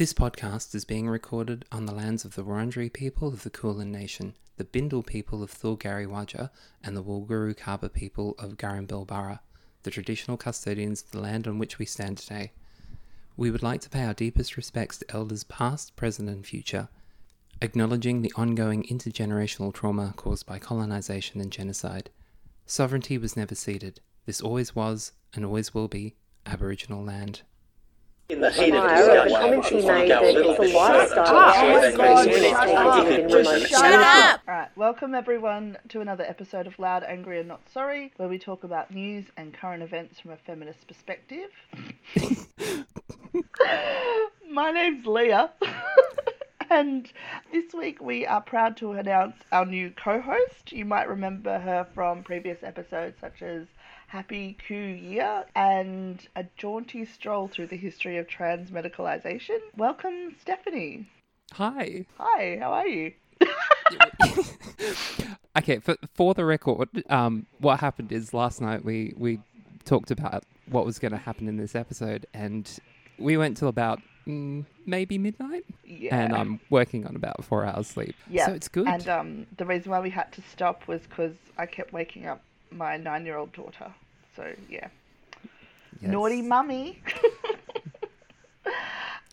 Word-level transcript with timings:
This 0.00 0.14
podcast 0.14 0.74
is 0.74 0.86
being 0.86 1.10
recorded 1.10 1.66
on 1.70 1.84
the 1.84 1.94
lands 1.94 2.24
of 2.24 2.34
the 2.34 2.42
Wurundjeri 2.42 2.90
people 2.90 3.28
of 3.28 3.42
the 3.42 3.50
Kulin 3.50 3.92
Nation, 3.92 4.34
the 4.56 4.64
Bindal 4.64 5.04
people 5.04 5.42
of 5.42 5.52
Thulgari 5.52 6.08
and 6.82 6.96
the 6.96 7.02
Wulguru 7.02 7.54
Kaba 7.54 7.90
people 7.90 8.34
of 8.38 8.56
Garrambilbara, 8.56 9.40
the 9.82 9.90
traditional 9.90 10.38
custodians 10.38 11.02
of 11.02 11.10
the 11.10 11.20
land 11.20 11.46
on 11.46 11.58
which 11.58 11.78
we 11.78 11.84
stand 11.84 12.16
today. 12.16 12.52
We 13.36 13.50
would 13.50 13.62
like 13.62 13.82
to 13.82 13.90
pay 13.90 14.04
our 14.04 14.14
deepest 14.14 14.56
respects 14.56 14.96
to 14.96 15.14
elders 15.14 15.44
past, 15.44 15.94
present, 15.96 16.30
and 16.30 16.46
future, 16.46 16.88
acknowledging 17.60 18.22
the 18.22 18.32
ongoing 18.36 18.84
intergenerational 18.84 19.74
trauma 19.74 20.14
caused 20.16 20.46
by 20.46 20.58
colonisation 20.58 21.42
and 21.42 21.52
genocide. 21.52 22.08
Sovereignty 22.64 23.18
was 23.18 23.36
never 23.36 23.54
ceded. 23.54 24.00
This 24.24 24.40
always 24.40 24.74
was, 24.74 25.12
and 25.34 25.44
always 25.44 25.74
will 25.74 25.88
be, 25.88 26.14
Aboriginal 26.46 27.04
land. 27.04 27.42
In 28.30 28.40
the 28.40 28.50
heat 28.52 28.72
of 28.74 28.82
the 28.84 28.88
discussion, 28.88 29.36
comments 29.40 29.68
he 29.68 29.74
we 29.76 29.86
made 29.86 30.08
go 30.08 30.20
a 30.20 30.32
little 30.32 30.50
it's 30.52 30.58
a 30.58 30.62
bit 30.62 30.74
lifestyle. 30.74 31.52
further. 31.54 31.80
My 31.80 31.90
So 31.90 31.96
God, 31.96 32.26
they 32.28 32.50
shut 32.50 32.68
up. 32.68 33.04
take 33.04 33.12
it 33.12 33.20
in 33.24 33.28
Just 33.28 33.50
remote 33.50 33.68
shut 33.68 33.82
action. 33.84 34.00
up. 34.34 34.40
All 34.46 34.54
right, 34.54 34.68
welcome 34.76 35.14
everyone 35.16 35.76
to 35.88 36.00
another 36.00 36.24
episode 36.24 36.66
of 36.68 36.78
Loud, 36.78 37.02
Angry, 37.02 37.40
and 37.40 37.48
Not 37.48 37.60
Sorry, 37.72 38.12
where 38.18 38.28
we 38.28 38.38
talk 38.38 38.62
about 38.62 38.92
news 38.92 39.24
and 39.36 39.52
current 39.52 39.82
events 39.82 40.20
from 40.20 40.30
a 40.30 40.36
feminist 40.36 40.86
perspective. 40.86 41.50
My 44.50 44.70
name's 44.70 45.06
Leah, 45.06 45.50
and 46.70 47.10
this 47.52 47.72
week 47.74 48.00
we 48.00 48.26
are 48.26 48.40
proud 48.40 48.76
to 48.78 48.92
announce 48.92 49.36
our 49.52 49.66
new 49.66 49.90
co 49.90 50.20
host. 50.20 50.70
You 50.72 50.84
might 50.84 51.08
remember 51.08 51.58
her 51.58 51.86
from 51.94 52.22
previous 52.22 52.62
episodes, 52.62 53.16
such 53.20 53.42
as 53.42 53.66
Happy 54.10 54.56
Q 54.66 54.76
Year 54.76 55.44
and 55.54 56.26
a 56.34 56.44
jaunty 56.56 57.04
stroll 57.04 57.46
through 57.46 57.68
the 57.68 57.76
history 57.76 58.18
of 58.18 58.26
trans 58.26 58.72
medicalisation. 58.72 59.60
Welcome, 59.76 60.34
Stephanie. 60.40 61.06
Hi. 61.52 62.06
Hi, 62.18 62.58
how 62.60 62.72
are 62.72 62.88
you? 62.88 63.12
okay, 65.56 65.78
for 65.78 65.94
for 66.12 66.34
the 66.34 66.44
record, 66.44 66.88
um, 67.08 67.46
what 67.60 67.78
happened 67.78 68.10
is 68.10 68.34
last 68.34 68.60
night 68.60 68.84
we 68.84 69.14
we 69.16 69.38
talked 69.84 70.10
about 70.10 70.42
what 70.68 70.84
was 70.84 70.98
going 70.98 71.12
to 71.12 71.18
happen 71.18 71.46
in 71.46 71.56
this 71.56 71.76
episode, 71.76 72.26
and 72.34 72.80
we 73.16 73.36
went 73.36 73.58
till 73.58 73.68
about 73.68 74.00
mm, 74.26 74.66
maybe 74.86 75.18
midnight, 75.18 75.64
Yeah. 75.84 76.16
and 76.16 76.34
I'm 76.34 76.58
working 76.68 77.06
on 77.06 77.14
about 77.14 77.44
four 77.44 77.64
hours 77.64 77.86
sleep. 77.86 78.16
Yeah, 78.28 78.46
so 78.46 78.54
it's 78.54 78.66
good. 78.66 78.88
And 78.88 79.08
um, 79.08 79.46
the 79.56 79.66
reason 79.66 79.92
why 79.92 80.00
we 80.00 80.10
had 80.10 80.32
to 80.32 80.42
stop 80.42 80.88
was 80.88 81.02
because 81.02 81.36
I 81.56 81.66
kept 81.66 81.92
waking 81.92 82.26
up 82.26 82.42
my 82.72 82.96
nine-year-old 82.96 83.52
daughter. 83.52 83.92
So 84.36 84.52
yeah, 84.68 84.88
Yes. 86.00 86.10
naughty 86.10 86.42
mummy. 86.42 87.02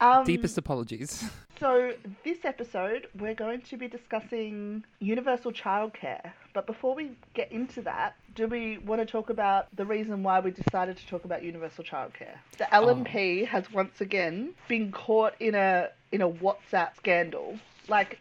um, 0.02 0.26
Deepest 0.26 0.58
apologies. 0.58 1.24
So 1.60 1.94
this 2.24 2.46
episode, 2.46 3.08
we're 3.18 3.34
going 3.34 3.62
to 3.62 3.78
be 3.78 3.88
discussing 3.88 4.84
universal 5.00 5.52
childcare. 5.52 6.34
But 6.54 6.68
before 6.68 6.94
we 6.94 7.14
get 7.34 7.52
into 7.52 7.82
that, 7.82 8.16
do 8.36 8.48
we 8.48 8.78
want 8.78 9.02
to 9.02 9.08
talk 9.08 9.32
about 9.32 9.66
the 9.76 9.84
reason 9.84 10.22
why 10.22 10.40
we 10.40 10.52
decided 10.52 10.98
to 10.98 11.08
talk 11.08 11.26
about 11.26 11.42
universal 11.42 11.84
childcare? 11.84 12.36
The 12.60 12.66
LNP 12.66 13.48
has 13.48 13.72
once 13.72 14.02
again 14.02 14.54
been 14.68 14.92
caught 14.92 15.34
in 15.40 15.56
a 15.56 15.90
in 16.12 16.22
a 16.22 16.30
WhatsApp 16.30 16.96
scandal. 16.96 17.58
Like, 17.88 18.20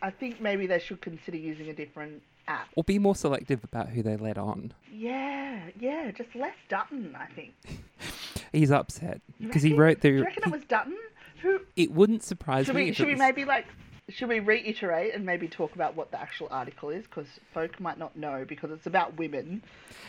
I 0.00 0.10
think 0.10 0.40
maybe 0.40 0.68
they 0.68 0.78
should 0.78 1.00
consider 1.00 1.36
using 1.36 1.70
a 1.70 1.74
different 1.74 2.22
app. 2.48 2.68
Or 2.76 2.84
be 2.84 2.98
more 2.98 3.14
selective 3.14 3.62
about 3.64 3.90
who 3.90 4.02
they 4.02 4.16
let 4.16 4.38
on. 4.38 4.72
Yeah, 4.92 5.60
yeah, 5.78 6.10
just 6.10 6.34
less 6.34 6.54
Dutton, 6.68 7.16
I 7.18 7.26
think. 7.34 7.52
He's 8.52 8.70
upset 8.70 9.20
because 9.40 9.62
he 9.62 9.74
wrote 9.74 10.00
Do 10.00 10.08
you 10.08 10.18
the. 10.18 10.24
reckon 10.24 10.42
it 10.44 10.50
was 10.52 10.64
Dutton? 10.64 10.96
Who? 11.42 11.60
It 11.76 11.92
wouldn't 11.92 12.22
surprise 12.22 12.66
Should 12.66 12.74
me. 12.76 12.84
we 12.86 12.92
should 12.92 13.06
we 13.06 13.12
was- 13.12 13.18
maybe 13.18 13.44
like 13.44 13.66
should 14.08 14.28
we 14.30 14.40
reiterate 14.40 15.14
and 15.14 15.26
maybe 15.26 15.46
talk 15.48 15.74
about 15.74 15.94
what 15.94 16.10
the 16.10 16.18
actual 16.18 16.48
article 16.50 16.88
is 16.88 17.04
because 17.04 17.26
folk 17.52 17.78
might 17.78 17.98
not 17.98 18.16
know 18.16 18.46
because 18.48 18.70
it's 18.70 18.86
about 18.86 19.14
women 19.18 19.62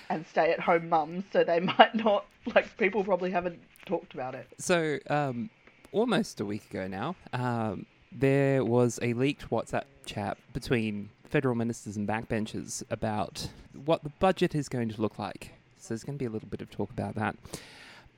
and 0.09 0.25
stay-at-home 0.25 0.87
mums, 0.87 1.25
so 1.33 1.43
they 1.43 1.59
might 1.77 1.93
not 1.93 2.25
like 2.55 2.77
people 2.77 3.03
probably 3.03 3.29
haven't 3.29 3.59
talked 3.85 4.13
about 4.13 4.35
it. 4.35 4.47
So, 4.57 4.99
um, 5.09 5.49
almost 5.91 6.39
a 6.39 6.45
week 6.45 6.63
ago 6.69 6.87
now, 6.87 7.17
um, 7.33 7.85
there 8.13 8.63
was 8.63 8.99
a 9.01 9.13
leaked 9.13 9.49
WhatsApp 9.49 9.83
chat 10.05 10.37
between 10.53 11.09
federal 11.29 11.55
ministers 11.55 11.97
and 11.97 12.07
backbenchers 12.07 12.83
about 12.89 13.49
what 13.85 14.03
the 14.03 14.11
budget 14.19 14.55
is 14.55 14.67
going 14.69 14.89
to 14.89 15.01
look 15.01 15.17
like. 15.19 15.51
So, 15.77 15.89
there's 15.89 16.03
going 16.03 16.17
to 16.17 16.19
be 16.21 16.25
a 16.25 16.29
little 16.29 16.49
bit 16.49 16.61
of 16.61 16.69
talk 16.69 16.89
about 16.91 17.15
that. 17.15 17.35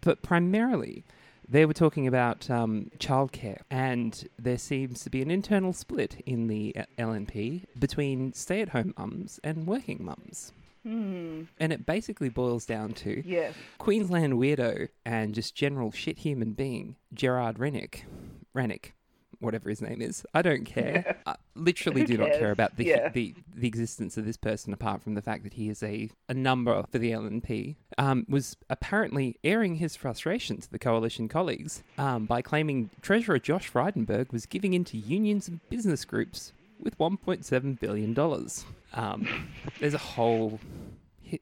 But 0.02 0.22
primarily, 0.24 1.04
they 1.48 1.66
were 1.66 1.74
talking 1.74 2.08
about 2.08 2.50
um, 2.50 2.90
childcare, 2.98 3.60
and 3.70 4.28
there 4.40 4.58
seems 4.58 5.04
to 5.04 5.10
be 5.10 5.22
an 5.22 5.30
internal 5.30 5.74
split 5.74 6.22
in 6.26 6.48
the 6.48 6.76
uh, 6.76 6.84
LNP 6.98 7.66
between 7.78 8.34
stay 8.34 8.62
at 8.62 8.70
home 8.70 8.94
mums 8.98 9.40
and 9.44 9.68
working 9.68 10.04
mums. 10.04 10.54
Hmm. 10.84 11.44
And 11.60 11.72
it 11.72 11.86
basically 11.86 12.30
boils 12.30 12.66
down 12.66 12.94
to 12.94 13.22
Yeah. 13.24 13.52
Queensland 13.78 14.34
weirdo 14.34 14.90
and 15.06 15.36
just 15.36 15.54
general 15.54 15.92
shit 15.92 16.20
human 16.20 16.54
being, 16.54 16.96
Gerard 17.14 17.60
Rennick. 17.60 18.06
Rennick, 18.54 18.96
whatever 19.42 19.70
his 19.70 19.82
name 19.82 20.02
is. 20.02 20.26
I 20.34 20.42
don't 20.42 20.64
care. 20.66 21.18
I 21.26 21.36
literally 21.56 22.02
Who 22.02 22.08
do 22.08 22.18
not 22.18 22.32
care 22.32 22.52
about 22.52 22.78
the, 22.78 22.86
Yeah. 22.86 23.10
the 23.10 23.36
the 23.56 23.68
existence 23.68 24.18
of 24.18 24.26
this 24.26 24.38
person 24.38 24.72
apart 24.74 25.02
from 25.04 25.16
the 25.16 25.22
fact 25.22 25.44
that 25.44 25.54
he 25.54 25.68
is 25.70 25.84
a, 25.84 26.10
a 26.30 26.34
number 26.34 26.84
for 26.92 26.98
the 26.98 27.12
LNP. 27.12 27.76
Um, 27.98 28.26
was 28.30 28.56
apparently 28.70 29.38
airing 29.44 29.76
his 29.76 29.96
frustration 29.96 30.62
to 30.62 30.72
the 30.72 30.80
coalition 30.80 31.28
colleagues 31.28 31.84
um, 31.98 32.26
by 32.26 32.42
claiming 32.42 32.90
Treasurer 33.02 33.40
Josh 33.40 33.70
Frydenberg 33.72 34.32
was 34.32 34.46
giving 34.46 34.74
in 34.74 34.86
to 34.86 34.98
unions 34.98 35.48
and 35.48 35.60
business 35.70 36.06
groups 36.06 36.54
with 36.80 36.98
$1.7 36.98 37.80
billion. 37.80 38.18
Um, 38.94 39.28
there's 39.80 39.94
a 39.94 39.98
whole 40.00 40.60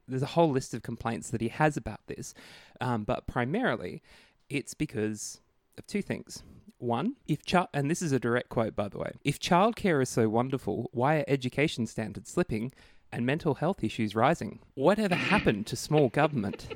there's 0.08 0.22
a 0.22 0.28
whole 0.28 0.52
list 0.52 0.74
of 0.74 0.84
complaints 0.84 1.32
that 1.32 1.42
he 1.42 1.48
has 1.48 1.76
about 1.76 2.00
this, 2.08 2.34
um, 2.80 3.04
but 3.04 3.26
primarily 3.26 4.02
it's 4.50 4.74
because 4.76 5.42
of 5.78 5.88
two 5.88 6.02
things. 6.02 6.44
One, 6.80 7.16
if 7.28 7.46
child, 7.46 7.68
and 7.74 7.92
this 7.92 8.02
is 8.02 8.14
a 8.14 8.20
direct 8.20 8.50
quote 8.50 8.76
by 8.76 8.88
the 8.88 8.98
way, 8.98 9.12
if 9.24 9.40
childcare 9.40 10.02
is 10.02 10.10
so 10.10 10.30
wonderful, 10.30 10.90
why 10.94 11.18
are 11.18 11.26
education 11.28 11.86
standards 11.86 12.32
slipping 12.32 12.72
and 13.12 13.26
mental 13.26 13.56
health 13.56 13.84
issues 13.84 14.16
rising? 14.16 14.60
Whatever 14.76 15.16
happened 15.16 15.68
to 15.68 15.76
small 15.76 16.08
government? 16.10 16.68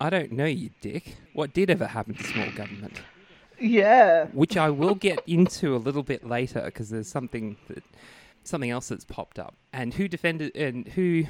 I 0.00 0.10
don't 0.10 0.32
know, 0.32 0.46
you 0.46 0.70
dick. 0.80 1.16
What 1.34 1.52
did 1.52 1.70
ever 1.70 1.86
happen 1.86 2.14
to 2.14 2.24
small 2.24 2.50
government? 2.52 3.02
Yeah. 3.60 4.26
which 4.26 4.56
I 4.56 4.70
will 4.70 4.94
get 4.94 5.20
into 5.26 5.74
a 5.74 5.78
little 5.78 6.04
bit 6.04 6.24
later 6.24 6.62
because 6.64 6.90
there's 6.90 7.08
something 7.08 7.56
that 7.66 7.82
something 8.44 8.70
else 8.70 8.88
that's 8.88 9.04
popped 9.04 9.38
up. 9.38 9.54
And 9.72 9.94
who 9.94 10.08
defended 10.08 10.56
and 10.56 10.88
who 10.88 11.24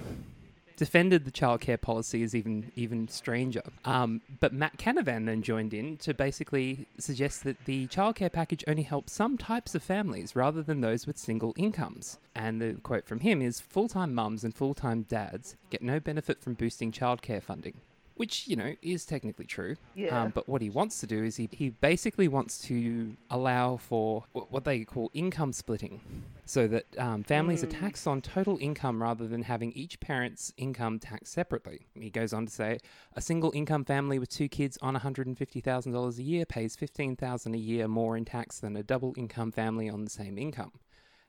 defended 0.78 1.24
the 1.24 1.30
childcare 1.30 1.78
policy 1.78 2.22
is 2.22 2.34
even 2.34 2.72
even 2.76 3.08
stranger. 3.08 3.62
Um, 3.84 4.22
but 4.40 4.54
Matt 4.54 4.78
Canavan 4.78 5.26
then 5.26 5.42
joined 5.42 5.74
in 5.74 5.98
to 5.98 6.14
basically 6.14 6.86
suggest 6.98 7.44
that 7.44 7.64
the 7.66 7.88
childcare 7.88 8.32
package 8.32 8.64
only 8.66 8.84
helps 8.84 9.12
some 9.12 9.36
types 9.36 9.74
of 9.74 9.82
families 9.82 10.34
rather 10.34 10.62
than 10.62 10.80
those 10.80 11.06
with 11.06 11.18
single 11.18 11.52
incomes. 11.56 12.18
And 12.34 12.62
the 12.62 12.74
quote 12.82 13.06
from 13.06 13.20
him 13.20 13.42
is 13.42 13.60
full-time 13.60 14.14
mums 14.14 14.44
and 14.44 14.54
full-time 14.54 15.02
dads 15.02 15.56
get 15.70 15.82
no 15.82 15.98
benefit 15.98 16.40
from 16.40 16.54
boosting 16.54 16.92
childcare 16.92 17.42
funding. 17.42 17.80
Which, 18.18 18.46
you 18.46 18.56
know, 18.56 18.74
is 18.82 19.04
technically 19.04 19.46
true. 19.46 19.76
Yeah. 19.94 20.22
Um, 20.22 20.32
but 20.34 20.48
what 20.48 20.60
he 20.60 20.70
wants 20.70 21.00
to 21.00 21.06
do 21.06 21.24
is 21.24 21.36
he, 21.36 21.48
he 21.50 21.70
basically 21.70 22.28
wants 22.28 22.58
to 22.62 23.16
allow 23.30 23.76
for 23.76 24.24
what 24.32 24.64
they 24.64 24.84
call 24.84 25.10
income 25.14 25.52
splitting. 25.52 26.00
So 26.44 26.66
that 26.68 26.86
um, 26.98 27.24
families 27.24 27.62
are 27.62 27.66
taxed 27.66 28.06
on 28.06 28.22
total 28.22 28.56
income 28.58 29.02
rather 29.02 29.26
than 29.26 29.42
having 29.42 29.70
each 29.72 30.00
parent's 30.00 30.52
income 30.56 30.98
taxed 30.98 31.32
separately. 31.32 31.86
He 31.94 32.08
goes 32.08 32.32
on 32.32 32.46
to 32.46 32.52
say 32.52 32.78
a 33.14 33.20
single 33.20 33.52
income 33.54 33.84
family 33.84 34.18
with 34.18 34.30
two 34.30 34.48
kids 34.48 34.78
on 34.80 34.96
$150,000 34.96 36.18
a 36.18 36.22
year 36.22 36.46
pays 36.46 36.74
$15,000 36.74 37.54
a 37.54 37.58
year 37.58 37.86
more 37.86 38.16
in 38.16 38.24
tax 38.24 38.60
than 38.60 38.76
a 38.76 38.82
double 38.82 39.12
income 39.16 39.52
family 39.52 39.90
on 39.90 40.04
the 40.04 40.10
same 40.10 40.38
income. 40.38 40.72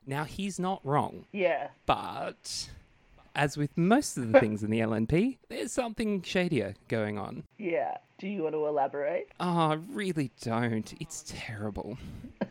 Now, 0.06 0.24
he's 0.24 0.58
not 0.58 0.80
wrong. 0.84 1.26
Yeah. 1.32 1.68
But 1.86 2.70
as 3.34 3.56
with 3.56 3.76
most 3.76 4.16
of 4.16 4.32
the 4.32 4.40
things 4.40 4.62
in 4.62 4.70
the 4.70 4.80
LNP, 4.80 5.38
there's 5.48 5.72
something 5.72 6.22
shadier 6.22 6.74
going 6.88 7.18
on. 7.18 7.44
Yeah. 7.58 7.96
Do 8.18 8.26
you 8.28 8.42
want 8.42 8.54
to 8.54 8.66
elaborate? 8.66 9.28
Oh, 9.40 9.46
I 9.70 9.78
really 9.92 10.30
don't. 10.42 10.92
It's 11.00 11.24
terrible. 11.26 11.96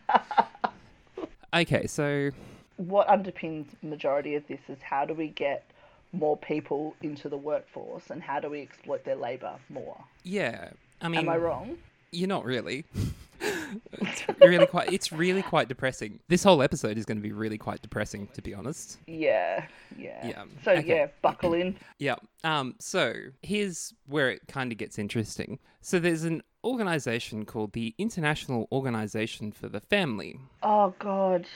okay, 1.53 1.87
so 1.87 2.31
What 2.77 3.07
underpins 3.07 3.67
the 3.81 3.87
majority 3.89 4.35
of 4.35 4.47
this 4.47 4.59
is 4.67 4.77
how 4.81 5.05
do 5.05 5.13
we 5.13 5.27
get 5.27 5.65
more 6.11 6.37
people 6.37 6.95
into 7.03 7.29
the 7.29 7.37
workforce 7.37 8.09
and 8.09 8.21
how 8.21 8.39
do 8.39 8.49
we 8.49 8.61
exploit 8.61 9.03
their 9.05 9.15
labour 9.15 9.55
more? 9.69 9.97
yeah, 10.23 10.69
I 11.01 11.07
mean, 11.07 11.19
Am 11.19 11.29
I 11.29 11.37
wrong? 11.37 11.77
You're 12.11 12.27
not 12.27 12.45
really. 12.45 12.85
it's 13.39 14.23
really 14.41 14.65
quite. 14.65 14.91
It's 14.91 15.11
really 15.11 15.41
quite 15.41 15.67
depressing. 15.67 16.19
This 16.27 16.43
whole 16.43 16.61
episode 16.61 16.97
is 16.97 17.05
going 17.05 17.17
to 17.17 17.23
be 17.23 17.31
really 17.31 17.57
quite 17.57 17.81
depressing, 17.81 18.27
to 18.33 18.41
be 18.41 18.53
honest. 18.53 18.97
Yeah, 19.07 19.65
yeah. 19.97 20.27
Yeah, 20.27 20.43
So 20.63 20.71
okay. 20.73 20.87
yeah, 20.87 21.07
buckle 21.21 21.53
in. 21.53 21.77
Yeah. 21.97 22.15
Um. 22.43 22.75
So 22.79 23.13
here's 23.41 23.93
where 24.07 24.29
it 24.29 24.41
kind 24.47 24.71
of 24.71 24.77
gets 24.77 24.99
interesting. 24.99 25.59
So 25.81 25.99
there's 25.99 26.23
an 26.23 26.43
organization 26.63 27.45
called 27.45 27.73
the 27.73 27.95
International 27.97 28.67
Organization 28.71 29.51
for 29.51 29.69
the 29.69 29.79
Family. 29.79 30.39
Oh 30.63 30.93
God. 30.99 31.47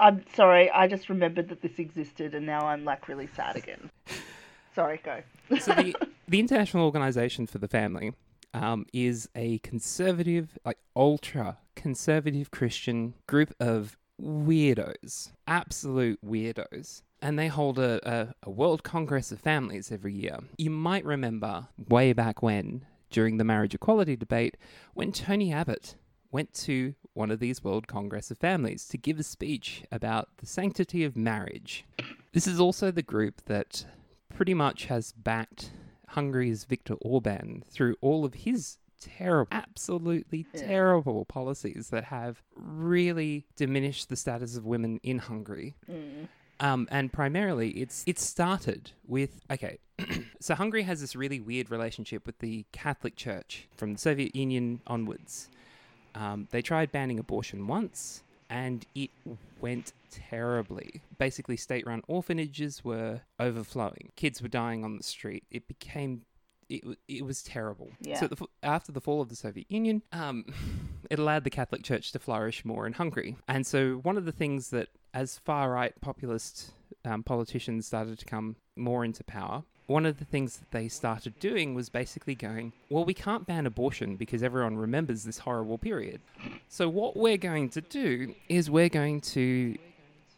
I'm 0.00 0.24
sorry. 0.34 0.70
I 0.70 0.86
just 0.86 1.08
remembered 1.08 1.48
that 1.48 1.60
this 1.60 1.78
existed, 1.78 2.34
and 2.34 2.46
now 2.46 2.66
I'm 2.66 2.84
like 2.84 3.08
really 3.08 3.28
sad 3.34 3.56
again. 3.56 3.90
Sorry, 4.74 5.00
go. 5.02 5.22
So 5.58 5.74
the 5.74 5.92
the 6.28 6.38
International 6.38 6.84
Organization 6.84 7.46
for 7.48 7.58
the 7.58 7.66
Family 7.66 8.12
um, 8.54 8.86
is 8.92 9.28
a 9.34 9.58
conservative, 9.58 10.58
like 10.64 10.78
ultra 10.96 11.58
conservative 11.74 12.50
Christian 12.50 13.14
group 13.26 13.54
of 13.60 13.96
weirdos, 14.20 15.32
absolute 15.46 16.18
weirdos. 16.24 17.02
And 17.20 17.38
they 17.38 17.48
hold 17.48 17.78
a, 17.78 18.00
a, 18.08 18.34
a 18.44 18.50
World 18.50 18.84
Congress 18.84 19.32
of 19.32 19.40
Families 19.40 19.90
every 19.90 20.14
year. 20.14 20.38
You 20.56 20.70
might 20.70 21.04
remember 21.04 21.68
way 21.88 22.12
back 22.12 22.42
when, 22.42 22.84
during 23.10 23.38
the 23.38 23.44
marriage 23.44 23.74
equality 23.74 24.16
debate, 24.16 24.56
when 24.94 25.12
Tony 25.12 25.52
Abbott 25.52 25.96
went 26.30 26.52
to 26.52 26.94
one 27.14 27.30
of 27.30 27.40
these 27.40 27.64
World 27.64 27.88
Congress 27.88 28.30
of 28.30 28.38
Families 28.38 28.86
to 28.88 28.98
give 28.98 29.18
a 29.18 29.24
speech 29.24 29.82
about 29.90 30.28
the 30.36 30.46
sanctity 30.46 31.02
of 31.04 31.16
marriage. 31.16 31.84
This 32.32 32.46
is 32.46 32.60
also 32.60 32.90
the 32.90 33.02
group 33.02 33.42
that 33.46 33.86
pretty 34.32 34.54
much 34.54 34.84
has 34.86 35.12
backed 35.12 35.72
Hungary's 36.08 36.64
Viktor 36.64 36.94
Orban 37.00 37.62
through 37.70 37.96
all 38.00 38.24
of 38.24 38.34
his 38.34 38.78
terrible, 39.00 39.48
absolutely 39.52 40.46
Yeah. 40.52 40.66
terrible 40.66 41.24
policies 41.24 41.90
that 41.90 42.04
have 42.04 42.42
really 42.56 43.46
diminished 43.56 44.08
the 44.08 44.16
status 44.16 44.56
of 44.56 44.64
women 44.66 44.98
in 45.02 45.18
Hungary. 45.18 45.76
Mm. 45.88 46.28
Um, 46.60 46.88
and 46.90 47.12
primarily, 47.12 47.70
it's 47.70 48.02
it 48.06 48.18
started 48.18 48.90
with 49.06 49.40
okay. 49.50 49.78
so 50.40 50.54
Hungary 50.56 50.82
has 50.82 51.00
this 51.00 51.14
really 51.14 51.38
weird 51.40 51.70
relationship 51.70 52.26
with 52.26 52.38
the 52.40 52.66
Catholic 52.72 53.14
Church 53.14 53.68
from 53.76 53.92
the 53.92 53.98
Soviet 53.98 54.34
Union 54.34 54.80
onwards. 54.86 55.48
Um, 56.16 56.48
they 56.50 56.62
tried 56.62 56.90
banning 56.90 57.18
abortion 57.20 57.68
once, 57.68 58.24
and 58.50 58.86
it 58.94 59.10
went 59.60 59.92
terribly. 60.10 61.02
Basically, 61.18 61.56
state-run 61.56 62.02
orphanages 62.08 62.84
were 62.84 63.22
overflowing. 63.38 64.12
Kids 64.16 64.40
were 64.40 64.48
dying 64.48 64.84
on 64.84 64.96
the 64.96 65.02
street. 65.02 65.44
It 65.50 65.68
became 65.68 66.22
it, 66.68 66.98
it 67.08 67.24
was 67.24 67.42
terrible. 67.42 67.90
Yeah. 68.00 68.20
So 68.20 68.26
the, 68.26 68.46
after 68.62 68.92
the 68.92 69.00
fall 69.00 69.20
of 69.20 69.28
the 69.28 69.36
Soviet 69.36 69.70
Union, 69.70 70.02
um, 70.12 70.44
it 71.10 71.18
allowed 71.18 71.44
the 71.44 71.50
Catholic 71.50 71.82
Church 71.82 72.12
to 72.12 72.18
flourish 72.18 72.64
more 72.64 72.86
in 72.86 72.92
Hungary. 72.92 73.36
And 73.48 73.66
so 73.66 73.94
one 74.02 74.16
of 74.16 74.24
the 74.24 74.32
things 74.32 74.70
that, 74.70 74.88
as 75.14 75.38
far 75.38 75.70
right 75.70 75.98
populist 76.00 76.72
um, 77.04 77.22
politicians 77.22 77.86
started 77.86 78.18
to 78.18 78.24
come 78.26 78.56
more 78.76 79.04
into 79.04 79.24
power, 79.24 79.64
one 79.88 80.06
of 80.06 80.18
the 80.18 80.24
things 80.24 80.58
that 80.58 80.70
they 80.70 80.86
started 80.86 81.38
doing 81.40 81.74
was 81.74 81.88
basically 81.88 82.34
going, 82.36 82.72
well, 82.90 83.04
we 83.04 83.14
can't 83.14 83.46
ban 83.46 83.66
abortion 83.66 84.16
because 84.16 84.42
everyone 84.42 84.76
remembers 84.76 85.24
this 85.24 85.38
horrible 85.38 85.78
period. 85.78 86.20
So 86.68 86.88
what 86.88 87.16
we're 87.16 87.38
going 87.38 87.70
to 87.70 87.80
do 87.80 88.34
is 88.48 88.70
we're 88.70 88.90
going 88.90 89.20
to 89.22 89.76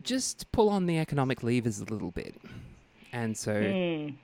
just 0.02 0.50
pull 0.52 0.68
on 0.70 0.86
the 0.86 0.98
economic 0.98 1.42
levers 1.42 1.80
a 1.80 1.84
little 1.84 2.12
bit. 2.12 2.34
And 3.12 3.36
so 3.36 3.52
Mm. 3.54 4.14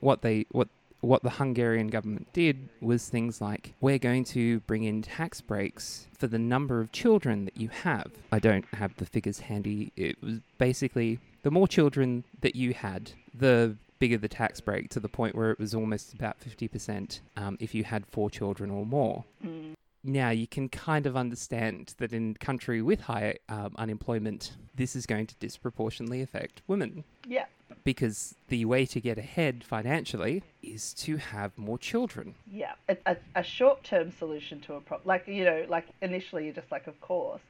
what 0.00 0.22
they 0.22 0.46
what 0.50 0.68
what 1.02 1.22
the 1.22 1.30
Hungarian 1.30 1.86
government 1.88 2.30
did 2.34 2.68
was 2.82 3.08
things 3.08 3.40
like 3.40 3.72
we're 3.80 3.98
going 3.98 4.22
to 4.24 4.60
bring 4.60 4.84
in 4.84 5.00
tax 5.02 5.40
breaks 5.40 6.06
for 6.18 6.26
the 6.26 6.38
number 6.38 6.80
of 6.80 6.92
children 6.92 7.46
that 7.46 7.56
you 7.56 7.68
have. 7.68 8.10
I 8.32 8.38
don't 8.38 8.66
have 8.74 8.94
the 8.96 9.06
figures 9.06 9.40
handy. 9.40 9.92
It 9.96 10.22
was 10.22 10.40
basically 10.58 11.18
the 11.42 11.50
more 11.50 11.66
children 11.68 12.24
that 12.42 12.54
you 12.54 12.74
had, 12.74 13.12
the 13.34 13.76
bigger 14.00 14.18
the 14.18 14.28
tax 14.28 14.60
break 14.60 14.88
to 14.90 14.98
the 14.98 15.08
point 15.08 15.36
where 15.36 15.52
it 15.52 15.58
was 15.60 15.74
almost 15.74 16.12
about 16.14 16.40
50% 16.40 17.20
um, 17.36 17.56
if 17.60 17.74
you 17.74 17.84
had 17.84 18.04
four 18.06 18.28
children 18.30 18.70
or 18.70 18.84
more. 18.84 19.24
Mm. 19.46 19.74
Now, 20.02 20.30
you 20.30 20.46
can 20.46 20.70
kind 20.70 21.04
of 21.06 21.14
understand 21.14 21.94
that 21.98 22.12
in 22.14 22.34
a 22.40 22.44
country 22.44 22.80
with 22.80 23.02
high 23.02 23.36
um, 23.50 23.74
unemployment, 23.76 24.56
this 24.74 24.96
is 24.96 25.04
going 25.04 25.26
to 25.26 25.34
disproportionately 25.36 26.22
affect 26.22 26.62
women 26.66 27.04
Yeah. 27.28 27.44
because 27.84 28.34
the 28.48 28.64
way 28.64 28.86
to 28.86 28.98
get 28.98 29.18
ahead 29.18 29.62
financially 29.62 30.42
is 30.62 30.94
to 30.94 31.18
have 31.18 31.56
more 31.58 31.76
children. 31.76 32.34
Yeah, 32.50 32.72
a, 32.88 32.96
a, 33.04 33.16
a 33.36 33.42
short-term 33.42 34.10
solution 34.18 34.60
to 34.60 34.74
a 34.74 34.80
problem, 34.80 35.06
like 35.06 35.28
you 35.28 35.44
know, 35.44 35.66
like 35.68 35.84
initially 36.00 36.44
you're 36.46 36.54
just 36.54 36.72
like, 36.72 36.86
of 36.86 36.98
course, 37.02 37.42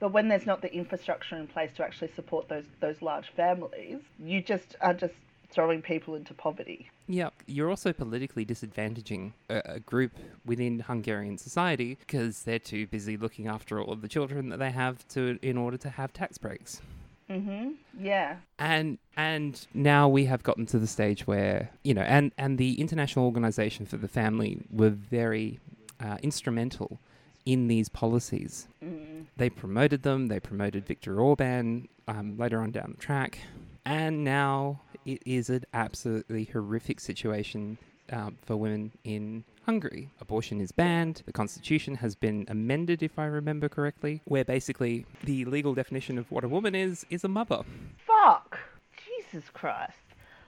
but 0.00 0.10
when 0.10 0.28
there's 0.28 0.46
not 0.46 0.62
the 0.62 0.72
infrastructure 0.72 1.36
in 1.36 1.46
place 1.46 1.72
to 1.76 1.84
actually 1.84 2.12
support 2.16 2.48
those 2.48 2.64
those 2.80 3.02
large 3.02 3.28
families, 3.36 3.98
you 4.18 4.40
just 4.40 4.76
are 4.80 4.94
just 4.94 5.14
throwing 5.50 5.82
people 5.82 6.14
into 6.14 6.34
poverty. 6.34 6.90
Yeah, 7.06 7.30
you're 7.46 7.70
also 7.70 7.92
politically 7.92 8.44
disadvantaging 8.44 9.32
a, 9.48 9.62
a 9.64 9.80
group 9.80 10.12
within 10.44 10.80
Hungarian 10.80 11.38
society 11.38 11.96
because 12.00 12.42
they're 12.42 12.58
too 12.58 12.86
busy 12.86 13.16
looking 13.16 13.46
after 13.46 13.80
all 13.80 13.92
of 13.92 14.02
the 14.02 14.08
children 14.08 14.50
that 14.50 14.58
they 14.58 14.70
have 14.70 15.06
to 15.08 15.38
in 15.42 15.56
order 15.56 15.78
to 15.78 15.90
have 15.90 16.12
tax 16.12 16.38
breaks. 16.38 16.82
Mhm. 17.30 17.74
Yeah. 17.98 18.36
And 18.58 18.98
and 19.16 19.66
now 19.74 20.08
we 20.08 20.24
have 20.26 20.42
gotten 20.42 20.66
to 20.66 20.78
the 20.78 20.86
stage 20.86 21.26
where 21.26 21.70
you 21.84 21.94
know, 21.94 22.02
and 22.02 22.32
and 22.38 22.58
the 22.58 22.80
International 22.80 23.26
Organization 23.26 23.84
for 23.86 23.96
the 23.98 24.08
Family 24.08 24.62
were 24.70 24.90
very 24.90 25.60
uh, 26.00 26.16
instrumental 26.22 26.98
in 27.44 27.68
these 27.68 27.88
policies. 27.88 28.68
Mm. 28.82 29.26
They 29.36 29.50
promoted 29.50 30.02
them. 30.02 30.28
They 30.28 30.40
promoted 30.40 30.86
Viktor 30.86 31.20
Orban 31.20 31.88
um, 32.06 32.36
later 32.38 32.60
on 32.60 32.70
down 32.70 32.94
the 32.96 33.02
track, 33.02 33.38
and 33.84 34.24
now 34.24 34.80
it 35.04 35.22
is 35.24 35.50
an 35.50 35.64
absolutely 35.72 36.44
horrific 36.44 37.00
situation 37.00 37.78
um, 38.12 38.36
for 38.42 38.56
women 38.56 38.92
in 39.04 39.44
Hungary. 39.66 40.10
Abortion 40.20 40.60
is 40.60 40.72
banned. 40.72 41.22
The 41.26 41.32
constitution 41.32 41.96
has 41.96 42.14
been 42.14 42.46
amended, 42.48 43.02
if 43.02 43.18
I 43.18 43.26
remember 43.26 43.68
correctly, 43.68 44.22
where 44.24 44.44
basically 44.44 45.04
the 45.24 45.44
legal 45.44 45.74
definition 45.74 46.18
of 46.18 46.30
what 46.30 46.44
a 46.44 46.48
woman 46.48 46.74
is 46.74 47.04
is 47.10 47.24
a 47.24 47.28
mother. 47.28 47.62
Fuck. 47.98 48.58
Jesus 49.06 49.50
Christ. 49.50 49.98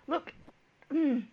Look, 0.07 0.33
mm, 0.93 1.25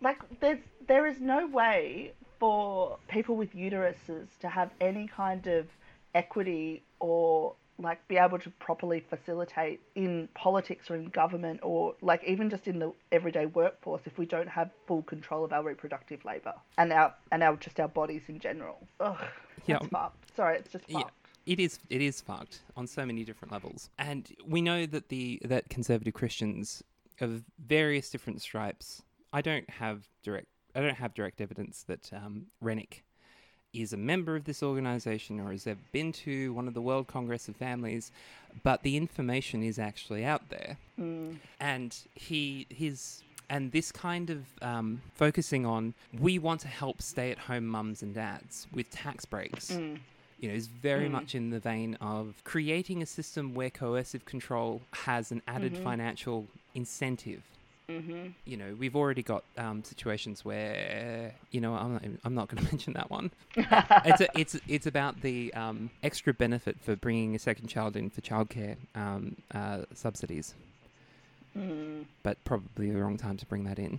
like 0.00 0.18
there's 0.40 0.60
there 0.86 1.06
is 1.06 1.20
no 1.20 1.46
way 1.46 2.12
for 2.38 2.98
people 3.08 3.36
with 3.36 3.54
uteruses 3.54 4.26
to 4.40 4.48
have 4.48 4.70
any 4.80 5.06
kind 5.08 5.46
of 5.46 5.66
equity 6.14 6.82
or 7.00 7.54
like 7.78 8.06
be 8.08 8.16
able 8.16 8.38
to 8.38 8.50
properly 8.50 9.04
facilitate 9.08 9.80
in 9.94 10.28
politics 10.34 10.90
or 10.90 10.96
in 10.96 11.06
government 11.06 11.60
or 11.62 11.94
like 12.00 12.22
even 12.24 12.48
just 12.48 12.66
in 12.66 12.78
the 12.78 12.92
everyday 13.12 13.46
workforce 13.46 14.02
if 14.06 14.18
we 14.18 14.26
don't 14.26 14.48
have 14.48 14.70
full 14.86 15.02
control 15.02 15.44
of 15.44 15.52
our 15.52 15.62
reproductive 15.62 16.24
labor 16.24 16.54
and 16.78 16.92
our 16.92 17.14
and 17.32 17.42
our 17.42 17.56
just 17.56 17.78
our 17.80 17.88
bodies 17.88 18.22
in 18.28 18.38
general. 18.38 18.78
Ugh, 19.00 19.18
Yeah. 19.66 19.78
fucked. 19.90 20.34
Sorry, 20.36 20.58
it's 20.58 20.72
just 20.72 20.88
Yeah. 20.88 21.00
fucked. 21.00 21.14
It 21.44 21.60
is 21.60 21.78
it 21.90 22.00
is 22.00 22.20
fucked 22.20 22.62
on 22.76 22.86
so 22.86 23.04
many 23.06 23.24
different 23.24 23.52
levels. 23.52 23.90
And 23.98 24.34
we 24.44 24.62
know 24.62 24.86
that 24.86 25.08
the 25.10 25.40
that 25.44 25.68
conservative 25.68 26.14
Christians 26.14 26.82
of 27.20 27.44
various 27.58 28.10
different 28.10 28.42
stripes 28.42 29.02
I 29.32 29.42
don't 29.42 29.68
have 29.70 30.08
direct 30.22 30.48
I 30.74 30.80
don't 30.80 30.96
have 30.96 31.14
direct 31.14 31.40
evidence 31.40 31.84
that 31.84 32.12
um, 32.12 32.46
Rennick 32.60 33.04
is 33.82 33.92
a 33.92 33.96
member 33.96 34.36
of 34.36 34.44
this 34.44 34.62
organization 34.62 35.40
or 35.40 35.52
has 35.52 35.66
ever 35.66 35.80
been 35.92 36.12
to 36.12 36.52
one 36.54 36.66
of 36.68 36.74
the 36.74 36.80
World 36.80 37.06
Congress 37.06 37.48
of 37.48 37.56
Families, 37.56 38.10
but 38.62 38.82
the 38.82 38.96
information 38.96 39.62
is 39.62 39.78
actually 39.78 40.24
out 40.24 40.48
there. 40.48 40.78
Mm. 40.98 41.36
And 41.60 41.96
he 42.14 42.66
his 42.70 43.22
and 43.48 43.70
this 43.70 43.92
kind 43.92 44.30
of 44.30 44.44
um, 44.62 45.00
focusing 45.14 45.64
on 45.66 45.94
we 46.18 46.38
want 46.38 46.60
to 46.62 46.68
help 46.68 47.00
stay-at-home 47.00 47.66
mums 47.66 48.02
and 48.02 48.12
dads 48.14 48.66
with 48.72 48.90
tax 48.90 49.24
breaks 49.24 49.70
Mm. 49.70 50.00
you 50.40 50.48
know, 50.48 50.54
is 50.54 50.66
very 50.66 51.08
Mm. 51.08 51.12
much 51.12 51.34
in 51.34 51.50
the 51.50 51.60
vein 51.60 51.94
of 52.00 52.34
creating 52.44 53.02
a 53.02 53.06
system 53.06 53.54
where 53.54 53.70
coercive 53.70 54.24
control 54.24 54.82
has 54.92 55.30
an 55.32 55.42
added 55.46 55.74
Mhm. 55.74 55.82
financial 55.82 56.46
incentive. 56.74 57.42
Mhm. 57.88 58.32
You 58.44 58.56
know, 58.56 58.74
we've 58.78 58.96
already 58.96 59.22
got 59.22 59.44
um, 59.56 59.84
situations 59.84 60.44
where, 60.44 61.32
you 61.52 61.60
know, 61.60 61.74
I'm 61.74 61.92
not, 61.92 62.02
I'm 62.24 62.34
not 62.34 62.48
going 62.48 62.64
to 62.64 62.70
mention 62.72 62.94
that 62.94 63.10
one. 63.10 63.30
It's 63.56 64.20
a, 64.20 64.28
it's 64.38 64.56
it's 64.66 64.86
about 64.86 65.20
the 65.20 65.54
um, 65.54 65.90
extra 66.02 66.34
benefit 66.34 66.76
for 66.82 66.96
bringing 66.96 67.36
a 67.36 67.38
second 67.38 67.68
child 67.68 67.96
in 67.96 68.10
for 68.10 68.20
childcare 68.22 68.76
um, 68.96 69.36
uh, 69.54 69.82
subsidies, 69.94 70.54
Mm. 71.56 72.04
but 72.22 72.42
probably 72.44 72.90
the 72.90 73.00
wrong 73.00 73.16
time 73.16 73.36
to 73.38 73.46
bring 73.46 73.64
that 73.64 73.78
in. 73.78 73.98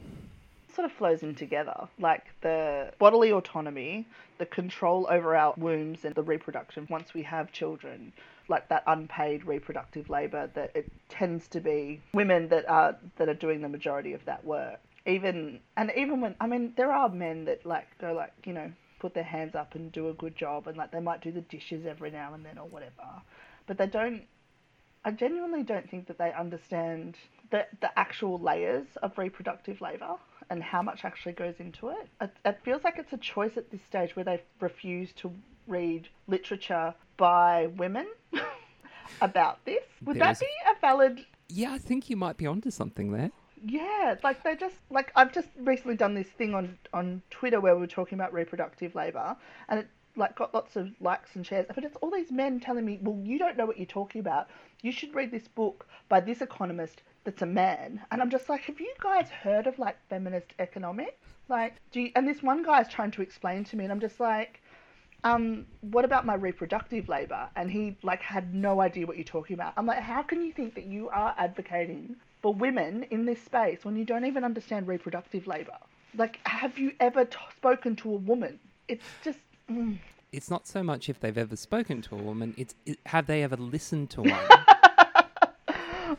sort 0.71 0.85
of 0.85 0.91
flows 0.91 1.23
in 1.23 1.33
together. 1.33 1.87
Like 1.97 2.25
the 2.41 2.91
bodily 2.99 3.31
autonomy, 3.31 4.05
the 4.37 4.45
control 4.45 5.07
over 5.09 5.35
our 5.35 5.55
wombs 5.57 6.05
and 6.05 6.13
the 6.13 6.21
reproduction 6.21 6.85
once 6.87 7.15
we 7.15 7.23
have 7.23 7.51
children, 7.51 8.13
like 8.49 8.69
that 8.69 8.83
unpaid 8.87 9.45
reproductive 9.45 10.09
labor 10.09 10.49
that 10.55 10.71
it 10.75 10.91
tends 11.09 11.47
to 11.49 11.59
be 11.59 12.01
women 12.13 12.47
that 12.49 12.67
are 12.69 12.97
that 13.17 13.29
are 13.29 13.33
doing 13.33 13.61
the 13.61 13.69
majority 13.69 14.13
of 14.13 14.23
that 14.25 14.43
work. 14.45 14.79
Even 15.05 15.59
and 15.75 15.91
even 15.95 16.21
when 16.21 16.35
I 16.39 16.47
mean 16.47 16.73
there 16.75 16.91
are 16.91 17.09
men 17.09 17.45
that 17.45 17.65
like 17.65 17.87
go 17.99 18.13
like, 18.13 18.33
you 18.45 18.53
know, 18.53 18.71
put 18.99 19.13
their 19.13 19.23
hands 19.23 19.55
up 19.55 19.75
and 19.75 19.91
do 19.91 20.09
a 20.09 20.13
good 20.13 20.35
job 20.35 20.67
and 20.67 20.77
like 20.77 20.91
they 20.91 20.99
might 20.99 21.21
do 21.21 21.31
the 21.31 21.41
dishes 21.41 21.85
every 21.85 22.11
now 22.11 22.33
and 22.33 22.45
then 22.45 22.57
or 22.57 22.67
whatever. 22.67 23.21
But 23.65 23.77
they 23.77 23.87
don't 23.87 24.23
I 25.05 25.11
genuinely 25.11 25.63
don't 25.63 25.89
think 25.89 26.07
that 26.07 26.17
they 26.17 26.33
understand 26.33 27.15
the 27.51 27.65
the 27.81 27.97
actual 27.97 28.39
layers 28.39 28.87
of 29.01 29.17
reproductive 29.17 29.81
labor 29.81 30.15
and 30.49 30.63
how 30.63 30.81
much 30.81 31.03
actually 31.03 31.33
goes 31.33 31.55
into 31.59 31.89
it. 31.89 32.07
it. 32.21 32.31
It 32.45 32.59
feels 32.63 32.83
like 32.83 32.97
it's 32.97 33.13
a 33.13 33.17
choice 33.17 33.57
at 33.57 33.69
this 33.71 33.81
stage 33.87 34.15
where 34.15 34.25
they 34.25 34.41
refuse 34.59 35.11
to 35.13 35.31
read 35.67 36.07
literature 36.27 36.93
by 37.17 37.67
women 37.67 38.07
about 39.21 39.63
this. 39.65 39.83
Would 40.03 40.19
that 40.19 40.39
be 40.39 40.47
a 40.69 40.79
valid 40.79 41.25
Yeah, 41.49 41.71
I 41.73 41.77
think 41.77 42.09
you 42.09 42.15
might 42.17 42.37
be 42.37 42.45
onto 42.45 42.69
something 42.71 43.11
there. 43.11 43.31
yeah, 43.63 44.15
like 44.23 44.43
they 44.43 44.55
just 44.55 44.75
like 44.89 45.11
I've 45.15 45.33
just 45.33 45.49
recently 45.59 45.95
done 45.95 46.13
this 46.13 46.27
thing 46.27 46.53
on 46.53 46.77
on 46.93 47.21
Twitter 47.29 47.59
where 47.59 47.75
we 47.75 47.81
were 47.81 47.87
talking 47.87 48.17
about 48.17 48.33
reproductive 48.33 48.93
labor, 48.95 49.35
and 49.69 49.79
it 49.79 49.87
like 50.15 50.35
got 50.35 50.53
lots 50.53 50.75
of 50.75 50.89
likes 50.99 51.35
and 51.35 51.45
shares. 51.45 51.65
But 51.73 51.83
it's 51.83 51.95
all 51.97 52.11
these 52.11 52.31
men 52.31 52.59
telling 52.59 52.85
me, 52.85 52.99
"Well, 53.01 53.19
you 53.23 53.39
don't 53.39 53.57
know 53.57 53.65
what 53.65 53.77
you're 53.77 53.85
talking 53.85 54.19
about. 54.19 54.49
You 54.81 54.91
should 54.91 55.15
read 55.15 55.31
this 55.31 55.47
book 55.47 55.87
by 56.09 56.19
this 56.19 56.41
economist 56.41 57.01
that's 57.23 57.41
a 57.41 57.45
man." 57.47 58.01
And 58.11 58.21
I'm 58.21 58.29
just 58.29 58.49
like, 58.49 58.61
"Have 58.61 58.79
you 58.79 58.93
guys 58.99 59.29
heard 59.29 59.65
of 59.67 59.79
like 59.79 59.97
feminist 60.09 60.53
economics? 60.59 61.33
Like, 61.49 61.75
do 61.91 62.01
you?" 62.01 62.11
And 62.15 62.27
this 62.27 62.43
one 62.43 62.61
guy 62.63 62.81
is 62.81 62.87
trying 62.87 63.11
to 63.11 63.21
explain 63.23 63.63
to 63.65 63.77
me, 63.77 63.83
and 63.85 63.91
I'm 63.93 63.99
just 63.99 64.19
like. 64.19 64.61
Um, 65.27 65.65
what 65.81 66.05
about 66.05 66.25
my 66.25 66.35
reproductive 66.35 67.09
labor? 67.09 67.49
And 67.55 67.69
he 67.69 67.97
like 68.03 68.21
had 68.21 68.53
no 68.53 68.81
idea 68.81 69.05
what 69.05 69.17
you're 69.17 69.23
talking 69.23 69.55
about. 69.55 69.73
I'm 69.77 69.85
like, 69.85 69.99
how 69.99 70.23
can 70.23 70.41
you 70.43 70.53
think 70.53 70.75
that 70.75 70.85
you 70.85 71.09
are 71.09 71.35
advocating 71.37 72.15
for 72.41 72.53
women 72.53 73.03
in 73.11 73.25
this 73.25 73.41
space 73.41 73.83
when 73.83 73.95
you 73.95 74.05
don't 74.05 74.25
even 74.25 74.43
understand 74.43 74.87
reproductive 74.87 75.47
labor? 75.47 75.77
Like, 76.15 76.39
have 76.45 76.77
you 76.77 76.93
ever 76.99 77.25
t- 77.25 77.37
spoken 77.55 77.95
to 77.97 78.13
a 78.13 78.17
woman? 78.17 78.59
It's 78.87 79.05
just, 79.23 79.39
mm. 79.69 79.97
It's 80.31 80.49
not 80.49 80.67
so 80.67 80.83
much 80.83 81.09
if 81.09 81.19
they've 81.19 81.37
ever 81.37 81.55
spoken 81.55 82.01
to 82.03 82.15
a 82.15 82.21
woman, 82.21 82.53
it's 82.57 82.75
it, 82.85 82.99
have 83.05 83.27
they 83.27 83.43
ever 83.43 83.55
listened 83.55 84.09
to 84.11 84.21
one? 84.21 84.47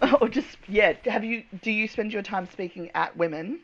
or 0.21 0.29
just 0.29 0.57
yeah. 0.67 0.95
Have 1.05 1.25
you? 1.25 1.45
Do 1.63 1.71
you 1.71 1.87
spend 1.87 2.13
your 2.13 2.23
time 2.23 2.49
speaking 2.51 2.91
at 2.95 3.15
women, 3.17 3.61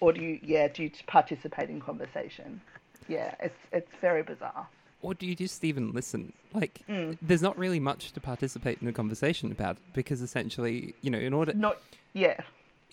or 0.00 0.12
do 0.14 0.22
you 0.22 0.40
yeah? 0.42 0.68
Do 0.68 0.84
you 0.84 0.90
participate 1.06 1.68
in 1.68 1.80
conversation? 1.80 2.62
Yeah, 3.08 3.34
it's 3.40 3.58
it's 3.72 3.90
very 4.00 4.22
bizarre. 4.22 4.66
or 5.02 5.14
do 5.14 5.26
you 5.26 5.34
just 5.36 5.62
even 5.64 5.92
listen? 5.92 6.32
Like, 6.52 6.80
Mm. 6.88 7.16
there's 7.22 7.42
not 7.42 7.56
really 7.58 7.78
much 7.78 8.12
to 8.12 8.20
participate 8.20 8.80
in 8.82 8.88
a 8.88 8.92
conversation 8.92 9.52
about 9.52 9.76
because 9.92 10.20
essentially, 10.22 10.94
you 11.02 11.10
know, 11.10 11.18
in 11.18 11.32
order 11.34 11.52
Not 11.54 11.76
yeah. 12.14 12.40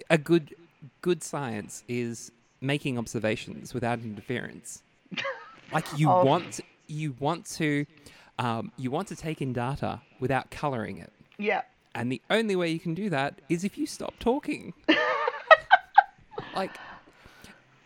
a 0.10 0.18
good 0.18 0.54
good 1.02 1.24
science 1.24 1.84
is 1.88 2.32
making 2.62 2.98
observations 2.98 3.74
without 3.74 4.00
interference. 4.00 4.84
like 5.72 5.86
you 5.98 6.10
Oh. 6.10 6.24
want 6.26 6.60
you 6.88 7.16
want 7.20 7.46
to 7.58 7.86
um, 8.40 8.72
you 8.78 8.92
want 8.92 9.08
to 9.08 9.16
take 9.16 9.42
in 9.42 9.54
data 9.54 10.02
without 10.20 10.50
coloring 10.52 10.98
it, 10.98 11.12
Yeah. 11.38 11.62
and 11.96 12.12
the 12.12 12.22
only 12.30 12.56
way 12.56 12.70
you 12.72 12.80
can 12.80 12.94
do 12.96 13.10
that 13.12 13.40
is 13.50 13.64
if 13.64 13.78
you 13.78 13.86
stop 13.86 14.14
talking. 14.20 14.74
like 16.56 16.72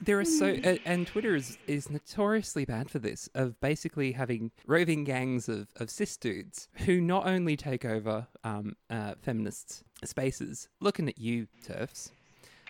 there 0.01 0.19
are 0.19 0.25
so 0.25 0.45
a- 0.63 0.79
and 0.85 1.07
Twitter 1.07 1.35
is 1.35 1.57
is 1.67 1.89
notoriously 1.89 2.65
bad 2.65 2.89
for 2.89 2.99
this 2.99 3.29
of 3.33 3.59
basically 3.59 4.11
having 4.13 4.51
roving 4.65 5.03
gangs 5.03 5.49
of, 5.49 5.67
of 5.77 5.89
cis 5.89 6.15
dudes 6.17 6.67
who 6.85 7.01
not 7.01 7.25
only 7.27 7.55
take 7.57 7.83
over 7.85 8.27
um, 8.43 8.75
uh, 8.89 9.15
feminists 9.21 9.83
spaces, 10.03 10.67
looking 10.79 11.07
at 11.09 11.17
you 11.17 11.47
turfs, 11.63 12.11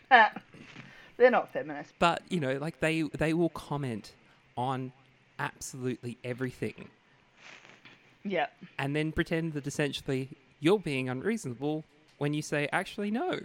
Uh, 0.10 0.30
they're 1.18 1.32
not 1.32 1.52
feminist. 1.52 1.94
but 2.00 2.22
you 2.30 2.40
know 2.40 2.54
like 2.58 2.80
they 2.80 3.02
they 3.02 3.34
will 3.34 3.50
comment 3.50 4.14
on 4.56 4.92
absolutely 5.40 6.18
everything 6.24 6.90
Yeah. 8.24 8.48
and 8.80 8.96
then 8.96 9.12
pretend 9.12 9.54
that 9.54 9.68
essentially 9.68 10.30
you're 10.60 10.80
being 10.80 11.10
unreasonable 11.10 11.84
when 12.18 12.34
you 12.34 12.42
say 12.42 12.68
actually 12.72 13.12
no 13.12 13.40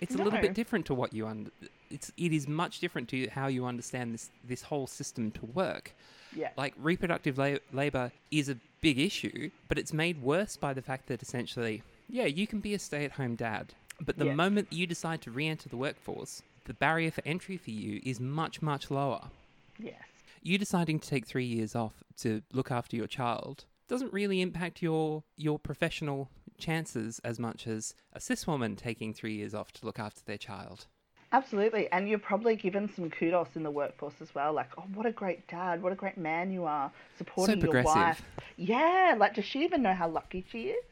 it's 0.00 0.14
a 0.14 0.18
little 0.18 0.40
bit 0.40 0.54
different 0.54 0.86
to 0.86 0.94
what 0.94 1.12
you 1.12 1.26
under 1.26 1.50
it's 1.90 2.12
it 2.16 2.32
is 2.32 2.46
much 2.46 2.80
different 2.80 3.08
to 3.08 3.28
how 3.28 3.46
you 3.46 3.64
understand 3.66 4.12
this 4.14 4.30
this 4.44 4.62
whole 4.62 4.86
system 4.86 5.30
to 5.32 5.46
work 5.46 5.92
Yeah. 6.34 6.50
like 6.56 6.74
reproductive 6.78 7.38
la- 7.38 7.56
labor 7.72 8.12
is 8.30 8.48
a 8.48 8.56
big 8.80 8.98
issue 8.98 9.50
but 9.68 9.78
it's 9.78 9.92
made 9.92 10.22
worse 10.22 10.56
by 10.56 10.72
the 10.74 10.82
fact 10.82 11.06
that 11.08 11.22
essentially 11.22 11.82
yeah 12.08 12.26
you 12.26 12.46
can 12.46 12.60
be 12.60 12.74
a 12.74 12.78
stay-at-home 12.78 13.34
dad 13.36 13.74
but 14.00 14.18
the 14.18 14.26
Yeah. 14.26 14.34
moment 14.34 14.72
you 14.72 14.86
decide 14.86 15.20
to 15.22 15.30
re-enter 15.30 15.68
the 15.68 15.76
workforce 15.76 16.42
the 16.64 16.74
barrier 16.74 17.10
for 17.10 17.22
entry 17.26 17.56
for 17.56 17.70
you 17.70 18.00
is 18.04 18.20
much 18.20 18.60
much 18.62 18.90
lower 18.90 19.30
Yes. 19.78 19.94
you 20.42 20.58
deciding 20.58 21.00
to 21.00 21.08
take 21.08 21.26
three 21.26 21.46
years 21.46 21.74
off 21.74 21.94
to 22.18 22.42
look 22.52 22.70
after 22.70 22.94
your 22.96 23.06
child 23.06 23.64
doesn't 23.88 24.12
really 24.12 24.42
impact 24.42 24.82
your 24.82 25.22
your 25.36 25.58
professional 25.58 26.28
chances 26.58 27.20
as 27.24 27.38
much 27.38 27.66
as 27.66 27.94
a 28.12 28.20
cis 28.20 28.46
woman 28.46 28.76
taking 28.76 29.14
three 29.14 29.34
years 29.34 29.54
off 29.54 29.72
to 29.72 29.86
look 29.86 29.98
after 29.98 30.20
their 30.24 30.38
child. 30.38 30.86
Absolutely. 31.30 31.90
And 31.92 32.08
you're 32.08 32.18
probably 32.18 32.56
given 32.56 32.90
some 32.94 33.10
kudos 33.10 33.48
in 33.54 33.62
the 33.62 33.70
workforce 33.70 34.14
as 34.20 34.34
well. 34.34 34.52
Like, 34.54 34.70
oh, 34.78 34.84
what 34.94 35.04
a 35.04 35.12
great 35.12 35.46
dad. 35.46 35.82
What 35.82 35.92
a 35.92 35.96
great 35.96 36.16
man 36.16 36.50
you 36.50 36.64
are 36.64 36.90
supporting 37.18 37.60
your 37.60 37.82
wife. 37.82 38.22
Yeah. 38.56 39.14
Like, 39.18 39.34
does 39.34 39.44
she 39.44 39.62
even 39.64 39.82
know 39.82 39.92
how 39.92 40.08
lucky 40.08 40.44
she 40.50 40.68
is? 40.68 40.84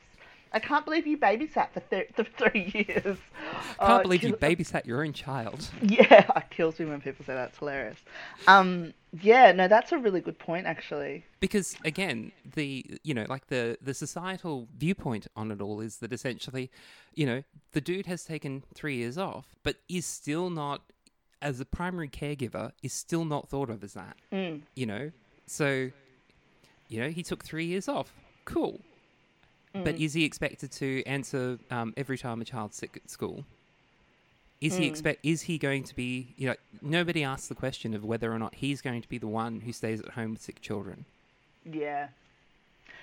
I 0.53 0.59
can't 0.59 0.85
believe 0.85 1.07
you 1.07 1.19
babysat 1.19 1.73
for, 1.73 1.81
th- 1.91 2.09
for 2.15 2.25
three 2.25 2.73
years. 2.75 3.19
I 3.79 3.87
can't 3.87 4.01
Oh, 4.01 4.03
believe 4.03 4.23
you 4.23 4.35
babysat 4.35 4.87
your 4.87 5.05
own 5.05 5.13
child. 5.13 5.69
Yeah, 5.83 6.31
it 6.37 6.51
kills 6.51 6.79
me 6.79 6.87
when 6.87 7.01
people 7.01 7.25
say 7.25 7.35
that. 7.35 7.49
It's 7.51 7.59
hilarious. 7.59 7.99
Um, 8.47 8.95
yeah, 9.21 9.53
no, 9.53 9.69
that's 9.69 9.93
a 9.93 9.99
really 9.99 10.21
good 10.21 10.39
point, 10.39 10.67
actually. 10.67 11.25
Because 11.41 11.77
again, 11.85 12.33
the 12.55 12.85
you 13.03 13.15
know, 13.15 13.27
like 13.29 13.49
the 13.49 13.77
the 13.83 13.95
societal 13.95 14.69
viewpoint 14.77 15.27
on 15.37 15.51
it 15.51 15.61
all 15.61 15.81
is 15.81 15.99
that 15.99 16.13
essentially, 16.13 16.71
you 17.15 17.27
know, 17.27 17.43
the 17.73 17.81
dude 17.81 18.07
has 18.07 18.25
taken 18.25 18.63
three 18.75 18.97
years 18.97 19.19
off, 19.19 19.57
but 19.63 19.77
is 19.89 20.07
still 20.07 20.51
not 20.51 20.83
as 21.43 21.61
a 21.61 21.65
primary 21.67 22.09
caregiver 22.09 22.73
is 22.83 22.95
still 22.95 23.25
not 23.25 23.47
thought 23.49 23.69
of 23.69 23.85
as 23.85 23.93
that. 23.93 24.17
Mm. 24.33 24.63
you 24.75 24.87
know 24.87 25.11
so 25.47 25.91
you 26.89 26.99
know 26.99 27.11
he 27.11 27.23
took 27.23 27.45
three 27.45 27.67
years 27.67 27.89
off 27.89 28.15
cool 28.47 28.81
but 29.85 29.97
is 29.97 30.13
he 30.15 30.25
expected 30.25 30.71
to 30.73 31.03
answer 31.05 31.59
um, 31.71 31.93
every 31.97 32.19
time 32.19 32.41
a 32.41 32.45
child's 32.45 32.77
sick 32.77 33.01
at 33.03 33.11
school 33.11 33.45
is 34.61 34.77
he 34.77 34.87
expect 34.87 35.21
is 35.23 35.43
he 35.43 35.59
going 35.59 35.85
to 35.85 35.95
be 35.95 36.35
you 36.37 36.49
know 36.49 36.55
nobody 36.81 37.23
asks 37.23 37.49
the 37.49 37.55
question 37.55 37.95
of 37.95 38.05
whether 38.05 38.33
or 38.33 38.39
not 38.39 38.55
he's 38.55 38.81
going 38.81 39.03
to 39.03 39.09
be 39.09 39.19
the 39.19 39.27
one 39.27 39.61
who 39.61 39.73
stays 39.73 40.01
at 40.01 40.11
home 40.11 40.33
with 40.33 40.41
sick 40.43 40.61
children 40.61 41.05
Yeah. 41.65 42.09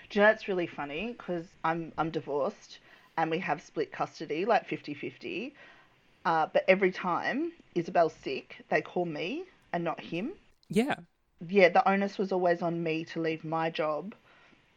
Do 0.09 0.19
you 0.19 0.25
know 0.25 0.31
it's 0.31 0.47
really 0.47 0.67
funny? 0.67 1.15
Because 1.17 1.45
I'm, 1.63 1.91
I'm 1.97 2.09
divorced 2.09 2.79
and 3.17 3.31
we 3.31 3.39
have 3.39 3.61
split 3.61 3.91
custody, 3.91 4.45
like 4.45 4.67
50 4.67 4.93
50. 4.93 5.53
Uh, 6.25 6.47
but 6.51 6.63
every 6.67 6.91
time 6.91 7.51
Isabel's 7.75 8.13
sick, 8.13 8.63
they 8.69 8.81
call 8.81 9.05
me 9.05 9.43
and 9.71 9.83
not 9.83 9.99
him. 9.99 10.33
yeah 10.69 10.95
Yeah, 11.47 11.69
the 11.69 11.87
onus 11.87 12.17
was 12.17 12.31
always 12.31 12.61
on 12.61 12.81
me 12.81 13.05
to 13.05 13.21
leave 13.21 13.43
my 13.43 13.69
job 13.69 14.15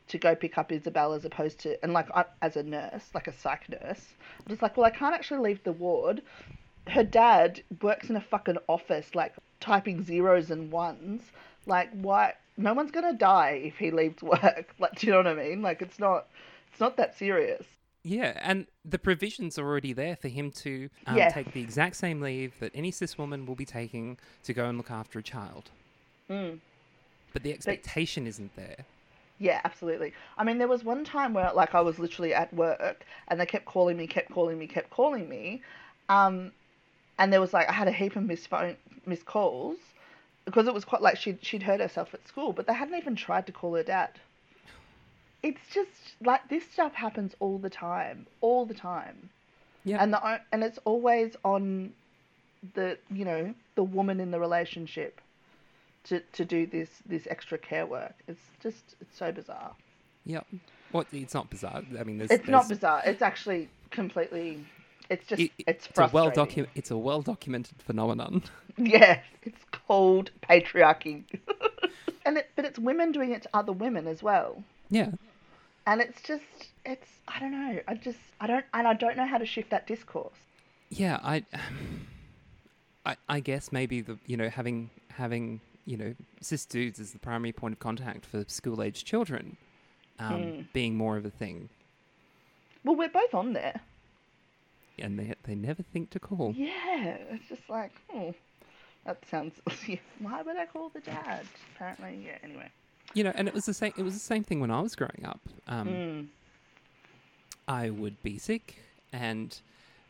to 0.09 0.19
go 0.19 0.35
pick 0.35 0.57
up 0.59 0.71
Isabel 0.73 1.13
as 1.13 1.25
opposed 1.25 1.59
to, 1.61 1.83
and 1.83 1.93
like 1.93 2.09
I, 2.15 2.25
as 2.43 2.57
a 2.57 2.63
nurse, 2.63 3.11
like 3.15 3.27
a 3.29 3.33
psych 3.33 3.69
nurse. 3.69 4.05
I'm 4.41 4.49
just 4.49 4.63
like, 4.63 4.77
well, 4.77 4.87
I 4.87 4.91
can't 4.91 5.15
actually 5.15 5.41
leave 5.41 5.63
the 5.65 5.73
ward. 5.73 6.23
Her 6.89 7.03
dad 7.05 7.63
works 7.83 8.09
in 8.11 8.17
a 8.17 8.21
fucking 8.21 8.59
office, 8.69 9.15
like 9.15 9.35
typing 9.61 10.05
zeros 10.05 10.51
and 10.51 10.71
ones. 10.71 11.23
Like, 11.67 11.91
why? 11.93 12.35
No 12.57 12.73
one's 12.75 12.93
gonna 12.93 13.13
die 13.13 13.61
if 13.65 13.77
he 13.79 13.91
leaves 13.91 14.23
work. 14.23 14.75
Like, 14.79 14.95
do 14.99 15.07
you 15.07 15.13
know 15.13 15.19
what 15.19 15.27
I 15.27 15.35
mean? 15.35 15.63
Like, 15.63 15.83
it's 15.83 15.99
not, 15.99 16.27
it's 16.71 16.81
not 16.81 16.97
that 16.97 17.19
serious. 17.19 17.65
yeah 18.05 18.39
and 18.41 18.67
the 18.85 18.99
provisions 19.01 19.59
are 19.59 19.67
already 19.67 19.93
there 19.93 20.15
for 20.15 20.29
him 20.29 20.53
to 20.53 20.89
um, 21.09 21.17
take 21.33 21.53
the 21.53 21.61
exact 21.61 21.97
same 21.97 22.21
leave 22.21 22.55
that 22.61 22.71
any 22.73 22.93
cis 22.93 23.19
woman 23.19 23.45
will 23.47 23.57
be 23.57 23.65
taking 23.65 24.17
to 24.45 24.53
go 24.55 24.67
and 24.69 24.79
look 24.79 24.91
after 24.93 25.19
a 25.19 25.23
child 25.25 25.71
Mm. 26.31 26.59
but 27.33 27.43
the 27.43 27.53
expectation 27.53 28.27
isn't 28.29 28.55
there 28.57 28.85
Yeah, 29.39 29.61
absolutely. 29.65 30.13
I 30.39 30.45
mean, 30.45 30.59
there 30.59 30.69
was 30.69 30.83
one 30.85 31.05
time 31.05 31.35
where, 31.35 31.53
like, 31.53 31.75
I 31.75 31.81
was 31.83 31.99
literally 31.99 32.33
at 32.35 32.53
work 32.55 33.05
and 33.29 33.39
they 33.39 33.47
kept 33.47 33.67
calling 33.67 33.97
me, 33.97 34.07
kept 34.07 34.31
calling 34.31 34.59
me, 34.59 34.67
kept 34.67 34.91
calling 34.91 35.29
me. 35.29 35.63
Um, 36.09 36.53
and 37.19 37.33
there 37.33 37.41
was 37.41 37.53
like, 37.53 37.69
I 37.69 37.73
had 37.73 37.89
a 37.89 37.93
heap 37.93 38.17
of 38.17 38.23
missed 38.25 38.49
phone, 38.49 38.77
missed 39.05 39.27
calls 39.27 39.77
because 40.45 40.67
it 40.69 40.75
was 40.75 40.85
quite 40.85 41.03
like 41.03 41.17
she'd, 41.19 41.45
she'd 41.45 41.63
hurt 41.63 41.81
herself 41.81 42.15
at 42.15 42.27
school, 42.27 42.53
but 42.53 42.67
they 42.67 42.73
hadn't 42.75 42.95
even 42.97 43.17
tried 43.17 43.47
to 43.47 43.53
call 43.53 43.75
her 43.75 43.83
dad. 43.83 44.11
It's 45.43 45.61
just 45.73 46.15
like 46.25 46.49
this 46.49 46.65
stuff 46.71 46.95
happens 46.95 47.35
all 47.41 47.59
the 47.59 47.71
time, 47.71 48.27
all 48.41 48.65
the 48.65 48.75
time. 48.75 49.31
yeah 49.85 50.03
And 50.03 50.13
the 50.13 50.41
and 50.53 50.65
it's 50.65 50.79
always 50.85 51.37
on 51.45 51.93
the 52.75 52.99
you 53.11 53.25
know 53.25 53.55
the 53.77 53.85
woman 53.85 54.19
in 54.21 54.31
the 54.31 54.41
relationship 54.41 55.21
to 56.09 56.21
to 56.21 56.45
do 56.45 56.67
this 56.67 56.89
this 57.07 57.27
extra 57.29 57.59
care 57.59 57.87
work. 57.87 58.15
It's 58.27 58.41
just 58.63 58.97
it's 59.01 59.17
so 59.17 59.33
bizarre. 59.33 59.73
Yep. 60.25 60.47
What? 60.93 61.07
It's 61.13 61.35
not 61.35 61.51
bizarre. 61.51 61.83
I 61.99 62.05
mean, 62.05 62.19
there's. 62.19 62.31
It's 62.31 62.49
not 62.49 62.69
bizarre. 62.69 63.03
It's 63.05 63.23
actually 63.23 63.69
completely. 63.91 64.65
It's 65.11 65.27
just. 65.27 65.41
it- 65.43 65.53
it's 65.67 65.87
it's 65.87 65.99
a 65.99 66.11
well 66.13 66.31
docu- 66.31 66.67
It's 66.75 66.91
a 66.91 66.97
well 66.99 67.23
documented 67.23 67.81
phenomenon. 67.83 68.43
Yeah, 68.79 69.21
it's 69.43 69.65
called 69.73 70.31
patriarchy. 70.43 71.23
and 72.27 72.37
it, 72.37 72.51
but 72.57 72.67
it's 72.67 72.79
women 72.79 73.11
doing 73.11 73.31
it 73.33 73.41
to 73.45 73.49
other 73.55 73.73
women 73.73 74.07
as 74.07 74.23
well. 74.23 74.63
yeah. 74.91 75.13
And 75.87 76.01
it's 76.03 76.21
just, 76.21 76.43
it's. 76.85 77.09
I 77.29 77.39
don't 77.41 77.53
know. 77.53 77.81
I 77.89 77.95
just, 77.95 78.19
I 78.41 78.47
don't, 78.47 78.65
and 78.75 78.87
I 78.87 78.93
don't 78.93 79.17
know 79.17 79.27
how 79.27 79.39
to 79.39 79.47
shift 79.47 79.71
that 79.71 79.87
discourse. 79.87 80.35
Yeah. 80.91 81.19
I. 81.23 81.45
I, 83.07 83.17
I 83.29 83.41
guess 83.41 83.71
maybe 83.73 84.01
the 84.01 84.19
you 84.27 84.37
know 84.37 84.49
having 84.49 84.91
having 85.11 85.61
you 85.87 85.97
know 85.97 86.15
cis 86.41 86.67
dudes 86.67 86.99
as 87.01 87.13
the 87.13 87.19
primary 87.19 87.53
point 87.53 87.73
of 87.73 87.79
contact 87.79 88.27
for 88.27 88.45
school 88.49 88.83
aged 88.83 89.07
children 89.07 89.57
um, 90.19 90.43
Hmm. 90.43 90.61
being 90.73 90.97
more 90.97 91.17
of 91.17 91.25
a 91.25 91.31
thing, 91.31 91.69
Well, 92.85 92.97
we're 92.97 93.09
both 93.09 93.35
on 93.35 93.53
there. 93.53 93.81
and 94.99 95.19
they 95.19 95.35
they 95.45 95.55
never 95.55 95.83
think 95.83 96.11
to 96.11 96.19
call. 96.21 96.55
Yeah, 96.57 97.17
it's 97.31 97.49
just 97.49 97.69
like, 97.69 97.93
oh, 98.15 98.35
that 99.05 99.19
sounds. 99.31 99.55
Why 100.19 100.41
would 100.43 100.57
I 100.57 100.65
call 100.67 100.89
the 100.89 101.01
dad? 101.01 101.45
Apparently, 101.75 102.25
yeah. 102.27 102.39
Anyway. 102.43 102.69
You 103.15 103.25
know, 103.25 103.33
and 103.35 103.47
it 103.47 103.55
was 103.55 103.67
the 103.67 103.75
same. 103.75 103.93
It 103.97 104.03
was 104.03 104.15
the 104.15 104.21
same 104.33 104.43
thing 104.43 104.59
when 104.61 104.71
I 104.71 104.81
was 104.81 104.95
growing 104.97 105.23
up. 105.25 105.41
Um, 105.69 105.89
Mm. 105.89 106.27
I 107.69 107.91
would 107.91 108.23
be 108.23 108.39
sick, 108.39 108.77
and 109.13 109.59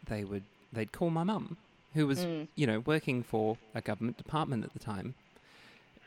they 0.07 0.25
would 0.25 0.45
they'd 0.73 0.93
call 0.93 1.11
my 1.11 1.25
mum, 1.25 1.57
who 1.95 2.07
was 2.07 2.21
Mm. 2.21 2.49
you 2.55 2.67
know 2.67 2.81
working 2.81 3.23
for 3.23 3.57
a 3.75 3.81
government 3.81 4.19
department 4.19 4.65
at 4.65 4.73
the 4.73 4.79
time, 4.79 5.15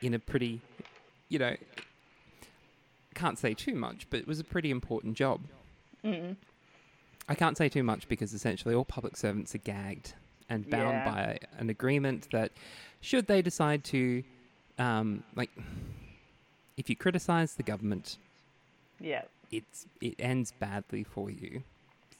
in 0.01 0.13
a 0.13 0.19
pretty, 0.19 0.61
you 1.29 1.39
know, 1.39 1.55
can't 3.15 3.37
say 3.37 3.53
too 3.53 3.75
much, 3.75 4.07
but 4.09 4.19
it 4.19 4.27
was 4.27 4.39
a 4.39 4.43
pretty 4.43 4.71
important 4.71 5.15
job. 5.15 5.41
Mm. 6.03 6.35
I 7.27 7.35
can't 7.35 7.57
say 7.57 7.69
too 7.69 7.83
much 7.83 8.07
because 8.07 8.33
essentially 8.33 8.73
all 8.73 8.85
public 8.85 9.17
servants 9.17 9.53
are 9.55 9.59
gagged 9.59 10.13
and 10.49 10.67
bound 10.69 10.89
Yeah. 10.93 11.05
by 11.11 11.39
an 11.57 11.69
agreement 11.69 12.27
that, 12.31 12.51
should 13.01 13.27
they 13.27 13.41
decide 13.41 13.83
to, 13.85 14.23
um, 14.77 15.23
like, 15.35 15.51
if 16.77 16.89
you 16.89 16.95
criticize 16.95 17.55
the 17.55 17.63
government, 17.63 18.17
Yeah. 18.99 19.23
it's 19.51 19.85
it 20.01 20.15
ends 20.17 20.51
badly 20.59 21.03
for 21.03 21.29
you. 21.29 21.63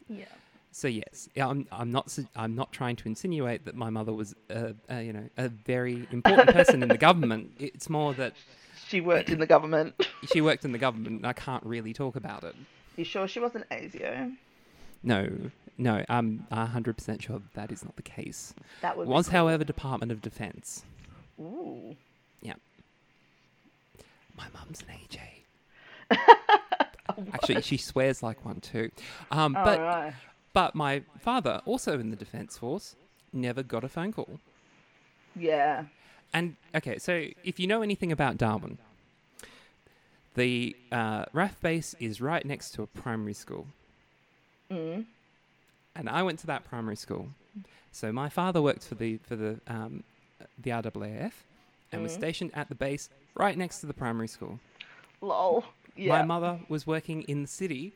Yeah. 0.07 0.25
So 0.71 0.87
yes, 0.87 1.27
I'm 1.35 1.67
I'm 1.71 1.91
not 1.91 2.17
I'm 2.35 2.55
not 2.55 2.71
trying 2.71 2.95
to 2.97 3.07
insinuate 3.07 3.65
that 3.65 3.75
my 3.75 3.89
mother 3.89 4.13
was 4.13 4.35
a, 4.49 4.75
a 4.87 5.01
you 5.01 5.13
know 5.13 5.27
a 5.37 5.49
very 5.49 6.07
important 6.11 6.49
person 6.49 6.83
in 6.83 6.89
the 6.89 6.97
government. 6.97 7.51
It's 7.59 7.89
more 7.89 8.13
that 8.13 8.33
She 8.87 9.01
worked 9.01 9.29
in 9.29 9.39
the 9.39 9.47
government. 9.47 9.95
she 10.31 10.41
worked 10.41 10.65
in 10.65 10.71
the 10.71 10.77
government, 10.77 11.17
and 11.17 11.25
I 11.27 11.33
can't 11.33 11.63
really 11.65 11.93
talk 11.93 12.15
about 12.15 12.43
it. 12.43 12.55
You 12.95 13.03
sure 13.03 13.27
she 13.27 13.39
wasn't 13.39 13.67
ASIO? 13.69 14.35
No, 15.01 15.29
no, 15.77 16.03
I'm 16.09 16.45
100 16.49 16.97
percent 16.97 17.23
sure 17.23 17.39
that, 17.39 17.53
that 17.53 17.71
is 17.71 17.83
not 17.83 17.95
the 17.95 18.01
case. 18.03 18.53
That 18.81 18.97
would 18.97 19.07
was, 19.07 19.27
be 19.27 19.31
cool. 19.31 19.39
however, 19.39 19.63
Department 19.63 20.11
of 20.11 20.21
Defence. 20.21 20.83
Ooh. 21.39 21.95
Yeah. 22.41 22.55
My 24.37 24.45
mum's 24.53 24.83
an 24.87 24.95
AJ. 24.95 25.19
Actually, 27.33 27.61
she 27.61 27.77
swears 27.77 28.21
like 28.21 28.45
one 28.45 28.59
too. 28.61 28.91
Um, 29.31 29.55
All 29.55 29.63
but 29.63 29.79
right. 29.79 30.13
But 30.59 30.75
my 30.75 31.03
father, 31.21 31.61
also 31.65 31.97
in 32.01 32.09
the 32.09 32.17
Defence 32.17 32.57
Force, 32.57 32.97
never 33.31 33.63
got 33.63 33.85
a 33.85 33.87
phone 33.87 34.11
call. 34.11 34.41
Yeah. 35.33 35.85
And 36.33 36.57
okay, 36.75 36.97
so 36.97 37.27
if 37.45 37.61
you 37.61 37.65
know 37.65 37.81
anything 37.81 38.11
about 38.11 38.37
Darwin, 38.37 38.77
the 40.35 40.75
uh, 40.91 41.23
RAAF 41.33 41.61
base 41.61 41.95
is 42.01 42.19
right 42.19 42.45
next 42.45 42.71
to 42.71 42.83
a 42.83 42.87
primary 42.87 43.33
school, 43.33 43.67
Mm. 44.69 45.05
and 45.95 46.09
I 46.09 46.23
went 46.23 46.39
to 46.39 46.47
that 46.47 46.65
primary 46.65 46.97
school. 46.97 47.29
So 47.93 48.11
my 48.11 48.27
father 48.27 48.61
worked 48.61 48.83
for 48.85 48.95
the 48.95 49.15
for 49.27 49.37
the 49.37 49.61
um, 49.65 50.03
the 50.61 50.71
RAAF 50.71 51.31
and 51.93 52.03
was 52.03 52.11
Mhm. 52.11 52.17
stationed 52.21 52.51
at 52.53 52.67
the 52.67 52.75
base 52.75 53.09
right 53.33 53.57
next 53.57 53.79
to 53.79 53.85
the 53.87 53.93
primary 53.93 54.27
school. 54.27 54.59
Lol. 55.21 55.63
Yeah. 55.95 56.09
My 56.17 56.23
mother 56.23 56.59
was 56.67 56.85
working 56.85 57.21
in 57.23 57.43
the 57.43 57.47
city 57.47 57.93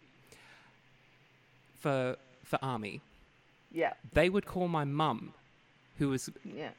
for 1.78 2.16
for 2.44 2.60
army. 2.62 3.02
Yeah. 3.72 3.94
They 4.14 4.30
would 4.30 4.46
call 4.46 4.68
my 4.68 4.84
mum, 4.86 5.34
who 5.98 6.10
was 6.10 6.30
Yeah. 6.44 6.72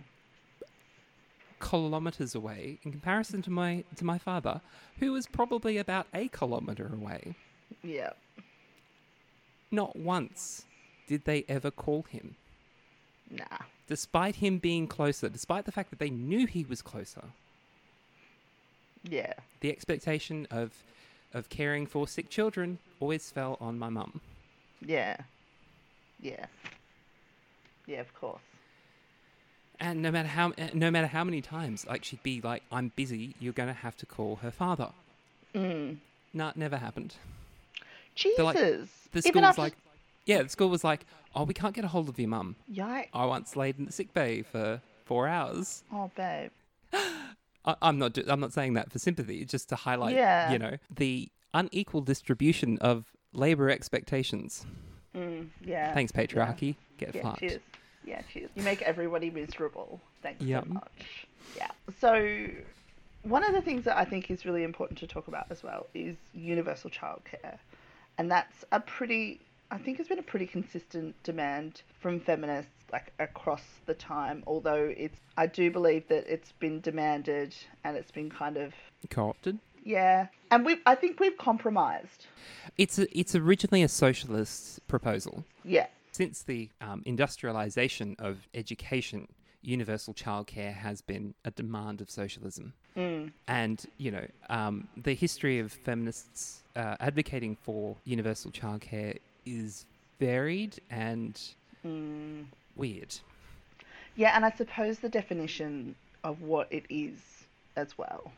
kilometers 1.59 2.35
away 2.35 2.78
in 2.83 2.92
comparison 2.92 3.42
to 3.42 3.50
my 3.50 3.85
to 3.97 4.04
my 4.04 4.18
father, 4.18 4.61
who 4.99 5.12
was 5.12 5.26
probably 5.26 5.78
about 5.78 6.06
a 6.14 6.28
kilometer 6.28 6.90
away. 6.92 7.35
Yeah. 7.83 8.12
Not 9.71 9.97
once 9.97 10.66
did 11.06 11.25
they 11.25 11.44
ever 11.49 11.71
call 11.71 12.03
him, 12.03 12.37
Nah. 13.31 13.59
despite 13.87 14.37
him 14.37 14.59
being 14.59 14.87
closer, 14.87 15.29
despite 15.29 15.64
the 15.64 15.72
fact 15.72 15.90
that 15.90 15.98
they 15.98 16.11
knew 16.11 16.46
he 16.46 16.64
was 16.64 16.83
closer. 16.83 17.31
Yeah. 19.03 19.35
The 19.61 19.70
expectation 19.70 20.46
of 20.50 20.83
of 21.33 21.48
caring 21.48 21.87
for 21.87 22.07
sick 22.07 22.31
children 22.31 22.79
always 23.00 23.31
fell 23.31 23.57
on 23.61 23.77
my 23.79 23.88
mum. 23.88 24.20
Yeah. 24.81 25.16
Yeah. 26.20 26.46
Yeah, 27.87 28.00
of 28.00 28.14
course. 28.14 28.40
And 29.81 30.00
no 30.03 30.11
matter 30.11 30.29
how 30.29 30.53
no 30.72 30.90
matter 30.90 31.09
how 31.09 31.24
many 31.24 31.42
times, 31.42 31.87
like 31.87 32.05
she'd 32.05 32.22
be 32.22 32.40
like, 32.40 32.62
"I'm 32.70 32.92
busy. 32.96 33.35
You're 33.40 33.53
going 33.53 33.68
to 33.68 33.74
have 33.74 33.96
to 33.98 34.07
call 34.07 34.37
her 34.37 34.50
father." 34.50 34.90
Mm. 35.55 35.98
Nah, 36.33 36.53
never 36.57 36.77
happened. 36.79 37.16
Jesus. 38.14 38.38
like- 38.38 38.57
The 39.12 39.22
school 39.22 39.31
Even 39.31 39.42
was 39.42 39.48
after... 39.50 39.62
like, 39.62 39.74
yeah, 40.27 40.42
the 40.42 40.48
school 40.48 40.68
was 40.68 40.85
like, 40.85 41.05
"Oh, 41.35 41.42
we 41.44 41.55
can't 41.55 41.74
get 41.74 41.85
a 41.85 41.88
hold 41.88 42.09
of 42.09 42.18
your 42.18 42.29
mum." 42.29 42.57
Yikes. 42.72 43.09
I 43.12 43.27
once 43.27 43.57
laid 43.57 43.79
in 43.79 43.85
the 43.87 43.92
sick 43.92 44.14
bay 44.14 44.42
for 44.42 44.81
four 45.05 45.27
hours. 45.29 45.83
Oh, 45.92 46.11
babe. 46.16 46.50
I, 46.92 47.74
I'm 47.83 47.98
not. 47.98 48.16
I'm 48.29 48.40
not 48.40 48.53
saying 48.53 48.74
that 48.74 48.92
for 48.92 48.98
sympathy. 49.00 49.40
It's 49.40 49.50
just 49.50 49.68
to 49.70 49.77
highlight, 49.77 50.14
Yeah. 50.14 50.53
you 50.53 50.59
know, 50.59 50.77
the 50.94 51.29
unequal 51.53 52.00
distribution 52.03 52.79
of 52.79 53.07
labor 53.33 53.68
expectations. 53.70 54.64
Mm. 55.14 55.48
Yeah. 55.64 55.94
Thanks, 55.94 56.12
patriarchy. 56.12 56.77
Get 56.98 57.14
Yeah, 57.14 57.22
fucked. 57.22 57.40
cheers. 57.40 57.61
Yeah, 58.05 58.20
cheers. 58.33 58.50
You 58.55 58.62
make 58.62 58.83
everybody 58.83 59.31
miserable. 59.31 60.00
Thanks 60.22 60.42
Yep. 60.42 60.64
so 60.66 60.72
much. 60.74 61.27
Yeah. 61.57 61.70
So, 62.00 62.46
one 63.22 63.44
of 63.44 63.55
the 63.55 63.62
things 63.62 63.85
that 63.85 63.96
I 63.96 64.05
think 64.05 64.31
is 64.31 64.44
really 64.44 64.64
important 64.64 64.98
to 64.98 65.07
talk 65.07 65.29
about 65.29 65.46
as 65.50 65.62
well 65.62 65.87
is 65.94 66.16
universal 66.35 66.90
childcare. 66.90 67.59
And 68.18 68.31
that's 68.31 68.64
a 68.72 68.81
pretty, 68.81 69.40
I 69.70 69.79
think 69.79 69.98
it's 69.98 70.09
been 70.09 70.18
a 70.18 70.22
pretty 70.22 70.46
consistent 70.46 71.20
demand 71.22 71.83
from 72.00 72.20
feminists 72.20 72.70
like 72.92 73.12
across 73.18 73.62
the 73.87 73.94
time. 73.94 74.44
Although 74.46 74.92
it's, 74.96 75.18
I 75.38 75.46
do 75.46 75.70
believe 75.70 76.07
that 76.09 76.27
it's 76.33 76.53
been 76.53 76.81
demanded 76.81 77.55
and 77.83 77.96
it's 77.96 78.11
been 78.11 78.31
kind 78.31 78.57
of, 78.59 78.74
Co-opted. 79.11 79.59
Yeah. 79.85 80.27
And 80.51 80.64
we, 80.64 80.79
I 80.87 80.94
think 80.94 81.20
we've 81.20 81.38
compromised. 81.38 82.27
It's 82.77 82.99
a, 82.99 83.18
it's 83.18 83.35
originally 83.35 83.83
a 83.83 83.88
socialist 83.88 84.87
proposal. 84.88 85.44
Yeah. 85.64 85.87
Since 86.12 86.42
the 86.42 86.70
um, 86.81 87.03
industrialization 87.05 88.16
of 88.18 88.49
education, 88.55 89.29
universal 89.62 90.14
childcare 90.14 90.75
has 90.75 91.01
been 91.01 91.35
a 91.44 91.51
demand 91.51 92.01
of 92.01 92.11
socialism. 92.11 92.73
Mm. 92.97 93.33
And, 93.49 93.85
you 93.99 94.11
know, 94.11 94.27
um, 94.49 94.88
the 94.97 95.14
history 95.14 95.59
of 95.59 95.73
feminists 95.73 96.62
uh, 96.77 96.97
advocating 97.01 97.57
for 97.57 97.97
universal 98.05 98.51
childcare 98.51 99.18
is 99.44 99.87
varied 100.18 100.81
and 100.90 101.40
Mm. 101.85 102.47
weird. 102.77 103.14
Yeah, 104.16 104.35
and 104.35 104.42
I 104.42 104.51
suppose 104.53 105.01
the 105.01 105.09
definition 105.11 105.94
of 106.23 106.40
what 106.40 106.66
it 106.70 106.87
is 106.88 107.18
as 107.77 107.99
well. 107.99 108.33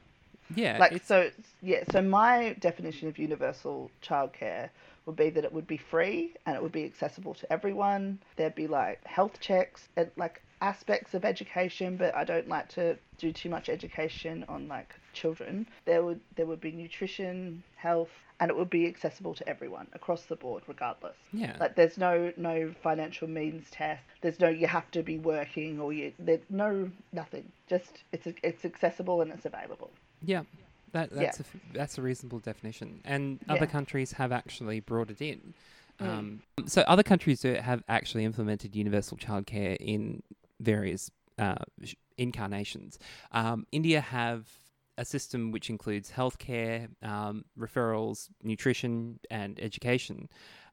Yeah. 0.55 0.79
like 0.79 0.93
it's, 0.93 1.07
so 1.07 1.31
yeah 1.63 1.83
so 1.91 2.01
my 2.03 2.57
definition 2.61 3.09
of 3.09 3.19
universal 3.19 3.91
childcare 4.03 4.71
would 5.07 5.17
be 5.17 5.31
that 5.31 5.45
it 5.45 5.53
would 5.53 5.67
be 5.67 5.77
free 5.77 6.35
and 6.45 6.57
it 6.57 6.63
would 6.63 6.73
be 6.73 6.85
accessible 6.85 7.33
to 7.35 7.53
everyone. 7.53 8.19
There'd 8.35 8.57
be 8.57 8.67
like 8.67 9.05
health 9.07 9.39
checks 9.41 9.89
and 9.97 10.11
like 10.17 10.43
aspects 10.63 11.13
of 11.13 11.23
education 11.23 11.99
but 11.99 12.15
i 12.17 12.25
don't 12.25 12.49
like 12.49 12.67
to 12.67 12.97
do 13.19 13.31
too 13.31 13.51
much 13.51 13.69
education 13.69 14.45
on 14.49 14.67
like 14.69 14.95
children. 15.13 15.67
There 15.85 16.03
would 16.03 16.21
there 16.37 16.47
would 16.47 16.61
be 16.61 16.73
nutrition 16.73 17.63
health 17.77 18.11
and 18.41 18.51
it 18.51 18.57
would 18.57 18.69
be 18.69 18.87
accessible 18.87 19.35
to 19.35 19.49
everyone 19.49 19.87
across 19.95 20.25
the 20.25 20.37
board 20.37 20.63
regardless. 20.67 21.17
Yeah. 21.33 21.57
like 21.61 21.77
there's 21.77 21.97
no 21.99 22.33
no 22.37 22.75
financial 22.83 23.29
means 23.29 23.71
test. 23.71 24.03
There's 24.23 24.41
no 24.41 24.49
you 24.49 24.67
have 24.67 24.91
to 24.91 25.03
be 25.03 25.19
working 25.19 25.81
or 25.81 25.93
you 25.93 26.13
there's 26.19 26.41
no 26.51 26.91
nothing. 27.13 27.51
Just 27.69 28.03
it's 28.13 28.27
it's 28.43 28.65
accessible 28.65 29.21
and 29.21 29.31
it's 29.31 29.47
available 29.47 29.91
Yeah, 30.27 30.43
that 30.93 31.13
Yeah. 31.13 31.21
that's 31.23 31.43
that's 31.73 31.99
a 31.99 32.03
reasonable 32.03 32.41
definition, 32.41 33.01
and 33.05 33.41
other 33.49 33.65
Yeah. 33.65 33.71
countries 33.71 34.13
have 34.13 34.33
actually 34.33 34.81
brought 34.81 35.11
it 35.11 35.21
in. 35.23 35.55
Mm. 36.01 36.07
Um, 36.07 36.43
so 36.67 36.83
other 36.83 37.03
countries 37.03 37.41
do 37.41 37.55
have 37.55 37.83
actually 37.89 38.25
implemented 38.25 38.75
universal 38.77 39.17
childcare 39.17 39.77
in 39.81 40.23
various 40.61 41.11
uh, 41.39 41.57
incarnations. 42.19 42.99
Um, 43.33 43.67
India 43.73 44.01
have 44.01 44.49
a 44.99 45.05
system 45.05 45.51
which 45.53 45.69
includes 45.69 46.11
healthcare, 46.11 46.89
um, 47.03 47.45
referrals, 47.59 48.31
nutrition, 48.43 49.21
and 49.31 49.61
education. 49.61 50.29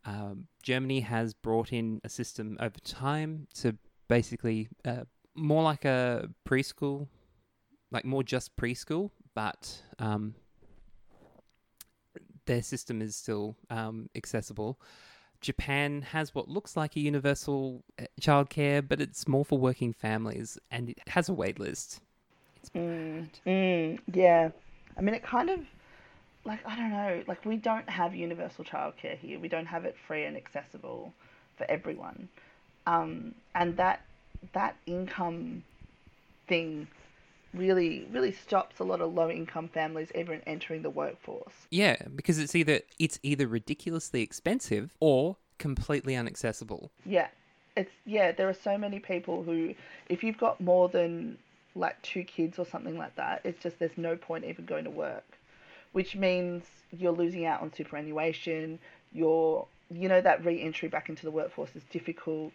Um, 0.06 0.48
Germany 0.64 1.02
has 1.02 1.34
brought 1.34 1.74
in 1.74 2.00
a 2.04 2.10
system 2.10 2.58
over 2.60 2.80
time 2.80 3.48
to 3.56 3.78
basically 4.08 4.70
uh, 4.86 5.04
more 5.36 5.64
like 5.64 5.84
a 5.86 6.30
preschool, 6.48 7.08
like 7.92 8.06
more 8.06 8.24
just 8.24 8.56
preschool, 8.56 9.12
but 9.34 9.82
um, 10.00 10.36
their 12.46 12.62
system 12.62 13.02
is 13.02 13.16
still 13.16 13.56
um, 13.70 14.10
accessible. 14.16 14.80
Japan 15.42 16.02
has 16.02 16.34
what 16.34 16.48
looks 16.48 16.78
like 16.78 16.96
a 16.96 17.00
universal 17.00 17.84
uh, 18.00 18.06
childcare, 18.22 18.86
but 18.88 19.02
it's 19.02 19.28
more 19.28 19.44
for 19.44 19.60
working 19.60 19.94
families 19.94 20.58
and 20.72 20.90
it 20.90 21.00
has 21.10 21.28
a 21.30 21.34
wait 21.34 21.60
list. 21.60 22.00
It's 22.58 22.70
Mm, 22.70 23.28
mm, 23.46 24.00
yeah. 24.14 24.50
I 24.98 25.02
mean, 25.02 25.16
it 25.16 25.24
kind 25.24 25.50
of, 25.50 25.60
like, 26.46 26.66
I 26.66 26.76
don't 26.76 26.92
know, 26.92 27.24
like, 27.28 27.44
we 27.46 27.58
don't 27.58 27.90
have 27.90 28.16
universal 28.16 28.64
childcare 28.64 29.18
here. 29.18 29.38
We 29.38 29.50
don't 29.50 29.66
have 29.66 29.86
it 29.86 29.96
free 30.08 30.24
and 30.24 30.38
accessible 30.38 31.14
for 31.58 31.66
everyone. 31.70 32.30
Um, 32.88 33.36
and 33.54 33.76
that, 33.78 34.02
that 34.54 34.78
income 34.86 35.64
thing 36.48 36.88
really, 37.54 38.08
really 38.12 38.32
stops 38.32 38.80
a 38.80 38.84
lot 38.84 39.02
of 39.02 39.14
low 39.14 39.30
income 39.30 39.68
families 39.68 40.12
even 40.16 40.42
entering 40.48 40.82
the 40.82 40.90
workforce. 40.90 41.54
Yeah, 41.70 41.98
because 42.16 42.40
it's 42.40 42.56
either 42.56 42.82
it's 43.00 43.20
either 43.24 43.48
ridiculously 43.48 44.22
expensive 44.22 44.96
or 45.00 45.38
completely 45.58 46.16
inaccessible. 46.16 46.92
Yeah. 47.06 47.28
It's, 47.76 47.92
yeah, 48.06 48.32
there 48.32 48.48
are 48.50 48.54
so 48.54 48.78
many 48.78 49.00
people 49.00 49.42
who, 49.42 49.74
if 50.08 50.24
you've 50.24 50.38
got 50.38 50.62
more 50.62 50.90
than 50.90 51.40
like 51.76 52.00
two 52.04 52.24
kids 52.24 52.60
or 52.60 52.66
something 52.66 52.98
like 52.98 53.16
that, 53.16 53.42
it's 53.44 53.64
just 53.64 53.80
there's 53.80 53.98
no 53.98 54.16
point 54.16 54.46
even 54.46 54.66
going 54.66 54.84
to 54.84 54.92
work, 54.92 55.26
which 55.92 56.16
means 56.16 56.64
you're 56.92 57.14
losing 57.14 57.46
out 57.46 57.62
on 57.62 57.74
superannuation. 57.74 58.78
You're, 59.12 59.66
you 59.90 60.08
know, 60.08 60.22
that 60.22 60.46
re 60.46 60.62
entry 60.62 60.88
back 60.88 61.10
into 61.10 61.24
the 61.24 61.32
workforce 61.32 61.76
is 61.76 61.84
difficult. 61.92 62.54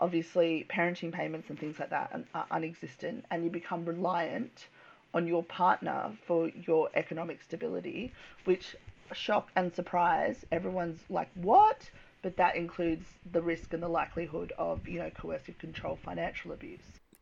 Obviously, 0.00 0.66
parenting 0.68 1.12
payments 1.12 1.48
and 1.50 1.58
things 1.58 1.78
like 1.78 1.90
that 1.90 2.18
are, 2.34 2.46
unexistent, 2.50 3.24
and 3.30 3.44
you 3.44 3.50
become 3.50 3.84
reliant 3.84 4.66
on 5.14 5.26
your 5.26 5.42
partner 5.44 6.12
for 6.26 6.48
your 6.48 6.90
economic 6.94 7.42
stability, 7.42 8.12
which 8.44 8.76
shock 9.12 9.50
and 9.56 9.74
surprise, 9.74 10.44
everyone's 10.52 11.00
like, 11.08 11.28
what? 11.34 11.90
But 12.22 12.36
that 12.36 12.56
includes 12.56 13.06
the 13.30 13.40
risk 13.40 13.72
and 13.72 13.82
the 13.82 13.88
likelihood 13.88 14.52
of, 14.58 14.86
you 14.86 14.98
know, 14.98 15.10
coercive 15.10 15.58
control, 15.58 15.96
financial 15.96 16.52
abuse. 16.52 16.80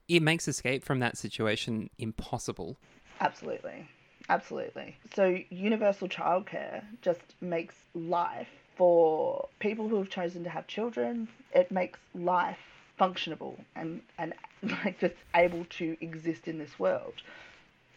It 0.09 0.23
makes 0.23 0.49
escape 0.49 0.83
from 0.85 0.99
that 1.01 1.17
situation 1.17 1.91
impossible. 1.99 2.77
Absolutely. 3.21 3.89
Absolutely. 4.29 4.97
So, 5.15 5.39
universal 5.51 6.09
childcare 6.09 6.83
just 7.03 7.35
makes 7.41 7.75
life 7.95 8.49
for 8.77 9.49
people 9.59 9.89
who 9.89 9.97
have 9.97 10.11
chosen 10.11 10.45
to 10.45 10.51
have 10.51 10.67
children, 10.67 11.29
it 11.55 11.71
makes 11.71 11.99
life 12.15 12.59
functionable 12.99 13.57
and, 13.75 14.01
and 14.19 14.35
like 14.63 14.99
just 15.01 15.17
able 15.35 15.65
to 15.67 15.97
exist 16.01 16.49
in 16.49 16.59
this 16.59 16.79
world. 16.79 17.15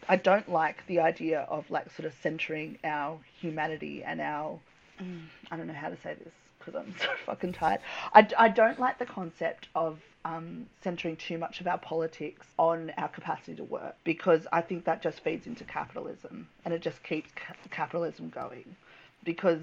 I 0.10 0.16
don't 0.16 0.50
like 0.50 0.86
the 0.88 1.00
idea 1.00 1.42
of 1.42 1.70
like 1.70 1.92
sort 1.92 2.06
of 2.06 2.14
centering 2.22 2.78
our 2.84 3.20
humanity 3.40 4.04
and 4.04 4.22
our 4.22 4.60
I 5.52 5.58
don't 5.58 5.68
know 5.68 5.74
how 5.74 5.90
to 5.90 5.98
say 5.98 6.16
this 6.16 6.34
because 6.60 6.76
I'm 6.76 6.96
so 7.00 7.08
fucking 7.26 7.54
tired. 7.54 7.80
I, 8.14 8.28
I 8.38 8.50
don't 8.50 8.80
like 8.80 9.00
the 9.00 9.06
concept 9.06 9.68
of 9.76 10.00
um, 10.26 10.68
centering 10.84 11.16
too 11.16 11.38
much 11.38 11.62
of 11.62 11.68
our 11.68 11.78
politics 11.78 12.48
on 12.58 12.92
our 12.98 13.08
capacity 13.08 13.56
to 13.56 13.64
work 13.64 13.96
because 14.04 14.48
I 14.52 14.62
think 14.62 14.86
that 14.86 15.02
just 15.02 15.22
feeds 15.22 15.48
into 15.48 15.64
capitalism 15.64 16.50
and 16.66 16.74
it 16.74 16.82
just 16.82 17.02
keeps 17.04 17.32
ca- 17.36 17.56
capitalism 17.70 18.30
going 18.30 18.76
because, 19.24 19.62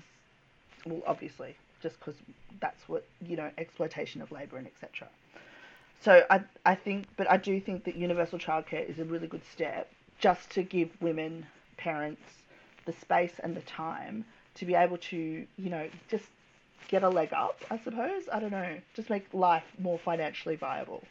well, 0.87 1.03
obviously, 1.07 1.57
just 1.83 1.99
because 1.99 2.17
that's 2.61 2.89
what, 2.89 3.07
you 3.27 3.37
know, 3.37 3.51
exploitation 3.59 4.23
of 4.23 4.33
labour 4.33 4.57
and 4.57 4.67
etc. 4.67 5.09
So 6.01 6.25
I, 6.31 6.43
I 6.67 6.75
think, 6.75 7.07
but 7.17 7.31
I 7.31 7.37
do 7.37 7.61
think 7.61 7.85
that 7.85 7.97
universal 7.97 8.39
childcare 8.39 8.89
is 8.89 8.99
a 8.99 9.05
really 9.05 9.27
good 9.27 9.43
step 9.51 9.91
just 10.19 10.51
to 10.51 10.63
give 10.63 10.91
women, 11.01 11.47
parents, 11.77 12.23
the 12.85 12.93
space 12.93 13.41
and 13.43 13.57
the 13.57 13.63
time 13.63 14.25
to 14.57 14.67
be 14.67 14.75
able 14.75 14.99
to, 14.99 15.17
you 15.57 15.71
know, 15.71 15.89
just 16.09 16.27
get 16.89 17.03
a 17.03 17.09
leg 17.09 17.33
up, 17.33 17.65
I 17.71 17.79
suppose. 17.79 18.25
I 18.33 18.39
don't 18.39 18.51
know. 18.51 18.79
Just 18.95 19.11
make 19.11 19.27
life 19.33 19.65
more 19.79 19.99
financially 19.99 20.57
viable. 20.57 21.03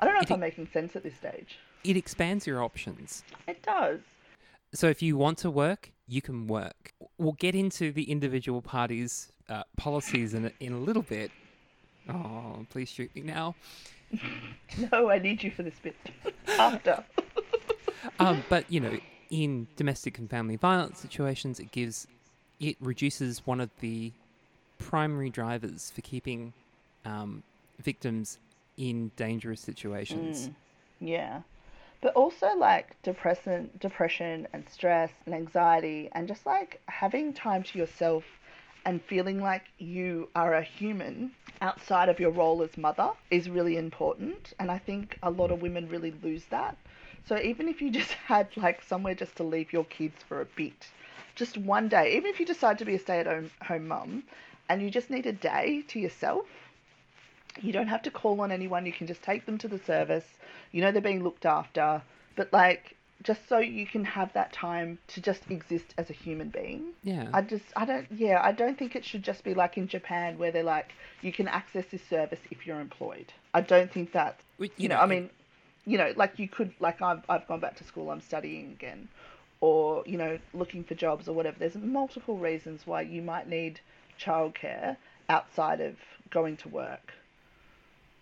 I 0.00 0.04
don't 0.04 0.14
know 0.14 0.20
if 0.20 0.30
I'm 0.30 0.40
making 0.40 0.68
sense 0.72 0.94
at 0.94 1.02
this 1.02 1.16
stage. 1.16 1.58
It 1.82 1.96
expands 1.96 2.46
your 2.46 2.62
options. 2.62 3.24
It 3.46 3.62
does. 3.62 4.00
So 4.74 4.88
if 4.88 5.02
you 5.02 5.16
want 5.16 5.38
to 5.38 5.50
work, 5.50 5.90
you 6.08 6.22
can 6.22 6.46
work. 6.46 6.92
We'll 7.18 7.32
get 7.32 7.54
into 7.54 7.92
the 7.92 8.10
individual 8.10 8.62
parties' 8.62 9.30
uh, 9.48 9.62
policies 9.76 10.34
in 10.34 10.46
a, 10.46 10.52
in 10.58 10.72
a 10.72 10.78
little 10.78 11.02
bit. 11.02 11.30
Oh, 12.08 12.66
please 12.70 12.88
shoot 12.88 13.14
me 13.14 13.22
now. 13.22 13.54
No, 14.92 15.10
I 15.10 15.18
need 15.18 15.42
you 15.42 15.50
for 15.50 15.62
this 15.62 15.78
bit. 15.82 15.96
After. 16.58 17.04
Um, 18.20 18.44
but 18.48 18.70
you 18.70 18.80
know, 18.80 18.96
in 19.30 19.66
domestic 19.76 20.18
and 20.18 20.30
family 20.30 20.56
violence 20.56 21.00
situations, 21.00 21.58
it 21.58 21.72
gives 21.72 22.06
it 22.60 22.76
reduces 22.80 23.44
one 23.44 23.60
of 23.60 23.70
the 23.80 24.12
primary 24.78 25.30
drivers 25.30 25.90
for 25.90 26.00
keeping 26.00 26.52
um, 27.04 27.42
victims 27.80 28.38
in 28.76 29.10
dangerous 29.16 29.60
situations. 29.60 30.48
Mm, 30.48 30.54
yeah. 31.00 31.40
But 32.00 32.14
also 32.14 32.54
like 32.56 33.00
depression, 33.02 33.70
depression 33.80 34.46
and 34.52 34.68
stress 34.68 35.10
and 35.26 35.34
anxiety 35.34 36.08
and 36.12 36.28
just 36.28 36.46
like 36.46 36.80
having 36.86 37.32
time 37.32 37.62
to 37.64 37.78
yourself 37.78 38.24
and 38.84 39.02
feeling 39.02 39.40
like 39.40 39.64
you 39.78 40.28
are 40.34 40.54
a 40.54 40.62
human 40.62 41.32
outside 41.60 42.08
of 42.08 42.20
your 42.20 42.30
role 42.30 42.62
as 42.62 42.76
mother 42.76 43.10
is 43.30 43.50
really 43.50 43.76
important 43.76 44.54
and 44.58 44.70
I 44.70 44.78
think 44.78 45.18
a 45.22 45.30
lot 45.30 45.50
of 45.50 45.60
women 45.60 45.88
really 45.88 46.14
lose 46.22 46.44
that. 46.50 46.76
So 47.26 47.38
even 47.38 47.68
if 47.68 47.82
you 47.82 47.90
just 48.00 48.12
had 48.12 48.56
like 48.56 48.82
somewhere 48.82 49.14
just 49.14 49.36
to 49.36 49.42
leave 49.42 49.72
your 49.72 49.84
kids 49.84 50.22
for 50.22 50.40
a 50.40 50.46
bit, 50.46 50.86
just 51.34 51.58
one 51.58 51.88
day, 51.88 52.16
even 52.16 52.30
if 52.30 52.40
you 52.40 52.46
decide 52.46 52.78
to 52.78 52.84
be 52.84 52.94
a 52.94 52.98
stay-at-home 52.98 53.50
home 53.62 53.88
mum 53.88 54.24
and 54.68 54.82
you 54.82 54.90
just 54.90 55.10
need 55.10 55.26
a 55.26 55.32
day 55.32 55.82
to 55.88 56.00
yourself, 56.00 56.46
you 57.60 57.72
don't 57.72 57.88
have 57.88 58.02
to 58.02 58.10
call 58.10 58.40
on 58.40 58.52
anyone. 58.52 58.86
You 58.86 58.92
can 58.92 59.06
just 59.06 59.22
take 59.22 59.46
them 59.46 59.58
to 59.58 59.68
the 59.68 59.78
service. 59.78 60.26
You 60.72 60.82
know 60.82 60.92
they're 60.92 61.02
being 61.02 61.24
looked 61.24 61.46
after. 61.46 62.02
But 62.36 62.52
like, 62.52 62.96
just 63.22 63.48
so 63.48 63.58
you 63.58 63.84
can 63.84 64.04
have 64.04 64.32
that 64.34 64.52
time 64.52 64.98
to 65.08 65.20
just 65.20 65.42
exist 65.50 65.92
as 65.98 66.08
a 66.08 66.12
human 66.12 66.50
being. 66.50 66.92
Yeah. 67.02 67.28
I 67.32 67.42
just, 67.42 67.64
I 67.74 67.84
don't, 67.84 68.06
yeah, 68.12 68.40
I 68.42 68.52
don't 68.52 68.78
think 68.78 68.94
it 68.94 69.04
should 69.04 69.22
just 69.22 69.42
be 69.42 69.54
like 69.54 69.76
in 69.76 69.88
Japan 69.88 70.38
where 70.38 70.52
they're 70.52 70.62
like, 70.62 70.92
you 71.20 71.32
can 71.32 71.48
access 71.48 71.84
this 71.90 72.02
service 72.08 72.38
if 72.50 72.66
you're 72.66 72.80
employed. 72.80 73.32
I 73.52 73.60
don't 73.60 73.90
think 73.90 74.12
that, 74.12 74.38
Which, 74.58 74.72
you, 74.76 74.88
know, 74.88 74.98
I 74.98 75.06
mean, 75.06 75.30
you 75.84 75.98
know, 75.98 76.12
like 76.14 76.38
you 76.38 76.48
could, 76.48 76.72
like 76.78 77.02
I've, 77.02 77.22
I've 77.28 77.46
gone 77.48 77.60
back 77.60 77.76
to 77.76 77.84
school, 77.84 78.10
I'm 78.10 78.20
studying 78.20 78.70
again, 78.70 79.08
or, 79.60 80.04
you 80.06 80.16
know, 80.16 80.38
looking 80.54 80.84
for 80.84 80.94
jobs 80.94 81.26
or 81.28 81.32
whatever. 81.32 81.58
There's 81.58 81.74
multiple 81.74 82.38
reasons 82.38 82.82
why 82.86 83.02
you 83.02 83.20
might 83.20 83.48
need 83.48 83.80
childcare 84.20 84.96
outside 85.28 85.80
of 85.80 85.96
going 86.30 86.56
to 86.58 86.68
work. 86.68 87.14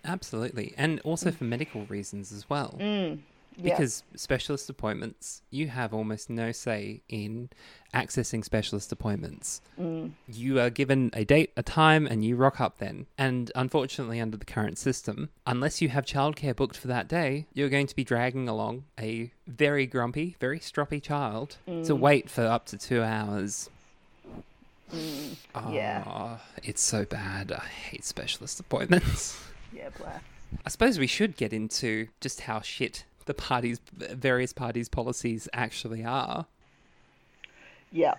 Absolutely, 0.07 0.73
and 0.77 1.01
also 1.01 1.31
for 1.31 1.45
medical 1.45 1.85
reasons 1.87 2.33
as 2.33 2.49
well. 2.49 2.77
Mm, 2.81 3.19
yeah. 3.59 3.75
Because 3.75 4.03
specialist 4.14 4.69
appointments, 4.69 5.42
you 5.51 5.69
have 5.69 5.95
almost 5.95 6.29
no 6.29 6.53
say 6.53 7.01
in 7.09 7.49
accessing 7.95 8.45
specialist 8.45 8.92
appointments. 8.92 9.62
Mm, 9.81 10.11
You 10.29 10.61
are 10.61 10.69
given 10.69 11.11
a 11.14 11.25
date, 11.25 11.53
a 11.57 11.62
time, 11.62 12.07
and 12.07 12.23
you 12.23 12.37
rock 12.37 12.61
up 12.61 12.77
then. 12.79 13.07
And 13.16 13.51
unfortunately, 13.55 14.21
under 14.21 14.37
the 14.37 14.45
current 14.45 14.77
system, 14.77 15.31
unless 15.47 15.81
you 15.81 15.88
have 15.88 16.05
childcare 16.05 16.55
booked 16.55 16.77
for 16.77 16.88
that 16.88 17.09
day, 17.09 17.47
you're 17.55 17.71
going 17.71 17.87
to 17.87 17.97
be 17.97 18.05
dragging 18.05 18.47
along 18.49 18.85
a 19.01 19.31
very 19.47 19.87
grumpy, 19.87 20.37
very 20.38 20.59
stroppy 20.61 21.03
child 21.03 21.57
to 21.66 21.73
Mm. 21.95 21.99
wait 21.99 22.29
for 22.29 22.45
up 22.45 22.66
to 22.66 22.77
two 22.77 23.03
hours. 23.03 23.71
mm, 24.92 25.37
Oh, 25.55 25.73
Yeah. 25.73 26.38
It's 26.62 26.83
so 26.83 27.05
bad. 27.07 27.53
I 27.53 27.64
hate 27.66 28.05
specialist 28.05 28.61
appointments. 28.61 29.40
yeah, 29.73 29.89
bless. 29.99 30.21
I 30.65 30.69
suppose 30.69 30.99
we 30.99 31.07
should 31.07 31.37
get 31.37 31.53
into 31.53 32.09
just 32.21 32.43
how 32.43 32.61
shit 32.61 33.05
the 33.27 33.35
parties, 33.35 33.81
various 33.93 34.53
parties' 34.53 34.89
policies 34.89 35.49
actually 35.53 36.05
are. 36.05 36.47
Yeah. 37.93 38.15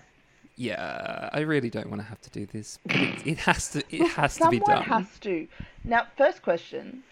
Yeah, 0.55 1.29
I 1.33 1.41
really 1.41 1.69
don't 1.69 1.89
want 1.89 2.01
to 2.01 2.07
have 2.07 2.19
to 2.21 2.29
do 2.31 2.47
this, 2.47 2.79
it, 2.85 3.27
it 3.27 3.37
has 3.39 3.69
to. 3.71 3.83
It 3.91 4.07
has 4.09 4.37
to 4.37 4.49
be 4.49 4.57
done. 4.57 4.83
someone 4.83 5.03
has 5.03 5.19
to. 5.19 5.47
Now, 5.83 6.07
first 6.17 6.41
question: 6.41 7.03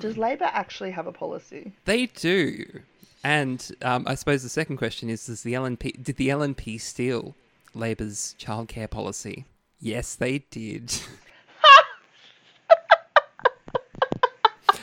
Does 0.00 0.18
Labor 0.18 0.50
actually 0.52 0.90
have 0.90 1.06
a 1.06 1.12
policy? 1.12 1.72
They 1.84 2.06
do, 2.06 2.80
and 3.22 3.70
um, 3.82 4.04
I 4.08 4.16
suppose 4.16 4.42
the 4.42 4.48
second 4.48 4.78
question 4.78 5.08
is: 5.08 5.26
Does 5.26 5.44
the 5.44 5.52
LNP 5.52 6.02
did 6.02 6.16
the 6.16 6.30
LNP 6.30 6.80
steal 6.80 7.36
Labor's 7.74 8.34
childcare 8.40 8.90
policy? 8.90 9.44
Yes, 9.78 10.16
they 10.16 10.40
did. 10.50 10.92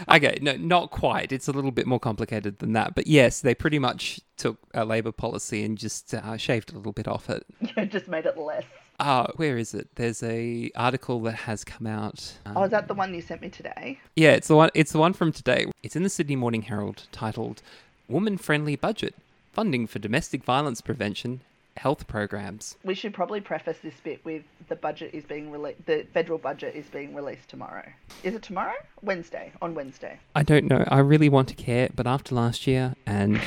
okay, 0.09 0.37
no, 0.41 0.55
not 0.57 0.91
quite. 0.91 1.31
It's 1.31 1.47
a 1.47 1.51
little 1.51 1.71
bit 1.71 1.87
more 1.87 1.99
complicated 1.99 2.59
than 2.59 2.73
that, 2.73 2.95
but 2.95 3.07
yes, 3.07 3.41
they 3.41 3.55
pretty 3.55 3.79
much 3.79 4.19
took 4.37 4.57
a 4.73 4.85
Labor 4.85 5.11
policy 5.11 5.63
and 5.63 5.77
just 5.77 6.13
uh, 6.13 6.37
shaved 6.37 6.71
a 6.71 6.77
little 6.77 6.91
bit 6.91 7.07
off 7.07 7.29
it. 7.29 7.45
Yeah, 7.59 7.85
just 7.85 8.07
made 8.07 8.25
it 8.25 8.37
less. 8.37 8.63
Uh, 8.99 9.27
where 9.35 9.57
is 9.57 9.73
it? 9.73 9.87
There's 9.95 10.23
a 10.23 10.71
article 10.75 11.19
that 11.21 11.35
has 11.35 11.63
come 11.63 11.85
out. 11.85 12.33
Oh, 12.47 12.63
is 12.63 12.65
um, 12.65 12.69
that 12.71 12.87
the 12.87 12.95
one 12.95 13.13
you 13.13 13.21
sent 13.21 13.41
me 13.41 13.49
today? 13.49 13.99
Yeah, 14.15 14.31
it's 14.31 14.47
the 14.47 14.55
one. 14.55 14.71
It's 14.73 14.91
the 14.91 14.97
one 14.97 15.13
from 15.13 15.31
today. 15.31 15.67
It's 15.83 15.95
in 15.95 16.03
the 16.03 16.09
Sydney 16.09 16.35
Morning 16.35 16.63
Herald, 16.63 17.03
titled 17.11 17.61
"Woman-Friendly 18.07 18.75
Budget: 18.77 19.13
Funding 19.53 19.85
for 19.85 19.99
Domestic 19.99 20.43
Violence 20.43 20.81
Prevention 20.81 21.41
health 21.77 22.07
programs. 22.07 22.75
We 22.83 22.95
should 22.95 23.13
probably 23.13 23.39
preface 23.39 23.77
this 23.83 23.93
bit 24.03 24.23
with 24.25 24.43
the 24.67 24.75
budget 24.75 25.11
is 25.13 25.23
being 25.23 25.51
released. 25.51 25.85
The 25.85 26.05
federal 26.13 26.37
budget 26.39 26.75
is 26.75 26.85
being 26.87 27.13
released 27.15 27.47
tomorrow. 27.49 27.85
Is 28.23 28.33
it 28.33 28.41
tomorrow? 28.41 28.73
Wednesday. 29.01 29.51
On 29.61 29.73
Wednesday. 29.73 30.19
I 30.35 30.43
don't 30.43 30.65
know. 30.65 30.83
I 30.87 30.99
really 30.99 31.29
want 31.29 31.47
to 31.49 31.55
care, 31.55 31.89
but 31.95 32.07
after 32.07 32.35
last 32.35 32.67
year 32.67 32.95
and 33.05 33.39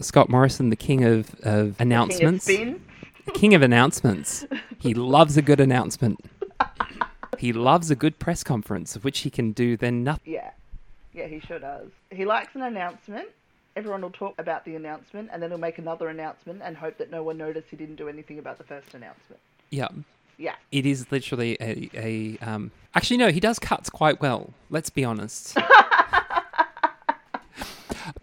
Scott 0.00 0.28
Morrison, 0.28 0.70
the 0.70 0.76
king 0.76 1.04
of, 1.04 1.34
of 1.42 1.80
announcements, 1.80 2.46
King 2.46 2.80
of 3.26 3.34
king 3.34 3.54
of 3.54 3.62
announcements, 3.62 4.44
he 4.78 4.94
loves 5.16 5.36
a 5.36 5.42
good 5.42 5.60
announcement. 5.60 6.24
He 7.38 7.52
loves 7.52 7.90
a 7.90 7.96
good 7.96 8.18
press 8.18 8.42
conference, 8.42 8.96
of 8.96 9.04
which 9.04 9.20
he 9.20 9.30
can 9.30 9.52
do 9.52 9.76
then 9.76 10.02
nothing. 10.02 10.32
Yeah. 10.32 10.50
Yeah, 11.12 11.26
he 11.26 11.40
sure 11.40 11.58
does. 11.58 11.88
He 12.10 12.24
likes 12.24 12.54
an 12.54 12.62
announcement. 12.62 13.28
Everyone 13.76 14.00
will 14.00 14.10
talk 14.10 14.34
about 14.38 14.64
the 14.64 14.74
announcement, 14.74 15.28
and 15.32 15.42
then 15.42 15.50
he'll 15.50 15.58
make 15.58 15.78
another 15.78 16.08
announcement 16.08 16.62
and 16.64 16.76
hope 16.76 16.96
that 16.98 17.10
no 17.10 17.22
one 17.22 17.36
noticed 17.36 17.68
he 17.70 17.76
didn't 17.76 17.96
do 17.96 18.08
anything 18.08 18.38
about 18.38 18.58
the 18.58 18.64
first 18.64 18.94
announcement. 18.94 19.40
Yeah, 19.70 19.88
Yeah. 20.38 20.54
it 20.72 20.86
is 20.86 21.10
literally 21.12 21.56
a, 21.60 21.90
a 21.94 22.38
um. 22.40 22.70
Actually, 22.94 23.18
no, 23.18 23.30
he 23.30 23.40
does 23.40 23.58
cuts 23.58 23.90
quite 23.90 24.20
well. 24.20 24.54
Let's 24.70 24.88
be 24.88 25.04
honest. 25.04 25.56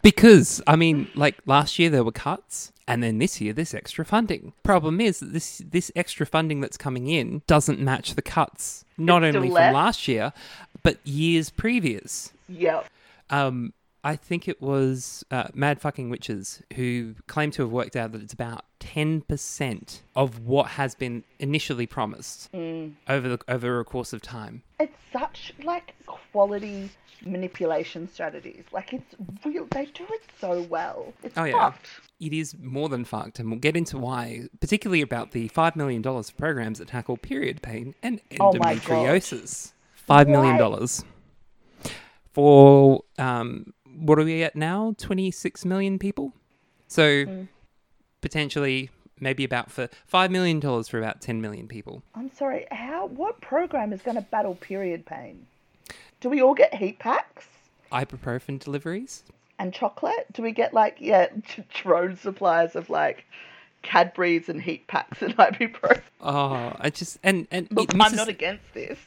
because 0.02 0.62
I 0.66 0.76
mean, 0.76 1.08
like 1.16 1.38
last 1.46 1.78
year 1.78 1.90
there 1.90 2.04
were 2.04 2.12
cuts, 2.12 2.72
and 2.88 3.04
then 3.04 3.20
this 3.20 3.40
year 3.40 3.54
there's 3.54 3.74
extra 3.74 4.06
funding. 4.06 4.54
Problem 4.64 5.00
is 5.00 5.20
that 5.20 5.34
this 5.34 5.62
this 5.70 5.92
extra 5.96 6.26
funding 6.26 6.62
that's 6.62 6.78
coming 6.78 7.08
in 7.08 7.44
doesn't 7.48 7.80
match 7.80 8.16
the 8.16 8.22
cuts, 8.24 8.86
not 8.98 9.24
only 9.24 9.50
from 9.50 9.74
last 9.74 10.08
year, 10.08 10.34
but 10.82 11.06
years 11.06 11.50
previous. 11.50 12.32
Yep. 12.50 12.88
Um, 13.30 13.74
I 14.06 14.16
think 14.18 14.48
it 14.50 14.62
was 14.62 15.24
uh, 15.32 15.48
Mad 15.54 15.80
Fucking 15.80 16.10
Witches 16.10 16.62
who 16.76 17.16
claimed 17.28 17.54
to 17.54 17.62
have 17.62 17.72
worked 17.72 17.96
out 17.96 18.12
that 18.12 18.22
it's 18.22 18.34
about 18.34 18.66
ten 18.80 19.22
percent 19.22 20.04
of 20.16 20.46
what 20.46 20.68
has 20.72 20.94
been 20.96 21.24
initially 21.40 21.88
promised 21.88 22.52
Mm. 22.52 22.94
over 23.08 23.30
the 23.30 23.40
over 23.48 23.80
a 23.80 23.86
course 23.86 24.12
of 24.14 24.22
time. 24.22 24.64
It's 24.80 24.98
such 25.12 25.54
like 25.64 25.94
quality 26.06 26.90
manipulation 27.26 28.10
strategies. 28.10 28.66
Like 28.74 28.92
it's 28.92 29.16
real. 29.46 29.68
They 29.72 29.86
do 29.86 30.06
it 30.10 30.22
so 30.42 30.64
well. 30.64 31.14
It's 31.24 31.38
Oh, 31.38 31.46
yeah. 31.46 31.54
fucked. 31.70 31.88
It 32.20 32.34
is 32.34 32.56
more 32.62 32.90
than 32.90 33.06
fucked, 33.06 33.40
and 33.40 33.50
we'll 33.50 33.60
get 33.60 33.78
into 33.78 33.98
why, 33.98 34.44
particularly 34.60 35.02
about 35.02 35.32
the 35.32 35.48
five 35.48 35.76
million 35.78 36.02
dollars 36.02 36.30
for 36.30 36.36
programs 36.36 36.80
that 36.80 36.90
tackle 36.90 37.16
period 37.16 37.62
pain 37.62 37.96
and 38.04 38.20
Oh 38.40 38.52
endometriosis. 38.52 39.72
5 39.96 40.28
million 40.28 40.58
dollars 40.58 41.06
for 42.34 43.04
um, 43.18 43.74
what 43.98 44.20
are 44.20 44.24
we 44.24 44.44
at 44.44 44.56
now? 44.56 44.96
Twenty 44.98 45.32
six 45.32 45.66
million 45.66 46.00
people. 46.00 46.34
So 46.88 47.04
Mm. 47.26 47.48
potentially, 48.22 48.90
maybe 49.20 49.44
about 49.44 49.72
for 49.72 49.90
five 50.06 50.32
million 50.32 50.60
dollars 50.60 50.88
for 50.88 50.98
about 51.00 51.22
ten 51.22 51.42
million 51.42 51.68
people. 51.68 52.04
I'm 52.16 52.32
sorry. 52.34 52.66
How? 52.72 53.08
What 53.08 53.42
program 53.42 53.94
is 53.94 54.02
going 54.02 54.16
to 54.16 54.22
battle 54.22 54.56
period 54.56 55.06
pain? 55.06 55.46
Do 56.22 56.30
we 56.30 56.42
all 56.42 56.54
get 56.54 56.74
heat 56.76 57.00
packs 57.00 57.46
Ibuprofen 57.92 58.60
deliveries. 58.60 59.24
and 59.60 59.74
chocolate? 59.74 60.26
Do 60.34 60.42
we 60.42 60.52
get 60.52 60.74
like 60.74 60.98
yeah 61.00 61.28
drone 61.74 62.16
supplies 62.16 62.76
of 62.76 62.90
like 62.90 63.26
Cadbury's 63.82 64.48
and 64.50 64.62
heat 64.62 64.88
packs 64.88 65.22
and 65.22 65.36
ibuprofen? 65.38 66.02
Oh, 66.22 66.74
I 66.80 66.90
just 66.90 67.18
and 67.24 67.48
and 67.52 67.68
Look, 67.72 67.94
I'm 67.94 68.16
not 68.16 68.30
against 68.30 68.74
this. 68.74 68.98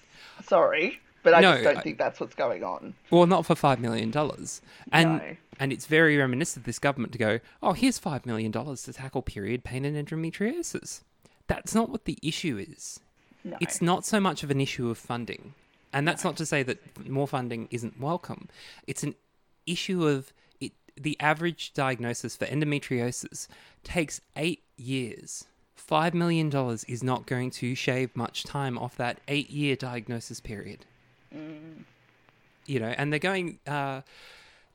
Sorry, 0.45 1.01
but 1.27 1.35
I 1.35 1.41
No, 1.41 1.53
just 1.55 1.65
don't 1.65 1.77
I- 1.79 1.81
think 1.83 1.99
that's 1.99 2.21
what's 2.21 2.37
going 2.37 2.63
on. 2.63 2.95
Well, 3.11 3.27
not 3.27 3.45
for 3.45 3.57
five 3.57 3.81
million 3.81 4.13
dollars, 4.13 4.63
and 4.93 5.17
No. 5.19 5.37
and 5.59 5.73
it's 5.73 5.87
very 5.87 6.17
reminiscent 6.17 6.63
of 6.63 6.67
this 6.67 6.79
government 6.79 7.13
to 7.15 7.19
go, 7.19 7.41
oh, 7.65 7.73
here's 7.73 7.99
five 7.99 8.25
million 8.25 8.53
dollars 8.53 8.85
to 8.85 8.93
tackle 8.93 9.23
period 9.23 9.65
pain 9.65 9.85
and 9.85 9.97
endometriosis. 9.97 11.01
That's 11.49 11.75
not 11.75 11.89
what 11.91 12.05
the 12.05 12.17
issue 12.23 12.57
is. 12.59 13.01
No. 13.43 13.57
It's 13.61 13.83
not 13.83 14.05
so 14.07 14.21
much 14.21 14.45
of 14.45 14.53
an 14.53 14.61
issue 14.61 14.89
of 14.89 14.99
funding, 14.99 15.55
and 15.93 16.07
that's 16.07 16.23
not 16.23 16.37
to 16.37 16.47
say 16.47 16.63
that 16.63 17.09
more 17.09 17.27
funding 17.27 17.67
isn't 17.73 17.99
welcome. 18.01 18.49
It's 18.87 19.03
an 19.03 19.17
issue 19.67 20.07
of 20.07 20.33
it. 20.61 20.75
The 20.97 21.17
average 21.19 21.73
diagnosis 21.75 22.37
for 22.37 22.47
endometriosis 22.47 23.49
takes 23.83 24.21
eight 24.37 24.63
years. 24.77 25.47
Five 25.75 26.15
million 26.15 26.51
dollars 26.51 26.85
is 26.85 27.03
not 27.03 27.27
going 27.27 27.51
to 27.63 27.75
shave 27.75 28.15
much 28.15 28.45
time 28.45 28.79
off 28.79 28.97
that 28.97 29.19
eight-year 29.27 29.75
diagnosis 29.75 30.39
period 30.41 30.87
you 31.33 32.81
know, 32.81 32.95
and 32.97 33.13
they're 33.13 33.19
going 33.19 33.59
uh, 33.67 34.01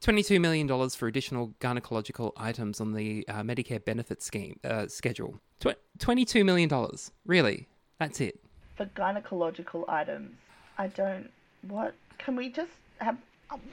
twenty-two 0.02 0.40
million 0.40 0.68
dollars 0.68 0.96
for 0.96 1.08
additional 1.08 1.54
gynecological 1.60 2.32
items 2.38 2.80
on 2.80 2.94
the 2.94 3.26
uh, 3.28 3.42
Medicare 3.42 3.84
benefit 3.84 4.22
scheme 4.22 4.60
uh, 4.64 4.88
schedule. 4.88 5.40
Tw- 5.60 5.78
Twenty-two 6.00 6.44
million 6.44 6.70
dollars, 6.70 7.12
really? 7.26 7.68
That's 8.00 8.20
it? 8.22 8.40
for 8.78 8.86
gynecological 8.86 9.88
items. 9.90 10.36
I 10.78 10.88
don't. 10.88 11.30
What 11.68 11.94
can 12.18 12.36
we 12.36 12.50
just 12.50 12.72
have? 13.00 13.18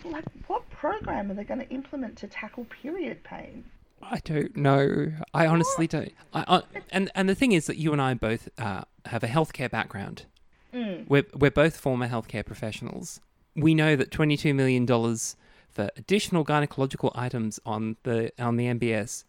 Like, 0.05 0.25
what 0.49 0.69
program 0.71 1.31
are 1.31 1.35
they 1.35 1.45
going 1.45 1.61
to 1.61 1.69
implement 1.71 2.19
to 2.19 2.27
tackle 2.27 2.67
period 2.83 3.23
pain? 3.23 3.65
I 4.03 4.19
don't 4.25 4.57
know. 4.57 5.13
I 5.33 5.47
honestly 5.47 5.87
don't. 5.87 6.13
I, 6.35 6.45
I, 6.49 6.63
and 6.91 7.11
and 7.15 7.29
the 7.29 7.35
thing 7.35 7.53
is 7.53 7.67
that 7.67 7.77
you 7.79 7.93
and 7.93 8.03
I 8.03 8.15
both 8.15 8.49
uh, 8.59 8.83
have 9.07 9.23
a 9.23 9.29
healthcare 9.29 9.71
background. 9.71 10.27
Mm. 10.75 11.09
We're 11.09 11.25
we're 11.35 11.51
both 11.51 11.77
former 11.77 12.09
healthcare 12.09 12.45
professionals. 12.45 13.21
We 13.57 13.75
know 13.75 13.97
that 13.97 14.11
twenty-two 14.11 14.55
million 14.55 14.87
dollars 14.87 15.37
for 15.71 15.91
additional 15.97 16.45
gynecological 16.45 17.11
items 17.15 17.59
on 17.65 17.97
the 18.03 18.33
on 18.39 18.57
the 18.57 18.67
MBS 18.67 19.25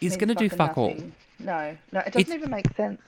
is 0.00 0.16
going 0.16 0.28
to 0.28 0.34
do 0.34 0.48
fuck 0.48 0.78
all. 0.78 0.96
No, 1.38 1.76
no, 1.92 2.00
it 2.00 2.06
doesn't 2.12 2.20
It's- 2.20 2.34
even 2.34 2.50
make 2.50 2.74
sense. 2.76 3.00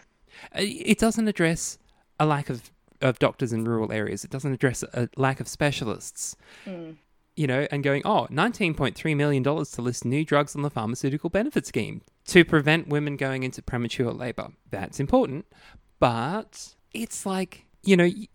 Uh, 0.55 0.61
It 0.63 0.99
doesn't 0.99 1.29
address 1.29 1.79
a 2.19 2.27
lack 2.27 2.49
of, 2.51 2.71
of 3.01 3.19
doctors 3.19 3.53
in 3.53 3.65
rural 3.65 3.93
areas. 3.93 4.25
It 4.25 4.31
doesn't 4.31 4.53
address 4.53 4.83
a 4.83 5.09
lack 5.17 5.41
of 5.41 5.49
specialists. 5.49 6.37
Mm. 6.67 6.97
You 7.35 7.47
know, 7.47 7.67
and 7.71 7.83
going, 7.83 8.03
oh, 8.05 8.27
$19.3 8.31 9.17
million 9.17 9.43
to 9.43 9.83
list 9.83 10.05
new 10.05 10.23
drugs 10.23 10.55
on 10.55 10.61
the 10.61 10.69
pharmaceutical 10.71 11.31
benefit 11.31 11.67
scheme 11.67 12.03
to 12.27 12.45
prevent 12.45 12.89
women 12.89 13.17
going 13.17 13.43
into 13.43 13.63
premature 13.63 14.13
labor. 14.13 14.49
That's 14.71 15.01
important. 15.01 15.47
But 15.99 16.75
it's 16.95 17.25
like, 17.27 17.65
you 17.83 17.97
know, 17.97 18.05
y- 18.05 18.29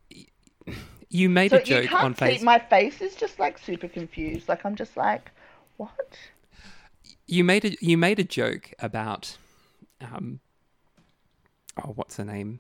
y- 0.68 0.74
you 1.10 1.30
made 1.30 1.52
So 1.52 1.58
a 1.58 1.64
joke 1.64 1.92
on. 1.94 2.14
Facebook. 2.16 2.44
My 2.44 2.60
face 2.60 3.02
is 3.02 3.16
just 3.16 3.40
like 3.40 3.58
super 3.58 3.88
confused. 3.88 4.50
Like 4.50 4.66
I'm 4.66 4.76
just 4.76 4.98
like, 4.98 5.32
what? 5.78 6.18
You 7.28 7.44
made 7.44 7.66
a 7.66 7.76
you 7.82 7.98
made 7.98 8.20
a 8.20 8.24
joke 8.24 8.74
about, 8.80 9.38
um, 10.02 10.40
oh, 11.84 11.92
what's 11.96 12.18
her 12.18 12.26
name? 12.26 12.60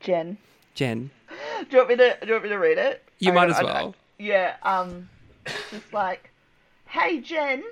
Jen, 0.00 0.36
Jen. 0.74 1.10
do 1.60 1.66
you 1.70 1.78
want 1.78 1.88
me 1.90 1.96
to? 1.96 2.16
Do 2.20 2.26
you 2.26 2.32
want 2.32 2.44
me 2.44 2.48
to 2.50 2.58
read 2.58 2.78
it? 2.78 3.02
You 3.18 3.30
I 3.30 3.34
might 3.34 3.40
don't- 3.46 3.50
as 3.52 3.58
I 3.60 3.64
well. 3.64 3.94
Yeah. 4.18 4.56
Um, 4.62 5.08
just 5.70 5.92
like, 5.92 6.30
hey 6.86 7.20
Jen, 7.20 7.62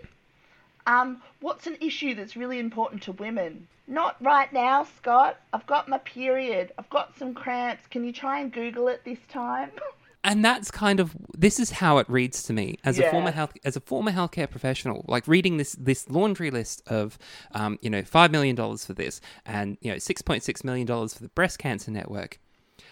um, 0.91 1.23
what's 1.41 1.67
an 1.67 1.77
issue 1.81 2.15
that's 2.15 2.37
really 2.37 2.59
important 2.59 3.03
to 3.05 3.13
women? 3.13 3.69
Not 3.87 4.17
right 4.21 4.53
now, 4.53 4.85
Scott. 4.85 5.41
I've 5.53 5.67
got 5.67 5.89
my 5.89 5.99
period. 5.99 6.73
I've 6.79 6.91
got 6.91 7.17
some 7.17 7.35
cramps. 7.35 7.87
Can 7.87 8.05
you 8.05 8.13
try 8.13 8.41
and 8.41 8.53
Google 8.53 8.89
it 8.89 9.05
this 9.05 9.19
time? 9.29 9.71
and 10.25 10.45
that's 10.45 10.71
kind 10.71 11.01
of 11.01 11.17
this 11.37 11.59
is 11.59 11.71
how 11.71 11.99
it 11.99 12.09
reads 12.09 12.43
to 12.43 12.53
me 12.53 12.79
as 12.85 12.99
a 12.99 13.11
former 13.11 13.31
health 13.31 13.53
as 13.65 13.75
a 13.75 13.81
former 13.81 14.13
healthcare 14.13 14.51
professional 14.51 15.03
like 15.09 15.27
reading 15.27 15.57
this 15.57 15.73
this 15.81 16.11
laundry 16.11 16.51
list 16.51 16.83
of 16.89 17.17
um, 17.53 17.79
you 17.81 17.89
know 17.89 18.03
five 18.03 18.31
million 18.31 18.55
dollars 18.55 18.85
for 18.85 18.93
this 18.93 19.21
and 19.47 19.79
you 19.81 19.91
know 19.91 19.99
six 19.99 20.21
point 20.21 20.43
six 20.43 20.63
million 20.63 20.87
dollars 20.87 21.15
for 21.15 21.23
the 21.23 21.31
breast 21.31 21.59
cancer 21.59 21.91
network 21.91 22.39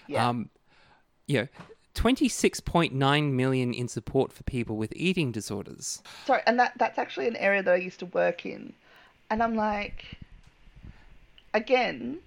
Yeah. 0.06 0.26
um 0.26 0.48
you 1.26 1.40
know 1.42 1.48
26.9 1.98 3.32
million 3.32 3.74
in 3.74 3.88
support 3.88 4.32
for 4.32 4.44
people 4.44 4.76
with 4.76 4.92
eating 4.94 5.32
disorders 5.32 6.00
Sorry, 6.26 6.42
and 6.46 6.56
that 6.60 6.72
that's 6.76 6.96
actually 6.98 7.26
an 7.26 7.36
area 7.36 7.60
that 7.62 7.74
I 7.74 7.76
used 7.78 7.98
to 7.98 8.06
work 8.06 8.46
in, 8.46 8.72
and 9.30 9.42
I'm 9.42 9.56
like, 9.56 10.04
again, 11.52 12.18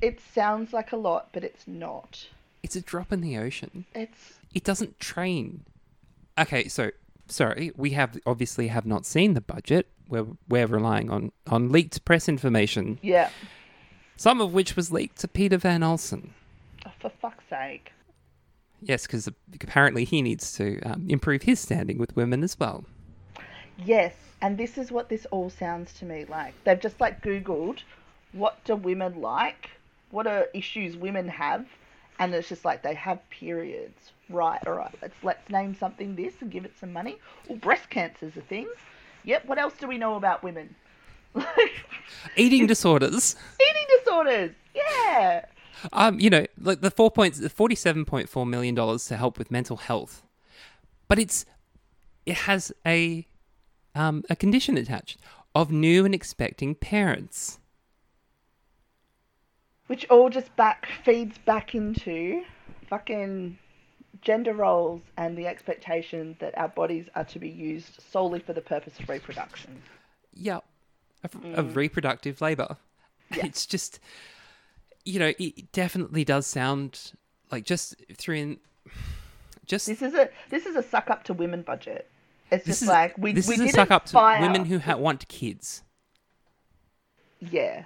it 0.00 0.20
sounds 0.34 0.72
like 0.72 0.92
a 0.92 0.96
lot, 0.96 1.28
but 1.32 1.44
it's 1.44 1.68
not. 1.68 2.26
it's 2.62 2.76
a 2.76 2.80
drop 2.80 3.12
in 3.12 3.20
the 3.20 3.36
ocean 3.36 3.84
It's 3.94 4.38
it 4.54 4.64
doesn't 4.64 4.98
train 4.98 5.64
okay 6.38 6.66
so 6.68 6.90
sorry 7.28 7.72
we 7.76 7.90
have 7.90 8.18
obviously 8.24 8.68
have 8.68 8.86
not 8.86 9.04
seen 9.04 9.34
the 9.34 9.40
budget 9.40 9.86
we're, 10.08 10.26
we're 10.48 10.66
relying 10.66 11.10
on 11.10 11.30
on 11.46 11.70
leaked 11.70 12.04
press 12.04 12.28
information 12.28 12.98
yeah. 13.02 13.28
some 14.16 14.40
of 14.40 14.52
which 14.54 14.76
was 14.76 14.90
leaked 14.90 15.18
to 15.18 15.28
Peter 15.28 15.58
van 15.58 15.82
Onselen. 15.82 16.30
Oh, 16.86 16.90
for 16.98 17.10
fuck's 17.20 17.44
sake. 17.50 17.92
Yes, 18.82 19.06
because 19.06 19.28
apparently 19.60 20.04
he 20.04 20.22
needs 20.22 20.52
to 20.54 20.80
um, 20.82 21.06
improve 21.08 21.42
his 21.42 21.60
standing 21.60 21.98
with 21.98 22.14
women 22.16 22.42
as 22.42 22.58
well. 22.58 22.84
Yes, 23.84 24.14
and 24.42 24.56
this 24.58 24.78
is 24.78 24.90
what 24.90 25.08
this 25.08 25.26
all 25.26 25.50
sounds 25.50 25.92
to 25.94 26.04
me 26.04 26.24
like. 26.28 26.54
They've 26.64 26.80
just 26.80 27.00
like 27.00 27.22
Googled 27.22 27.80
what 28.32 28.62
do 28.64 28.76
women 28.76 29.20
like? 29.20 29.70
What 30.10 30.26
are 30.26 30.48
issues 30.54 30.96
women 30.96 31.28
have? 31.28 31.66
And 32.18 32.34
it's 32.34 32.48
just 32.48 32.64
like 32.64 32.82
they 32.82 32.94
have 32.94 33.18
periods. 33.30 34.12
Right, 34.28 34.60
all 34.66 34.74
right. 34.74 34.94
Let's 35.00 35.14
let's 35.22 35.48
name 35.50 35.74
something 35.74 36.14
this 36.14 36.34
and 36.40 36.50
give 36.50 36.64
it 36.64 36.72
some 36.78 36.92
money. 36.92 37.18
Well, 37.48 37.58
breast 37.58 37.90
cancer's 37.90 38.36
a 38.36 38.42
thing. 38.42 38.68
Yep. 39.24 39.46
What 39.46 39.58
else 39.58 39.74
do 39.78 39.88
we 39.88 39.98
know 39.98 40.14
about 40.16 40.42
women? 40.42 40.74
Eating 42.36 42.66
disorders. 42.66 43.36
eating 43.60 43.98
disorders. 43.98 44.50
Yeah. 44.74 45.44
Um, 45.92 46.20
you 46.20 46.30
know, 46.30 46.46
like 46.60 46.80
the 46.80 46.90
four 46.90 47.10
points, 47.10 47.38
the 47.38 47.48
forty-seven 47.48 48.04
point 48.04 48.28
four 48.28 48.46
million 48.46 48.74
dollars 48.74 49.06
to 49.06 49.16
help 49.16 49.38
with 49.38 49.50
mental 49.50 49.76
health, 49.76 50.22
but 51.08 51.18
it's 51.18 51.44
it 52.26 52.34
has 52.34 52.72
a 52.86 53.26
um, 53.94 54.24
a 54.28 54.36
condition 54.36 54.76
attached 54.76 55.18
of 55.54 55.70
new 55.70 56.04
and 56.04 56.14
expecting 56.14 56.74
parents. 56.74 57.58
Which 59.86 60.06
all 60.08 60.30
just 60.30 60.54
back 60.54 60.86
feeds 61.04 61.38
back 61.38 61.74
into 61.74 62.44
fucking 62.88 63.58
gender 64.20 64.52
roles 64.52 65.00
and 65.16 65.36
the 65.36 65.46
expectation 65.46 66.36
that 66.40 66.56
our 66.58 66.68
bodies 66.68 67.08
are 67.14 67.24
to 67.24 67.38
be 67.38 67.48
used 67.48 68.00
solely 68.12 68.38
for 68.38 68.52
the 68.52 68.60
purpose 68.60 69.00
of 69.00 69.08
reproduction. 69.08 69.82
Yeah, 70.34 70.60
of, 71.24 71.58
of 71.58 71.74
reproductive 71.74 72.40
labor. 72.40 72.76
Yeah. 73.34 73.46
It's 73.46 73.66
just, 73.66 73.98
you 75.04 75.18
know, 75.18 75.32
it 75.38 75.72
definitely 75.72 76.24
does 76.24 76.46
sound 76.46 77.12
like 77.50 77.64
just 77.64 77.96
through 78.16 78.36
in, 78.36 78.58
just 79.66 79.86
This 79.86 80.02
is 80.02 80.14
a 80.14 80.28
this 80.50 80.66
is 80.66 80.76
a 80.76 80.82
suck 80.82 81.10
up 81.10 81.24
to 81.24 81.34
women 81.34 81.62
budget. 81.62 82.08
It's 82.50 82.64
just 82.66 82.82
is 82.82 82.88
like 82.88 83.16
we 83.16 83.32
this 83.32 83.46
we 83.48 83.54
is 83.54 83.60
a 83.60 83.68
suck 83.68 83.90
up 83.90 84.06
to 84.06 84.12
fire- 84.12 84.40
women 84.40 84.64
who 84.64 84.78
ha- 84.80 84.96
want 84.96 85.26
kids. 85.28 85.82
yeah 87.40 87.84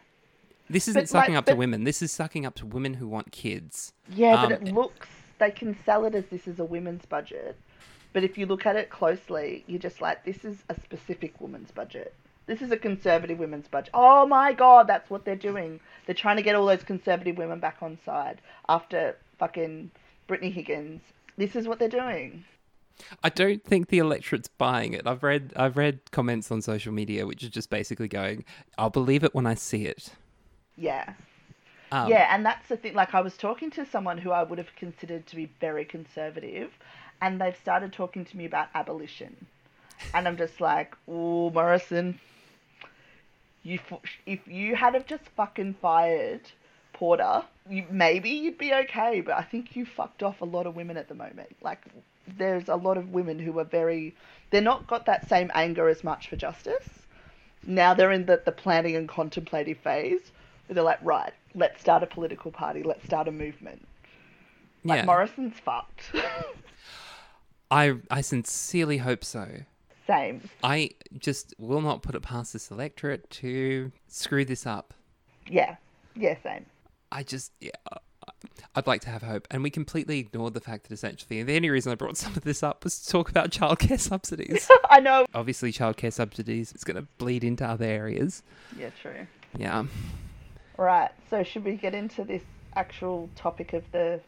This 0.71 0.89
isn't 0.89 1.03
But, 1.03 1.09
sucking 1.09 1.35
like, 1.35 1.39
up 1.41 1.47
to 1.47 1.55
women. 1.57 1.85
This 1.85 2.01
is 2.03 2.11
sucking 2.13 2.47
up 2.47 2.55
to 2.57 2.67
women 2.67 2.95
who 2.95 3.07
want 3.07 3.31
kids. 3.33 3.93
yeah, 4.09 4.37
but 4.47 4.53
Um, 4.61 4.67
it 4.67 4.73
looks 4.75 5.09
they 5.39 5.51
can 5.51 5.77
sell 5.85 6.05
it 6.07 6.15
as 6.15 6.25
this 6.27 6.47
is 6.47 6.59
a 6.61 6.65
women's 6.65 7.05
budget, 7.07 7.59
but 8.13 8.23
if 8.25 8.39
you 8.39 8.47
look 8.47 8.65
at 8.67 8.77
it 8.77 8.89
closely, 8.89 9.65
you're 9.67 9.81
just 9.81 10.01
like 10.01 10.25
this 10.25 10.45
is 10.45 10.65
a 10.69 10.75
specific 10.81 11.41
woman's 11.41 11.71
budget. 11.71 12.15
This 12.47 12.61
is 12.61 12.71
a 12.71 12.77
conservative 12.77 13.39
women's 13.39 13.69
budget. 13.69 13.91
Oh 13.95 14.27
my 14.27 14.53
god, 14.53 14.87
that's 14.87 15.09
what 15.09 15.25
they're 15.25 15.37
doing. 15.37 15.81
They're 16.07 16.15
trying 16.15 16.37
to 16.37 16.43
get 16.43 16.55
all 16.55 16.67
those 16.67 16.83
conservative 16.83 17.39
women 17.39 17.59
back 17.59 17.79
on 17.81 17.99
side 18.05 18.41
after 18.69 19.17
fucking 19.39 19.91
Brittany 20.27 20.51
Higgins. 20.51 21.01
This 21.37 21.57
is 21.57 21.67
what 21.67 21.79
they're 21.79 21.89
doing. 21.89 22.45
I 23.23 23.29
don't 23.29 23.65
think 23.65 23.89
the 23.89 23.99
electorate's 23.99 24.49
buying 24.49 24.93
it. 24.93 25.07
I've 25.07 25.23
read 25.23 25.53
I've 25.57 25.77
read 25.77 26.01
comments 26.11 26.51
on 26.51 26.63
social 26.63 26.93
media 26.93 27.27
which 27.27 27.43
are 27.43 27.49
just 27.49 27.71
basically 27.71 28.09
going, 28.09 28.45
"I'll 28.79 28.91
believe 28.91 29.25
it 29.25 29.35
when 29.35 29.47
I 29.47 29.55
see 29.55 29.87
it." 29.87 30.11
Yeah. 30.77 31.15
Um, 31.93 32.09
yeah, 32.09 32.35
and 32.35 32.45
that's 32.45 32.69
the 32.69 32.77
thing. 32.77 32.95
Like, 32.95 33.15
I 33.15 33.21
was 33.21 33.37
talking 33.37 33.71
to 33.73 33.87
someone 33.87 34.19
who 34.19 34.33
I 34.33 34.43
would 34.43 34.59
have 34.59 34.75
considered 34.75 35.27
to 35.29 35.37
be 35.37 35.49
very 35.61 35.85
conservative, 35.85 36.73
and 37.21 37.41
they've 37.41 37.57
started 37.57 37.93
talking 37.93 38.25
to 38.25 38.37
me 38.37 38.47
about 38.47 38.69
abolition. 38.75 39.47
And 40.13 40.27
I'm 40.27 40.37
just 40.37 40.61
like, 40.61 40.97
oh, 41.07 41.51
Morrison, 41.51 42.19
you 43.65 43.81
if 44.27 44.47
you 44.47 44.77
had 44.77 44.95
have 44.95 45.07
just 45.07 45.25
fucking 45.37 45.75
fired 45.83 46.43
Porter, 46.95 47.43
you, 47.69 47.85
maybe 47.91 48.31
you'd 48.31 48.57
be 48.57 48.73
okay. 48.73 49.21
But 49.21 49.35
I 49.35 49.43
think 49.43 49.77
you 49.77 49.85
fucked 49.85 50.23
off 50.23 50.41
a 50.41 50.47
lot 50.47 50.67
of 50.67 50.75
women 50.75 50.97
at 50.97 51.09
the 51.09 51.15
moment. 51.15 51.55
Like, 51.61 51.85
there's 52.39 52.69
a 52.69 52.77
lot 52.77 52.97
of 52.97 53.11
women 53.11 53.39
who 53.39 53.59
are 53.59 53.65
very, 53.65 54.15
they're 54.51 54.63
not 54.63 54.87
got 54.87 55.05
that 55.07 55.29
same 55.29 55.51
anger 55.55 55.89
as 55.89 56.03
much 56.03 56.29
for 56.29 56.37
justice. 56.37 56.89
Now 57.67 57.93
they're 57.93 58.13
in 58.13 58.27
the, 58.27 58.41
the 58.45 58.53
planning 58.53 58.97
and 58.97 59.09
contemplative 59.09 59.79
phase 59.79 60.31
where 60.67 60.75
they're 60.75 60.85
like, 60.85 61.01
right, 61.03 61.33
let's 61.55 61.81
start 61.81 62.03
a 62.03 62.07
political 62.07 62.51
party, 62.51 62.83
let's 62.83 63.05
start 63.05 63.29
a 63.29 63.33
movement. 63.33 63.87
Like 64.85 65.01
yeah. 65.01 65.05
Morrison's 65.07 65.59
fucked. 65.59 66.13
I 67.71 67.95
I 68.11 68.21
sincerely 68.21 68.99
hope 68.99 69.25
so. 69.25 69.49
Same. 70.07 70.43
I 70.63 70.91
just 71.19 71.55
will 71.59 71.81
not 71.81 72.03
put 72.03 72.15
it 72.15 72.23
past 72.23 72.53
this 72.53 72.71
electorate 72.71 73.29
to 73.31 73.91
screw 74.09 74.45
this 74.45 74.67
up. 74.67 74.93
Yeah. 75.49 75.77
Yeah, 76.15 76.37
same. 76.43 76.67
I 77.11 77.23
just 77.23 77.53
yeah, 77.61 77.71
I'd 78.75 78.87
like 78.87 79.01
to 79.03 79.11
have 79.11 79.23
hope, 79.23 79.47
and 79.51 79.63
we 79.63 79.71
completely 79.71 80.19
ignored 80.19 80.55
the 80.55 80.61
fact 80.61 80.85
that 80.85 80.93
essentially 80.93 81.43
the 81.43 81.57
only 81.57 81.71
reason 81.71 81.93
I 81.93 81.95
brought 81.95 82.17
some 82.17 82.33
of 82.37 82.43
this 82.43 82.63
up 82.63 82.83
was 82.83 82.99
to 83.01 83.11
talk 83.11 83.31
about 83.31 83.51
childcare 83.51 84.01
subsidies. 84.01 84.69
I 84.91 85.01
know. 85.01 85.27
Obviously, 85.35 85.73
childcare 85.73 86.13
subsidies 86.13 86.73
is 86.73 86.83
going 86.85 86.97
to 86.97 87.07
bleed 87.19 87.45
into 87.45 87.65
other 87.65 87.85
areas. 87.85 88.43
Yeah, 88.79 88.91
true. 89.01 89.27
Yeah. 89.57 89.85
Right. 90.77 91.11
So 91.31 91.45
should 91.45 91.65
we 91.65 91.77
get 91.77 91.95
into 91.95 92.25
this 92.25 92.43
actual 92.75 93.31
topic 93.37 93.73
of 93.73 93.85
the 93.93 94.21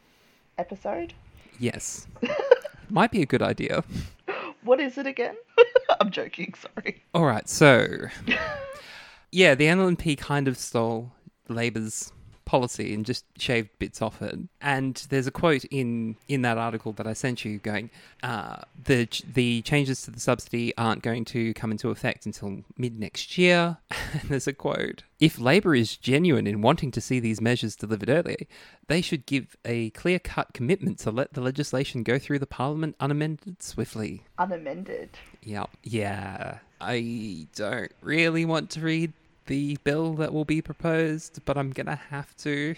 episode? 0.58 1.12
Yes. 1.58 2.06
Might 2.90 3.10
be 3.10 3.22
a 3.22 3.26
good 3.26 3.42
idea. 3.42 3.82
What 4.62 4.80
is 4.80 4.96
it 4.98 5.06
again? 5.06 5.34
I'm 6.00 6.10
joking, 6.10 6.54
sorry. 6.54 7.02
All 7.14 7.24
right, 7.24 7.48
so 7.48 7.86
yeah, 9.32 9.54
the 9.54 9.66
NLNP 9.66 10.18
kind 10.18 10.48
of 10.48 10.56
stole 10.56 11.12
Labor's 11.48 12.12
policy 12.46 12.94
and 12.94 13.04
just 13.04 13.26
shaved 13.36 13.68
bits 13.78 14.00
off 14.00 14.22
it. 14.22 14.38
And 14.62 14.94
there's 15.10 15.26
a 15.26 15.30
quote 15.30 15.64
in 15.64 16.16
in 16.28 16.40
that 16.42 16.56
article 16.56 16.92
that 16.92 17.06
I 17.06 17.12
sent 17.12 17.44
you 17.44 17.58
going, 17.58 17.90
uh, 18.22 18.62
the 18.82 19.06
the 19.30 19.60
changes 19.62 20.02
to 20.02 20.10
the 20.10 20.20
subsidy 20.20 20.74
aren't 20.78 21.02
going 21.02 21.26
to 21.26 21.52
come 21.52 21.70
into 21.70 21.90
effect 21.90 22.24
until 22.24 22.62
mid 22.78 22.98
next 22.98 23.36
year. 23.36 23.76
And 24.12 24.30
there's 24.30 24.46
a 24.46 24.52
quote: 24.52 25.02
If 25.20 25.38
Labor 25.38 25.74
is 25.74 25.96
genuine 25.96 26.46
in 26.46 26.62
wanting 26.62 26.90
to 26.92 27.00
see 27.02 27.20
these 27.20 27.40
measures 27.40 27.76
delivered 27.76 28.08
early, 28.08 28.48
they 28.86 29.02
should 29.02 29.26
give 29.26 29.56
a 29.64 29.90
clear 29.90 30.18
cut 30.18 30.54
commitment 30.54 30.98
to 31.00 31.10
let 31.10 31.34
the 31.34 31.42
legislation 31.42 32.02
go 32.02 32.18
through 32.18 32.38
the 32.38 32.46
Parliament 32.46 32.96
unamended 32.98 33.62
swiftly. 33.62 34.22
Unamended. 34.38 35.10
Yeah. 35.42 35.66
Yeah. 35.82 36.58
I 36.80 37.46
don't 37.54 37.92
really 38.00 38.44
want 38.44 38.70
to 38.70 38.80
read 38.80 39.12
the 39.46 39.78
bill 39.84 40.14
that 40.14 40.32
will 40.32 40.44
be 40.44 40.62
proposed, 40.62 41.44
but 41.44 41.56
I'm 41.56 41.70
going 41.70 41.86
to 41.86 41.96
have 41.96 42.36
to. 42.38 42.74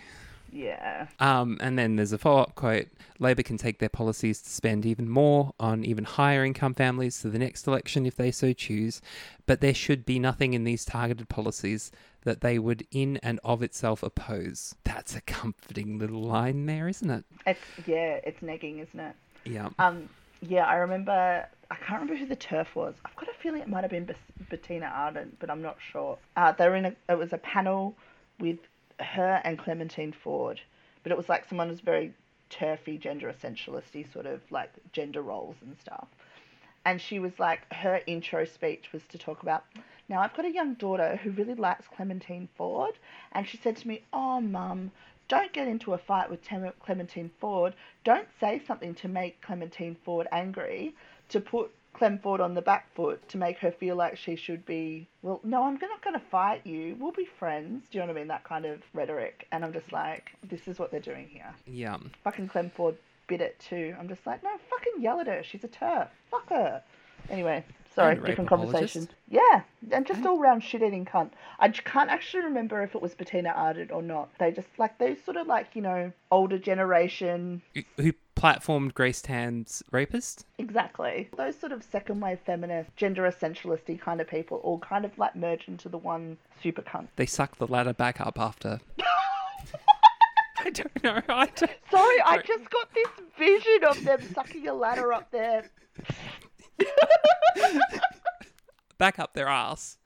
Yeah. 0.53 1.09
Um, 1.21 1.59
and 1.61 1.79
then 1.79 1.97
there's 1.97 2.13
a 2.13 2.19
follow 2.19 2.43
up 2.43 2.55
quote 2.55 2.89
Labor 3.19 3.43
can 3.43 3.59
take 3.59 3.79
their 3.79 3.89
policies 3.89 4.41
to 4.41 4.49
spend 4.49 4.87
even 4.87 5.09
more 5.09 5.53
on 5.59 5.85
even 5.85 6.05
higher 6.05 6.45
income 6.45 6.75
families 6.75 7.21
to 7.21 7.29
the 7.29 7.39
next 7.39 7.67
election 7.67 8.07
if 8.07 8.17
they 8.17 8.31
so 8.31 8.53
choose, 8.53 9.03
but 9.47 9.61
there 9.61 9.75
should 9.75 10.07
be 10.07 10.19
nothing 10.19 10.55
in 10.55 10.65
these 10.65 10.85
targeted 10.85 11.29
policies 11.29 11.91
that 12.23 12.41
they 12.41 12.59
would 12.59 12.87
in 12.91 13.17
and 13.19 13.41
of 13.45 13.63
itself 13.63 14.03
oppose. 14.03 14.75
That's 14.85 15.17
a 15.17 15.21
comforting 15.23 15.99
little 15.99 16.23
line 16.23 16.67
there, 16.67 16.89
isn't 16.89 17.11
it? 17.11 17.25
It's 17.47 17.61
yeah, 17.87 18.21
it's 18.25 18.41
negging, 18.41 18.81
isn't 18.83 19.01
it? 19.01 19.15
Yeah. 19.45 19.71
Um, 19.79 20.09
yeah, 20.41 20.65
I 20.65 20.77
remember. 20.77 21.47
I 21.71 21.75
can't 21.75 22.01
remember 22.01 22.17
who 22.17 22.27
the 22.27 22.37
turf 22.37 22.75
was. 22.75 22.95
I've 23.05 23.15
got 23.17 23.29
a 23.29 23.35
feeling 23.43 23.61
it 23.61 23.69
might 23.69 23.83
have 23.83 23.91
been 23.91 24.09
Bettina 24.49 24.87
Arndt, 24.87 25.39
but 25.39 25.51
I'm 25.51 25.61
not 25.61 25.77
sure. 25.93 26.19
Uh, 26.37 26.53
they 26.53 26.69
were 26.69 26.77
in 26.77 26.87
a. 26.87 26.95
It 27.09 27.19
was 27.19 27.33
a 27.33 27.39
panel 27.39 27.95
with 28.41 28.59
her 29.01 29.41
and 29.45 29.59
Clementine 29.59 30.13
Ford, 30.13 30.61
but 31.03 31.13
it 31.13 31.19
was 31.19 31.29
like 31.29 31.49
someone 31.49 31.69
who's 31.69 31.81
very 31.81 32.13
turfy, 32.51 32.99
gender 32.99 33.33
essentialisty, 33.33 34.11
sort 34.13 34.27
of 34.27 34.41
like 34.51 34.71
gender 34.93 35.23
roles 35.23 35.57
and 35.61 35.77
stuff. 35.79 36.09
And 36.85 37.01
she 37.01 37.19
was 37.19 37.39
like, 37.39 37.71
her 37.73 38.01
intro 38.07 38.45
speech 38.45 38.93
was 38.93 39.03
to 39.09 39.19
talk 39.19 39.43
about. 39.43 39.65
Now 40.09 40.21
I've 40.21 40.35
got 40.35 40.47
a 40.47 40.51
young 40.51 40.75
daughter 40.75 41.17
who 41.23 41.31
really 41.33 41.55
likes 41.55 41.87
Clementine 41.95 42.49
Ford, 42.57 42.95
and 43.33 43.47
she 43.47 43.59
said 43.59 43.77
to 43.79 43.89
me, 43.89 44.05
"Oh, 44.13 44.41
mum." 44.41 44.91
Don't 45.29 45.53
get 45.53 45.69
into 45.69 45.93
a 45.93 45.99
fight 45.99 46.31
with 46.31 46.41
Clementine 46.81 47.31
Ford. 47.39 47.75
Don't 48.05 48.29
say 48.41 48.63
something 48.67 48.95
to 48.97 49.09
make 49.09 49.41
Clementine 49.43 49.97
Ford 50.05 50.27
angry, 50.33 50.95
to 51.29 51.41
put 51.41 51.71
Clem 51.93 52.19
Ford 52.19 52.41
on 52.41 52.55
the 52.55 52.63
back 52.63 52.95
foot, 52.95 53.29
to 53.29 53.37
make 53.37 53.59
her 53.59 53.71
feel 53.73 53.97
like 53.97 54.17
she 54.17 54.37
should 54.37 54.65
be, 54.65 55.07
well, 55.23 55.41
no, 55.43 55.65
I'm 55.65 55.75
not 55.75 56.03
going 56.03 56.15
to 56.15 56.27
fight 56.31 56.65
you. 56.65 56.97
We'll 56.99 57.13
be 57.13 57.29
friends. 57.39 57.85
Do 57.91 57.99
you 57.99 58.01
know 58.01 58.07
what 58.07 58.17
I 58.17 58.21
mean? 58.21 58.29
That 58.29 58.45
kind 58.45 58.65
of 58.65 58.81
rhetoric. 58.95 59.47
And 59.53 59.65
I'm 59.65 59.73
just 59.73 59.93
like, 59.93 60.31
this 60.49 60.67
is 60.67 60.79
what 60.79 60.91
they're 60.91 61.01
doing 61.01 61.29
here. 61.29 61.53
Yeah. 61.67 61.99
Fucking 62.25 62.49
Clem 62.49 62.71
Ford 62.71 62.97
bit 63.27 63.41
it 63.41 63.59
too. 63.59 63.95
I'm 63.99 64.09
just 64.09 64.27
like, 64.27 64.43
no, 64.43 64.51
fucking 64.71 65.03
yell 65.03 65.21
at 65.21 65.27
her. 65.27 65.43
She's 65.43 65.65
a 65.65 65.69
turf. 65.69 66.09
Fuck 66.31 66.49
her. 66.49 66.83
Anyway, 67.29 67.65
sorry, 67.99 68.15
different 68.17 68.49
conversation. 68.49 69.09
Yeah, 69.29 69.63
and 69.91 70.07
just 70.07 70.25
oh. 70.25 70.31
all 70.31 70.39
round 70.39 70.63
shit 70.63 70.83
eating 70.83 71.05
cunt. 71.05 71.31
I 71.59 71.69
can't 71.69 72.11
actually 72.11 72.45
remember 72.45 72.83
if 72.83 72.95
it 72.95 73.03
was 73.03 73.15
Bettina 73.15 73.51
Arndt 73.51 73.91
or 73.91 74.03
not. 74.03 74.31
They 74.39 74.53
just 74.53 74.69
like 74.79 74.99
those 74.99 75.17
sort 75.25 75.37
of 75.37 75.47
like 75.47 75.69
you 75.75 75.83
know 75.83 76.13
older 76.31 76.59
generation. 76.59 77.63
Who 77.97 78.13
platformed 78.37 78.95
Grace 78.95 79.21
Tame's 79.21 79.83
rapist? 79.91 80.47
Exactly. 80.59 81.29
Those 81.37 81.59
sort 81.59 81.73
of 81.73 81.83
second 81.83 82.21
wave 82.21 82.39
feminist, 82.47 82.95
gender 82.97 83.23
essentialisty 83.23 84.01
kind 84.01 84.21
of 84.21 84.29
people 84.29 84.59
all 84.59 84.79
kind 84.79 85.05
of 85.05 85.17
like 85.19 85.35
merge 85.35 85.67
into 85.67 85.89
the 85.89 85.99
one 85.99 86.39
super 86.63 86.83
cunt. 86.83 87.09
They 87.17 87.27
suck 87.27 87.57
the 87.57 87.67
ladder 87.67 87.93
back 87.93 88.21
up 88.21 88.39
after. 88.39 88.81
I 90.61 90.71
don't 90.71 91.05
know. 91.05 91.21
I 91.29 91.47
don't... 91.47 91.71
Sorry, 91.91 92.21
I 92.25 92.43
just 92.45 92.71
got 92.71 92.93
this 92.95 93.09
vision 93.39 93.85
of 93.89 94.05
them 94.05 94.21
sucking 94.35 94.67
a 94.69 94.75
ladder 94.75 95.13
up 95.13 95.31
there. 95.31 95.71
Back 98.99 99.19
up 99.19 99.35
their 99.35 99.49
ass. 99.49 99.99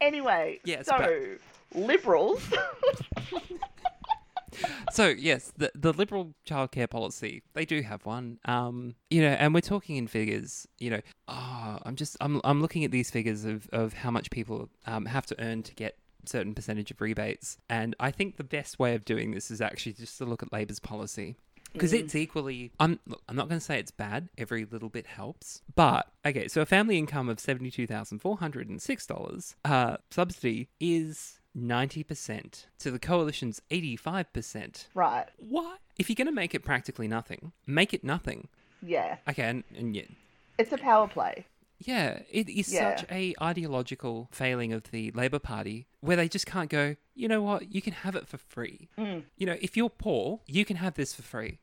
Anyway, 0.00 0.60
Yes, 0.64 0.86
so 0.86 1.36
liberals. 1.74 2.40
so 4.92 5.08
yes, 5.08 5.52
the 5.56 5.70
the 5.74 5.92
liberal 5.92 6.34
childcare 6.48 6.88
policy 6.88 7.42
they 7.54 7.64
do 7.64 7.82
have 7.82 8.06
one. 8.06 8.38
Um, 8.44 8.94
you 9.10 9.22
know, 9.22 9.28
and 9.28 9.54
we're 9.54 9.60
talking 9.60 9.96
in 9.96 10.06
figures. 10.06 10.66
You 10.78 10.90
know, 10.90 11.00
oh, 11.28 11.78
I'm 11.82 11.96
just 11.96 12.16
I'm 12.20 12.40
I'm 12.44 12.62
looking 12.62 12.84
at 12.84 12.90
these 12.90 13.10
figures 13.10 13.44
of 13.44 13.68
of 13.72 13.92
how 13.92 14.10
much 14.10 14.30
people 14.30 14.68
um, 14.86 15.06
have 15.06 15.26
to 15.26 15.36
earn 15.40 15.62
to 15.64 15.74
get 15.74 15.96
certain 16.24 16.54
percentage 16.54 16.90
of 16.90 17.00
rebates, 17.00 17.58
and 17.68 17.94
I 18.00 18.10
think 18.10 18.36
the 18.36 18.44
best 18.44 18.78
way 18.78 18.94
of 18.94 19.04
doing 19.04 19.32
this 19.32 19.50
is 19.50 19.60
actually 19.60 19.94
just 19.94 20.18
to 20.18 20.24
look 20.24 20.42
at 20.42 20.52
Labor's 20.52 20.80
policy. 20.80 21.36
Because 21.72 21.92
it's 21.92 22.14
equally, 22.14 22.72
I'm 22.80 22.98
look, 23.06 23.22
I'm 23.28 23.36
not 23.36 23.48
going 23.48 23.58
to 23.60 23.64
say 23.64 23.78
it's 23.78 23.90
bad. 23.90 24.28
Every 24.36 24.64
little 24.64 24.88
bit 24.88 25.06
helps, 25.06 25.62
but 25.74 26.08
okay. 26.26 26.48
So 26.48 26.60
a 26.60 26.66
family 26.66 26.98
income 26.98 27.28
of 27.28 27.38
seventy 27.38 27.70
two 27.70 27.86
thousand 27.86 28.20
four 28.20 28.38
hundred 28.38 28.68
and 28.68 28.80
six 28.80 29.06
dollars, 29.06 29.54
uh, 29.64 29.98
subsidy 30.10 30.68
is 30.80 31.38
90% 31.56 32.66
to 32.78 32.90
the 32.90 32.98
coalition's 32.98 33.60
85%. 33.70 34.86
Right. 34.94 35.26
What? 35.38 35.78
If 35.98 36.08
you're 36.08 36.14
going 36.14 36.26
to 36.26 36.32
make 36.32 36.54
it 36.54 36.64
practically 36.64 37.08
nothing, 37.08 37.52
make 37.66 37.92
it 37.92 38.04
nothing. 38.04 38.48
Yeah. 38.82 39.16
Okay, 39.28 39.42
and, 39.42 39.64
and 39.76 39.96
yet, 39.96 40.06
It's 40.58 40.72
a 40.72 40.78
power 40.78 41.08
play. 41.08 41.46
Yeah, 41.78 42.20
it 42.30 42.48
is 42.48 42.72
Yeah. 42.72 42.96
such 42.96 43.10
a 43.10 43.34
ideological 43.40 44.28
failing 44.32 44.72
of 44.72 44.84
the 44.90 45.10
Labour 45.12 45.38
Party 45.38 45.86
where 46.00 46.16
they 46.16 46.28
just 46.28 46.46
can't 46.46 46.70
go, 46.70 46.96
you 47.14 47.28
know 47.28 47.42
what, 47.42 47.72
you 47.74 47.80
can 47.82 47.92
have 47.92 48.14
it 48.16 48.26
for 48.26 48.38
free. 48.38 48.88
Mm. 48.98 49.24
You 49.36 49.46
know, 49.46 49.56
if 49.60 49.76
you're 49.76 49.90
poor, 49.90 50.40
you 50.46 50.64
can 50.64 50.76
have 50.76 50.94
this 50.94 51.14
for 51.14 51.22
free. 51.22 51.60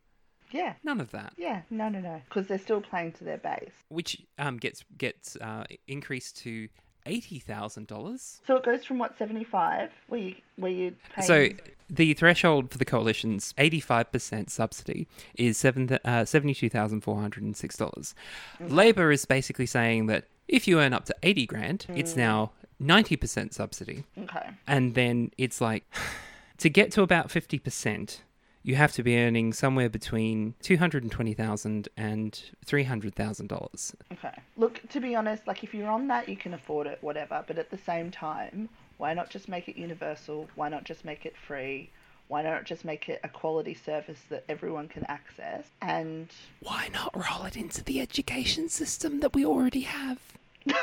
Yeah. 0.52 0.74
None 0.84 1.02
of 1.02 1.12
that. 1.12 1.34
Yeah. 1.38 1.62
No, 1.70 1.90
no, 1.90 2.00
no. 2.00 2.22
Because 2.30 2.48
they're 2.48 2.60
still 2.60 2.80
playing 2.82 3.14
to 3.14 3.24
their 3.24 3.38
base. 3.38 3.74
Which 3.90 4.22
um, 4.38 4.58
gets 4.58 4.84
gets 4.98 5.36
uh, 5.38 5.66
increased 5.88 6.38
to 6.44 6.70
$80,000. 7.06 8.40
So 8.46 8.56
it 8.56 8.64
goes 8.64 8.84
from 8.86 8.98
what 9.00 9.18
seventy 9.18 9.44
five, 9.44 9.92
where 10.08 10.20
you 10.20 10.36
where 10.58 10.72
you 10.72 10.96
pay. 11.16 11.22
So 11.22 11.50
the 11.90 12.14
threshold 12.14 12.72
for 12.72 12.78
the 12.80 12.86
coalition's 12.86 13.54
85% 13.60 14.50
subsidy 14.50 15.08
is 15.36 15.56
seven 15.58 15.92
uh, 16.04 16.24
$72,406. 16.24 18.14
Labor 18.60 19.12
is 19.12 19.26
basically 19.26 19.68
saying 19.68 20.08
that 20.08 20.26
if 20.48 20.68
you 20.68 20.80
earn 20.80 20.94
up 20.94 21.06
to 21.06 21.16
80 21.22 21.46
grand, 21.46 21.86
it's 21.90 22.16
now 22.16 22.52
90% 22.82 23.54
subsidy. 23.54 24.04
okay. 24.18 24.50
And 24.68 24.96
then 24.96 25.32
it's 25.38 25.62
like 25.62 25.84
to 26.58 26.70
get 26.70 26.92
to 26.94 27.02
about 27.02 27.30
50%, 27.30 28.20
you 28.66 28.76
have 28.76 28.92
to 28.92 29.04
be 29.04 29.16
earning 29.16 29.54
somewhere 29.54 29.90
between 29.90 30.56
$220,000 30.64 31.88
and 31.96 32.42
$300,000. 32.66 33.96
Okay. 34.14 34.42
Look, 34.58 34.82
to 34.90 35.00
be 35.00 35.16
honest, 35.16 35.46
like 35.46 35.64
if 35.64 35.72
you're 35.72 35.90
on 35.90 36.08
that, 36.08 36.28
you 36.28 36.36
can 36.36 36.56
afford 36.56 36.88
it, 36.88 36.98
whatever. 37.02 37.44
But 37.46 37.60
at 37.60 37.70
the 37.70 37.78
same 37.78 38.10
time, 38.10 38.68
why 38.98 39.14
not 39.14 39.30
just 39.30 39.48
make 39.48 39.70
it 39.70 39.78
universal? 39.78 40.50
Why 40.56 40.70
not 40.70 40.84
just 40.84 41.06
make 41.06 41.28
it 41.28 41.36
free? 41.38 41.92
Why 42.28 42.42
not 42.42 42.64
just 42.64 42.84
make 42.84 43.08
it 43.08 43.20
a 43.24 43.30
quality 43.30 43.76
service 43.76 44.22
that 44.30 44.44
everyone 44.50 44.88
can 44.88 45.06
access? 45.06 45.68
And 45.84 46.28
Why 46.62 46.90
not 46.92 47.16
roll 47.16 47.46
it 47.46 47.56
into 47.56 47.84
the 47.84 48.02
education 48.02 48.68
system 48.68 49.20
that 49.20 49.36
we 49.36 49.46
already 49.46 49.82
have? 49.82 50.18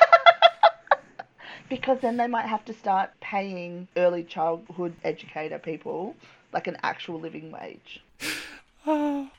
because 1.68 1.98
then 2.00 2.16
they 2.16 2.28
might 2.28 2.46
have 2.46 2.64
to 2.66 2.72
start 2.72 3.10
paying 3.20 3.88
early 3.96 4.22
childhood 4.22 4.94
educator 5.02 5.58
people 5.58 6.14
like 6.52 6.66
an 6.66 6.76
actual 6.82 7.18
living 7.20 7.50
wage. 7.50 8.02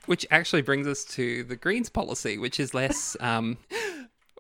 Which 0.06 0.26
actually 0.32 0.62
brings 0.62 0.88
us 0.88 1.04
to 1.06 1.44
the 1.44 1.56
Greens 1.58 1.90
policy, 1.90 2.38
which 2.38 2.60
is 2.60 2.74
less, 2.74 3.18
um, 3.22 3.58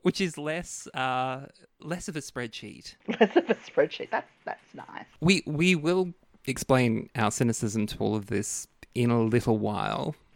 which 0.04 0.22
is 0.22 0.38
less, 0.38 0.88
uh, 0.94 1.48
less 1.82 2.08
of 2.08 2.16
a 2.16 2.20
spreadsheet. 2.22 2.96
Less 3.20 3.36
of 3.36 3.50
a 3.50 3.56
spreadsheet. 3.56 4.10
That's 4.12 4.32
that's 4.46 4.74
nice. 4.74 5.06
We 5.20 5.44
we 5.46 5.76
will 5.76 6.14
explain 6.46 7.10
our 7.16 7.32
cynicism 7.32 7.86
to 7.88 7.98
all 8.00 8.16
of 8.16 8.28
this 8.28 8.68
in 8.96 9.10
a 9.12 9.22
little 9.22 9.58
while. 9.58 10.16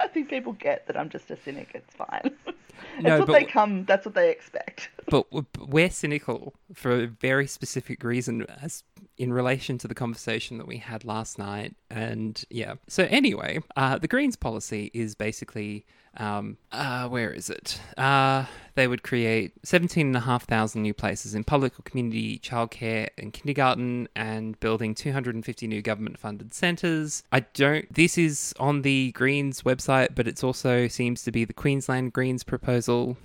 I 0.00 0.08
think 0.08 0.28
people 0.28 0.52
get 0.54 0.86
that 0.86 0.96
I'm 0.96 1.08
just 1.08 1.30
a 1.30 1.36
cynic. 1.42 1.70
It's 1.74 1.94
fine. 1.94 2.30
That's 2.46 3.02
No, 3.02 3.18
what 3.20 3.26
but 3.28 3.32
they 3.32 3.44
come. 3.44 3.84
That's 3.86 4.04
what 4.04 4.14
they 4.14 4.30
expect. 4.30 4.90
but 5.08 5.26
we're 5.58 5.90
cynical 5.90 6.52
for 6.74 6.90
a 7.02 7.06
very 7.06 7.46
specific 7.46 8.02
reason 8.04 8.44
as 8.62 8.82
in 9.18 9.32
relation 9.32 9.78
to 9.78 9.88
the 9.88 9.94
conversation 9.94 10.58
that 10.58 10.66
we 10.66 10.78
had 10.78 11.04
last 11.04 11.38
night 11.38 11.74
and 11.90 12.44
yeah. 12.50 12.74
So 12.88 13.04
anyway 13.04 13.60
uh, 13.76 13.98
the 13.98 14.08
greens 14.08 14.36
policy 14.36 14.90
is 14.94 15.14
basically 15.14 15.84
um, 16.18 16.56
uh, 16.72 17.08
where 17.08 17.30
is 17.30 17.50
it? 17.50 17.78
Uh, 17.96 18.46
they 18.74 18.88
would 18.88 19.02
create 19.02 19.52
17,500 19.64 20.76
new 20.76 20.94
places 20.94 21.34
in 21.34 21.44
public 21.44 21.78
or 21.78 21.82
community 21.82 22.38
childcare 22.38 23.08
and 23.18 23.32
kindergarten 23.32 24.08
and 24.14 24.58
building 24.60 24.94
250 24.94 25.66
new 25.66 25.82
government 25.82 26.18
funded 26.18 26.54
centres. 26.54 27.22
I 27.32 27.40
don't 27.40 27.92
this 27.92 28.18
is 28.18 28.54
on 28.58 28.82
the 28.82 29.12
greens 29.12 29.62
website 29.62 30.14
but 30.14 30.26
it 30.26 30.42
also 30.42 30.88
seems 30.88 31.22
to 31.24 31.32
be 31.32 31.44
the 31.44 31.52
queensland 31.52 32.12
greens 32.12 32.44
proposal 32.44 33.16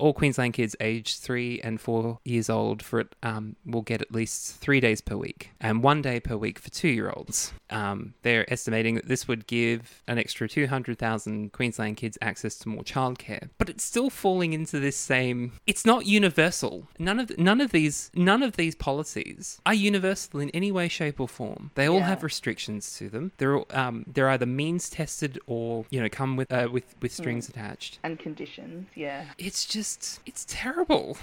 all 0.00 0.12
Queensland 0.14 0.54
kids 0.54 0.74
aged 0.80 1.18
three 1.20 1.60
and 1.62 1.80
four 1.80 2.18
years 2.24 2.48
old 2.50 2.82
for 2.82 3.00
it 3.00 3.14
um, 3.22 3.56
will 3.64 3.82
get 3.82 4.00
at 4.02 4.12
least 4.12 4.56
three 4.56 4.80
days 4.80 5.00
per 5.00 5.16
week 5.16 5.50
and 5.60 5.82
one 5.82 6.02
day 6.02 6.18
per 6.20 6.36
week 6.36 6.58
for 6.58 6.70
two 6.70 6.88
year 6.88 7.10
olds. 7.14 7.52
Um, 7.70 8.14
they're 8.22 8.50
estimating 8.52 8.96
that 8.96 9.06
this 9.08 9.28
would 9.28 9.46
give 9.46 10.02
an 10.08 10.18
extra 10.18 10.48
200,000 10.48 11.52
Queensland 11.52 11.96
kids 11.96 12.18
access 12.20 12.56
to 12.56 12.68
more 12.68 12.82
childcare. 12.82 13.48
But 13.58 13.68
it's 13.68 13.84
still 13.84 14.10
falling 14.10 14.52
into 14.52 14.80
this 14.80 14.96
same. 14.96 15.52
It's 15.66 15.84
not 15.84 16.06
universal. 16.06 16.88
None 16.98 17.20
of 17.20 17.38
none 17.38 17.60
of 17.60 17.70
these 17.72 18.10
none 18.14 18.42
of 18.42 18.56
these 18.56 18.74
policies 18.74 19.60
are 19.66 19.74
universal 19.74 20.40
in 20.40 20.50
any 20.50 20.72
way, 20.72 20.88
shape, 20.88 21.20
or 21.20 21.28
form. 21.28 21.70
They 21.74 21.88
all 21.88 21.98
Yeah. 21.98 22.06
have 22.08 22.22
restrictions 22.22 22.96
to 22.98 23.08
them. 23.08 23.32
They're 23.38 23.60
um, 23.76 24.04
they're 24.06 24.28
either 24.30 24.46
means 24.46 24.88
tested 24.90 25.38
or 25.46 25.84
you 25.90 26.00
know 26.00 26.08
come 26.08 26.36
with 26.36 26.50
uh, 26.52 26.68
with 26.72 26.94
with 27.02 27.12
strings 27.12 27.48
attached 27.48 27.98
And 28.02 28.18
conditions. 28.18 28.88
Yeah. 28.94 29.24
it's 29.38 29.64
just 29.66 29.89
it's 30.26 30.44
terrible 30.48 31.16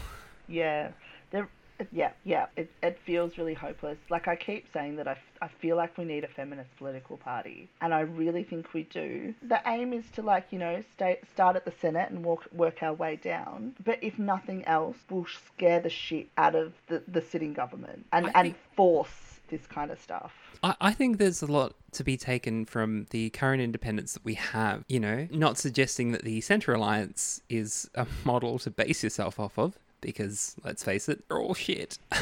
Yeah. 0.47 0.91
They're, 1.29 1.49
yeah, 1.91 2.11
yeah. 2.23 2.45
It, 2.55 2.71
it 2.81 2.97
feels 3.05 3.37
really 3.37 3.53
hopeless. 3.53 3.97
Like 4.09 4.27
I 4.27 4.35
keep 4.35 4.65
saying 4.73 4.95
that 4.95 5.07
I, 5.07 5.17
I 5.41 5.47
feel 5.47 5.75
like 5.75 5.97
we 5.97 6.05
need 6.05 6.23
a 6.23 6.27
feminist 6.27 6.69
political 6.77 7.17
party, 7.17 7.69
and 7.81 7.93
I 7.93 7.99
really 7.99 8.43
think 8.43 8.73
we 8.73 8.83
do. 8.83 9.35
The 9.43 9.59
aim 9.67 9.91
is 9.93 10.05
to 10.15 10.21
like 10.21 10.47
you 10.51 10.57
know 10.57 10.81
stay, 10.93 11.19
start 11.33 11.55
at 11.55 11.65
the 11.65 11.73
Senate 11.79 12.09
and 12.09 12.23
walk, 12.23 12.45
work 12.51 12.81
our 12.81 12.93
way 12.93 13.17
down. 13.17 13.75
But 13.83 13.99
if 14.01 14.17
nothing 14.17 14.65
else, 14.65 14.97
we'll 15.09 15.27
scare 15.47 15.79
the 15.81 15.89
shit 15.89 16.29
out 16.37 16.55
of 16.55 16.73
the, 16.87 17.03
the 17.07 17.21
sitting 17.21 17.53
government 17.53 18.05
and 18.11 18.27
I 18.27 18.31
and 18.35 18.43
think- 18.47 18.57
force 18.75 19.26
this 19.47 19.65
kind 19.67 19.91
of 19.91 19.99
stuff. 19.99 20.33
I, 20.63 20.75
I 20.81 20.91
think 20.91 21.17
there's 21.17 21.41
a 21.41 21.47
lot 21.47 21.73
to 21.93 22.03
be 22.03 22.17
taken 22.17 22.65
from 22.65 23.07
the 23.11 23.29
current 23.31 23.61
independents 23.61 24.13
that 24.13 24.23
we 24.25 24.35
have 24.35 24.83
you 24.87 24.99
know 24.99 25.27
not 25.31 25.57
suggesting 25.57 26.11
that 26.11 26.23
the 26.23 26.41
centre 26.41 26.73
alliance 26.73 27.41
is 27.49 27.89
a 27.95 28.05
model 28.25 28.59
to 28.59 28.69
base 28.69 29.03
yourself 29.03 29.39
off 29.39 29.57
of 29.57 29.77
because 29.99 30.55
let's 30.63 30.83
face 30.83 31.09
it 31.09 31.27
they're 31.27 31.39
all 31.39 31.55
shit 31.55 31.97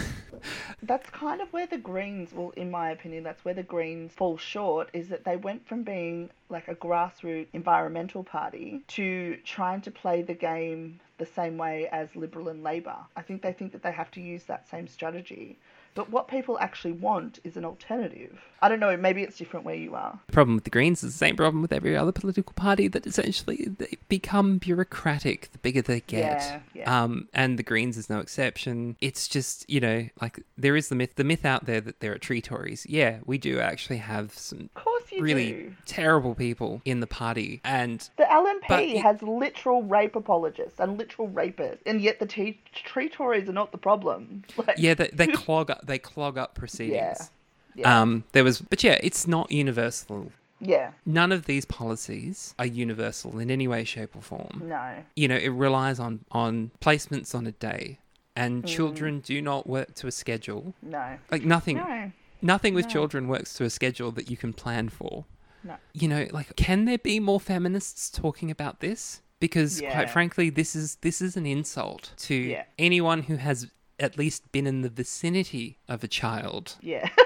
That's 0.83 1.09
kind 1.09 1.41
of 1.41 1.51
where 1.51 1.67
the 1.67 1.77
Greens, 1.77 2.31
well, 2.33 2.51
in 2.55 2.69
my 2.69 2.91
opinion, 2.91 3.23
that's 3.23 3.43
where 3.43 3.53
the 3.53 3.63
Greens 3.63 4.13
fall 4.13 4.37
short, 4.37 4.89
is 4.93 5.09
that 5.09 5.23
they 5.23 5.35
went 5.35 5.67
from 5.67 5.83
being 5.83 6.29
like 6.49 6.67
a 6.67 6.75
grassroots 6.75 7.47
environmental 7.53 8.23
party 8.23 8.83
to 8.89 9.37
trying 9.43 9.81
to 9.81 9.91
play 9.91 10.21
the 10.21 10.33
game 10.33 10.99
the 11.17 11.25
same 11.25 11.57
way 11.57 11.87
as 11.91 12.15
Liberal 12.15 12.49
and 12.49 12.63
Labor. 12.63 12.97
I 13.15 13.21
think 13.21 13.41
they 13.41 13.53
think 13.53 13.71
that 13.71 13.83
they 13.83 13.91
have 13.91 14.11
to 14.11 14.21
use 14.21 14.43
that 14.43 14.69
same 14.69 14.87
strategy. 14.87 15.57
But 15.95 16.09
what 16.11 16.27
people 16.27 16.59
actually 16.59 16.91
want 16.91 17.39
is 17.43 17.57
an 17.57 17.65
alternative. 17.65 18.39
I 18.61 18.69
don't 18.69 18.79
know, 18.79 18.95
maybe 18.97 19.21
it's 19.21 19.37
different 19.37 19.65
where 19.65 19.75
you 19.75 19.95
are. 19.95 20.19
the 20.27 20.33
problem 20.33 20.55
with 20.55 20.63
the 20.63 20.69
greens 20.69 21.03
is 21.03 21.13
the 21.13 21.17
same 21.17 21.35
problem 21.35 21.61
with 21.61 21.71
every 21.73 21.95
other 21.95 22.11
political 22.11 22.53
party 22.53 22.87
that 22.89 23.05
essentially 23.07 23.67
they 23.77 23.97
become 24.09 24.57
bureaucratic 24.57 25.51
the 25.51 25.57
bigger 25.59 25.81
they 25.81 26.01
get 26.01 26.41
Yeah, 26.41 26.59
yeah. 26.73 27.03
um 27.03 27.27
and 27.33 27.59
the 27.59 27.63
greens 27.63 27.97
is 27.97 28.09
no 28.09 28.19
exception 28.19 28.95
it's 29.01 29.27
just 29.27 29.69
you 29.69 29.79
know 29.79 30.07
like 30.21 30.39
there 30.57 30.75
is 30.75 30.89
the 30.89 30.95
myth 30.95 31.15
the 31.15 31.23
myth 31.23 31.45
out 31.45 31.65
there 31.65 31.81
that 31.81 31.99
there 31.99 32.11
are 32.13 32.17
tree 32.17 32.41
tories 32.41 32.85
yeah 32.89 33.19
we 33.25 33.37
do 33.37 33.59
actually 33.59 33.97
have 33.97 34.33
some 34.33 34.69
Of 34.75 34.83
course 34.83 35.03
you 35.11 35.21
really 35.21 35.51
do. 35.51 35.73
terrible 35.85 36.35
people 36.35 36.81
in 36.85 36.99
the 36.99 37.07
party 37.07 37.61
and 37.63 38.09
The 38.17 38.23
LNP 38.23 38.67
But 38.67 38.83
it- 38.83 39.01
has 39.01 39.21
literal 39.21 39.83
rape 39.83 40.15
apologists 40.15 40.79
and 40.79 40.97
literal 40.97 41.29
rapists, 41.29 41.79
and 41.85 42.01
yet 42.01 42.19
the 42.19 42.25
t- 42.25 42.59
tree 42.73 43.09
Tories 43.09 43.47
are 43.47 43.53
not 43.53 43.71
the 43.71 43.77
problem. 43.77 44.43
Like, 44.57 44.75
yeah 44.77 44.93
they, 44.93 45.09
they 45.13 45.27
clog 45.27 45.69
up 45.69 45.84
they 45.85 45.97
clog 45.99 46.37
up 46.37 46.55
proceedings 46.55 47.31
yeah. 47.75 48.01
um 48.01 48.23
there 48.33 48.43
was 48.43 48.61
but 48.61 48.83
yeah 48.83 48.97
it's 49.03 49.27
not 49.27 49.51
universal 49.51 50.31
yeah, 50.61 50.91
none 51.05 51.33
of 51.33 51.45
these 51.45 51.65
policies 51.65 52.55
are 52.57 52.65
universal 52.65 53.39
in 53.39 53.51
any 53.51 53.67
way 53.67 53.83
shape 53.83 54.15
or 54.15 54.21
form 54.21 54.63
no. 54.65 54.93
you 55.15 55.27
know 55.27 55.35
it 55.35 55.49
relies 55.49 55.99
on 55.99 56.21
on 56.31 56.71
placements 56.81 57.35
on 57.35 57.45
a 57.45 57.51
day 57.51 57.99
and 58.37 58.63
Mm. 58.63 58.67
children 58.67 59.19
do 59.19 59.41
not 59.41 59.67
work 59.67 59.93
to 59.95 60.07
a 60.07 60.11
schedule 60.11 60.73
No. 60.81 61.17
like 61.29 61.43
nothing 61.43 61.77
No. 61.77 62.11
nothing 62.41 62.73
with 62.73 62.85
No. 62.85 62.91
children 62.91 63.27
works 63.27 63.53
to 63.55 63.65
a 63.65 63.69
schedule 63.69 64.11
that 64.11 64.31
you 64.31 64.37
can 64.37 64.53
plan 64.53 64.87
for 64.89 65.25
No. 65.63 65.75
you 65.93 66.07
know 66.07 66.25
like 66.31 66.55
can 66.55 66.85
there 66.85 66.97
be 66.97 67.19
more 67.19 67.39
feminists 67.39 68.09
talking 68.09 68.49
about 68.49 68.79
this 68.79 69.21
because 69.41 69.81
Yeah. 69.81 69.91
quite 69.93 70.09
frankly 70.09 70.49
this 70.49 70.75
is 70.75 70.95
this 71.01 71.21
is 71.21 71.35
an 71.37 71.45
insult 71.45 72.13
to 72.17 72.33
Yeah. 72.35 72.63
anyone 72.79 73.23
who 73.23 73.35
has 73.35 73.69
at 73.99 74.17
least 74.17 74.51
been 74.51 74.67
in 74.67 74.81
the 74.81 74.89
vicinity 74.89 75.77
of 75.87 76.03
a 76.03 76.07
child 76.07 76.75
Yeah. 76.81 77.09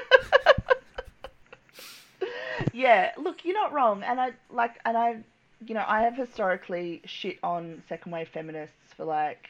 Yeah, 2.73 3.11
look, 3.17 3.45
you're 3.45 3.53
not 3.53 3.73
wrong, 3.73 4.03
and 4.03 4.19
I 4.19 4.31
like, 4.49 4.79
and 4.85 4.97
I, 4.97 5.17
you 5.65 5.73
know, 5.73 5.83
I 5.87 6.01
have 6.01 6.15
historically 6.15 7.01
shit 7.05 7.37
on 7.43 7.83
second 7.89 8.11
wave 8.11 8.29
feminists 8.29 8.93
for 8.95 9.05
like, 9.05 9.49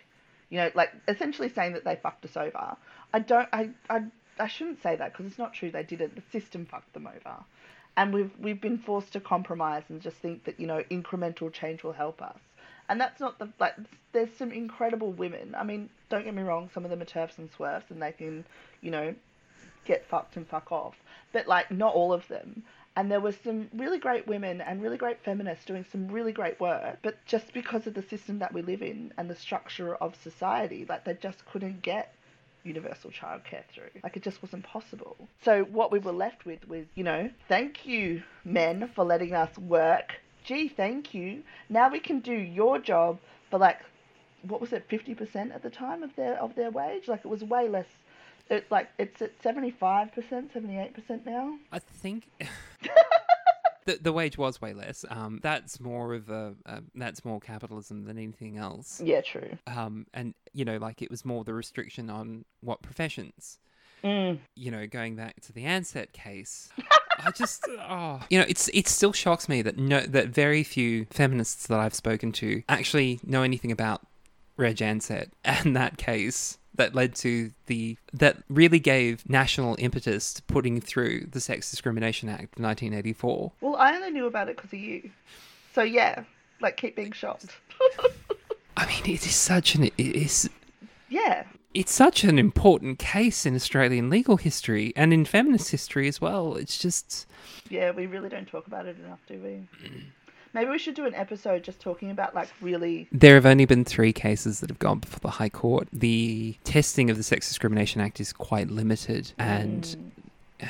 you 0.49 0.57
know, 0.57 0.71
like 0.73 0.91
essentially 1.07 1.49
saying 1.49 1.73
that 1.73 1.83
they 1.83 1.95
fucked 1.95 2.25
us 2.25 2.37
over. 2.37 2.75
I 3.13 3.19
don't, 3.19 3.49
I, 3.51 3.69
I, 3.89 4.03
I 4.39 4.47
shouldn't 4.47 4.81
say 4.81 4.95
that 4.95 5.11
because 5.11 5.25
it's 5.27 5.37
not 5.37 5.53
true. 5.53 5.71
They 5.71 5.83
didn't. 5.83 6.15
The 6.15 6.23
system 6.31 6.65
fucked 6.65 6.93
them 6.93 7.07
over, 7.07 7.35
and 7.97 8.13
we've 8.13 8.31
we've 8.39 8.61
been 8.61 8.77
forced 8.77 9.13
to 9.13 9.19
compromise 9.19 9.83
and 9.89 10.01
just 10.01 10.17
think 10.17 10.45
that 10.45 10.59
you 10.59 10.67
know 10.67 10.83
incremental 10.89 11.51
change 11.51 11.83
will 11.83 11.93
help 11.93 12.21
us. 12.21 12.39
And 12.89 12.99
that's 12.99 13.21
not 13.21 13.39
the 13.39 13.49
like. 13.59 13.75
There's 14.11 14.33
some 14.37 14.51
incredible 14.51 15.11
women. 15.13 15.55
I 15.55 15.63
mean, 15.63 15.89
don't 16.09 16.25
get 16.25 16.33
me 16.33 16.41
wrong. 16.41 16.69
Some 16.73 16.83
of 16.83 16.89
them 16.89 17.01
are 17.01 17.05
turfs 17.05 17.37
and 17.37 17.49
swerfs, 17.51 17.91
and 17.91 18.01
they 18.01 18.11
can, 18.11 18.45
you 18.81 18.91
know, 18.91 19.15
get 19.85 20.05
fucked 20.07 20.35
and 20.35 20.47
fuck 20.47 20.71
off. 20.71 20.95
But 21.31 21.47
like, 21.47 21.69
not 21.69 21.93
all 21.93 22.11
of 22.11 22.27
them 22.27 22.63
and 22.99 23.09
there 23.09 23.21
were 23.21 23.31
some 23.31 23.69
really 23.73 23.97
great 23.97 24.27
women 24.27 24.59
and 24.59 24.81
really 24.81 24.97
great 24.97 25.23
feminists 25.23 25.63
doing 25.63 25.85
some 25.89 26.09
really 26.09 26.33
great 26.33 26.59
work 26.59 26.97
but 27.01 27.23
just 27.25 27.53
because 27.53 27.87
of 27.87 27.93
the 27.93 28.03
system 28.03 28.39
that 28.39 28.53
we 28.53 28.61
live 28.61 28.81
in 28.81 29.13
and 29.17 29.29
the 29.29 29.35
structure 29.35 29.95
of 29.95 30.15
society 30.21 30.85
like 30.89 31.05
they 31.05 31.13
just 31.13 31.45
couldn't 31.45 31.81
get 31.81 32.13
universal 32.65 33.09
childcare 33.09 33.63
through 33.73 33.89
like 34.03 34.17
it 34.17 34.23
just 34.23 34.43
wasn't 34.43 34.63
possible 34.63 35.15
so 35.41 35.63
what 35.63 35.93
we 35.93 35.99
were 35.99 36.11
left 36.11 36.45
with 36.45 36.67
was 36.67 36.85
you 36.95 37.03
know 37.03 37.29
thank 37.47 37.85
you 37.85 38.21
men 38.43 38.89
for 38.93 39.05
letting 39.05 39.33
us 39.33 39.57
work 39.57 40.15
gee 40.43 40.67
thank 40.67 41.13
you 41.13 41.43
now 41.69 41.89
we 41.89 41.99
can 41.99 42.19
do 42.19 42.33
your 42.33 42.79
job 42.79 43.19
for 43.49 43.59
like 43.59 43.79
what 44.43 44.61
was 44.61 44.71
it 44.71 44.87
50% 44.87 45.53
at 45.53 45.63
the 45.63 45.69
time 45.69 46.01
of 46.01 46.15
their 46.15 46.35
of 46.41 46.55
their 46.55 46.71
wage 46.71 47.07
like 47.07 47.19
it 47.19 47.27
was 47.27 47.43
way 47.43 47.67
less 47.67 47.87
it 48.49 48.65
like 48.71 48.89
it's 48.97 49.21
at 49.21 49.39
75% 49.41 50.09
78% 50.11 51.25
now 51.25 51.57
I 51.71 51.79
think 51.79 52.29
the 53.89 53.99
the 54.01 54.13
wage 54.13 54.37
was 54.37 54.61
way 54.61 54.73
less. 54.73 55.03
Um, 55.09 55.39
that's 55.41 55.79
more 55.79 56.13
of 56.13 56.29
a 56.29 56.55
uh, 56.65 56.81
that's 56.95 57.25
more 57.25 57.39
capitalism 57.39 58.05
than 58.05 58.17
anything 58.17 58.57
else. 58.57 59.01
yeah 59.03 59.21
true 59.21 59.57
Um, 59.67 60.05
and 60.13 60.33
you 60.53 60.65
know, 60.65 60.77
like 60.77 61.01
it 61.01 61.09
was 61.09 61.25
more 61.25 61.43
the 61.43 61.53
restriction 61.53 62.09
on 62.09 62.45
what 62.61 62.81
professions. 62.81 63.59
mm. 64.03 64.37
You 64.55 64.71
know, 64.71 64.87
going 64.87 65.15
back 65.15 65.41
to 65.41 65.53
the 65.53 65.63
Ansett 65.63 66.11
case. 66.13 66.69
I 67.25 67.31
just, 67.31 67.65
oh, 67.89 68.21
you 68.29 68.39
know, 68.39 68.45
it's 68.47 68.69
it 68.69 68.87
still 68.87 69.13
shocks 69.13 69.49
me 69.49 69.61
that 69.61 69.77
no, 69.77 70.01
that 70.01 70.29
very 70.29 70.63
few 70.63 71.05
feminists 71.09 71.67
that 71.67 71.79
I've 71.79 71.93
spoken 71.93 72.31
to 72.33 72.63
actually 72.69 73.19
know 73.23 73.43
anything 73.43 73.71
about 73.71 74.01
Reg 74.57 74.77
Ansett 74.77 75.29
and 75.45 75.75
that 75.75 75.97
case 75.97 76.57
that 76.75 76.95
led 76.95 77.13
to 77.13 77.51
the 77.65 77.97
that 78.13 78.37
really 78.49 78.79
gave 78.79 79.27
national 79.29 79.75
impetus 79.79 80.33
to 80.35 80.43
putting 80.43 80.79
through 80.79 81.27
the 81.31 81.41
Sex 81.41 81.69
Discrimination 81.69 82.29
Act 82.29 82.57
of 82.57 82.63
1984. 82.63 83.51
Well, 83.61 83.75
I 83.75 83.95
only 83.95 84.11
knew 84.11 84.27
about 84.27 84.49
it 84.49 84.55
because 84.55 84.71
of 84.71 84.79
you. 84.79 85.09
So 85.73 85.81
yeah, 85.83 86.23
like 86.61 86.77
keep 86.77 86.95
being 86.95 87.11
shocked. 87.11 87.57
I 88.77 88.85
mean, 88.85 89.13
it 89.15 89.25
is 89.25 89.35
such 89.35 89.75
an 89.75 89.83
it 89.83 89.93
is 89.97 90.49
yeah, 91.09 91.43
it's 91.73 91.93
such 91.93 92.23
an 92.23 92.39
important 92.39 92.99
case 92.99 93.45
in 93.45 93.55
Australian 93.55 94.09
legal 94.09 94.37
history 94.37 94.91
and 94.95 95.13
in 95.13 95.25
feminist 95.25 95.71
history 95.71 96.07
as 96.07 96.19
well. 96.19 96.55
It's 96.55 96.77
just 96.77 97.27
yeah, 97.69 97.91
we 97.91 98.07
really 98.07 98.29
don't 98.29 98.47
talk 98.47 98.67
about 98.67 98.85
it 98.85 98.97
enough, 99.03 99.19
do 99.27 99.39
we? 99.39 99.89
Maybe 100.53 100.71
we 100.71 100.79
should 100.79 100.95
do 100.95 101.05
an 101.05 101.13
episode 101.13 101.63
just 101.63 101.79
talking 101.79 102.09
about 102.09 102.33
like 102.33 102.49
really. 102.59 103.07
there 103.11 103.35
have 103.35 103.45
only 103.45 103.65
been 103.65 103.85
three 103.85 104.11
cases 104.11 104.61
that 104.61 104.69
have 104.71 104.79
gone 104.79 104.99
before 104.99 105.19
the 105.21 105.29
High 105.29 105.49
Court. 105.49 105.87
The 105.93 106.57
testing 106.63 107.11
of 107.11 107.17
the 107.17 107.23
Sex 107.23 107.47
Discrimination 107.47 108.01
Act 108.01 108.19
is 108.19 108.33
quite 108.33 108.69
limited, 108.71 109.31
and 109.37 109.95
Mm, 110.59 110.69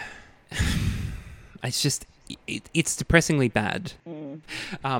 it's 1.63 1.81
just 1.81 2.05
it, 2.45 2.69
it's 2.73 2.95
depressingly 2.95 3.47
bad 3.47 3.93
mm, 4.07 4.41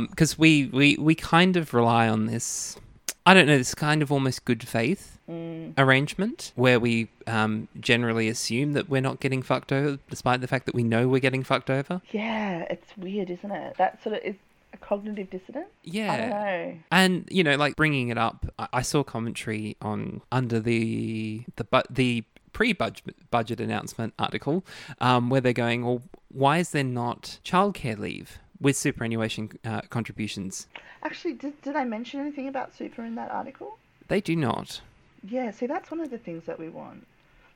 because 0.09 0.39
we, 0.39 0.65
we 0.67 0.95
we 0.97 1.13
kind 1.13 1.57
of 1.57 1.73
rely 1.73 2.07
on 2.07 2.25
this. 2.25 2.77
I 3.25 3.33
don't 3.33 3.47
know 3.47 3.57
this 3.57 3.75
kind 3.75 4.01
of 4.01 4.11
almost 4.11 4.45
good 4.45 4.67
faith 4.67 5.18
mm. 5.29 5.73
arrangement 5.77 6.51
where 6.55 6.79
we 6.79 7.09
um, 7.27 7.67
generally 7.79 8.27
assume 8.27 8.73
that 8.73 8.89
we're 8.89 9.01
not 9.01 9.19
getting 9.19 9.41
fucked 9.41 9.71
over, 9.71 9.99
despite 10.09 10.41
the 10.41 10.47
fact 10.47 10.65
that 10.65 10.75
we 10.75 10.83
know 10.83 11.07
we're 11.07 11.19
getting 11.19 11.43
fucked 11.43 11.69
over. 11.69 12.01
Yeah, 12.11 12.65
it's 12.69 12.97
weird, 12.97 13.29
isn't 13.29 13.51
it? 13.51 13.77
That 13.77 14.01
sort 14.03 14.15
of 14.15 14.23
is 14.23 14.35
a 14.73 14.77
cognitive 14.77 15.29
dissonance. 15.29 15.69
I 15.85 15.89
don't 15.89 15.93
Yeah. 15.95 16.29
know. 16.29 16.79
And 16.91 17.27
you 17.31 17.43
know, 17.43 17.55
like 17.55 17.75
bringing 17.75 18.09
it 18.09 18.17
up, 18.17 18.45
I, 18.57 18.67
I 18.73 18.81
saw 18.81 19.03
commentary 19.03 19.77
on 19.81 20.21
under 20.31 20.59
the 20.59 21.43
the 21.55 21.63
but 21.63 21.87
the 21.89 22.23
pre-budget 22.51 23.15
budget 23.31 23.59
announcement 23.59 24.13
article, 24.17 24.65
um, 24.99 25.29
where 25.29 25.39
they're 25.41 25.53
going, 25.53 25.85
well, 25.85 26.01
why 26.31 26.57
is 26.57 26.71
there 26.71 26.83
not 26.83 27.39
childcare 27.45 27.97
leave 27.97 28.39
with 28.59 28.75
superannuation 28.75 29.51
uh, 29.63 29.81
contributions? 29.89 30.67
Actually, 31.03 31.33
did 31.33 31.61
did 31.61 31.75
I 31.75 31.85
mention 31.85 32.19
anything 32.19 32.47
about 32.47 32.75
super 32.75 33.03
in 33.03 33.15
that 33.15 33.31
article? 33.31 33.77
They 34.07 34.21
do 34.21 34.35
not. 34.35 34.81
Yeah, 35.27 35.51
see, 35.51 35.67
that's 35.67 35.91
one 35.91 35.99
of 35.99 36.09
the 36.09 36.17
things 36.17 36.45
that 36.45 36.59
we 36.59 36.69
want. 36.69 37.05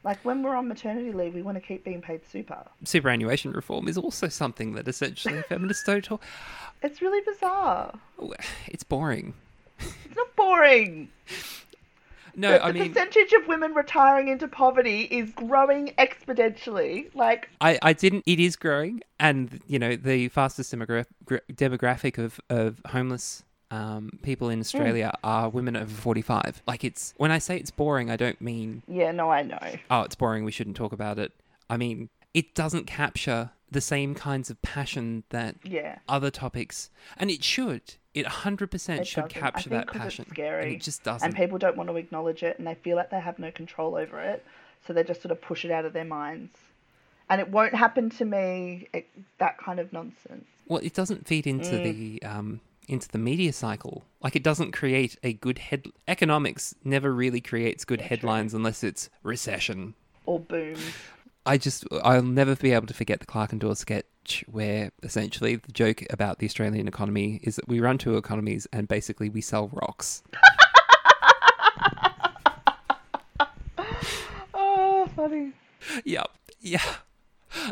Like 0.04 0.20
when 0.26 0.44
we're 0.44 0.56
on 0.56 0.68
maternity 0.68 1.14
leave, 1.14 1.34
we 1.34 1.42
want 1.42 1.56
to 1.56 1.62
keep 1.62 1.86
being 1.86 2.02
paid 2.02 2.22
super. 2.30 2.66
Superannuation 2.84 3.52
reform 3.52 3.88
is 3.88 3.98
also 3.98 4.28
something 4.28 4.74
that 4.74 4.88
essentially 4.88 5.42
feminists 5.50 5.86
don't 5.86 6.04
talk. 6.04 6.22
It's 6.82 7.02
really 7.02 7.22
bizarre. 7.22 7.94
It's 8.68 8.84
boring. 8.84 9.34
It's 9.80 10.16
not 10.16 10.36
boring. 10.36 11.10
No, 12.36 12.52
the, 12.52 12.66
I 12.66 12.72
the 12.72 12.80
mean, 12.80 12.94
percentage 12.94 13.32
of 13.34 13.48
women 13.48 13.74
retiring 13.74 14.28
into 14.28 14.48
poverty 14.48 15.02
is 15.04 15.32
growing 15.32 15.94
exponentially. 16.00 17.14
Like, 17.16 17.50
I, 17.62 17.78
I 17.82 17.94
didn't. 17.94 18.24
It 18.26 18.40
is 18.40 18.56
growing, 18.56 19.02
and 19.20 19.62
you 19.68 19.78
know 19.78 19.96
the 19.96 20.30
fastest 20.30 20.74
demogra- 20.74 21.06
demographic 21.54 22.18
of 22.18 22.40
of 22.50 22.82
homeless 22.88 23.44
um, 23.74 24.20
people 24.22 24.50
in 24.50 24.60
Australia 24.60 25.12
are 25.24 25.50
women 25.50 25.76
over 25.76 25.94
forty 25.94 26.22
five. 26.22 26.62
Like 26.68 26.84
it's 26.84 27.14
when 27.18 27.32
I 27.32 27.40
say 27.40 27.58
it's 27.58 27.72
boring, 27.72 28.10
I 28.12 28.18
don't 28.18 28.40
mean 28.42 28.84
yeah, 28.88 29.12
no, 29.12 29.30
I 29.32 29.42
know. 29.44 29.60
oh 29.90 30.02
it's 30.02 30.16
boring. 30.16 30.44
We 30.46 30.52
shouldn't 30.52 30.76
talk 30.76 30.92
about 30.94 31.18
it. 31.20 31.32
I 31.70 31.78
mean 31.78 32.10
it 32.34 32.54
doesn't 32.56 32.86
capture 32.88 33.52
the 33.72 33.82
same 33.82 34.14
kinds 34.16 34.50
of 34.52 34.62
passion 34.62 35.24
that 35.30 35.56
Yeah, 35.64 35.98
other 36.08 36.30
topics, 36.32 36.90
and 37.18 37.32
it 37.32 37.44
should. 37.44 37.82
It 38.14 38.28
hundred 38.28 38.70
percent 38.70 39.02
It 39.02 39.08
should 39.08 39.24
doesn't. 39.30 39.42
Capture 39.42 39.70
that 39.72 39.88
passion, 39.88 40.26
scary, 40.30 40.64
and 40.66 40.72
it 40.74 40.82
just 40.82 41.04
doesn't. 41.04 41.26
and 41.28 41.36
people 41.36 41.58
don't 41.58 41.76
want 41.76 41.90
to 41.90 41.96
acknowledge 41.96 42.44
it, 42.44 42.58
and 42.60 42.68
they 42.68 42.76
feel 42.76 42.96
like 42.96 43.10
they 43.10 43.20
have 43.20 43.40
no 43.40 43.50
control 43.52 43.96
over 43.96 44.20
it, 44.22 44.46
so 44.86 44.94
they 44.94 45.04
just 45.04 45.22
sort 45.24 45.32
of 45.32 45.42
push 45.42 45.66
it 45.66 45.72
out 45.72 45.86
of 45.86 45.94
their 45.94 46.06
minds. 46.06 46.56
And 47.30 47.42
it 47.42 47.50
won't 47.50 47.74
happen 47.74 48.12
to 48.12 48.26
me. 48.26 48.88
It, 48.94 49.08
that 49.40 49.58
kind 49.58 49.80
of 49.80 49.92
nonsense. 49.92 50.46
Well, 50.68 50.82
it 50.84 50.94
doesn't 50.94 51.26
feed 51.28 51.48
into 51.48 51.72
Mm. 51.78 51.84
the 52.22 52.24
um, 52.28 52.62
into 52.88 53.08
the 53.10 53.18
media 53.18 53.54
cycle. 53.54 54.04
Like 54.22 54.36
it 54.36 54.44
doesn't 54.44 54.72
create 54.72 55.18
a 55.24 55.34
good 55.34 55.58
head. 55.60 55.86
Economics 56.08 56.74
never 56.84 57.14
really 57.14 57.42
creates 57.42 57.86
good 57.86 58.00
Yeah, 58.00 58.08
true. 58.08 58.18
headlines 58.18 58.54
unless 58.54 58.84
it's 58.84 59.10
recession. 59.24 59.94
Or 60.26 60.40
boom. 60.40 60.78
I 61.46 61.58
just 61.58 61.86
I'll 62.04 62.24
never 62.24 62.56
be 62.56 62.72
able 62.72 62.88
to 62.88 62.94
forget 62.94 63.20
the 63.20 63.26
Clarke 63.26 63.52
and 63.52 63.60
Dawes 63.62 63.80
sketch 63.80 64.46
where 64.50 64.92
essentially 65.04 65.58
the 65.58 65.72
joke 65.74 66.04
about 66.10 66.40
the 66.40 66.46
Australian 66.46 66.88
economy 66.88 67.42
is 67.44 67.58
that 67.58 67.68
we 67.68 67.80
run 67.82 67.98
two 67.98 68.16
economies 68.16 68.66
and 68.72 68.88
basically 68.88 69.28
we 69.30 69.42
sell 69.42 69.70
rocks. 69.74 70.24
Oh, 74.54 75.08
funny. 75.16 75.52
yep. 76.06 76.30
Yeah. 76.62 76.82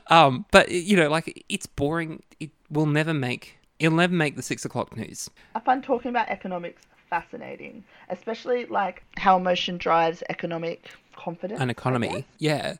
Um, 0.08 0.46
but 0.52 0.70
you 0.70 0.96
know, 0.98 1.10
like 1.10 1.44
it's 1.50 1.66
boring. 1.66 2.24
It 2.40 2.52
will 2.70 2.86
never 2.86 3.14
make. 3.14 3.58
It'll 3.82 3.98
never 3.98 4.14
make 4.14 4.36
the 4.36 4.42
six 4.44 4.64
o'clock 4.66 4.96
news. 4.96 5.30
I 5.56 5.60
find 5.60 5.84
talking 5.84 6.10
about 6.10 6.30
economics 6.30 6.84
fascinating, 7.10 7.84
especially 8.10 8.66
like 8.66 9.04
how 9.18 9.38
emotion 9.38 9.78
drives 9.78 10.24
economic 10.30 10.90
confidence. 11.16 11.60
an 11.60 11.70
economy. 11.70 12.26
Yeah. 12.38 12.76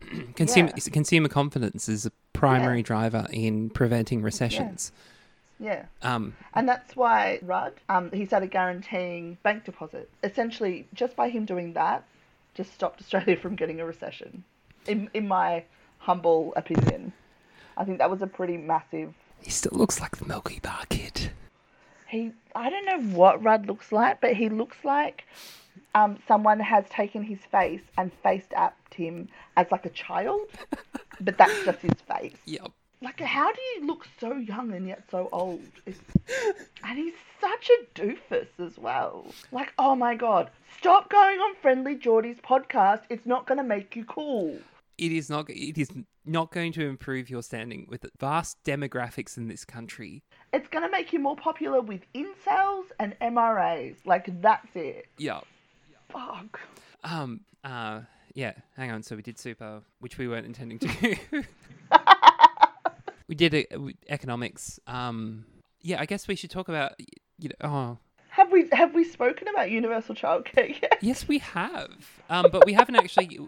consumer 0.36 0.70
Yeah. 0.76 0.92
consumer 0.92 1.28
confidence 1.28 1.88
is 1.88 2.06
a 2.06 2.12
primary 2.32 2.82
driver 2.82 3.26
in 3.30 3.70
preventing 3.70 4.22
recessions. 4.22 4.92
Yeah. 5.58 5.84
Um, 6.02 6.34
And 6.54 6.68
that's 6.68 6.96
why 6.96 7.38
Rudd, 7.42 7.74
um, 7.88 8.10
he 8.10 8.26
started 8.26 8.50
guaranteeing 8.50 9.38
bank 9.42 9.64
deposits. 9.64 10.10
Essentially, 10.24 10.86
just 10.92 11.14
by 11.16 11.28
him 11.28 11.44
doing 11.44 11.72
that, 11.74 12.04
just 12.54 12.74
stopped 12.74 13.00
Australia 13.02 13.36
from 13.36 13.56
getting 13.56 13.80
a 13.80 13.86
recession. 13.86 14.44
In 14.86 15.08
in 15.14 15.28
my 15.28 15.64
humble 15.98 16.52
opinion, 16.56 17.12
I 17.76 17.84
think 17.84 17.98
that 17.98 18.10
was 18.10 18.22
a 18.22 18.26
pretty 18.26 18.56
massive. 18.56 19.14
He 19.42 19.50
still 19.50 19.76
looks 19.76 20.00
like 20.00 20.16
the 20.16 20.24
Milky 20.24 20.60
Bar 20.60 20.84
kid. 20.88 21.30
He, 22.08 22.32
I 22.54 22.70
don't 22.70 22.84
know 22.86 23.16
what 23.16 23.42
Rudd 23.42 23.66
looks 23.66 23.90
like, 23.90 24.20
but 24.20 24.34
he 24.34 24.48
looks 24.48 24.76
like 24.84 25.24
um, 25.94 26.18
someone 26.28 26.60
has 26.60 26.88
taken 26.88 27.22
his 27.22 27.40
face 27.50 27.82
and 27.96 28.12
face 28.22 28.46
apped 28.56 28.94
him 28.94 29.28
as 29.56 29.66
like 29.70 29.86
a 29.86 29.90
child, 29.90 30.42
but 31.20 31.38
that's 31.38 31.64
just 31.64 31.80
his 31.80 32.00
face. 32.06 32.36
Yep. 32.44 32.70
Like, 33.02 33.20
how 33.20 33.50
do 33.52 33.60
you 33.74 33.86
look 33.86 34.06
so 34.20 34.34
young 34.36 34.72
and 34.72 34.86
yet 34.86 35.02
so 35.10 35.28
old? 35.32 35.62
It's... 35.86 35.98
And 36.84 36.98
he's 36.98 37.14
such 37.40 37.70
a 37.70 38.00
doofus 38.00 38.48
as 38.58 38.76
well. 38.76 39.26
Like, 39.50 39.72
oh 39.78 39.94
my 39.96 40.14
god, 40.14 40.50
stop 40.78 41.08
going 41.08 41.38
on 41.38 41.54
Friendlyjordies' 41.62 42.40
podcast. 42.40 43.02
It's 43.08 43.24
not 43.24 43.46
going 43.46 43.58
to 43.58 43.64
make 43.64 43.96
you 43.96 44.04
cool. 44.04 44.58
It 44.98 45.12
is 45.12 45.30
not. 45.30 45.48
It 45.48 45.78
is 45.78 45.90
not 46.24 46.52
going 46.52 46.72
to 46.72 46.86
improve 46.86 47.30
your 47.30 47.42
standing 47.42 47.86
with 47.88 48.06
vast 48.20 48.62
demographics 48.64 49.36
in 49.36 49.48
this 49.48 49.64
country. 49.64 50.22
It's 50.52 50.68
going 50.68 50.84
to 50.84 50.90
make 50.90 51.12
you 51.12 51.18
more 51.18 51.36
popular 51.36 51.80
with 51.80 52.02
incels 52.14 52.84
and 53.00 53.18
MRAs. 53.20 53.96
Like, 54.04 54.40
that's 54.40 54.68
it. 54.74 55.06
Yeah. 55.18 55.40
Fuck. 56.10 56.60
Um. 57.04 57.40
Uh. 57.64 58.00
Yeah. 58.34 58.52
Hang 58.76 58.90
on. 58.90 59.02
So 59.02 59.16
we 59.16 59.22
did 59.22 59.38
super, 59.38 59.82
which 60.00 60.18
we 60.18 60.28
weren't 60.28 60.46
intending 60.46 60.78
to. 60.80 61.16
we 63.28 63.34
did 63.34 63.54
uh, 63.54 63.78
economics. 64.08 64.78
Um. 64.86 65.46
Yeah. 65.80 66.00
I 66.00 66.06
guess 66.06 66.28
we 66.28 66.36
should 66.36 66.50
talk 66.50 66.68
about. 66.68 66.92
You 67.38 67.48
know. 67.48 67.68
Oh. 67.68 67.98
Have 68.28 68.50
we 68.50 68.66
have 68.72 68.94
we 68.94 69.04
spoken 69.04 69.48
about 69.48 69.70
universal 69.70 70.14
childcare 70.14 70.80
yet? 70.80 70.98
Yes, 71.02 71.28
we 71.28 71.38
have. 71.38 72.22
Um, 72.30 72.46
but 72.50 72.64
we 72.64 72.72
haven't 72.72 72.96
actually. 72.96 73.38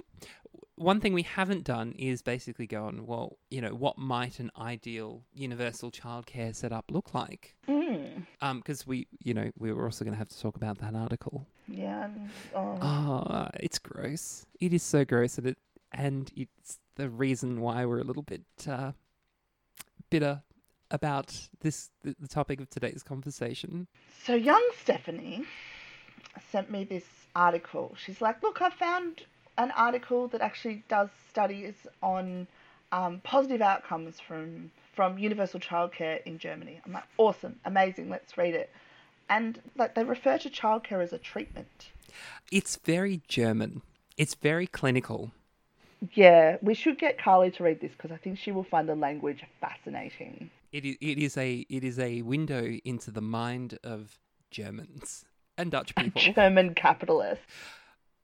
One 0.77 1.01
thing 1.01 1.15
we 1.15 1.23
haven't 1.23 1.65
done 1.65 1.95
is 1.97 2.21
basically 2.21 2.67
go 2.67 2.87
on. 2.87 3.07
Well, 3.07 3.39
you 3.51 3.61
know, 3.61 3.75
what 3.75 3.97
might 3.97 4.41
an 4.41 4.51
ideal 4.59 5.23
universal 5.33 5.93
childcare 5.93 6.55
setup 6.55 6.91
look 6.91 7.15
like? 7.15 7.55
Mm. 7.69 8.27
Um, 8.41 8.59
because 8.59 8.87
we, 8.87 9.07
you 9.21 9.35
know, 9.35 9.51
we 9.57 9.73
were 9.73 9.85
also 9.85 10.05
going 10.05 10.15
to 10.15 10.19
have 10.19 10.29
to 10.31 10.41
talk 10.41 10.57
about 10.57 10.79
that 10.79 10.95
article. 10.97 11.47
Yeah. 11.69 12.09
Oh. 12.55 12.79
Oh, 12.83 13.49
it's 13.61 13.79
gross. 13.79 14.47
It 14.61 14.73
is 14.73 14.83
so 14.83 15.05
gross, 15.05 15.39
and 15.39 15.47
it 15.47 15.59
and 15.93 16.31
it's 16.37 16.79
the 16.97 17.09
reason 17.09 17.61
why 17.61 17.87
we're 17.87 18.01
a 18.01 18.05
little 18.05 18.23
bit 18.23 18.43
uh, 18.69 18.93
bitter 20.11 20.43
about 20.91 21.49
this 21.61 21.91
the, 22.03 22.15
the 22.19 22.29
topic 22.29 22.61
of 22.61 22.69
today's 22.69 23.03
conversation. 23.03 23.87
So 24.25 24.35
young 24.35 24.63
Stephanie 24.81 25.45
sent 26.51 26.71
me 26.71 26.85
this 26.85 27.05
article. 27.35 27.95
She's 27.97 28.21
like, 28.21 28.43
"Look, 28.43 28.61
I 28.61 28.71
found 28.71 29.23
an 29.59 29.71
article 29.73 30.29
that 30.29 30.41
actually 30.41 30.85
does 30.89 31.09
studies 31.31 31.87
on 32.03 32.47
um, 32.93 33.21
positive 33.25 33.63
outcomes 33.63 34.21
from 34.21 34.71
from 34.95 35.19
universal 35.19 35.61
childcare 35.61 36.23
in 36.25 36.39
Germany." 36.39 36.81
I'm 36.85 36.93
like, 36.93 37.05
"Awesome, 37.17 37.61
amazing, 37.65 38.11
let's 38.11 38.37
read 38.37 38.55
it." 38.55 38.71
And 39.29 39.61
like 39.77 39.95
they 39.95 40.05
refer 40.05 40.39
to 40.39 40.51
childcare 40.51 41.03
as 41.03 41.13
a 41.13 41.19
treatment. 41.19 41.91
It's 42.53 42.77
very 42.77 43.23
German. 43.29 43.83
It's 44.17 44.35
very 44.35 44.67
clinical. 44.67 45.33
Yeah, 46.13 46.59
we 46.61 46.75
should 46.75 46.99
get 46.99 47.19
Carly 47.19 47.51
to 47.53 47.63
read 47.63 47.81
this 47.81 47.93
because 47.93 48.13
I 48.13 48.17
think 48.17 48.39
she 48.39 48.53
will 48.53 48.65
find 48.65 48.89
the 48.89 48.95
language 48.95 49.43
fascinating. 49.61 50.51
It 50.73 50.85
is, 50.85 50.97
it 51.01 51.19
is 51.19 51.37
a 51.37 51.65
it 51.69 51.85
is 51.85 51.99
a 51.99 52.23
window 52.23 52.79
into 52.85 53.11
the 53.11 53.21
mind 53.21 53.79
of 53.83 54.19
Germans 54.51 55.25
and 55.57 55.71
Dutch 55.71 55.95
people. 55.95 56.21
German 56.35 56.75
capitalist. 56.75 57.41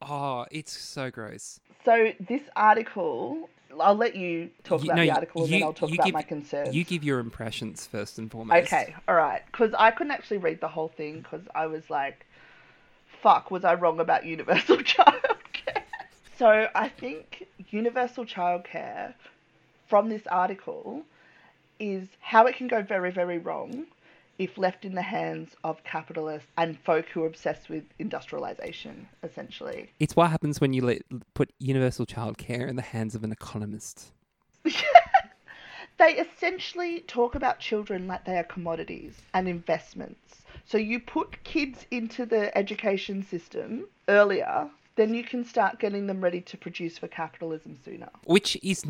Oh, 0.03 0.47
it's 0.51 0.77
so 0.77 1.11
gross. 1.11 1.61
So 1.85 2.13
this 2.21 2.43
article, 2.57 3.49
I'll 3.79 3.95
let 3.95 4.17
you 4.17 4.51
talk 4.65 4.83
You- 4.83 4.91
about 4.91 4.97
no, 4.97 5.03
the 5.03 5.11
article 5.13 5.45
and 5.45 5.53
then 5.53 5.63
I'll 5.63 5.73
talk 5.73 5.93
about 5.93 6.05
give- 6.07 6.15
my 6.15 6.23
concerns. 6.23 6.75
You 6.75 6.85
give 6.85 7.03
your 7.05 7.19
impressions 7.21 7.87
first 7.87 8.19
and 8.19 8.31
foremost. 8.31 8.67
Okay, 8.73 8.95
all 9.09 9.15
right. 9.15 9.43
Because 9.47 9.73
I 9.79 9.91
couldn't 9.91 10.13
actually 10.13 10.39
read 10.39 10.61
the 10.61 10.69
whole 10.69 10.89
thing 10.89 11.21
because 11.21 11.43
I 11.55 11.67
was 11.67 11.89
like, 11.91 12.27
fuck, 13.23 13.51
was 13.51 13.65
I 13.65 13.75
wrong 13.75 14.01
about 14.01 14.25
universal 14.27 14.77
childcare? 14.93 15.83
so 16.39 16.69
I 16.75 16.89
think 16.89 17.47
universal 17.71 18.25
childcare 18.25 19.15
from 19.89 20.09
this 20.09 20.27
article 20.27 21.03
is 21.79 22.09
how 22.21 22.47
it 22.47 22.57
can 22.57 22.69
go 22.69 22.83
very, 22.83 23.11
very 23.11 23.39
wrong 23.39 23.87
if 24.41 24.57
left 24.57 24.87
in 24.87 24.95
the 24.95 25.03
hands 25.03 25.55
of 25.65 25.85
capitalists 25.85 26.49
and 26.57 26.81
folk 26.81 27.05
who 27.11 27.23
are 27.23 27.27
obsessed 27.27 27.69
with 27.69 27.85
industrialization, 27.99 29.07
essentially. 29.23 29.91
It's 30.01 30.17
what 30.17 30.31
happens 30.31 30.63
when 30.63 30.73
you 30.73 30.83
let, 30.83 31.03
put 31.35 31.53
universal 31.59 32.07
childcare 32.07 32.67
in 32.67 32.75
the 32.75 32.83
hands 32.83 33.15
of 33.15 33.23
an 33.23 33.33
economist. 33.33 34.13
they 35.99 36.15
essentially 36.15 37.01
talk 37.01 37.35
about 37.35 37.59
children 37.59 38.07
like 38.07 38.25
they 38.25 38.39
are 38.39 38.45
commodities 38.45 39.21
and 39.35 39.47
investments. 39.47 40.41
So 40.65 40.79
you 40.79 41.01
put 41.01 41.45
kids 41.45 41.85
into 41.91 42.25
the 42.25 42.57
education 42.57 43.23
system 43.23 43.89
earlier, 44.09 44.71
then 45.01 45.15
you 45.15 45.25
can 45.25 45.45
start 45.45 45.79
getting 45.79 46.07
them 46.07 46.21
ready 46.21 46.41
to 46.43 46.57
produce 46.59 46.99
for 46.99 47.09
capitalism 47.09 47.77
sooner. 47.83 48.09
Which 48.25 48.57
is 48.63 48.85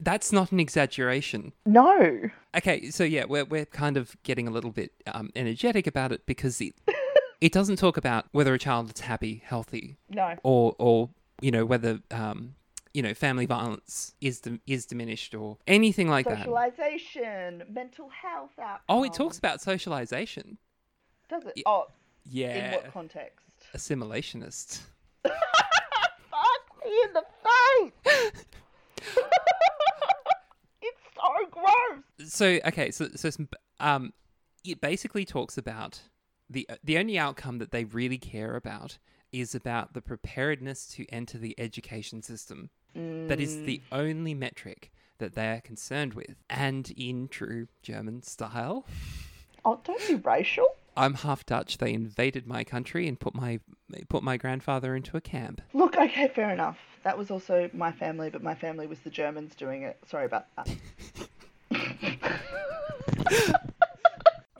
that's 0.00 0.32
not 0.32 0.52
an 0.52 0.60
exaggeration. 0.60 1.52
No. 1.64 2.20
Okay, 2.56 2.90
so 2.90 3.02
yeah, 3.04 3.24
we're 3.24 3.44
we're 3.44 3.66
kind 3.66 3.96
of 3.96 4.16
getting 4.22 4.46
a 4.46 4.50
little 4.50 4.70
bit 4.70 4.92
um, 5.12 5.30
energetic 5.34 5.86
about 5.86 6.12
it 6.12 6.24
because 6.26 6.60
it 6.60 6.74
it 7.40 7.52
doesn't 7.52 7.76
talk 7.76 7.96
about 7.96 8.26
whether 8.32 8.54
a 8.54 8.58
child 8.58 8.92
is 8.94 9.00
happy, 9.00 9.42
healthy, 9.44 9.96
No. 10.08 10.36
or 10.42 10.74
or 10.78 11.10
you 11.40 11.50
know 11.50 11.64
whether 11.64 12.00
um 12.10 12.54
you 12.94 13.02
know 13.02 13.12
family 13.12 13.46
violence 13.46 14.14
is 14.20 14.40
dim- 14.40 14.60
is 14.66 14.86
diminished 14.86 15.34
or 15.34 15.58
anything 15.66 16.08
like 16.08 16.26
that. 16.26 16.38
Socialization, 16.46 17.64
mental 17.70 18.08
health 18.08 18.58
outcomes. 18.58 18.84
Oh, 18.88 19.02
it 19.04 19.12
talks 19.12 19.38
about 19.38 19.60
socialization. 19.60 20.58
Does 21.28 21.44
it? 21.44 21.54
Yeah. 21.56 21.62
Oh, 21.66 21.86
yeah. 22.24 22.66
in 22.66 22.72
what 22.72 22.92
context? 22.92 23.42
assimilationist. 23.74 24.80
Fuck 26.30 26.84
me 26.84 26.90
in 27.04 27.12
the 27.12 27.24
face! 27.44 28.44
it's 30.82 31.02
so 31.14 31.46
gross! 31.50 32.30
so 32.30 32.58
okay 32.66 32.90
so 32.90 33.08
so 33.14 33.30
some, 33.30 33.48
um 33.80 34.12
it 34.64 34.80
basically 34.80 35.24
talks 35.24 35.56
about 35.58 36.00
the 36.50 36.68
the 36.82 36.98
only 36.98 37.18
outcome 37.18 37.58
that 37.58 37.70
they 37.70 37.84
really 37.84 38.18
care 38.18 38.56
about 38.56 38.98
is 39.32 39.54
about 39.54 39.92
the 39.94 40.00
preparedness 40.00 40.86
to 40.86 41.04
enter 41.10 41.38
the 41.38 41.54
education 41.58 42.22
system 42.22 42.70
that 42.94 43.38
is 43.40 43.62
the 43.64 43.82
only 43.92 44.32
metric 44.32 44.90
that 45.18 45.34
they 45.34 45.48
are 45.50 45.60
concerned 45.60 46.14
with 46.14 46.36
and 46.48 46.92
in 46.96 47.28
true 47.28 47.68
german 47.82 48.22
style 48.22 48.86
Oh, 49.68 49.80
don't 49.82 50.06
be 50.06 50.14
racial. 50.14 50.66
I'm 50.96 51.14
half 51.14 51.44
dutch 51.46 51.78
they 51.78 51.92
invaded 51.92 52.46
my 52.46 52.64
country 52.64 53.06
and 53.06 53.20
put 53.20 53.34
my 53.34 53.60
put 54.08 54.22
my 54.22 54.36
grandfather 54.36 54.96
into 54.96 55.16
a 55.16 55.20
camp 55.20 55.60
Look, 55.72 55.96
okay, 55.96 56.28
fair 56.28 56.50
enough. 56.50 56.78
That 57.04 57.16
was 57.16 57.30
also 57.30 57.70
my 57.72 57.92
family, 57.92 58.30
but 58.30 58.42
my 58.42 58.54
family 58.54 58.86
was 58.86 58.98
the 59.00 59.10
Germans 59.10 59.54
doing 59.54 59.82
it. 59.82 59.98
Sorry 60.08 60.24
about 60.24 60.46
that. 60.56 60.68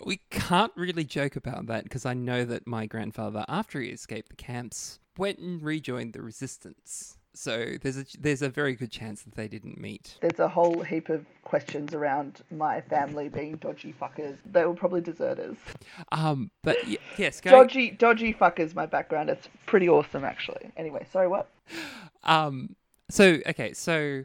We 0.05 0.21
can't 0.31 0.71
really 0.77 1.03
joke 1.03 1.35
about 1.35 1.67
that 1.67 1.83
because 1.83 2.07
I 2.07 2.15
know 2.15 2.45
that 2.45 2.65
my 2.65 2.87
grandfather, 2.87 3.45
after 3.49 3.81
he 3.81 3.89
escaped 3.89 4.29
the 4.29 4.37
camps, 4.37 5.01
went 5.19 5.41
and 5.41 5.61
rejoined 5.61 6.13
the 6.13 6.23
resistance. 6.23 7.19
So 7.37 7.75
there's 7.83 7.99
a 7.99 8.07
there's 8.19 8.43
a 8.43 8.49
very 8.49 8.75
good 8.75 8.91
chance 8.91 9.23
that 9.23 9.35
they 9.35 9.47
didn't 9.47 9.79
meet. 9.79 10.17
There's 10.21 10.41
a 10.41 10.49
whole 10.49 10.81
heap 10.83 11.09
of 11.11 11.27
questions 11.45 11.95
around 11.95 12.43
my 12.51 12.81
family 12.81 13.29
being 13.29 13.57
dodgy 13.57 13.95
fuckers. 14.01 14.37
They 14.51 14.65
were 14.65 14.75
probably 14.75 15.03
deserters. 15.03 15.57
Um, 16.13 16.51
but 16.63 16.79
y- 16.87 16.97
yes, 17.19 17.41
go. 17.41 17.51
Dodgy, 17.51 17.91
dodgy 17.91 18.33
fuckers. 18.33 18.75
My 18.75 18.87
background. 18.87 19.29
It's 19.29 19.49
pretty 19.67 19.89
awesome, 19.89 20.25
actually. 20.25 20.71
Anyway, 20.77 21.07
sorry. 21.13 21.29
What? 21.29 21.51
Um, 22.25 22.75
so 23.11 23.39
okay, 23.47 23.73
so 23.73 24.25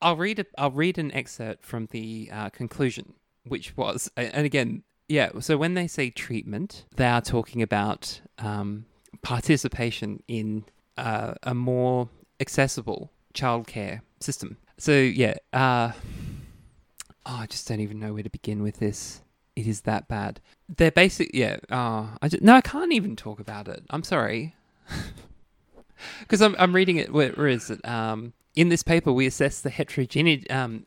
I'll 0.00 0.16
read 0.16 0.38
a, 0.38 0.46
I'll 0.56 0.70
read 0.70 0.98
an 0.98 1.12
excerpt 1.12 1.64
from 1.64 1.88
the 1.90 2.30
uh, 2.32 2.50
conclusion, 2.50 3.14
which 3.44 3.76
was, 3.76 4.10
and 4.16 4.46
again, 4.46 4.82
yeah. 5.08 5.30
So 5.40 5.56
when 5.56 5.74
they 5.74 5.86
say 5.86 6.10
treatment, 6.10 6.84
they 6.94 7.06
are 7.06 7.20
talking 7.20 7.60
about 7.60 8.20
um, 8.38 8.86
participation 9.22 10.22
in 10.28 10.64
uh, 10.96 11.34
a 11.42 11.54
more 11.54 12.08
accessible 12.40 13.10
childcare 13.34 14.00
system. 14.20 14.56
So 14.78 14.92
yeah, 14.92 15.34
uh, 15.52 15.92
oh, 17.26 17.36
I 17.40 17.46
just 17.46 17.68
don't 17.68 17.80
even 17.80 17.98
know 17.98 18.14
where 18.14 18.22
to 18.22 18.30
begin 18.30 18.62
with 18.62 18.78
this. 18.78 19.22
It 19.54 19.66
is 19.66 19.82
that 19.82 20.06
bad. 20.06 20.40
They're 20.68 20.90
basic, 20.90 21.30
yeah. 21.32 21.56
Oh, 21.70 22.10
I 22.20 22.28
just, 22.28 22.42
no, 22.42 22.54
I 22.54 22.60
can't 22.60 22.92
even 22.92 23.16
talk 23.16 23.40
about 23.40 23.68
it. 23.68 23.82
I'm 23.90 24.02
sorry. 24.02 24.54
Because 26.20 26.42
I'm, 26.42 26.54
I'm 26.58 26.74
reading 26.74 26.96
it. 26.96 27.12
Where, 27.12 27.30
where 27.30 27.48
is 27.48 27.70
it? 27.70 27.82
Um, 27.86 28.32
in 28.54 28.68
this 28.68 28.82
paper, 28.82 29.12
we 29.12 29.26
assess 29.26 29.60
the 29.60 29.70
heterogeneity. 29.70 30.48
Um, 30.50 30.86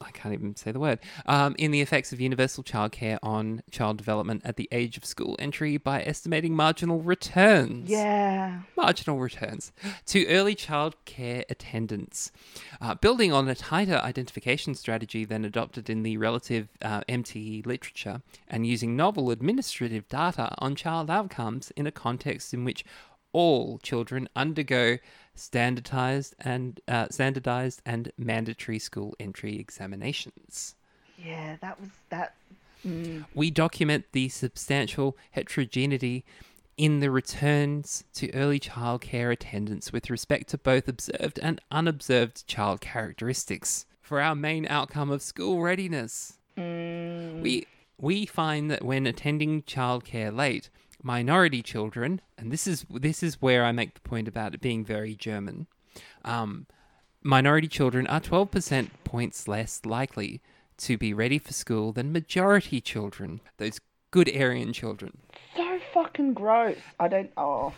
I 0.00 0.10
can't 0.10 0.34
even 0.34 0.54
say 0.56 0.72
the 0.72 0.80
word. 0.80 0.98
Um, 1.24 1.54
in 1.58 1.70
the 1.70 1.80
effects 1.80 2.12
of 2.12 2.20
universal 2.20 2.62
childcare 2.62 3.18
on 3.22 3.62
child 3.70 3.96
development 3.96 4.42
at 4.44 4.56
the 4.56 4.68
age 4.70 4.96
of 4.96 5.04
school 5.04 5.36
entry 5.38 5.78
by 5.78 6.02
estimating 6.02 6.54
marginal 6.54 7.00
returns. 7.00 7.88
Yeah. 7.88 8.60
Marginal 8.76 9.18
returns 9.18 9.72
to 10.06 10.26
early 10.26 10.54
childcare 10.54 11.44
attendance, 11.48 12.30
uh, 12.80 12.94
building 12.94 13.32
on 13.32 13.48
a 13.48 13.54
tighter 13.54 13.96
identification 13.96 14.74
strategy 14.74 15.24
than 15.24 15.44
adopted 15.44 15.88
in 15.88 16.02
the 16.02 16.18
relative 16.18 16.68
uh, 16.82 17.00
MTE 17.08 17.64
literature, 17.64 18.20
and 18.48 18.66
using 18.66 18.96
novel 18.96 19.30
administrative 19.30 20.08
data 20.08 20.54
on 20.58 20.74
child 20.74 21.10
outcomes 21.10 21.70
in 21.76 21.86
a 21.86 21.92
context 21.92 22.52
in 22.52 22.64
which 22.64 22.84
all 23.36 23.78
children 23.78 24.28
undergo 24.34 24.96
standardized 25.34 26.34
and 26.40 26.80
uh, 26.88 27.06
standardized 27.10 27.82
and 27.84 28.10
mandatory 28.16 28.78
school 28.78 29.14
entry 29.20 29.58
examinations. 29.58 30.74
Yeah. 31.22 31.56
That 31.60 31.78
was 31.80 31.90
that. 32.08 32.34
Mm. 32.86 33.24
We 33.34 33.50
document 33.50 34.04
the 34.12 34.28
substantial 34.28 35.16
heterogeneity 35.32 36.24
in 36.76 37.00
the 37.00 37.10
returns 37.10 38.04
to 38.14 38.32
early 38.32 38.60
childcare 38.60 39.32
attendance 39.32 39.92
with 39.92 40.10
respect 40.10 40.48
to 40.50 40.58
both 40.58 40.88
observed 40.88 41.38
and 41.42 41.60
unobserved 41.70 42.46
child 42.46 42.80
characteristics 42.80 43.86
for 44.00 44.20
our 44.20 44.34
main 44.34 44.66
outcome 44.68 45.10
of 45.10 45.20
school 45.22 45.60
readiness. 45.60 46.34
Mm, 46.56 47.42
We 47.42 47.66
we 47.98 48.26
find 48.26 48.70
that 48.70 48.84
when 48.84 49.06
attending 49.06 49.62
childcare 49.62 50.34
late, 50.34 50.68
minority 51.06 51.62
children, 51.62 52.20
and 52.36 52.50
this 52.50 52.66
is 52.66 52.84
this 52.90 53.22
is 53.22 53.40
where 53.40 53.64
I 53.64 53.70
make 53.70 53.94
the 53.94 54.00
point 54.00 54.26
about 54.26 54.54
it 54.54 54.60
being 54.60 54.84
very 54.84 55.14
German. 55.14 55.68
Um, 56.24 56.66
minority 57.22 57.68
children 57.68 58.06
are 58.08 58.20
12% 58.20 58.90
points 59.04 59.46
less 59.46 59.86
likely 59.86 60.42
to 60.78 60.98
be 60.98 61.14
ready 61.14 61.38
for 61.38 61.52
school 61.52 61.92
than 61.92 62.12
majority 62.12 62.80
children, 62.80 63.40
those 63.56 63.80
good 64.10 64.28
Aryan 64.36 64.72
children. 64.72 65.18
so 65.56 65.78
fucking 65.94 66.34
gross. 66.34 66.76
I 66.98 67.08
don't. 67.08 67.30
Oh. 67.36 67.72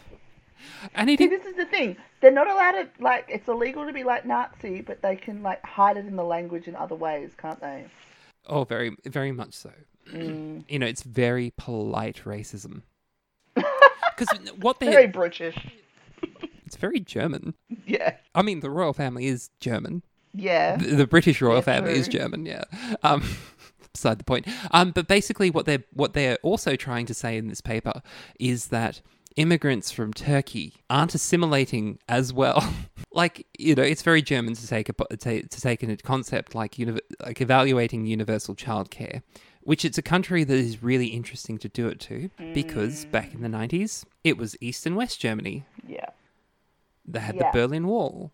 And 0.94 1.08
it 1.08 1.18
See, 1.18 1.28
this 1.28 1.44
is 1.44 1.54
the 1.54 1.66
thing. 1.66 1.96
They're 2.20 2.32
not 2.32 2.48
allowed 2.48 2.72
to 2.72 2.88
like. 2.98 3.26
It's 3.28 3.46
illegal 3.46 3.86
to 3.86 3.92
be 3.92 4.04
like 4.04 4.24
Nazi, 4.24 4.80
but 4.80 5.02
they 5.02 5.14
can 5.14 5.42
like 5.42 5.64
hide 5.64 5.98
it 5.98 6.06
in 6.06 6.16
the 6.16 6.24
language 6.24 6.66
in 6.66 6.74
other 6.74 6.96
ways, 6.96 7.30
can't 7.36 7.60
they? 7.60 7.84
oh, 8.46 8.64
very 8.64 8.96
very 9.04 9.32
much 9.32 9.52
so. 9.52 9.70
Mm. 10.10 10.64
You 10.68 10.78
know, 10.78 10.86
it's 10.86 11.02
very 11.02 11.52
polite 11.56 12.22
racism. 12.24 12.82
Because 14.18 14.38
what 14.56 14.80
they 14.80 14.86
Very 14.86 15.06
British. 15.06 15.56
it's 16.66 16.76
very 16.76 17.00
German. 17.00 17.54
Yeah. 17.86 18.16
I 18.34 18.42
mean, 18.42 18.60
the 18.60 18.70
royal 18.70 18.92
family 18.92 19.26
is 19.26 19.50
German. 19.60 20.02
Yeah. 20.34 20.76
the, 20.76 20.94
the 20.96 21.06
British 21.06 21.40
royal 21.40 21.56
Yeah, 21.56 21.60
family 21.62 21.92
is. 21.92 22.08
German, 22.08 22.46
yeah. 22.46 22.64
Um, 23.02 23.22
beside 23.92 24.18
the 24.18 24.24
point. 24.24 24.46
Um, 24.70 24.90
but 24.90 25.08
basically, 25.08 25.50
what 25.50 25.66
they're 25.66 25.84
what 25.92 26.12
they're 26.12 26.38
also 26.42 26.76
trying 26.76 27.06
to 27.06 27.14
say 27.14 27.36
in 27.36 27.48
this 27.48 27.60
paper 27.60 28.02
is 28.38 28.68
that 28.68 29.00
immigrants 29.36 29.90
from 29.92 30.12
Turkey 30.12 30.74
aren't 30.90 31.14
assimilating 31.14 31.98
as 32.08 32.32
well. 32.32 32.74
like 33.12 33.46
you 33.58 33.74
know, 33.74 33.82
it's 33.82 34.02
very 34.02 34.22
German 34.22 34.54
to 34.54 34.66
take 34.66 34.88
a 34.88 34.92
to, 34.92 35.42
to 35.42 35.60
take 35.60 35.82
a 35.82 35.96
concept 35.98 36.54
like 36.54 36.78
uni- 36.78 37.00
like 37.24 37.40
evaluating 37.40 38.06
universal 38.06 38.54
childcare. 38.54 39.22
Which 39.68 39.84
it's 39.84 39.98
a 39.98 40.02
country 40.02 40.44
that 40.44 40.54
is 40.56 40.82
really 40.82 41.08
interesting 41.08 41.58
to 41.58 41.68
do 41.68 41.88
it 41.88 42.00
to 42.00 42.30
because 42.54 43.04
back 43.04 43.34
in 43.34 43.42
the 43.42 43.48
90s, 43.48 44.06
it 44.24 44.38
was 44.38 44.56
East 44.62 44.86
and 44.86 44.96
West 44.96 45.20
Germany. 45.20 45.66
Yeah. 45.86 46.06
They 47.06 47.18
had 47.18 47.34
Yeah. 47.34 47.50
the 47.52 47.58
Berlin 47.58 47.86
Wall. 47.86 48.32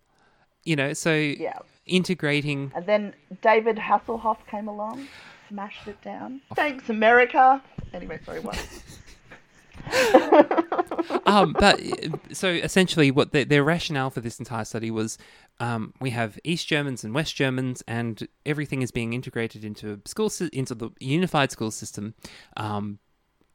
You 0.62 0.76
know, 0.76 0.92
so 0.92 1.12
Yeah. 1.12 1.58
integrating 1.86 2.70
And 2.72 2.86
then 2.86 3.14
David 3.42 3.78
Hasselhoff 3.78 4.46
came 4.46 4.68
along, 4.68 5.08
smashed 5.48 5.88
it 5.88 6.00
down. 6.02 6.40
Thanks, 6.54 6.88
America. 6.88 7.60
Anyway, 7.92 8.20
sorry, 8.24 8.38
what? 8.38 8.56
um, 11.26 11.52
but 11.58 11.80
uh, 11.82 12.16
so 12.32 12.48
essentially, 12.48 13.10
what 13.10 13.32
the, 13.32 13.42
their 13.42 13.64
rationale 13.64 14.10
for 14.10 14.20
this 14.20 14.38
entire 14.38 14.64
study 14.64 14.92
was, 14.92 15.18
um, 15.60 15.94
we 16.00 16.10
have 16.10 16.38
East 16.44 16.66
Germans 16.66 17.04
and 17.04 17.14
West 17.14 17.36
Germans, 17.36 17.82
and 17.86 18.26
everything 18.44 18.82
is 18.82 18.90
being 18.90 19.12
integrated 19.12 19.64
into 19.64 19.92
a 20.04 20.08
school 20.08 20.30
into 20.52 20.74
the 20.74 20.90
unified 21.00 21.50
school 21.52 21.70
system, 21.70 22.14
um, 22.56 22.98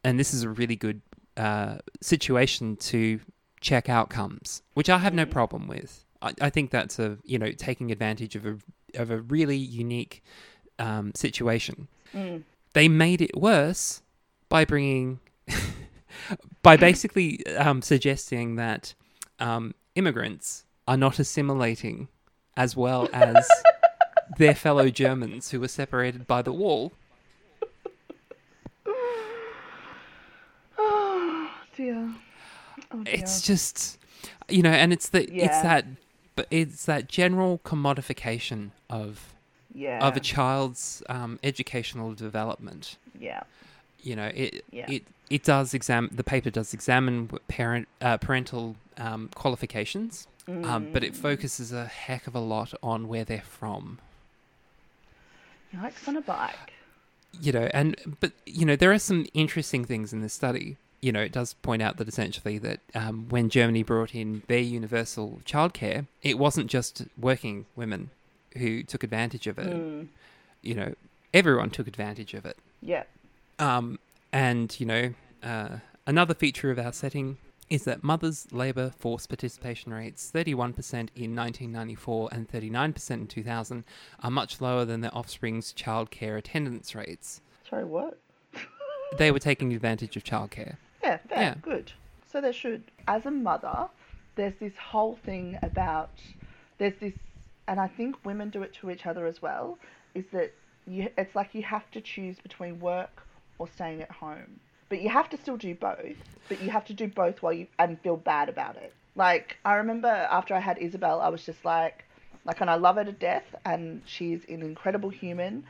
and 0.03 0.19
this 0.19 0.33
is 0.33 0.43
a 0.43 0.49
really 0.49 0.75
good 0.75 1.01
uh, 1.37 1.77
situation 2.01 2.77
to 2.77 3.19
check 3.59 3.89
outcomes, 3.89 4.61
which 4.73 4.89
I 4.89 4.97
have 4.99 5.13
no 5.13 5.25
problem 5.25 5.67
with. 5.67 6.05
I, 6.21 6.33
I 6.41 6.49
think 6.49 6.71
that's 6.71 6.99
a 6.99 7.17
you 7.23 7.37
know 7.37 7.51
taking 7.51 7.91
advantage 7.91 8.35
of 8.35 8.45
a 8.45 8.57
of 8.95 9.11
a 9.11 9.21
really 9.21 9.57
unique 9.57 10.23
um, 10.79 11.11
situation. 11.15 11.89
Mm. 12.13 12.43
They 12.73 12.87
made 12.87 13.21
it 13.21 13.35
worse 13.35 14.01
by 14.47 14.63
bringing 14.63 15.19
by 16.61 16.77
basically 16.77 17.45
um, 17.57 17.81
suggesting 17.81 18.55
that 18.55 18.93
um, 19.39 19.75
immigrants 19.95 20.63
are 20.89 20.97
not 20.97 21.19
assimilating 21.19 22.07
as 22.57 22.75
well 22.75 23.07
as 23.13 23.47
their 24.39 24.55
fellow 24.55 24.89
Germans 24.89 25.51
who 25.51 25.59
were 25.59 25.67
separated 25.67 26.25
by 26.25 26.41
the 26.41 26.51
wall. 26.51 26.91
Oh 30.79 31.51
dear. 31.77 32.09
Oh 32.91 33.03
dear. 33.03 33.13
It's 33.13 33.43
just, 33.43 33.99
you 34.49 34.63
know, 34.63 34.71
and 34.71 34.91
it's 34.91 35.09
the 35.09 35.31
it's 35.31 35.61
that, 35.61 35.85
but 36.35 36.47
it's 36.49 36.85
that 36.85 37.07
general 37.07 37.59
commodification 37.63 38.71
of 38.89 39.35
yeah. 39.71 39.99
of 40.05 40.17
a 40.17 40.19
child's 40.19 41.03
um, 41.07 41.37
educational 41.43 42.15
development. 42.15 42.97
yeah. 43.19 43.43
you 44.01 44.15
know 44.15 44.31
it 44.33 44.65
Yeah. 44.71 44.89
it 44.89 45.03
it 45.29 45.43
does 45.43 45.75
examine 45.75 46.09
the 46.15 46.23
paper 46.23 46.49
does 46.49 46.73
examine 46.73 47.29
parent 47.47 47.87
uh, 48.01 48.17
parental 48.17 48.75
um, 48.97 49.29
qualifications 49.35 50.27
um, 50.63 50.89
but 50.91 51.03
it 51.03 51.13
Mm. 51.13 51.15
focuses 51.15 51.71
a 51.71 51.85
heck 51.85 52.27
of 52.27 52.35
a 52.35 52.39
lot 52.39 52.73
on 52.81 53.07
where 53.07 53.23
they're 53.23 53.41
from 53.41 53.99
Yikes 55.75 56.07
on 56.07 56.17
a 56.17 56.21
bike. 56.21 56.73
you 57.39 57.51
know 57.51 57.69
and 57.73 57.95
but 58.19 58.31
you 58.45 58.65
know 58.65 58.75
there 58.75 58.91
are 58.91 58.99
some 58.99 59.25
interesting 59.33 59.85
things 59.85 60.11
in 60.13 60.21
this 60.21 60.33
study 60.33 60.77
you 61.01 61.11
know 61.11 61.21
it 61.21 61.31
does 61.31 61.53
point 61.53 61.81
out 61.81 61.97
that 61.97 62.07
essentially 62.07 62.57
that 62.57 62.79
um, 62.95 63.27
when 63.29 63.49
germany 63.49 63.83
brought 63.83 64.15
in 64.15 64.41
their 64.47 64.59
universal 64.59 65.39
childcare 65.45 66.07
it 66.23 66.39
wasn't 66.39 66.67
just 66.67 67.03
working 67.19 67.65
women 67.75 68.09
who 68.57 68.81
took 68.83 69.03
advantage 69.03 69.45
of 69.45 69.59
it 69.59 69.67
Mm. 69.67 70.07
you 70.63 70.73
know 70.73 70.95
everyone 71.33 71.69
took 71.69 71.87
advantage 71.87 72.33
of 72.33 72.45
it 72.45 72.57
Yeah. 72.81 73.03
Um, 73.59 73.99
and, 74.31 74.79
you 74.79 74.85
know, 74.85 75.13
uh, 75.43 75.79
another 76.07 76.33
feature 76.33 76.71
of 76.71 76.79
our 76.79 76.93
setting 76.93 77.37
is 77.69 77.83
that 77.83 78.03
mothers' 78.03 78.47
labour 78.51 78.89
force 78.89 79.27
participation 79.27 79.93
rates, 79.93 80.31
31% 80.33 80.93
in 81.15 81.35
1994 81.35 82.29
and 82.31 82.49
39% 82.49 83.11
in 83.11 83.27
2000, 83.27 83.83
are 84.23 84.31
much 84.31 84.59
lower 84.59 84.85
than 84.85 85.01
their 85.01 85.15
offspring's 85.15 85.73
childcare 85.73 86.37
attendance 86.37 86.95
rates. 86.95 87.41
Sorry, 87.69 87.85
what? 87.85 88.17
They 89.17 89.31
were 89.31 89.39
taking 89.39 89.73
advantage 89.73 90.15
of 90.17 90.23
childcare. 90.23 90.77
Yeah, 91.03 91.17
fair, 91.17 91.37
Yeah. 91.39 91.55
good. 91.61 91.91
So 92.31 92.41
there 92.41 92.53
should. 92.53 92.83
As 93.07 93.25
a 93.25 93.31
mother, 93.31 93.87
there's 94.35 94.53
this 94.59 94.75
whole 94.77 95.15
thing 95.25 95.57
about 95.63 96.11
there's 96.77 96.93
this, 96.99 97.13
and 97.67 97.79
I 97.79 97.87
think 97.87 98.23
women 98.25 98.49
do 98.49 98.61
it 98.63 98.73
to 98.75 98.89
each 98.91 99.05
other 99.05 99.25
as 99.25 99.41
well. 99.41 99.77
Is 100.13 100.25
that 100.31 100.53
you? 100.85 101.09
It's 101.17 101.35
like 101.35 101.53
you 101.55 101.63
have 101.63 101.89
to 101.91 102.01
choose 102.01 102.39
between 102.39 102.79
work 102.79 103.23
or 103.57 103.67
staying 103.67 104.01
at 104.01 104.11
home, 104.11 104.59
but 104.89 105.01
you 105.01 105.09
have 105.09 105.29
to 105.29 105.37
still 105.37 105.57
do 105.57 105.75
both. 105.75 106.17
But 106.49 106.61
you 106.61 106.71
have 106.71 106.85
to 106.85 106.93
do 106.93 107.07
both 107.07 107.41
while 107.41 107.53
you 107.53 107.67
and 107.77 107.99
feel 108.01 108.17
bad 108.17 108.49
about 108.49 108.75
it. 108.77 108.93
Like 109.15 109.57
I 109.63 109.75
remember 109.75 110.07
after 110.07 110.53
I 110.53 110.59
had 110.59 110.77
Isabel, 110.79 111.21
I 111.21 111.29
was 111.29 111.45
just 111.45 111.63
like, 111.63 112.05
like, 112.45 112.61
and 112.61 112.69
I 112.69 112.75
love 112.75 112.95
her 112.95 113.03
to 113.03 113.11
death, 113.11 113.43
and 113.65 114.01
she's 114.05 114.41
an 114.49 114.61
incredible 114.61 115.09
human. 115.09 115.63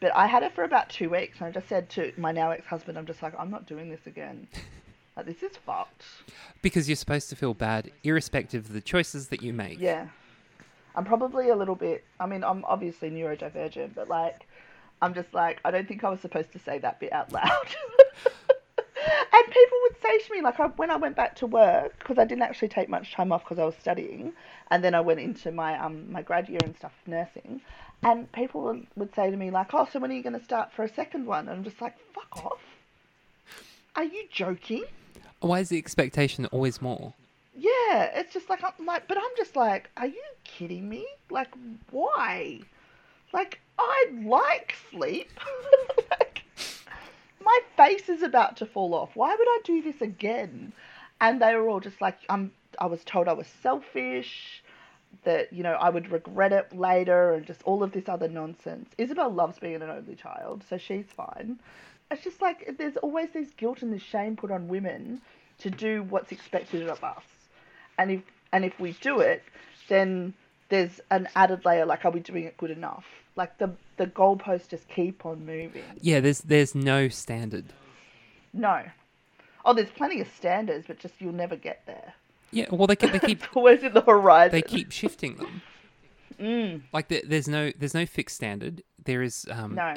But 0.00 0.14
I 0.14 0.26
had 0.26 0.42
her 0.42 0.50
for 0.50 0.64
about 0.64 0.90
two 0.90 1.08
weeks, 1.08 1.38
and 1.38 1.48
I 1.48 1.50
just 1.50 1.68
said 1.68 1.88
to 1.90 2.12
my 2.18 2.30
now 2.32 2.50
ex-husband, 2.50 2.98
I'm 2.98 3.06
just 3.06 3.22
like, 3.22 3.32
I'm 3.38 3.50
not 3.50 3.66
doing 3.66 3.88
this 3.88 4.06
again. 4.06 4.46
Like 5.16 5.26
this 5.26 5.42
is 5.42 5.56
fucked. 5.56 6.04
Because 6.60 6.88
you're 6.88 6.96
supposed 6.96 7.30
to 7.30 7.36
feel 7.36 7.54
bad, 7.54 7.90
irrespective 8.04 8.66
of 8.66 8.72
the 8.74 8.82
choices 8.82 9.28
that 9.28 9.42
you 9.42 9.52
make. 9.52 9.80
Yeah. 9.80 10.08
I'm 10.94 11.04
probably 11.04 11.48
a 11.48 11.56
little 11.56 11.74
bit 11.74 12.04
I 12.20 12.26
mean, 12.26 12.44
I'm 12.44 12.64
obviously 12.66 13.10
neurodivergent, 13.10 13.94
but 13.94 14.08
like 14.08 14.46
I'm 15.00 15.14
just 15.14 15.32
like 15.32 15.60
I 15.64 15.70
don't 15.70 15.88
think 15.88 16.04
I 16.04 16.10
was 16.10 16.20
supposed 16.20 16.52
to 16.52 16.58
say 16.58 16.78
that 16.80 17.00
bit 17.00 17.12
out 17.12 17.32
loud. 17.32 17.66
and 19.36 19.46
people 19.52 19.78
would 19.82 20.00
say 20.02 20.18
to 20.18 20.32
me 20.32 20.40
like 20.40 20.58
I, 20.58 20.66
when 20.68 20.90
I 20.90 20.96
went 20.96 21.14
back 21.14 21.36
to 21.36 21.46
work 21.46 21.98
because 21.98 22.18
I 22.18 22.24
didn't 22.24 22.42
actually 22.42 22.68
take 22.68 22.88
much 22.88 23.12
time 23.12 23.32
off 23.32 23.44
because 23.44 23.58
I 23.58 23.64
was 23.64 23.74
studying 23.78 24.32
and 24.70 24.82
then 24.82 24.94
I 24.94 25.00
went 25.00 25.20
into 25.20 25.52
my 25.52 25.78
um 25.78 26.10
my 26.10 26.22
grad 26.22 26.48
year 26.48 26.60
and 26.64 26.76
stuff 26.76 26.92
nursing 27.06 27.60
and 28.02 28.30
people 28.32 28.62
would, 28.62 28.86
would 28.96 29.14
say 29.14 29.30
to 29.30 29.36
me 29.36 29.50
like 29.50 29.74
oh 29.74 29.86
so 29.92 29.98
when 29.98 30.10
are 30.10 30.14
you 30.14 30.22
going 30.22 30.38
to 30.38 30.44
start 30.44 30.72
for 30.72 30.84
a 30.84 30.88
second 30.88 31.26
one 31.26 31.48
and 31.48 31.58
I'm 31.58 31.64
just 31.64 31.80
like 31.80 31.96
fuck 32.14 32.46
off. 32.46 32.60
Are 33.94 34.04
you 34.04 34.24
joking? 34.30 34.84
Why 35.40 35.60
is 35.60 35.68
the 35.68 35.78
expectation 35.78 36.46
always 36.46 36.80
more? 36.80 37.14
Yeah, 37.54 38.10
it's 38.14 38.34
just 38.34 38.50
like 38.50 38.62
I'm 38.62 38.84
like, 38.84 39.08
but 39.08 39.16
I'm 39.16 39.30
just 39.36 39.56
like, 39.56 39.90
are 39.96 40.06
you 40.06 40.22
kidding 40.44 40.88
me? 40.88 41.06
Like, 41.30 41.48
why? 41.90 42.60
Like, 43.32 43.60
I 43.78 44.06
like 44.22 44.74
sleep. 44.90 45.30
my 47.46 47.60
face 47.76 48.08
is 48.08 48.22
about 48.22 48.58
to 48.58 48.66
fall 48.66 48.94
off. 48.94 49.10
Why 49.14 49.34
would 49.34 49.48
I 49.48 49.60
do 49.64 49.82
this 49.82 50.02
again? 50.02 50.72
And 51.20 51.40
they 51.40 51.54
were 51.54 51.68
all 51.68 51.80
just 51.80 52.00
like, 52.00 52.18
I'm. 52.28 52.52
I 52.78 52.86
was 52.86 53.02
told 53.04 53.28
I 53.28 53.32
was 53.32 53.46
selfish. 53.62 54.62
That 55.24 55.52
you 55.52 55.62
know 55.62 55.72
I 55.72 55.88
would 55.88 56.12
regret 56.12 56.52
it 56.52 56.76
later, 56.76 57.32
and 57.32 57.46
just 57.46 57.62
all 57.62 57.82
of 57.82 57.92
this 57.92 58.08
other 58.08 58.28
nonsense. 58.28 58.90
Isabel 58.98 59.30
loves 59.30 59.58
being 59.58 59.76
an 59.76 59.82
only 59.84 60.14
child, 60.14 60.62
so 60.68 60.76
she's 60.76 61.06
fine. 61.16 61.58
It's 62.10 62.22
just 62.22 62.42
like 62.42 62.76
there's 62.76 62.96
always 62.98 63.30
this 63.30 63.50
guilt 63.56 63.82
and 63.82 63.92
this 63.92 64.02
shame 64.02 64.36
put 64.36 64.50
on 64.50 64.68
women 64.68 65.22
to 65.60 65.70
do 65.70 66.02
what's 66.02 66.32
expected 66.32 66.86
of 66.88 67.02
us 67.02 67.24
and 67.98 68.10
if 68.10 68.20
and 68.52 68.64
if 68.64 68.78
we 68.78 68.92
do 69.00 69.20
it, 69.20 69.42
then 69.88 70.34
there's 70.68 71.00
an 71.10 71.28
added 71.34 71.64
layer 71.64 71.84
like, 71.84 72.04
are 72.04 72.10
we 72.10 72.20
doing 72.20 72.44
it 72.44 72.56
good 72.56 72.70
enough? 72.70 73.04
Like 73.36 73.58
the 73.58 73.70
the 73.98 74.06
goalposts 74.06 74.68
just 74.68 74.88
keep 74.88 75.24
on 75.26 75.44
moving. 75.46 75.82
Yeah, 76.00 76.20
there's 76.20 76.40
there's 76.40 76.74
no 76.74 77.08
standard. 77.08 77.66
No. 78.52 78.82
Oh, 79.64 79.74
there's 79.74 79.90
plenty 79.90 80.20
of 80.20 80.28
standards, 80.36 80.84
but 80.86 80.98
just 80.98 81.14
you'll 81.18 81.32
never 81.32 81.56
get 81.56 81.82
there. 81.86 82.14
Yeah, 82.52 82.66
well, 82.70 82.86
they 82.86 82.96
keep, 82.96 83.12
they 83.12 83.18
keep 83.18 83.42
always 83.56 83.82
in 83.82 83.92
the 83.92 84.00
horizon. 84.00 84.52
they 84.52 84.62
keep 84.62 84.90
shifting 84.92 85.36
them. 85.36 85.62
Mm, 86.38 86.82
Like 86.92 87.08
there, 87.08 87.22
there's 87.24 87.48
no 87.48 87.72
there's 87.78 87.94
no 87.94 88.04
fixed 88.04 88.36
standard. 88.36 88.82
There 89.02 89.22
is 89.22 89.46
um, 89.50 89.74
no. 89.74 89.94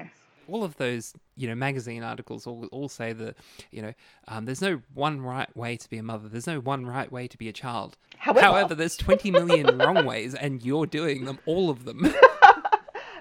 all 0.47 0.63
of 0.63 0.77
those 0.77 1.13
you 1.35 1.49
know 1.49 1.55
magazine 1.55 2.01
articles 2.01 2.47
all, 2.47 2.65
all 2.71 2.87
say 2.87 3.11
that 3.11 3.35
you 3.71 3.81
know 3.81 3.93
um, 4.29 4.45
there's 4.45 4.61
no 4.61 4.81
one 4.93 5.19
right 5.19 5.53
way 5.57 5.75
to 5.75 5.89
be 5.89 5.97
a 5.97 6.03
mother. 6.03 6.29
There's 6.29 6.47
no 6.47 6.61
one 6.61 6.85
right 6.85 7.11
way 7.11 7.27
to 7.27 7.37
be 7.37 7.49
a 7.49 7.51
child. 7.51 7.97
However, 8.17 8.39
However, 8.39 8.73
there's 8.75 8.95
20 8.95 9.31
million 9.31 9.77
wrong 9.79 10.05
ways, 10.05 10.33
and 10.33 10.63
you're 10.63 10.85
doing 10.85 11.25
them 11.25 11.39
all 11.45 11.69
of 11.69 11.83
them. 11.83 12.07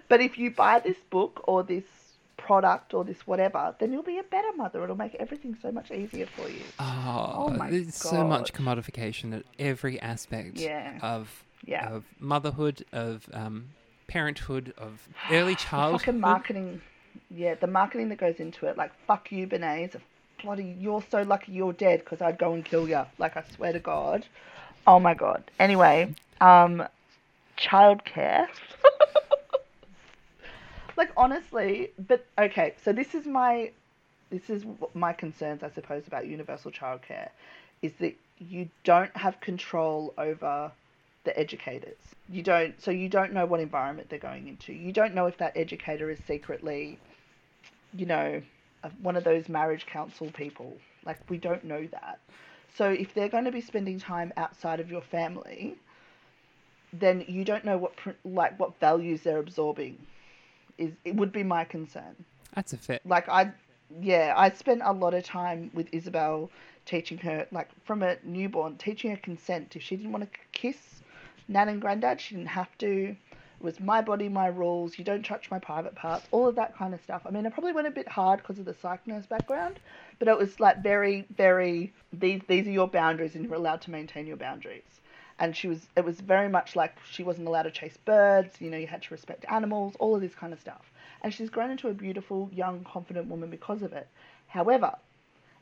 But 0.09 0.21
if 0.21 0.39
you 0.39 0.51
buy 0.51 0.79
this 0.81 0.97
book 1.11 1.43
or 1.47 1.63
this 1.63 1.85
product 2.37 2.95
or 2.95 3.05
this 3.05 3.27
whatever, 3.27 3.75
then 3.79 3.93
you'll 3.93 4.03
be 4.03 4.19
a 4.19 4.23
better 4.23 4.53
mother. 4.57 4.83
It'll 4.85 4.97
make 4.97 5.15
everything 5.17 5.57
so 5.61 5.71
much 5.73 5.91
easier 5.91 6.27
for 6.27 6.49
you. 6.49 6.63
Oh, 6.79 7.49
my 7.57 7.71
there's 7.71 7.95
so 7.95 8.25
much 8.25 8.53
commodification 8.53 9.37
at 9.37 9.43
every 9.59 10.01
aspect 10.01 10.57
Yeah. 10.59 10.99
of 11.03 11.45
Yeah. 11.67 11.89
of 11.91 12.05
motherhood, 12.21 12.85
of 12.93 13.29
um, 13.33 13.71
parenthood, 14.07 14.73
of 14.79 15.07
early 15.31 15.55
childhood. 15.67 16.01
fucking 16.03 16.21
marketing, 16.21 16.81
yeah, 17.31 17.55
the 17.55 17.67
marketing 17.67 18.09
that 18.11 18.19
goes 18.19 18.37
into 18.41 18.67
it. 18.67 18.77
Like, 18.79 18.93
fuck 19.07 19.31
you, 19.33 19.47
Bernays. 19.47 19.95
Bloody, 20.43 20.77
you're 20.79 21.03
so 21.11 21.23
lucky 21.23 21.51
you're 21.53 21.73
dead 21.73 22.01
because 22.01 22.23
I'd 22.23 22.39
go 22.39 22.53
and 22.55 22.65
kill 22.65 22.89
you. 22.89 23.05
Like, 23.19 23.37
I 23.37 23.43
swear 23.57 23.73
to 23.73 23.81
God. 23.81 24.25
Oh 24.87 25.01
my 25.01 25.13
God. 25.15 25.43
Anyway, 25.59 26.15
um, 26.41 26.85
childcare. 27.59 28.47
Like, 30.99 31.13
honestly, 31.17 31.93
but 32.07 32.27
okay, 32.39 32.75
so 32.85 32.93
this 32.93 33.15
is 33.15 33.27
my, 33.27 33.71
this 34.31 34.51
is 34.51 34.65
my 34.93 35.13
concerns, 35.13 35.63
I 35.63 35.71
suppose, 35.71 36.07
about 36.07 36.27
universal 36.27 36.71
childcare, 36.71 37.31
is 37.81 37.93
that 38.01 38.15
you 38.39 38.69
don't 38.85 39.17
have 39.17 39.41
control 39.41 40.13
over 40.19 40.71
the 41.25 41.39
educators. 41.39 41.97
You 42.29 42.43
don't, 42.43 42.81
so 42.83 42.91
you 42.91 43.09
don't 43.09 43.33
know 43.33 43.47
what 43.47 43.61
environment 43.61 44.11
they're 44.11 44.19
going 44.19 44.49
into. 44.49 44.73
You 44.73 44.93
don't 44.93 45.15
know 45.15 45.27
if 45.27 45.39
that 45.39 45.57
educator 45.57 46.11
is 46.11 46.19
secretly, 46.27 46.99
you 47.95 48.05
know, 48.05 48.43
one 49.01 49.17
of 49.17 49.25
those 49.25 49.49
marriage 49.49 49.87
council 49.87 50.31
people. 50.33 50.77
Like, 51.07 51.19
we 51.31 51.39
don't 51.39 51.65
know 51.65 51.87
that. 51.93 52.19
So 52.77 52.91
if 52.91 53.15
they're 53.15 53.29
going 53.29 53.45
to 53.45 53.53
be 53.53 53.61
spending 53.61 53.99
time 53.99 54.33
outside 54.37 54.81
of 54.81 54.91
your 54.91 55.01
family, 55.01 55.77
then 56.93 57.25
you 57.29 57.45
don't 57.45 57.65
know 57.65 57.77
what 57.77 57.93
like 58.25 58.59
what 58.59 58.79
values 58.81 59.23
they're 59.23 59.39
absorbing. 59.39 59.99
Is 60.79 60.93
it 61.05 61.15
would 61.17 61.33
be 61.33 61.43
my 61.43 61.65
concern 61.65 62.25
That's 62.55 62.73
a 62.73 62.79
fit. 62.79 63.03
like 63.05 63.29
I 63.29 63.53
yeah, 64.01 64.35
I 64.37 64.51
spent 64.51 64.83
a 64.85 64.93
lot 64.93 65.15
of 65.15 65.25
time 65.25 65.71
with 65.75 65.89
Isabel 65.93 66.51
teaching 66.85 67.19
her 67.19 67.47
like 67.53 67.69
from 67.85 68.03
a 68.03 68.17
newborn, 68.23 68.77
teaching 68.77 69.11
her 69.11 69.17
consent. 69.17 69.77
If 69.77 69.83
she 69.83 69.97
didn't 69.97 70.13
want 70.13 70.31
to 70.31 70.39
kiss 70.53 71.03
Nan 71.49 71.69
and 71.69 71.81
Granddad, 71.81 72.21
she 72.21 72.35
didn't 72.35 72.49
have 72.49 72.77
to. 72.79 73.17
It 73.61 73.65
was 73.65 73.81
my 73.81 74.01
body, 74.03 74.29
my 74.29 74.47
rules. 74.47 74.99
You 74.99 75.05
don't 75.05 75.25
touch 75.25 75.51
my 75.51 75.59
private 75.59 75.95
parts. 75.95 76.27
All 76.31 76.47
of 76.47 76.55
that 76.55 76.77
kind 76.77 76.95
of 76.95 77.03
stuff. 77.03 77.23
I 77.27 77.31
mean, 77.31 77.45
I 77.45 77.51
probably 77.51 77.73
went 77.73 77.89
a 77.89 77.91
bit 77.91 78.07
hard 78.07 78.41
because 78.41 78.59
of 78.59 78.67
the 78.67 78.75
psych 78.75 79.05
nurse 79.07 79.27
background, 79.27 79.81
but 80.19 80.29
it 80.29 80.39
was 80.39 80.61
like 80.61 80.83
very, 80.83 81.27
very. 81.37 81.93
These 82.13 82.43
these 82.47 82.67
are 82.67 82.71
your 82.71 82.89
boundaries, 82.89 83.35
and 83.35 83.45
you're 83.45 83.55
allowed 83.55 83.81
to 83.83 83.91
maintain 83.91 84.27
your 84.27 84.37
boundaries. 84.37 85.01
And 85.41 85.57
she 85.57 85.69
was. 85.69 85.87
It 85.97 86.05
was 86.05 86.21
very 86.21 86.49
much 86.49 86.75
like 86.77 86.97
she 87.11 87.23
wasn't 87.23 87.47
allowed 87.49 87.63
to 87.65 87.71
chase 87.71 87.97
birds. 88.05 88.61
You 88.61 88.71
know, 88.71 88.77
you 88.77 88.87
had 88.87 89.03
to 89.03 89.15
respect 89.15 89.45
animals. 89.49 89.95
All 90.01 90.15
of 90.15 90.21
this 90.21 90.35
kind 90.35 90.53
of 90.53 90.61
stuff 90.61 90.91
and 91.23 91.35
she's 91.35 91.51
grown 91.51 91.71
into 91.71 91.89
a 91.89 91.93
beautiful, 91.95 92.49
young, 92.53 92.85
confident 92.85 93.27
woman 93.29 93.51
because 93.51 93.83
of 93.83 93.93
it. 93.93 94.07
However, 94.47 94.95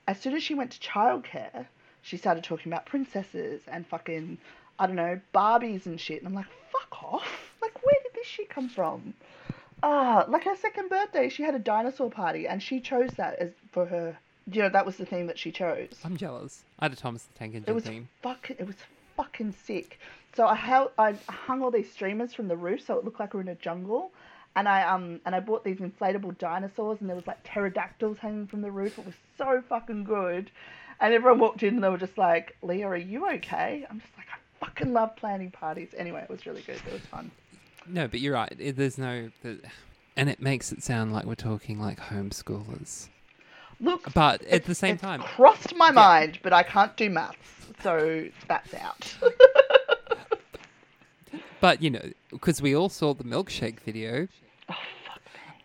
as 0.06 0.20
soon 0.20 0.34
as 0.34 0.42
she 0.42 0.54
went 0.54 0.70
to 0.72 0.80
childcare, 0.80 1.66
she 2.02 2.16
started 2.16 2.44
talking 2.44 2.70
about 2.72 2.86
princesses 2.86 3.62
and 3.66 3.86
fucking, 3.86 4.38
I 4.78 4.86
don't 4.86 4.96
know, 4.96 5.20
Barbies 5.34 5.86
and 5.86 6.00
shit. 6.00 6.18
And 6.18 6.28
I'm 6.28 6.34
like, 6.34 6.46
fuck 6.70 7.02
off. 7.02 7.52
Like, 7.62 7.82
where 7.82 7.94
did 8.02 8.12
this 8.14 8.26
shit 8.26 8.50
come 8.50 8.68
from? 8.68 9.14
Ah, 9.82 10.24
like 10.28 10.44
her 10.44 10.56
second 10.56 10.88
birthday, 10.88 11.28
she 11.28 11.42
had 11.42 11.54
a 11.54 11.58
dinosaur 11.58 12.10
party 12.10 12.46
and 12.46 12.62
she 12.62 12.80
chose 12.80 13.10
that 13.16 13.38
as 13.38 13.50
for 13.72 13.86
her. 13.86 14.16
You 14.52 14.62
know, 14.62 14.68
that 14.68 14.86
was 14.86 14.96
the 14.96 15.06
theme 15.06 15.26
that 15.26 15.38
she 15.38 15.50
chose. 15.50 15.88
I'm 16.04 16.16
jealous. 16.16 16.62
I 16.78 16.84
had 16.84 16.92
a 16.92 16.96
Thomas 16.96 17.24
the 17.24 17.36
Tank 17.38 17.54
engine 17.54 17.68
It 17.70 17.74
was 17.74 17.84
theme. 17.84 18.08
fucking. 18.22 18.56
It 18.60 18.66
was 18.66 18.76
fucking 19.16 19.54
sick. 19.64 19.98
So 20.34 20.46
I 20.46 20.54
held, 20.54 20.90
I 20.98 21.14
hung 21.28 21.62
all 21.62 21.70
these 21.70 21.90
streamers 21.90 22.34
from 22.34 22.48
the 22.48 22.56
roof 22.56 22.84
so 22.86 22.98
it 22.98 23.04
looked 23.04 23.18
like 23.18 23.32
we're 23.32 23.40
in 23.40 23.48
a 23.48 23.54
jungle, 23.54 24.12
and 24.54 24.68
I 24.68 24.82
um 24.82 25.20
and 25.24 25.34
I 25.34 25.40
bought 25.40 25.64
these 25.64 25.78
inflatable 25.78 26.38
dinosaurs 26.38 27.00
and 27.00 27.08
there 27.08 27.16
was 27.16 27.26
like 27.26 27.42
pterodactyls 27.44 28.18
hanging 28.18 28.46
from 28.46 28.62
the 28.62 28.70
roof. 28.70 28.98
It 28.98 29.06
was 29.06 29.14
so 29.38 29.62
fucking 29.68 30.04
good, 30.04 30.50
and 31.00 31.14
everyone 31.14 31.40
walked 31.40 31.62
in 31.62 31.74
and 31.76 31.84
they 31.84 31.88
were 31.88 31.98
just 31.98 32.18
like, 32.18 32.56
"Leah, 32.62 32.88
are 32.88 32.96
you 32.96 33.28
okay?" 33.34 33.86
I'm 33.88 34.00
just 34.00 34.12
like, 34.16 34.26
I 34.30 34.64
fucking 34.64 34.92
love 34.92 35.16
planning 35.16 35.50
parties. 35.50 35.94
Anyway, 35.96 36.20
it 36.22 36.30
was 36.30 36.46
really 36.46 36.62
good. 36.62 36.80
It 36.86 36.92
was 36.92 37.02
fun. 37.02 37.30
No, 37.86 38.08
but 38.08 38.20
you're 38.20 38.34
right. 38.34 38.52
There's 38.58 38.98
no. 38.98 39.30
And 40.16 40.30
it 40.30 40.40
makes 40.40 40.72
it 40.72 40.82
sound 40.82 41.12
like 41.12 41.24
we're 41.26 41.34
talking 41.34 41.78
like 41.78 42.00
homeschoolers. 42.00 43.08
Look, 43.80 44.12
But 44.14 44.42
at 44.44 44.64
the 44.64 44.74
same 44.74 44.96
time, 44.96 45.20
crossed 45.20 45.74
my 45.76 45.90
mind, 45.90 46.38
but 46.42 46.52
I 46.52 46.62
can't 46.62 46.96
do 46.96 47.10
maths, 47.10 47.36
so 47.82 48.26
that's 48.48 48.72
out. 48.74 49.14
but 51.60 51.82
you 51.82 51.90
know, 51.90 52.10
because 52.30 52.62
we 52.62 52.74
all 52.74 52.88
saw 52.88 53.14
the 53.14 53.24
milkshake 53.24 53.80
video, 53.80 54.28
oh 54.68 54.74
fuck 55.06 55.20
me. 55.34 55.64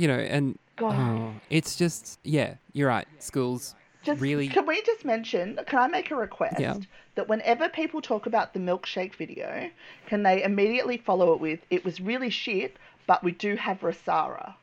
you 0.00 0.08
know, 0.08 0.18
and 0.18 0.58
God. 0.76 0.94
oh, 0.98 1.32
it's 1.50 1.76
just 1.76 2.18
yeah, 2.24 2.54
you're 2.72 2.88
right. 2.88 3.06
Schools 3.18 3.74
Just, 4.02 4.20
really. 4.20 4.48
Can 4.48 4.66
we 4.66 4.82
just 4.82 5.04
mention? 5.04 5.58
Can 5.66 5.78
I 5.78 5.86
make 5.88 6.10
a 6.10 6.16
request 6.16 6.58
Yeah. 6.58 6.78
that 7.14 7.28
whenever 7.28 7.68
people 7.68 8.00
talk 8.00 8.26
about 8.26 8.54
the 8.54 8.60
milkshake 8.60 9.14
video, 9.14 9.70
can 10.06 10.22
they 10.22 10.42
immediately 10.42 10.96
follow 10.96 11.32
it 11.34 11.40
with 11.40 11.60
"It 11.70 11.84
was 11.84 12.00
really 12.00 12.30
shit, 12.30 12.76
but 13.06 13.22
we 13.22 13.32
do 13.32 13.56
have 13.56 13.80
Rasara, 13.80 14.54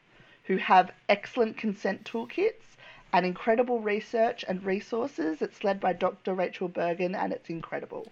who 0.47 0.57
have 0.57 0.91
excellent 1.09 1.57
consent 1.57 2.05
toolkits 2.05 2.63
and 3.13 3.25
incredible 3.25 3.81
research 3.81 4.45
and 4.47 4.63
resources. 4.63 5.41
It's 5.41 5.63
led 5.63 5.79
by 5.79 5.93
Dr. 5.93 6.33
Rachel 6.33 6.69
Burgin, 6.69 7.15
and 7.15 7.33
it's 7.33 7.49
incredible. 7.49 8.07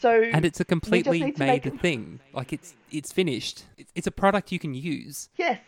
So 0.00 0.22
and 0.22 0.46
it's 0.46 0.60
a 0.60 0.64
completely 0.64 1.20
made 1.20 1.38
make 1.38 1.80
thing. 1.80 2.20
Like 2.32 2.54
it's 2.54 2.74
it's 2.90 3.12
finished. 3.12 3.64
It's, 3.94 4.06
a 4.06 4.10
product 4.10 4.50
you 4.50 4.58
can 4.58 4.72
use. 4.72 5.28
Yes. 5.36 5.60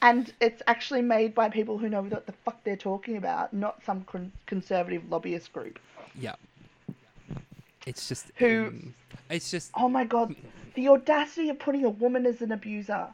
And 0.00 0.32
it's 0.40 0.62
actually 0.66 1.02
made 1.02 1.34
by 1.34 1.50
people 1.50 1.76
who 1.76 1.88
know 1.88 2.02
what 2.02 2.24
the 2.24 2.32
fuck 2.32 2.64
they're 2.64 2.76
talking 2.76 3.16
about, 3.16 3.52
not 3.52 3.82
some 3.84 4.04
con- 4.04 4.32
conservative 4.46 5.02
lobbyist 5.10 5.52
group. 5.52 5.78
Yeah. 6.18 6.36
It's 7.84 8.08
just 8.08 8.30
Who- 8.36 8.92
it's 9.28 9.50
just 9.50 9.70
Oh 9.74 9.88
my 9.88 10.04
god, 10.04 10.34
the 10.74 10.88
audacity 10.88 11.50
of 11.50 11.58
putting 11.58 11.84
a 11.84 11.90
woman 11.90 12.24
as 12.24 12.40
an 12.40 12.52
abuser. 12.52 13.08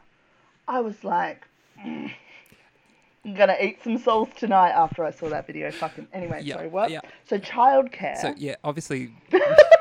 I 0.67 0.79
was 0.79 1.03
like, 1.03 1.45
I'm 1.83 3.33
gonna 3.33 3.57
eat 3.59 3.83
some 3.83 3.97
souls 3.97 4.29
tonight 4.37 4.71
after 4.71 5.03
I 5.03 5.11
saw 5.11 5.29
that 5.29 5.47
video. 5.47 5.71
Fucking 5.71 6.07
anyway, 6.13 6.41
Yeah, 6.43 6.55
sorry, 6.55 6.67
what? 6.67 6.91
yeah. 6.91 7.01
So 7.27 7.39
childcare. 7.39 8.17
So 8.17 8.33
yeah, 8.37 8.55
obviously. 8.63 9.13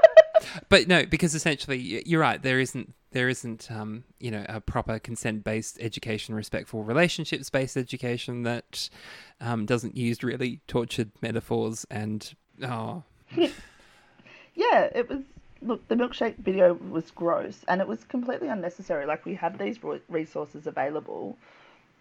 but 0.69 0.89
no, 0.89 1.05
because 1.05 1.35
essentially 1.35 2.03
you're 2.07 2.21
right. 2.21 2.43
There 2.43 2.59
isn't 2.61 2.95
there 3.13 3.29
isn't 3.29 3.71
um 3.71 4.05
you 4.19 4.31
know 4.31 4.45
a 4.49 4.61
proper 4.61 4.99
consent 4.99 5.45
based 5.45 5.79
education, 5.81 6.35
respectful 6.35 6.85
relationships 6.85 7.51
based 7.51 7.77
education 7.77 8.43
that 8.45 8.89
um 9.41 9.67
doesn't 9.67 9.97
use 9.97 10.23
really 10.23 10.61
tortured 10.67 11.11
metaphors 11.21 11.87
and 11.91 12.35
oh 12.63 13.03
yeah, 13.37 14.89
it 14.95 15.09
was. 15.09 15.21
Look, 15.63 15.89
the 15.89 15.95
milkshake 15.95 16.37
video 16.37 16.75
was 16.75 17.11
gross, 17.11 17.65
and 17.69 17.81
it 17.81 17.89
was 17.89 18.05
completely 18.05 18.49
unnecessary. 18.49 19.07
Like 19.07 19.25
we 19.25 19.35
have 19.37 19.57
these 19.57 19.79
resources 20.11 20.67
available. 20.67 21.39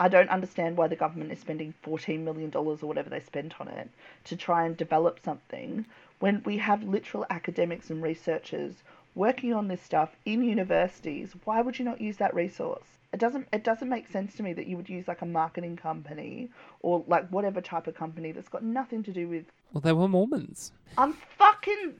I 0.03 0.09
don't 0.09 0.27
understand 0.27 0.75
why 0.75 0.89
the 0.89 0.97
government 0.97 1.31
is 1.31 1.39
spending 1.39 1.73
fourteen 1.81 2.25
million 2.25 2.49
dollars 2.49 2.83
or 2.83 2.87
whatever 2.87 3.09
they 3.09 3.21
spent 3.21 3.53
on 3.61 3.69
it 3.69 3.89
to 4.25 4.35
try 4.35 4.65
and 4.65 4.75
develop 4.75 5.17
something 5.23 5.85
when 6.19 6.43
we 6.43 6.57
have 6.57 6.83
literal 6.83 7.25
academics 7.29 7.89
and 7.89 8.03
researchers 8.03 8.83
working 9.15 9.53
on 9.53 9.69
this 9.69 9.81
stuff 9.81 10.17
in 10.25 10.43
universities. 10.43 11.31
Why 11.45 11.61
would 11.61 11.79
you 11.79 11.85
not 11.85 12.01
use 12.01 12.17
that 12.17 12.33
resource? 12.33 12.83
It 13.13 13.21
doesn't. 13.21 13.47
It 13.53 13.63
doesn't 13.63 13.87
make 13.87 14.09
sense 14.09 14.35
to 14.35 14.43
me 14.43 14.51
that 14.51 14.67
you 14.67 14.75
would 14.75 14.89
use 14.89 15.07
like 15.07 15.21
a 15.21 15.25
marketing 15.25 15.77
company 15.77 16.49
or 16.81 17.05
like 17.07 17.29
whatever 17.29 17.61
type 17.61 17.87
of 17.87 17.95
company 17.95 18.33
that's 18.33 18.49
got 18.49 18.61
nothing 18.61 19.03
to 19.03 19.13
do 19.13 19.29
with 19.29 19.45
well 19.71 19.79
they 19.79 19.93
were 19.93 20.09
Mormons. 20.09 20.73
I'm 20.97 21.13
fucking. 21.37 21.93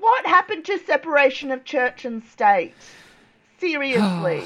What 0.00 0.24
happened 0.24 0.64
to 0.64 0.78
separation 0.78 1.50
of 1.50 1.66
church 1.66 2.06
and 2.06 2.24
state? 2.24 2.72
Seriously. 3.58 4.42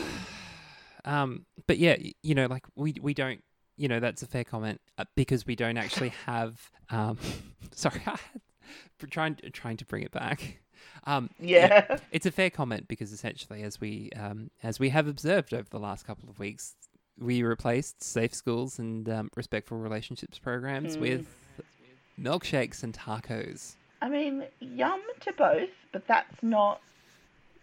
Um, 1.04 1.46
but 1.66 1.78
yeah, 1.78 1.96
you 2.22 2.34
know, 2.34 2.46
like 2.46 2.64
we 2.76 2.94
we 3.00 3.14
don't, 3.14 3.42
you 3.76 3.88
know, 3.88 4.00
that's 4.00 4.22
a 4.22 4.26
fair 4.26 4.44
comment 4.44 4.80
uh, 4.98 5.04
because 5.16 5.46
we 5.46 5.56
don't 5.56 5.76
actually 5.76 6.08
have. 6.26 6.70
Um, 6.90 7.18
sorry, 7.74 8.00
trying 9.10 9.36
trying 9.52 9.76
to 9.78 9.84
bring 9.84 10.02
it 10.02 10.12
back. 10.12 10.60
Um, 11.04 11.30
yeah. 11.38 11.98
it's 12.10 12.26
a 12.26 12.30
fair 12.30 12.50
comment 12.50 12.86
because 12.88 13.12
essentially, 13.12 13.62
as 13.62 13.80
we 13.80 14.10
um, 14.16 14.50
as 14.62 14.78
we 14.78 14.90
have 14.90 15.06
observed 15.06 15.54
over 15.54 15.68
the 15.70 15.78
last 15.78 16.06
couple 16.06 16.28
of 16.28 16.38
weeks, 16.38 16.74
we 17.18 17.42
replaced 17.42 18.02
safe 18.02 18.34
schools 18.34 18.78
and 18.78 19.08
um, 19.08 19.30
respectful 19.36 19.78
relationships 19.78 20.38
programs 20.38 20.96
Mm. 20.96 21.00
with 21.00 21.26
milkshakes 22.20 22.82
and 22.82 22.92
tacos. 22.94 23.76
I 24.02 24.08
mean, 24.08 24.44
yum 24.60 25.00
to 25.20 25.32
both, 25.32 25.68
but 25.92 26.06
that's 26.06 26.42
not. 26.42 26.80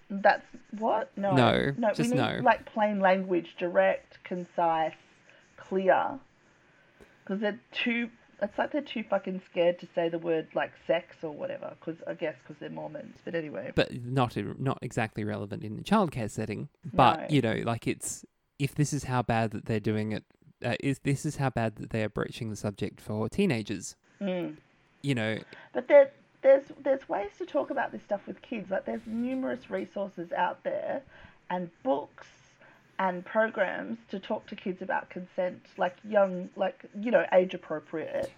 That's 0.09 0.45
what? 0.77 1.11
No. 1.17 1.33
No, 1.33 1.71
No, 1.77 1.89
just 1.89 1.99
we 2.11 2.15
need 2.15 2.21
no. 2.21 2.39
like 2.43 2.65
plain 2.65 2.99
language, 2.99 3.55
direct, 3.59 4.23
concise, 4.23 4.93
clear. 5.57 6.19
Because 7.23 7.41
they're 7.41 7.59
too. 7.71 8.09
It's 8.41 8.57
like 8.57 8.71
they're 8.71 8.81
too 8.81 9.03
fucking 9.09 9.41
scared 9.49 9.79
to 9.79 9.87
say 9.95 10.09
the 10.09 10.19
word 10.19 10.47
like 10.53 10.71
sex 10.85 11.17
or 11.23 11.31
whatever. 11.31 11.75
Because 11.79 12.01
I 12.07 12.13
guess 12.13 12.35
because 12.43 12.59
they're 12.59 12.69
Mormons. 12.69 13.17
But 13.25 13.35
anyway. 13.35 13.71
but 13.75 13.91
not 14.05 14.37
not 14.59 14.77
exactly 14.81 15.23
relevant 15.23 15.63
in 15.63 15.75
the 15.75 15.83
childcare 15.83 16.29
setting. 16.29 16.69
But 16.93 17.21
No. 17.21 17.25
you 17.29 17.41
know, 17.41 17.55
like 17.65 17.87
it's 17.87 18.23
if 18.59 18.75
this 18.75 18.93
is 18.93 19.05
how 19.05 19.23
bad 19.23 19.51
that 19.51 19.65
they're 19.65 19.79
doing 19.79 20.11
it, 20.13 20.23
uh, 20.63 20.75
is 20.79 20.99
this 21.03 21.25
is 21.25 21.37
how 21.37 21.49
bad 21.49 21.75
that 21.77 21.89
they 21.89 22.03
are 22.03 22.09
broaching 22.09 22.49
the 22.49 22.55
subject 22.55 23.01
for 23.01 23.27
teenagers. 23.27 23.95
Mm. 24.21 24.57
You 25.01 25.15
know, 25.15 25.37
But 25.73 25.87
there, 25.87 26.11
there's 26.41 26.63
there's 26.83 27.07
ways 27.09 27.31
to 27.39 27.45
talk 27.45 27.69
about 27.69 27.91
this 27.91 28.03
stuff 28.03 28.21
with 28.27 28.41
kids. 28.41 28.69
Like 28.69 28.85
there's 28.85 29.05
numerous 29.05 29.69
resources 29.69 30.31
out 30.31 30.63
there, 30.63 31.01
and 31.49 31.69
books 31.83 32.27
and 32.99 33.23
programs 33.25 33.97
to 34.09 34.19
talk 34.19 34.47
to 34.47 34.55
kids 34.55 34.81
about 34.81 35.09
consent, 35.09 35.61
like 35.77 35.95
young, 36.07 36.49
like 36.55 36.85
you 36.99 37.11
know, 37.11 37.25
age 37.33 37.53
appropriate, 37.53 38.31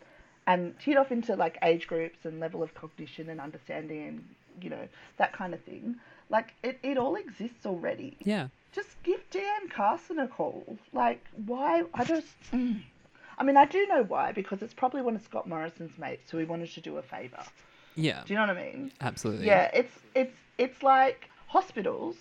and 0.47 0.77
tee 0.79 0.91
it 0.91 0.97
off 0.97 1.11
into 1.11 1.35
like 1.35 1.57
age 1.63 1.87
groups 1.87 2.25
and 2.25 2.39
level 2.39 2.63
of 2.63 2.73
cognition 2.73 3.29
and 3.29 3.39
understanding, 3.39 4.07
and 4.07 4.25
you 4.61 4.69
know 4.69 4.87
that 5.17 5.33
kind 5.33 5.53
of 5.53 5.61
thing. 5.63 5.95
Like 6.29 6.53
it, 6.63 6.79
it 6.83 6.97
all 6.97 7.15
exists 7.15 7.65
already. 7.65 8.15
yeah, 8.23 8.47
Just 8.71 9.01
give 9.03 9.21
Deanne 9.31 9.71
Carson 9.71 10.19
a 10.19 10.27
call. 10.27 10.77
Like 10.93 11.23
why? 11.45 11.83
I 11.93 12.03
just. 12.05 12.27
mm. 12.53 12.81
I 13.37 13.43
mean, 13.43 13.55
I 13.55 13.63
do 13.65 13.87
know 13.87 14.03
why 14.03 14.33
because 14.33 14.61
it's 14.61 14.73
probably 14.73 15.01
one 15.01 15.15
of 15.15 15.21
Scott 15.21 15.47
Morrison's 15.47 15.97
mates 15.97 16.29
who 16.29 16.39
he 16.39 16.43
wanted 16.43 16.71
to 16.73 16.81
do 16.81 16.97
a 16.97 17.01
favour. 17.01 17.41
Yeah, 17.99 18.23
Do 18.25 18.33
you 18.33 18.39
know 18.39 18.47
what 18.47 18.57
I 18.57 18.63
mean? 18.71 18.91
absolutely. 19.01 19.47
Yeah, 19.47 19.69
it's 19.73 19.93
it's 20.15 20.35
it's 20.57 20.83
like 20.83 21.29
hospitals. 21.47 22.15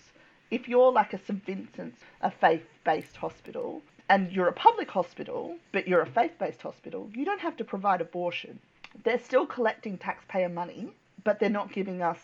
If 0.51 0.67
you're 0.67 0.91
like 0.91 1.13
a 1.13 1.19
St 1.25 1.45
Vincent's, 1.45 2.01
a 2.21 2.31
faith-based 2.31 3.15
hospital, 3.17 3.81
and 4.09 4.31
you're 4.31 4.47
a 4.47 4.53
public 4.53 4.89
hospital, 4.89 5.55
but 5.71 5.87
you're 5.87 6.01
a 6.01 6.07
faith-based 6.07 6.61
hospital, 6.61 7.09
you 7.13 7.23
don't 7.23 7.41
have 7.41 7.55
to 7.57 7.63
provide 7.63 8.01
abortion. 8.01 8.59
They're 9.03 9.19
still 9.19 9.45
collecting 9.45 9.99
taxpayer 9.99 10.49
money, 10.49 10.91
but 11.23 11.39
they're 11.39 11.49
not 11.61 11.71
giving 11.71 12.01
us 12.01 12.17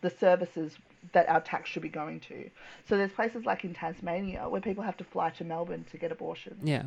the 0.00 0.10
services 0.10 0.76
that 1.12 1.28
our 1.28 1.40
tax 1.40 1.70
should 1.70 1.82
be 1.82 1.88
going 1.88 2.18
to. 2.20 2.50
So 2.88 2.96
there's 2.96 3.12
places 3.12 3.44
like 3.46 3.62
in 3.64 3.74
Tasmania 3.74 4.48
where 4.48 4.60
people 4.60 4.82
have 4.82 4.96
to 4.96 5.04
fly 5.04 5.30
to 5.30 5.44
Melbourne 5.44 5.84
to 5.92 5.98
get 5.98 6.10
abortion. 6.10 6.56
yeah, 6.64 6.84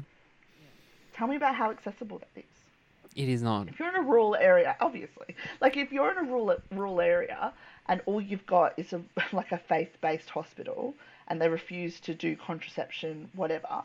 Tell 1.14 1.28
me 1.28 1.38
about 1.38 1.56
how 1.56 1.72
accessible 1.72 2.20
that 2.20 2.28
is. 2.36 2.44
It 3.16 3.30
is 3.30 3.42
not. 3.42 3.68
If 3.70 3.80
you're 3.80 3.90
in 3.90 3.96
a 3.96 4.02
rural 4.02 4.36
area, 4.36 4.76
obviously, 4.80 5.36
like 5.62 5.78
if 5.78 5.92
you're 5.92 6.12
in 6.12 6.18
a 6.18 6.24
rural 6.30 6.56
rural 6.72 7.02
area 7.02 7.54
and 7.88 8.02
all 8.06 8.22
you've 8.22 8.46
got 8.46 8.74
is 8.78 8.94
a 8.94 9.02
like 9.34 9.52
a 9.52 9.58
faith-based 9.58 10.30
hospital 10.30 10.94
and 11.28 11.42
they 11.42 11.50
refuse 11.50 12.00
to 12.02 12.14
do 12.14 12.36
contraception, 12.36 13.30
whatever, 13.34 13.84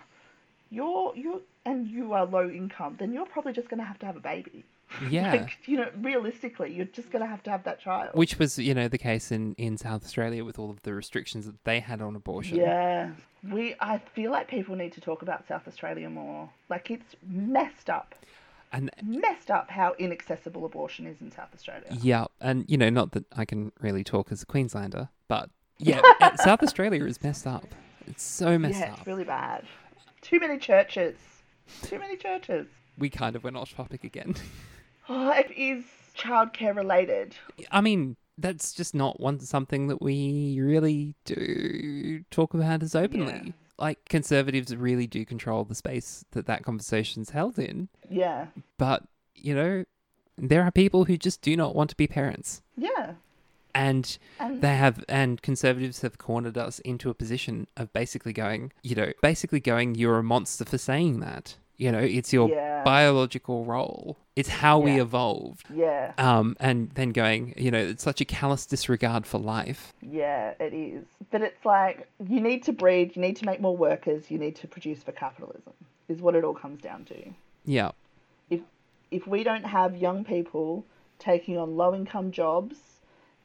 you're 0.71 1.15
you 1.15 1.43
and 1.65 1.89
you 1.89 2.13
are 2.13 2.25
low 2.27 2.49
income, 2.49 2.97
then 2.99 3.13
you're 3.13 3.27
probably 3.27 3.53
just 3.53 3.69
going 3.69 3.81
to 3.81 3.87
have 3.87 3.99
to 4.01 4.07
have 4.07 4.17
a 4.17 4.21
baby. 4.21 4.65
Yeah. 5.09 5.33
Like, 5.33 5.59
you 5.67 5.77
know, 5.77 5.89
realistically, 6.01 6.73
you're 6.73 6.87
just 6.87 7.11
going 7.13 7.23
to 7.23 7.29
have 7.29 7.43
to 7.45 7.51
have 7.51 7.63
that 7.65 7.81
child. 7.81 8.11
Which 8.15 8.39
was, 8.39 8.59
you 8.59 8.75
know, 8.75 8.89
the 8.89 8.99
case 8.99 9.31
in, 9.31 9.55
in 9.55 9.79
South 9.79 10.05
Australia 10.05 10.45
with 10.45 10.59
all 10.59 10.69
of 10.69 10.83
the 10.83 10.93
restrictions 10.93 11.47
that 11.47 11.63
they 11.65 11.79
had 11.81 12.03
on 12.03 12.17
abortion. 12.17 12.57
Yeah. 12.57 13.11
We 13.49 13.75
I 13.81 13.99
feel 13.99 14.31
like 14.31 14.49
people 14.49 14.77
need 14.77 14.93
to 14.95 15.01
talk 15.01 15.23
about 15.23 15.47
South 15.47 15.67
Australia 15.67 16.11
more. 16.11 16.51
Like 16.69 16.91
it's 16.91 17.15
messed 17.27 17.89
up. 17.89 18.15
And 18.73 18.91
Messed 19.03 19.51
up 19.51 19.71
how 19.71 19.95
inaccessible 19.99 20.65
abortion 20.65 21.07
is 21.07 21.21
in 21.21 21.31
South 21.33 21.49
Australia. 21.55 21.87
yeah, 22.01 22.27
and 22.41 22.65
you 22.69 22.77
know, 22.77 22.89
not 22.91 23.13
that 23.13 23.25
I 23.37 23.45
can 23.45 23.73
really 23.81 24.05
talk 24.05 24.31
as 24.31 24.43
a 24.43 24.47
Queenslander, 24.47 25.09
but 25.29 25.51
yeah, 25.79 26.01
uh, 26.21 26.37
South 26.45 26.63
Australia 26.63 27.05
is 27.05 27.23
messed 27.23 27.47
up. 27.47 27.65
It's 28.07 28.23
so 28.23 28.59
messed 28.59 28.79
yeah, 28.79 28.93
up. 28.93 28.99
it's 28.99 29.07
really 29.07 29.25
bad. 29.25 29.65
Too 30.21 30.39
many 30.39 30.59
churches. 30.59 31.17
Too 31.83 31.99
many 31.99 32.17
churches. 32.17 32.67
We 32.99 33.11
kind 33.11 33.35
of 33.37 33.43
went 33.45 33.57
off 33.57 33.75
topic 33.75 34.05
again. 34.05 34.35
Oh, 35.13 35.33
it 35.33 35.51
is 35.57 35.83
childcare 36.17 36.77
related. 36.77 37.35
I 37.73 37.81
mean, 37.81 38.17
that's 38.39 38.73
just 38.73 38.95
not 38.95 39.19
one 39.19 39.41
something 39.41 39.89
that 39.89 40.01
we 40.01 40.57
really 40.63 41.17
do 41.25 42.23
talk 42.31 42.55
about 42.55 42.85
as 42.85 42.95
openly. 42.95 43.33
Yeah. 43.45 43.53
Like 43.81 44.09
conservatives 44.09 44.75
really 44.77 45.07
do 45.07 45.25
control 45.25 45.65
the 45.65 45.75
space 45.75 46.25
that 46.33 46.47
that 46.47 46.63
conversation's 46.65 47.31
held 47.31 47.59
in, 47.59 47.89
Yeah. 48.11 48.47
but 48.79 49.05
you 49.35 49.55
know, 49.55 49.85
there 50.37 50.63
are 50.63 50.71
people 50.71 51.07
who 51.07 51.17
just 51.17 51.41
do 51.43 51.57
not 51.57 51.75
want 51.75 51.89
to 51.91 51.97
be 51.97 52.07
parents. 52.07 52.63
Yeah. 52.77 53.15
And 53.75 54.19
And 54.41 54.61
they 54.63 54.77
have 54.77 55.05
and 55.09 55.41
conservatives 55.41 56.03
have 56.03 56.19
cornered 56.19 56.59
us 56.59 56.81
into 56.81 57.09
a 57.09 57.15
position 57.15 57.69
of 57.77 57.93
basically 57.93 58.33
going, 58.33 58.73
you 58.83 58.95
know, 58.97 59.13
basically 59.23 59.61
going 59.61 59.95
you're 59.95 60.19
a 60.19 60.23
monster 60.23 60.65
for 60.65 60.77
saying 60.77 61.21
that. 61.21 61.57
You 61.81 61.91
know, 61.91 61.99
it's 61.99 62.31
your 62.33 62.49
Yeah. 62.51 62.83
biological 62.85 63.65
role. 63.65 64.19
It's 64.37 64.49
how 64.51 64.79
we 64.79 65.01
evolved. 65.01 65.67
yeah. 65.75 66.13
Um, 66.19 66.57
and 66.61 66.91
then 66.91 67.11
going, 67.13 67.55
you 67.57 67.71
know, 67.71 67.79
it's 67.79 68.03
such 68.03 68.21
a 68.21 68.25
callous 68.27 68.67
disregard 68.67 69.27
for 69.27 69.39
life. 69.39 69.93
Yeah, 70.03 70.53
it 70.61 70.75
is. 70.75 71.05
But 71.31 71.41
it's 71.43 71.65
like 71.65 72.07
you 72.29 72.41
need 72.41 72.63
to 72.65 72.73
breed, 72.73 73.17
you 73.17 73.23
need 73.23 73.37
to 73.37 73.47
make 73.47 73.61
more 73.61 73.77
workers, 73.77 74.31
you 74.31 74.39
need 74.39 74.57
to 74.57 74.69
produce 74.69 75.03
for 75.03 75.13
capitalism. 75.13 75.73
Is 76.09 76.21
what 76.21 76.35
it 76.35 76.45
all 76.45 76.55
comes 76.55 76.81
down 76.83 77.05
to. 77.07 77.17
Yeah. 77.65 77.93
if 78.51 78.61
if 79.11 79.27
we 79.27 79.43
don't 79.45 79.65
have 79.65 79.97
young 79.97 80.25
people 80.25 80.85
taking 81.19 81.57
on 81.59 81.77
low 81.77 81.95
income 81.95 82.31
jobs 82.31 82.77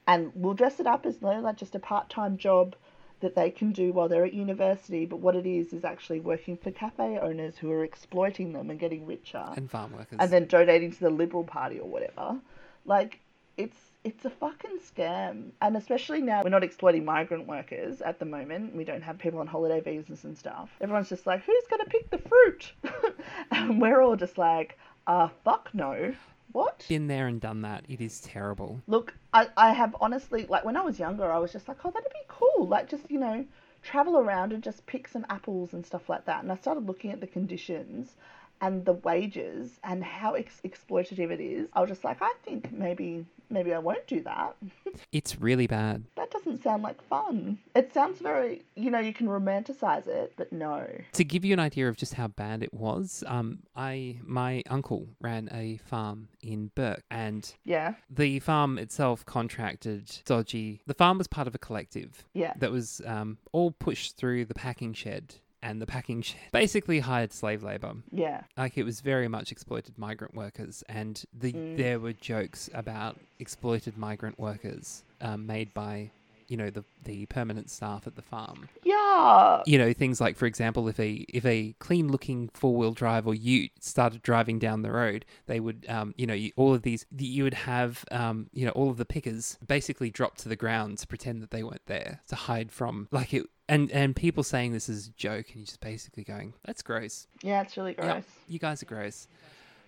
and 0.07 0.31
we'll 0.35 0.53
dress 0.53 0.79
it 0.79 0.87
up 0.87 1.05
as 1.05 1.17
though 1.17 1.39
like 1.39 1.57
just 1.57 1.75
a 1.75 1.79
part 1.79 2.09
time 2.09 2.37
job 2.37 2.75
that 3.21 3.35
they 3.35 3.49
can 3.49 3.71
do 3.71 3.93
while 3.93 4.07
they're 4.09 4.25
at 4.25 4.33
university, 4.33 5.05
but 5.05 5.17
what 5.17 5.35
it 5.35 5.45
is 5.45 5.73
is 5.73 5.85
actually 5.85 6.19
working 6.19 6.57
for 6.57 6.71
cafe 6.71 7.17
owners 7.19 7.57
who 7.57 7.71
are 7.71 7.83
exploiting 7.83 8.53
them 8.53 8.69
and 8.69 8.79
getting 8.79 9.05
richer 9.05 9.45
And 9.55 9.69
farm 9.69 9.93
workers. 9.93 10.17
and 10.19 10.31
then 10.31 10.45
donating 10.47 10.91
to 10.91 10.99
the 10.99 11.09
Liberal 11.09 11.43
Party 11.43 11.79
or 11.79 11.87
whatever. 11.89 12.37
Like 12.85 13.19
it's 13.57 13.77
it's 14.03 14.23
a 14.25 14.29
fucking 14.29 14.77
scam, 14.79 15.49
and 15.61 15.75
especially 15.75 16.21
now 16.21 16.43
we're 16.43 16.49
not 16.51 16.63
exploiting 16.63 17.03
migrant 17.05 17.47
workers 17.47 18.01
at 18.01 18.19
the 18.19 18.25
moment. 18.25 18.75
We 18.75 18.83
don't 18.83 19.01
have 19.01 19.17
people 19.17 19.39
on 19.39 19.47
holiday 19.47 19.79
visas 19.79 20.25
and 20.25 20.37
stuff. 20.37 20.69
Everyone's 20.79 21.09
just 21.09 21.25
like, 21.25 21.43
who's 21.43 21.63
gonna 21.71 21.85
pick 21.85 22.09
the 22.11 22.19
fruit? 22.19 22.73
and 23.51 23.81
we're 23.81 24.01
all 24.01 24.15
just 24.15 24.37
like, 24.37 24.77
uh, 25.07 25.29
fuck 25.43 25.69
no. 25.73 26.13
What? 26.55 26.85
Been 26.87 27.07
there 27.07 27.27
and 27.27 27.41
done 27.41 27.63
that. 27.63 27.83
It 27.89 27.99
is 27.99 28.21
terrible. 28.21 28.81
Look, 28.87 29.13
I, 29.33 29.49
I 29.57 29.73
have 29.73 29.93
honestly, 29.99 30.45
like, 30.47 30.63
when 30.63 30.77
I 30.77 30.83
was 30.83 30.97
younger, 30.97 31.29
I 31.29 31.37
was 31.37 31.51
just 31.51 31.67
like, 31.67 31.79
oh, 31.83 31.91
that'd 31.91 32.13
be 32.13 32.19
cool. 32.29 32.65
Like, 32.65 32.89
just, 32.89 33.11
you 33.11 33.19
know, 33.19 33.43
travel 33.83 34.17
around 34.17 34.53
and 34.53 34.63
just 34.63 34.85
pick 34.85 35.09
some 35.09 35.25
apples 35.29 35.73
and 35.73 35.85
stuff 35.85 36.07
like 36.07 36.23
that. 36.27 36.43
And 36.43 36.49
I 36.53 36.55
started 36.55 36.87
looking 36.87 37.11
at 37.11 37.19
the 37.19 37.27
conditions 37.27 38.15
and 38.61 38.85
the 38.85 38.93
wages 38.93 39.79
and 39.83 40.03
how 40.03 40.33
ex- 40.33 40.61
exploitative 40.63 41.29
it 41.31 41.39
is. 41.41 41.67
I 41.73 41.81
was 41.81 41.89
just 41.89 42.03
like, 42.03 42.17
I 42.21 42.31
think 42.43 42.71
maybe, 42.71 43.25
maybe 43.49 43.73
I 43.73 43.79
won't 43.79 44.07
do 44.07 44.21
that. 44.21 44.55
It's 45.11 45.39
really 45.41 45.67
bad. 45.67 46.05
that 46.15 46.31
doesn't 46.31 46.63
sound 46.63 46.81
like 46.83 47.01
fun. 47.03 47.59
It 47.75 47.93
sounds 47.93 48.19
very, 48.19 48.63
you 48.75 48.89
know, 48.89 48.99
you 48.99 49.11
can 49.13 49.27
romanticize 49.27 50.07
it, 50.07 50.31
but 50.37 50.53
no. 50.53 50.87
To 51.13 51.23
give 51.25 51.43
you 51.43 51.51
an 51.53 51.59
idea 51.59 51.89
of 51.89 51.97
just 51.97 52.13
how 52.13 52.27
bad 52.29 52.63
it 52.63 52.73
was, 52.73 53.21
um, 53.27 53.59
I 53.75 54.19
my 54.23 54.63
uncle 54.69 55.09
ran 55.19 55.49
a 55.51 55.77
farm 55.85 56.29
in 56.41 56.71
Bourke, 56.75 57.03
and 57.11 57.53
Yeah, 57.65 57.95
the 58.09 58.39
farm 58.39 58.77
itself 58.77 59.25
contracted 59.25 60.19
dodgy. 60.25 60.81
The 60.87 60.93
farm 60.93 61.17
was 61.17 61.27
part 61.27 61.47
of 61.47 61.55
a 61.55 61.59
collective 61.59 62.23
yeah, 62.33 62.53
that 62.57 62.71
was 62.71 63.01
um, 63.05 63.37
all 63.51 63.71
pushed 63.71 64.15
through 64.15 64.45
the 64.45 64.53
packing 64.55 64.93
shed, 64.93 65.35
and 65.65 65.81
the 65.81 65.85
packing 65.85 66.21
shed 66.21 66.39
basically 66.51 66.99
hired 66.99 67.31
slave 67.33 67.61
labor. 67.63 67.93
yeah, 68.11 68.41
Like 68.57 68.77
it 68.77 68.83
was 68.83 69.01
very 69.01 69.27
much 69.27 69.51
exploited 69.51 69.97
migrant 69.97 70.33
workers, 70.35 70.83
and 70.87 71.13
the 71.33 71.51
Mm. 71.53 71.77
there 71.77 71.99
were 71.99 72.13
jokes 72.13 72.69
about 72.73 73.13
exploited 73.39 73.97
migrant 73.97 74.37
workers 74.39 75.03
um, 75.21 75.45
made 75.47 75.73
by, 75.73 76.11
you 76.47 76.57
know, 76.57 76.69
the 76.69 76.83
the 77.03 77.25
permanent 77.27 77.69
staff 77.69 78.07
at 78.07 78.15
the 78.15 78.21
farm. 78.21 78.67
yeah. 78.83 79.61
You 79.67 79.77
know, 79.77 79.93
things 79.93 80.19
like, 80.21 80.35
for 80.35 80.45
example, 80.45 80.87
if 80.87 80.99
a 80.99 81.11
if 81.39 81.45
a 81.45 81.73
clean 81.79 82.07
looking 82.11 82.49
four 82.53 82.75
wheel 82.75 82.93
drive 82.93 83.25
or 83.27 83.33
Ute 83.35 83.71
started 83.79 84.21
driving 84.21 84.57
down 84.59 84.81
the 84.81 84.91
road, 84.91 85.25
they 85.47 85.59
would, 85.59 85.85
um, 85.89 86.13
you 86.17 86.25
know, 86.27 86.33
you, 86.33 86.51
all 86.55 86.73
of 86.73 86.81
these 86.83 87.05
you 87.17 87.43
would 87.43 87.53
have, 87.53 88.05
um, 88.11 88.49
you 88.53 88.65
know, 88.65 88.71
all 88.71 88.89
of 88.89 88.97
the 88.97 89.05
pickers 89.05 89.57
basically 89.65 90.09
drop 90.09 90.37
to 90.37 90.49
the 90.49 90.55
ground 90.55 90.97
to 90.99 91.07
pretend 91.07 91.41
that 91.41 91.51
they 91.51 91.63
weren't 91.63 91.85
there 91.87 92.21
to 92.27 92.35
hide 92.35 92.71
from, 92.71 93.07
like 93.11 93.33
it. 93.33 93.45
And, 93.67 93.91
and 93.91 94.15
people 94.15 94.43
saying 94.43 94.73
this 94.73 94.89
is 94.89 95.07
a 95.07 95.11
joke, 95.11 95.47
and 95.47 95.55
you're 95.57 95.65
just 95.65 95.79
basically 95.81 96.23
going, 96.23 96.53
"That's 96.65 96.83
gross." 96.83 97.27
Yeah, 97.41 97.61
it's 97.61 97.75
really 97.77 97.93
gross. 97.93 98.07
Yep, 98.07 98.23
you 98.47 98.59
guys 98.59 98.83
are 98.83 98.85
gross. 98.85 99.27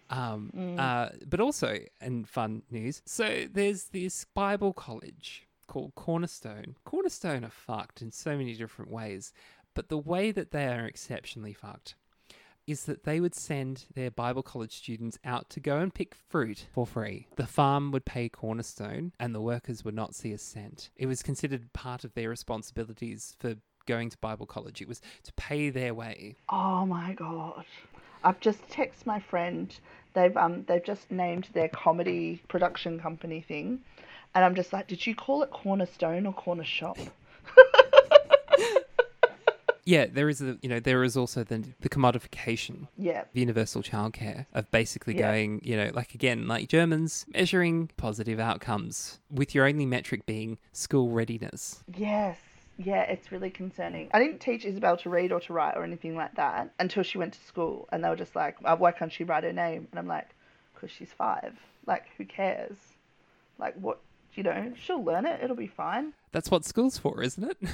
Um, 0.09 0.51
Mm. 0.55 0.79
uh, 0.79 1.09
but 1.27 1.39
also, 1.39 1.77
and 2.01 2.27
fun 2.27 2.63
news. 2.71 3.01
So 3.05 3.45
there's 3.51 3.85
this 3.85 4.25
Bible 4.33 4.73
college 4.73 5.45
called 5.67 5.93
Cornerstone. 5.95 6.75
Cornerstone 6.85 7.43
are 7.43 7.49
fucked 7.51 8.01
in 8.01 8.11
so 8.11 8.37
many 8.37 8.53
different 8.55 8.89
ways, 8.89 9.33
but 9.73 9.89
the 9.89 9.97
way 9.97 10.31
that 10.31 10.51
they 10.51 10.65
are 10.67 10.85
exceptionally 10.85 11.53
fucked. 11.53 11.95
Is 12.67 12.83
that 12.83 13.05
they 13.05 13.19
would 13.19 13.33
send 13.33 13.85
their 13.95 14.11
Bible 14.11 14.43
college 14.43 14.75
students 14.75 15.17
out 15.23 15.49
to 15.49 15.59
go 15.59 15.79
and 15.79 15.93
pick 15.93 16.13
fruit 16.13 16.67
for 16.71 16.85
free. 16.85 17.27
The 17.37 17.47
farm 17.47 17.91
would 17.91 18.05
pay 18.05 18.27
cornerstone 18.27 19.13
and 19.19 19.33
the 19.33 19.41
workers 19.41 19.85
would 19.85 19.95
not 19.95 20.13
see 20.13 20.33
a 20.33 20.37
cent. 20.37 20.89
It 20.97 21.05
was 21.05 21.23
considered 21.23 21.71
part 21.71 22.03
of 22.03 22.13
their 22.13 22.29
responsibilities 22.29 23.35
for 23.39 23.55
going 23.85 24.09
to 24.09 24.17
Bible 24.17 24.45
college. 24.45 24.81
It 24.81 24.87
was 24.87 25.01
to 25.23 25.33
pay 25.33 25.69
their 25.69 25.93
way. 25.93 26.35
Oh 26.49 26.85
my 26.85 27.13
god. 27.13 27.65
I've 28.23 28.39
just 28.41 28.67
texted 28.67 29.05
my 29.05 29.19
friend. 29.19 29.73
They've 30.13 30.35
um 30.35 30.65
they've 30.67 30.83
just 30.83 31.09
named 31.09 31.47
their 31.53 31.69
comedy 31.69 32.41
production 32.49 32.99
company 32.99 33.41
thing. 33.41 33.79
And 34.35 34.43
I'm 34.43 34.55
just 34.55 34.73
like, 34.73 34.87
did 34.87 35.07
you 35.07 35.15
call 35.15 35.41
it 35.41 35.51
Cornerstone 35.51 36.27
or 36.27 36.33
Corner 36.33 36.65
Shop? 36.65 36.97
Yeah, 39.87 40.05
there 40.11 40.27
is 40.27 40.41
a 40.41 40.57
you 40.61 40.67
know 40.67 40.81
there 40.81 41.01
is 41.05 41.15
also 41.15 41.45
the 41.45 41.63
the 41.79 41.87
commodification 41.87 42.87
Yeah. 42.97 43.21
of 43.21 43.27
universal 43.33 43.81
childcare 43.81 44.45
of 44.53 44.69
basically 44.69 45.15
Yeah. 45.15 45.31
going 45.31 45.61
you 45.63 45.77
know 45.77 45.91
like 45.93 46.13
again 46.13 46.45
like 46.45 46.67
Germans 46.67 47.25
measuring 47.33 47.89
positive 47.95 48.37
outcomes 48.37 49.19
with 49.31 49.55
your 49.55 49.65
only 49.65 49.85
metric 49.85 50.25
being 50.25 50.57
school 50.73 51.11
readiness. 51.11 51.83
Yes. 51.95 52.37
Yeah, 52.77 53.03
it's 53.03 53.31
really 53.31 53.49
concerning. 53.49 54.09
I 54.13 54.19
didn't 54.19 54.39
teach 54.39 54.65
Isabel 54.65 54.97
to 54.97 55.09
read 55.09 55.31
or 55.31 55.39
to 55.39 55.53
write 55.53 55.77
or 55.77 55.83
anything 55.85 56.15
like 56.17 56.35
that 56.35 56.69
until 56.79 57.01
she 57.03 57.17
went 57.17 57.33
to 57.35 57.39
school. 57.39 57.87
And 57.91 58.03
they 58.03 58.09
were 58.09 58.15
just 58.25 58.35
like, 58.35 58.57
"Uh, 58.65 58.75
why 58.75 58.91
can't 58.91 59.11
she 59.11 59.23
write 59.23 59.45
her 59.45 59.53
name? 59.53 59.87
And 59.89 59.97
I'm 59.97 60.05
like, 60.07 60.29
because 60.75 60.91
she's 60.91 61.11
five. 61.13 61.53
Like, 61.87 62.05
who 62.17 62.25
cares? 62.25 62.77
Like, 63.57 63.73
what, 63.75 63.99
you 64.37 64.43
know, 64.43 64.71
she'll 64.79 65.03
learn 65.03 65.25
it. 65.25 65.43
It'll 65.43 65.55
be 65.55 65.67
fine. 65.67 66.13
That's 66.31 66.51
what 66.51 66.63
school's 66.63 66.97
for, 66.97 67.21
isn't 67.23 67.43
it? 67.43 67.57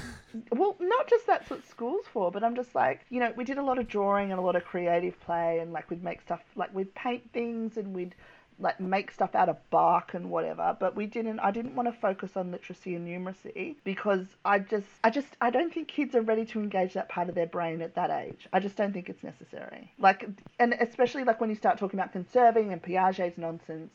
Well, 0.52 0.76
not 0.80 1.08
just 1.08 1.28
that's 1.28 1.50
what 1.52 1.68
school's 1.68 2.06
for, 2.12 2.32
but 2.32 2.44
I'm 2.44 2.56
just 2.56 2.74
like, 2.74 3.02
you 3.12 3.20
know, 3.20 3.32
we 3.36 3.44
did 3.44 3.60
a 3.60 3.62
lot 3.62 3.78
of 3.78 3.88
drawing 3.88 4.32
and 4.32 4.40
a 4.40 4.42
lot 4.42 4.56
of 4.56 4.66
creative 4.66 5.20
play, 5.20 5.60
and 5.60 5.72
like 5.72 5.90
we'd 5.92 6.04
make 6.04 6.22
stuff, 6.22 6.42
like 6.56 6.74
we'd 6.74 6.96
paint 6.96 7.32
things 7.34 7.78
and 7.78 7.94
we'd 7.94 8.16
like 8.60 8.80
make 8.80 9.12
stuff 9.12 9.36
out 9.36 9.48
of 9.50 9.58
bark 9.70 10.16
and 10.16 10.32
whatever. 10.32 10.76
But 10.80 10.96
we 10.96 11.06
didn't. 11.06 11.40
I 11.40 11.52
didn't 11.52 11.76
want 11.76 11.88
to 11.88 12.00
focus 12.00 12.36
on 12.36 12.52
literacy 12.52 12.96
and 12.96 13.08
numeracy 13.08 13.76
because 13.84 14.26
I 14.44 14.58
just, 14.58 14.88
I 15.04 15.12
just, 15.12 15.28
I 15.40 15.52
don't 15.52 15.72
think 15.72 15.88
kids 15.88 16.16
are 16.16 16.22
ready 16.22 16.46
to 16.46 16.60
engage 16.60 16.94
that 16.94 17.10
part 17.10 17.30
of 17.30 17.36
their 17.36 17.48
brain 17.48 17.82
at 17.84 17.94
that 17.94 18.10
age. 18.10 18.48
I 18.54 18.60
just 18.60 18.76
don't 18.76 18.94
think 18.94 19.08
it's 19.10 19.24
necessary. 19.24 19.92
Like, 20.00 20.28
and 20.58 20.74
especially 20.80 21.26
like 21.26 21.40
when 21.40 21.52
you 21.52 21.56
start 21.56 21.78
talking 21.78 22.00
about 22.00 22.12
conserving 22.12 22.72
and 22.72 22.82
Piaget's 22.82 23.38
nonsense, 23.38 23.92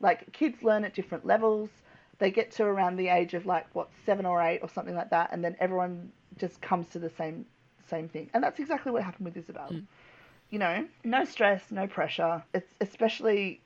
like 0.00 0.32
kids 0.32 0.62
learn 0.62 0.84
at 0.84 0.94
different 0.94 1.24
levels 1.24 1.70
they 2.18 2.30
get 2.30 2.50
to 2.52 2.64
around 2.64 2.96
the 2.96 3.08
age 3.08 3.34
of 3.34 3.46
like 3.46 3.66
what 3.74 3.88
seven 4.04 4.26
or 4.26 4.42
eight 4.42 4.60
or 4.62 4.68
something 4.68 4.94
like 4.94 5.10
that, 5.10 5.30
and 5.32 5.44
then 5.44 5.56
everyone 5.60 6.12
just 6.36 6.60
comes 6.60 6.88
to 6.90 6.98
the 6.98 7.10
same 7.10 7.46
same 7.88 8.08
thing, 8.08 8.30
and 8.34 8.42
that's 8.42 8.58
exactly 8.58 8.92
what 8.92 9.02
happened 9.02 9.26
with 9.26 9.36
Isabel. 9.36 9.68
Mm. 9.70 9.84
You 10.50 10.58
know, 10.58 10.86
no 11.04 11.24
stress, 11.24 11.70
no 11.70 11.86
pressure. 11.86 12.42
It's 12.54 12.72
especially 12.80 13.60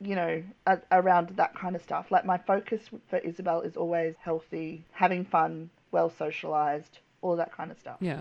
you 0.00 0.14
know 0.16 0.42
a, 0.66 0.78
around 0.92 1.30
that 1.36 1.54
kind 1.54 1.76
of 1.76 1.82
stuff. 1.82 2.10
Like 2.10 2.24
my 2.24 2.38
focus 2.38 2.82
for 3.08 3.18
Isabel 3.18 3.60
is 3.60 3.76
always 3.76 4.14
healthy, 4.20 4.84
having 4.92 5.24
fun, 5.24 5.70
well 5.92 6.10
socialized, 6.10 6.98
all 7.22 7.36
that 7.36 7.52
kind 7.52 7.70
of 7.70 7.78
stuff. 7.78 7.98
yeah. 8.00 8.20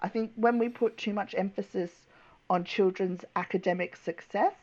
I 0.00 0.08
think 0.08 0.32
when 0.36 0.58
we 0.58 0.68
put 0.68 0.98
too 0.98 1.14
much 1.14 1.34
emphasis 1.36 1.90
on 2.50 2.64
children's 2.64 3.24
academic 3.34 3.96
success, 3.96 4.54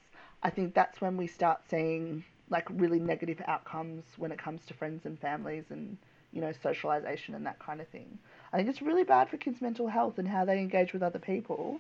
I 0.44 0.52
think 0.52 0.74
that's 0.74 1.02
when 1.02 1.18
we 1.18 1.28
start 1.28 1.62
seeing 1.68 2.24
like 2.54 2.68
really 2.84 3.00
negative 3.00 3.42
outcomes 3.48 4.04
when 4.18 4.32
it 4.32 4.40
comes 4.46 4.62
to 4.68 4.74
friends 4.74 5.02
and 5.08 5.20
families 5.20 5.66
and 5.70 5.98
you 6.32 6.40
know 6.40 6.54
socialization 6.68 7.36
and 7.36 7.46
that 7.46 7.60
kind 7.60 7.82
of 7.82 7.88
thing. 7.90 8.18
I 8.54 8.58
think 8.58 8.70
it's 8.70 8.82
really 8.82 9.04
bad 9.04 9.28
for 9.30 9.38
kids' 9.38 9.62
mental 9.62 9.88
health 9.88 10.20
and 10.20 10.28
how 10.28 10.46
they 10.46 10.60
engage 10.60 10.94
with 10.94 11.04
other 11.04 11.20
people. 11.20 11.80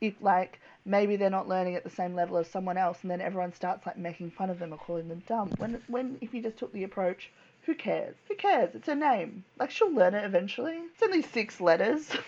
If 0.00 0.14
like 0.20 0.60
maybe 0.84 1.16
they're 1.16 1.30
not 1.40 1.48
learning 1.48 1.74
at 1.76 1.84
the 1.84 1.90
same 2.00 2.14
level 2.14 2.36
as 2.36 2.48
someone 2.50 2.76
else, 2.76 2.98
and 3.02 3.10
then 3.10 3.20
everyone 3.20 3.52
starts 3.52 3.86
like 3.86 3.96
making 3.96 4.30
fun 4.32 4.50
of 4.50 4.58
them 4.58 4.72
or 4.74 4.78
calling 4.78 5.08
them 5.08 5.22
dumb. 5.26 5.48
When 5.58 5.80
when 5.88 6.18
if 6.20 6.34
you 6.34 6.42
just 6.42 6.56
took 6.58 6.72
the 6.72 6.84
approach, 6.84 7.30
who 7.62 7.74
cares? 7.74 8.14
Who 8.28 8.34
cares? 8.36 8.74
It's 8.74 8.86
her 8.88 8.94
name. 8.94 9.44
Like 9.58 9.70
she'll 9.70 9.92
learn 9.92 10.14
it 10.14 10.24
eventually. 10.24 10.76
It's 10.92 11.02
only 11.02 11.22
six 11.22 11.60
letters. 11.60 12.10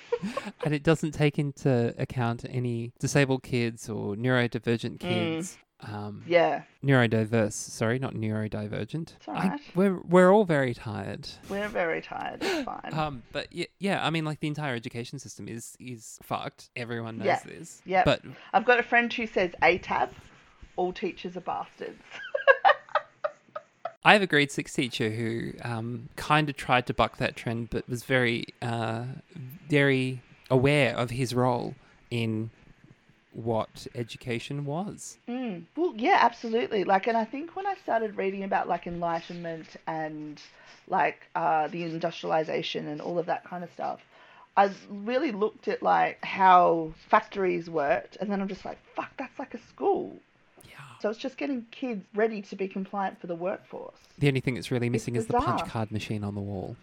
And 0.64 0.74
it 0.74 0.82
doesn't 0.82 1.12
take 1.12 1.38
into 1.38 1.94
account 1.96 2.44
any 2.46 2.92
disabled 3.00 3.42
kids 3.42 3.88
or 3.88 4.16
neurodivergent 4.16 4.98
Mm. 4.98 5.08
kids. 5.08 5.56
Um, 5.82 6.22
yeah, 6.26 6.62
neurodiverse, 6.84 7.52
sorry, 7.52 7.98
not 7.98 8.14
neurodivergent. 8.14 9.14
It's 9.16 9.28
all 9.28 9.36
I- 9.36 9.58
we're 9.74 9.98
we're 10.00 10.30
all 10.30 10.44
very 10.44 10.74
tired. 10.74 11.28
we're 11.48 11.68
very 11.68 12.02
tired. 12.02 12.42
It's 12.42 12.64
fine. 12.64 12.92
Um, 12.92 13.22
but 13.32 13.52
yeah, 13.52 13.66
yeah, 13.78 14.04
I 14.06 14.10
mean, 14.10 14.24
like 14.24 14.40
the 14.40 14.48
entire 14.48 14.74
education 14.74 15.18
system 15.18 15.48
is 15.48 15.76
is 15.80 16.18
fucked. 16.22 16.68
Everyone 16.76 17.18
knows 17.18 17.26
Yeah. 17.26 17.40
this. 17.46 17.82
Yep. 17.86 18.04
But 18.04 18.22
I've 18.52 18.64
got 18.66 18.78
a 18.78 18.82
friend 18.82 19.12
who 19.12 19.26
says 19.26 19.52
ATAB. 19.62 20.10
All 20.76 20.92
teachers 20.92 21.36
are 21.36 21.40
bastards. 21.40 22.00
I 24.02 24.14
have 24.14 24.22
a 24.22 24.26
grade 24.26 24.50
six 24.50 24.72
teacher 24.72 25.10
who 25.10 25.52
um, 25.62 26.08
kind 26.16 26.48
of 26.48 26.56
tried 26.56 26.86
to 26.86 26.94
buck 26.94 27.18
that 27.18 27.36
trend, 27.36 27.68
but 27.68 27.86
was 27.86 28.02
very, 28.04 28.46
uh, 28.62 29.04
very 29.68 30.22
aware 30.50 30.96
of 30.96 31.10
his 31.10 31.34
role 31.34 31.74
in 32.10 32.48
what 33.32 33.86
education 33.94 34.64
was. 34.64 35.18
Mm. 35.28 35.64
Well, 35.76 35.94
yeah, 35.96 36.18
absolutely. 36.20 36.84
Like, 36.84 37.06
and 37.06 37.16
I 37.16 37.24
think 37.24 37.54
when 37.56 37.66
I 37.66 37.74
started 37.74 38.16
reading 38.16 38.44
about 38.44 38.68
like 38.68 38.86
enlightenment 38.86 39.76
and 39.86 40.40
like 40.88 41.28
uh, 41.34 41.68
the 41.68 41.84
industrialization 41.84 42.88
and 42.88 43.00
all 43.00 43.18
of 43.18 43.26
that 43.26 43.44
kind 43.44 43.62
of 43.62 43.70
stuff, 43.72 44.00
I 44.56 44.70
really 44.88 45.32
looked 45.32 45.68
at 45.68 45.82
like 45.82 46.24
how 46.24 46.92
factories 47.08 47.70
worked, 47.70 48.16
and 48.20 48.30
then 48.30 48.40
I'm 48.40 48.48
just 48.48 48.64
like, 48.64 48.78
fuck, 48.96 49.10
that's 49.16 49.38
like 49.38 49.54
a 49.54 49.58
school. 49.68 50.16
Yeah. 50.64 50.78
So 51.00 51.08
it's 51.08 51.18
just 51.18 51.36
getting 51.38 51.66
kids 51.70 52.04
ready 52.14 52.42
to 52.42 52.56
be 52.56 52.66
compliant 52.66 53.20
for 53.20 53.28
the 53.28 53.36
workforce. 53.36 53.94
The 54.18 54.28
only 54.28 54.40
thing 54.40 54.54
that's 54.54 54.70
really 54.70 54.90
missing 54.90 55.16
is 55.16 55.26
the 55.26 55.34
punch 55.34 55.68
card 55.68 55.92
machine 55.92 56.24
on 56.24 56.34
the 56.34 56.40
wall. 56.40 56.76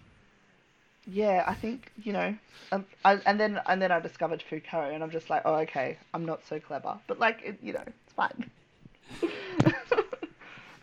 Yeah, 1.09 1.43
I 1.47 1.53
think 1.53 1.91
you 2.03 2.11
know, 2.13 2.35
um, 2.71 2.85
I, 3.05 3.13
and 3.25 3.39
then 3.39 3.61
and 3.67 3.81
then 3.81 3.91
I 3.91 3.99
discovered 3.99 4.43
Foucault, 4.49 4.91
and 4.93 5.01
I'm 5.03 5.11
just 5.11 5.29
like, 5.29 5.41
oh, 5.45 5.55
okay, 5.55 5.97
I'm 6.13 6.25
not 6.25 6.45
so 6.45 6.59
clever, 6.59 6.97
but 7.07 7.17
like, 7.19 7.39
it, 7.43 7.57
you 7.61 7.73
know, 7.73 7.83
it's 7.85 8.13
fine. 8.13 8.49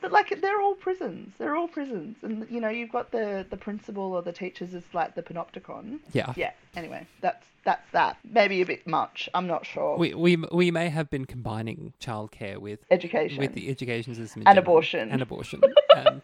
but 0.00 0.12
like, 0.12 0.40
they're 0.40 0.60
all 0.60 0.74
prisons. 0.74 1.34
They're 1.38 1.54
all 1.56 1.68
prisons, 1.68 2.16
and 2.22 2.46
you 2.50 2.60
know, 2.60 2.68
you've 2.70 2.92
got 2.92 3.10
the 3.10 3.46
the 3.50 3.56
principal 3.56 4.12
or 4.14 4.22
the 4.22 4.32
teachers 4.32 4.74
as 4.74 4.82
like 4.94 5.14
the 5.14 5.22
panopticon. 5.22 5.98
Yeah. 6.12 6.32
Yeah. 6.36 6.52
Anyway, 6.74 7.06
that's 7.20 7.46
that's 7.64 7.90
that. 7.92 8.16
Maybe 8.24 8.62
a 8.62 8.66
bit 8.66 8.86
much. 8.86 9.28
I'm 9.34 9.46
not 9.46 9.66
sure. 9.66 9.96
We, 9.98 10.14
we 10.14 10.36
we 10.36 10.70
may 10.70 10.88
have 10.88 11.10
been 11.10 11.26
combining 11.26 11.92
childcare 12.00 12.56
with 12.58 12.80
Education. 12.90 13.38
with 13.38 13.52
the 13.52 13.68
education 13.68 14.14
system 14.14 14.40
And 14.46 14.56
general. 14.56 14.62
abortion. 14.72 15.10
and 15.10 15.20
abortion 15.22 15.60
and 15.96 16.22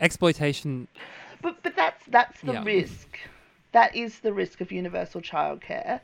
exploitation. 0.00 0.86
But 1.42 1.62
but 1.62 1.76
that's 1.76 2.04
that's 2.06 2.40
the 2.42 2.52
Yeah. 2.54 2.64
risk. 2.64 3.18
That 3.72 3.94
is 3.94 4.20
the 4.20 4.32
risk 4.32 4.60
of 4.60 4.72
universal 4.72 5.20
childcare, 5.20 6.00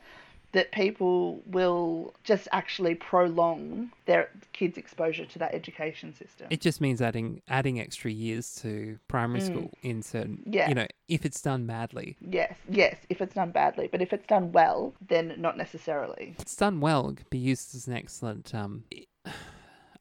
that 0.51 0.71
people 0.71 1.41
will 1.47 2.13
just 2.23 2.47
actually 2.51 2.93
prolong 2.95 3.91
their 4.05 4.29
kids' 4.53 4.77
exposure 4.77 5.25
to 5.25 5.39
that 5.39 5.53
education 5.53 6.13
system. 6.13 6.47
It 6.51 6.61
just 6.61 6.79
means 6.79 7.01
adding 7.01 7.41
adding 7.49 7.79
extra 7.79 8.11
years 8.11 8.55
to 8.61 8.99
primary 9.07 9.41
school 9.41 9.71
in 9.81 10.01
certain. 10.03 10.43
Mm. 10.47 10.53
Yeah. 10.53 10.69
You 10.69 10.75
know, 10.75 10.87
if 11.07 11.25
it's 11.25 11.41
done 11.41 11.65
badly, 11.65 12.17
yes, 12.21 12.55
yes, 12.69 12.97
if 13.09 13.19
it's 13.19 13.33
done 13.35 13.51
badly, 13.51 13.87
but 13.91 14.01
if 14.01 14.13
it's 14.13 14.27
done 14.27 14.51
well, 14.51 14.93
then 15.05 15.33
not 15.37 15.57
necessarily. 15.57 16.33
if 16.37 16.41
it's 16.43 16.55
done 16.55 16.79
well, 16.79 17.09
it 17.09 17.17
could 17.17 17.29
be 17.29 17.37
used 17.39 17.75
as 17.75 17.87
an 17.87 17.93
excellent. 17.93 18.53
Um, 18.53 18.83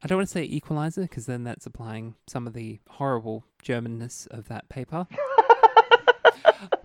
I 0.03 0.07
don't 0.07 0.19
want 0.19 0.29
to 0.29 0.33
say 0.33 0.45
equalizer 0.45 1.03
because 1.03 1.27
then 1.27 1.45
that's 1.45 1.67
applying 1.67 2.15
some 2.27 2.47
of 2.47 2.53
the 2.53 2.81
horrible 2.89 3.45
Germanness 3.63 4.27
of 4.29 4.49
that 4.49 4.69
paper. 4.69 5.07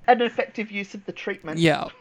An 0.08 0.22
effective 0.22 0.72
use 0.72 0.94
of 0.96 1.06
the 1.06 1.12
treatment. 1.12 1.60
Yeah. 1.60 1.88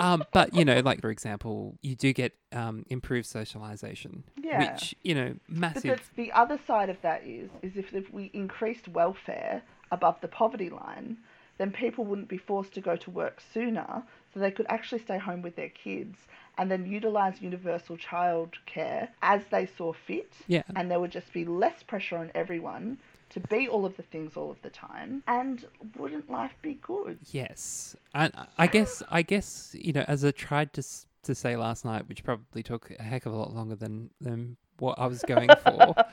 Um, 0.00 0.22
but 0.32 0.54
you 0.54 0.64
know, 0.64 0.78
like 0.78 1.00
for 1.00 1.10
example, 1.10 1.76
you 1.82 1.96
do 1.96 2.12
get 2.12 2.32
um, 2.52 2.84
improved 2.88 3.26
socialization, 3.26 4.22
Yeah. 4.40 4.72
which 4.72 4.94
you 5.02 5.12
know, 5.14 5.34
But 5.48 5.58
massive. 5.58 6.10
the, 6.14 6.24
the 6.24 6.32
other 6.32 6.56
side 6.68 6.88
of 6.88 7.00
that 7.02 7.24
is, 7.26 7.50
is 7.62 7.76
if, 7.76 7.92
if 7.92 8.12
we 8.12 8.30
increased 8.32 8.86
welfare 8.86 9.62
above 9.90 10.20
the 10.20 10.28
poverty 10.28 10.70
line, 10.70 11.16
then 11.58 11.72
people 11.72 12.04
wouldn't 12.04 12.28
be 12.28 12.38
forced 12.38 12.74
to 12.74 12.80
go 12.80 12.94
to 12.94 13.10
work 13.10 13.40
sooner, 13.52 14.04
so 14.32 14.38
they 14.38 14.52
could 14.52 14.66
actually 14.68 15.00
stay 15.00 15.18
home 15.18 15.42
with 15.42 15.56
their 15.56 15.70
kids 15.70 16.16
and 16.58 16.70
then 16.70 16.84
utilize 16.84 17.40
universal 17.40 17.96
child 17.96 18.58
care 18.66 19.08
as 19.22 19.42
they 19.50 19.66
saw 19.78 19.92
fit. 19.92 20.32
Yeah. 20.46 20.62
And 20.76 20.90
there 20.90 21.00
would 21.00 21.12
just 21.12 21.32
be 21.32 21.44
less 21.44 21.82
pressure 21.82 22.18
on 22.18 22.30
everyone 22.34 22.98
to 23.30 23.40
be 23.40 23.68
all 23.68 23.84
of 23.84 23.96
the 23.96 24.02
things 24.02 24.36
all 24.36 24.50
of 24.50 24.60
the 24.62 24.70
time. 24.70 25.22
And 25.26 25.64
wouldn't 25.96 26.30
life 26.30 26.52
be 26.62 26.78
good? 26.82 27.18
Yes, 27.30 27.96
and 28.14 28.32
I 28.56 28.66
guess 28.66 29.02
I 29.10 29.22
guess 29.22 29.74
you 29.78 29.92
know, 29.92 30.04
as 30.08 30.24
I 30.24 30.30
tried 30.30 30.72
to 30.74 30.82
to 31.24 31.34
say 31.34 31.56
last 31.56 31.84
night, 31.84 32.08
which 32.08 32.24
probably 32.24 32.62
took 32.62 32.90
a 32.98 33.02
heck 33.02 33.26
of 33.26 33.32
a 33.32 33.36
lot 33.36 33.54
longer 33.54 33.74
than 33.74 34.10
than 34.20 34.56
what 34.78 34.98
I 34.98 35.06
was 35.06 35.22
going 35.22 35.50
for. 35.64 35.94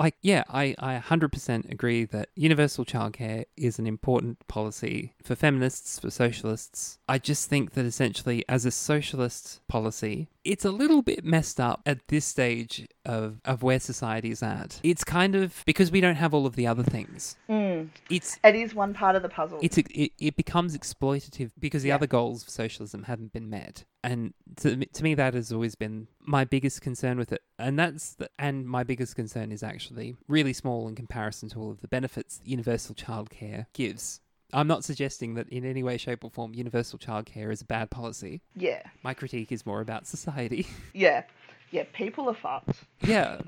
like, 0.00 0.16
yeah, 0.22 0.44
I 0.48 0.74
I 0.78 0.96
hundred 0.96 1.30
percent 1.30 1.66
agree 1.68 2.04
that 2.06 2.30
universal 2.34 2.86
childcare 2.86 3.44
is 3.56 3.78
an 3.78 3.86
important 3.86 4.46
policy 4.48 5.14
for 5.22 5.34
feminists, 5.34 5.98
for 5.98 6.10
socialists. 6.10 6.98
I 7.06 7.18
just 7.18 7.50
think 7.50 7.72
that 7.72 7.84
essentially, 7.84 8.42
as 8.48 8.64
a 8.64 8.70
socialist 8.70 9.60
policy, 9.68 10.30
it's 10.44 10.64
a 10.64 10.70
little 10.70 11.02
bit 11.02 11.24
messed 11.24 11.60
up 11.60 11.82
at 11.84 12.08
this 12.08 12.24
stage 12.24 12.86
of, 13.04 13.40
of 13.44 13.62
where 13.62 13.78
society 13.78 14.30
is 14.30 14.42
at. 14.42 14.80
It's 14.82 15.04
kind 15.04 15.34
of 15.34 15.62
because 15.66 15.90
we 15.90 16.00
don't 16.00 16.14
have 16.16 16.32
all 16.32 16.46
of 16.46 16.56
the 16.56 16.66
other 16.66 16.82
things. 16.82 17.36
Mm. 17.48 17.88
It's 18.08 18.38
It 18.42 18.54
is 18.54 18.74
one 18.74 18.94
part 18.94 19.16
of 19.16 19.22
the 19.22 19.28
puzzle. 19.28 19.58
it's 19.62 19.76
it, 19.78 20.12
it 20.18 20.36
becomes 20.36 20.76
exploitative 20.76 21.50
because 21.58 21.82
the 21.82 21.88
Yeah. 21.88 21.96
other 21.96 22.06
goals 22.06 22.42
of 22.42 22.48
socialism 22.50 23.04
haven't 23.04 23.32
been 23.32 23.50
met 23.50 23.84
and 24.02 24.32
to, 24.56 24.84
to 24.86 25.02
me 25.02 25.14
that 25.14 25.34
has 25.34 25.52
always 25.52 25.74
been 25.74 26.06
my 26.20 26.44
biggest 26.44 26.80
concern 26.80 27.18
with 27.18 27.32
it 27.32 27.42
and 27.58 27.78
that's 27.78 28.14
the, 28.14 28.30
and 28.38 28.66
my 28.66 28.82
biggest 28.82 29.14
concern 29.16 29.52
is 29.52 29.62
actually 29.62 30.16
really 30.28 30.52
small 30.52 30.88
in 30.88 30.94
comparison 30.94 31.48
to 31.50 31.58
all 31.60 31.70
of 31.70 31.80
the 31.80 31.88
benefits 31.88 32.38
that 32.38 32.46
universal 32.46 32.94
childcare 32.94 33.66
gives 33.74 34.20
i'm 34.52 34.66
not 34.66 34.84
suggesting 34.84 35.34
that 35.34 35.48
in 35.48 35.64
any 35.64 35.82
way 35.82 35.96
shape 35.96 36.24
or 36.24 36.30
form 36.30 36.54
universal 36.54 36.98
childcare 36.98 37.52
is 37.52 37.60
a 37.60 37.64
bad 37.64 37.90
policy. 37.90 38.40
Yeah, 38.54 38.82
my 39.02 39.14
critique 39.14 39.52
is 39.52 39.64
more 39.66 39.80
about 39.80 40.06
society. 40.06 40.66
Yeah, 40.92 41.22
yeah. 41.70 41.84
People 41.92 42.28
are 42.28 42.34
fucked. 42.34 42.84
yeah. 43.00 43.40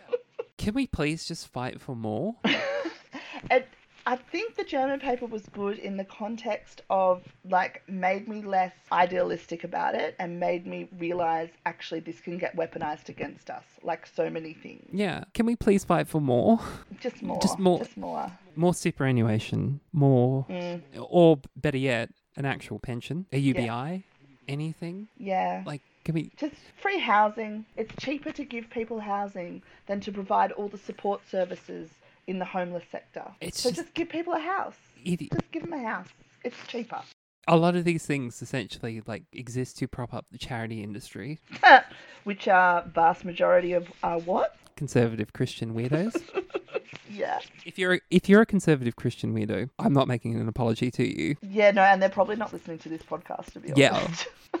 Can 0.58 0.74
we 0.74 0.86
please 0.86 1.24
just 1.26 1.48
fight 1.48 1.80
for 1.80 1.94
more? 1.96 2.36
And 3.50 3.64
I 4.06 4.16
think 4.16 4.56
the 4.56 4.64
German 4.64 5.00
paper 5.00 5.24
was 5.24 5.42
good 5.52 5.78
in 5.78 5.96
the 5.96 6.04
context 6.04 6.82
of 6.90 7.22
like 7.48 7.82
made 7.88 8.28
me 8.28 8.42
less 8.42 8.72
idealistic 8.92 9.64
about 9.64 9.94
it 9.94 10.14
and 10.18 10.38
made 10.38 10.66
me 10.66 10.88
realize 10.98 11.48
actually 11.64 12.00
this 12.00 12.20
can 12.20 12.36
get 12.36 12.54
weaponized 12.54 13.08
against 13.08 13.48
us, 13.48 13.64
like 13.82 14.06
so 14.06 14.28
many 14.28 14.52
things. 14.52 14.86
yeah 14.92 15.24
can 15.32 15.46
we 15.46 15.56
please 15.56 15.84
fight 15.84 16.06
for 16.06 16.20
more 16.20 16.60
Just 17.00 17.22
more. 17.22 17.40
Just 17.40 17.58
more. 17.58 17.78
Just 17.78 17.96
more. 17.96 18.30
more 18.56 18.74
superannuation 18.74 19.80
more 19.92 20.44
Mm, 20.50 20.82
or 21.08 21.40
better 21.56 21.78
yet, 21.78 22.10
an 22.36 22.44
actual 22.44 22.78
pension, 22.78 23.26
a 23.32 23.38
UBI, 23.38 24.04
anything. 24.48 25.08
yeah. 25.16 25.62
Like, 25.64 25.80
can 26.04 26.14
we? 26.14 26.30
Just 26.36 26.56
free 26.82 26.98
housing. 26.98 27.64
It's 27.76 27.94
cheaper 27.98 28.30
to 28.32 28.44
give 28.44 28.68
people 28.68 29.00
housing 29.00 29.62
than 29.86 30.00
to 30.00 30.12
provide 30.12 30.52
all 30.52 30.68
the 30.68 30.76
support 30.76 31.22
services 31.26 31.88
in 32.26 32.38
the 32.38 32.44
homeless 32.44 32.84
sector. 32.90 33.24
It's 33.40 33.60
so 33.60 33.70
just- 33.70 33.82
just 33.82 33.94
give 33.94 34.08
people 34.08 34.32
a 34.34 34.38
house. 34.40 34.76
It, 35.04 35.20
Just 35.30 35.50
give 35.52 35.62
them 35.62 35.72
a 35.74 35.82
house. 35.82 36.08
It's 36.44 36.56
cheaper. 36.66 37.00
a 37.46 37.56
lot 37.56 37.76
of 37.76 37.84
these 37.84 38.06
things 38.06 38.40
essentially 38.40 39.02
like 39.06 39.24
exist 39.32 39.76
to 39.78 39.86
prop 39.88 40.14
up 40.14 40.24
the 40.30 40.38
charity 40.38 40.82
industry. 40.82 41.38
Which 42.24 42.48
are 42.48 42.82
vast 42.94 43.24
majority 43.24 43.72
of 43.74 43.86
are 44.02 44.18
what? 44.20 44.56
Conservative 44.76 45.32
Christian 45.32 45.74
weirdos. 45.74 46.20
Yeah. 47.10 47.38
if 47.64 47.78
you're 47.78 48.00
if 48.10 48.28
you're 48.28 48.40
a 48.40 48.46
conservative 48.46 48.96
Christian 48.96 49.34
weirdo, 49.34 49.70
I'm 49.78 49.92
not 49.92 50.08
making 50.08 50.34
an 50.40 50.48
apology 50.48 50.90
to 50.92 51.04
you. 51.06 51.36
Yeah, 51.42 51.70
no, 51.70 51.82
and 51.82 52.02
they're 52.02 52.08
probably 52.08 52.34
not 52.34 52.52
listening 52.52 52.78
to 52.78 52.88
this 52.88 53.02
podcast 53.02 53.52
to 53.52 53.60
be 53.60 53.70
honest. 53.72 54.26
Yeah. 54.54 54.60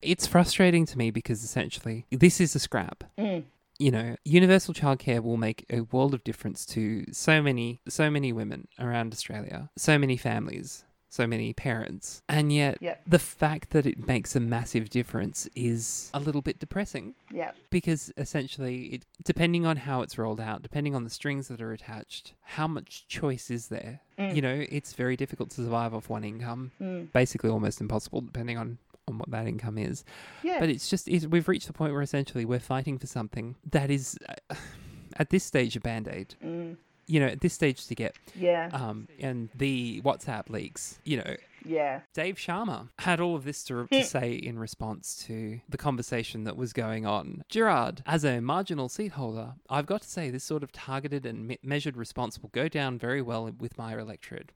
It's 0.00 0.26
frustrating 0.26 0.84
to 0.86 0.98
me 0.98 1.10
because 1.12 1.42
essentially 1.44 2.06
this 2.10 2.40
is 2.40 2.54
a 2.54 2.58
scrap. 2.58 3.04
Mm. 3.18 3.44
You 3.82 3.90
know, 3.90 4.14
universal 4.24 4.72
childcare 4.74 5.20
will 5.22 5.36
make 5.36 5.66
a 5.68 5.80
world 5.80 6.14
of 6.14 6.22
difference 6.22 6.64
to 6.66 7.04
so 7.12 7.42
many 7.42 7.80
so 7.88 8.10
many 8.10 8.32
women 8.32 8.68
around 8.78 9.12
Australia, 9.12 9.70
so 9.76 9.98
many 9.98 10.16
families, 10.16 10.84
so 11.08 11.26
many 11.26 11.52
parents. 11.52 12.22
And 12.28 12.52
yet 12.52 12.78
Yep. 12.80 13.02
the 13.08 13.18
fact 13.18 13.70
that 13.70 13.84
it 13.84 14.06
makes 14.06 14.36
a 14.36 14.40
massive 14.40 14.88
difference 14.88 15.48
is 15.56 16.10
a 16.14 16.20
little 16.20 16.42
bit 16.42 16.60
depressing 16.60 17.14
Yeah. 17.32 17.50
because 17.70 18.12
essentially 18.16 18.76
it 18.94 19.02
depending 19.24 19.66
on 19.66 19.78
how 19.78 20.02
it's 20.02 20.16
rolled 20.16 20.40
out, 20.40 20.62
depending 20.62 20.94
on 20.94 21.02
the 21.02 21.10
strings 21.10 21.48
that 21.48 21.60
are 21.60 21.72
attached, 21.72 22.34
how 22.42 22.68
much 22.68 23.08
choice 23.08 23.50
is 23.50 23.66
there? 23.66 24.00
Mm. 24.16 24.36
You 24.36 24.42
know, 24.42 24.64
it's 24.68 24.92
very 24.92 25.16
difficult 25.16 25.50
to 25.50 25.56
survive 25.64 25.92
off 25.92 26.08
one 26.08 26.22
income. 26.22 26.70
Mm. 26.80 27.10
Basically 27.12 27.50
almost 27.50 27.80
impossible 27.80 28.20
depending 28.20 28.58
on 28.58 28.78
on 29.08 29.18
what 29.18 29.30
that 29.30 29.46
income 29.46 29.78
is. 29.78 30.04
Yeah. 30.42 30.58
But 30.60 30.68
it's 30.68 30.88
just 30.88 31.08
it's, 31.08 31.26
we've 31.26 31.48
reached 31.48 31.66
the 31.66 31.72
point 31.72 31.92
where 31.92 32.02
essentially 32.02 32.44
we're 32.44 32.60
fighting 32.60 32.98
for 32.98 33.06
something 33.06 33.56
that 33.70 33.90
is 33.90 34.18
uh, 34.28 34.54
at 35.16 35.30
this 35.30 35.44
stage 35.44 35.76
a 35.76 35.80
band-aid. 35.80 36.34
Mm. 36.44 36.76
You 37.08 37.18
know, 37.20 37.26
at 37.26 37.40
this 37.40 37.52
stage 37.52 37.86
to 37.88 37.94
get 37.96 38.16
Yeah. 38.34 38.70
um 38.72 39.08
and 39.18 39.50
the 39.56 40.00
WhatsApp 40.04 40.48
leaks, 40.48 41.00
you 41.04 41.16
know, 41.18 41.36
yeah. 41.64 42.00
Dave 42.14 42.36
Sharma 42.36 42.88
had 43.00 43.20
all 43.20 43.34
of 43.36 43.44
this 43.44 43.62
to, 43.64 43.86
to 43.90 44.04
say 44.16 44.32
in 44.34 44.58
response 44.58 45.22
to 45.26 45.60
the 45.68 45.76
conversation 45.76 46.44
that 46.44 46.56
was 46.56 46.72
going 46.72 47.04
on. 47.04 47.42
Gerard, 47.48 48.02
as 48.06 48.24
a 48.24 48.40
marginal 48.40 48.88
seat 48.88 49.12
holder, 49.12 49.54
I've 49.68 49.86
got 49.86 50.02
to 50.02 50.08
say 50.08 50.30
this 50.30 50.44
sort 50.44 50.62
of 50.62 50.70
targeted 50.72 51.26
and 51.26 51.46
me- 51.48 51.58
measured 51.62 51.96
response 51.96 52.40
will 52.40 52.50
go 52.50 52.68
down 52.68 52.98
very 52.98 53.20
well 53.20 53.50
with 53.58 53.76
my 53.76 53.98
electorate. 53.98 54.50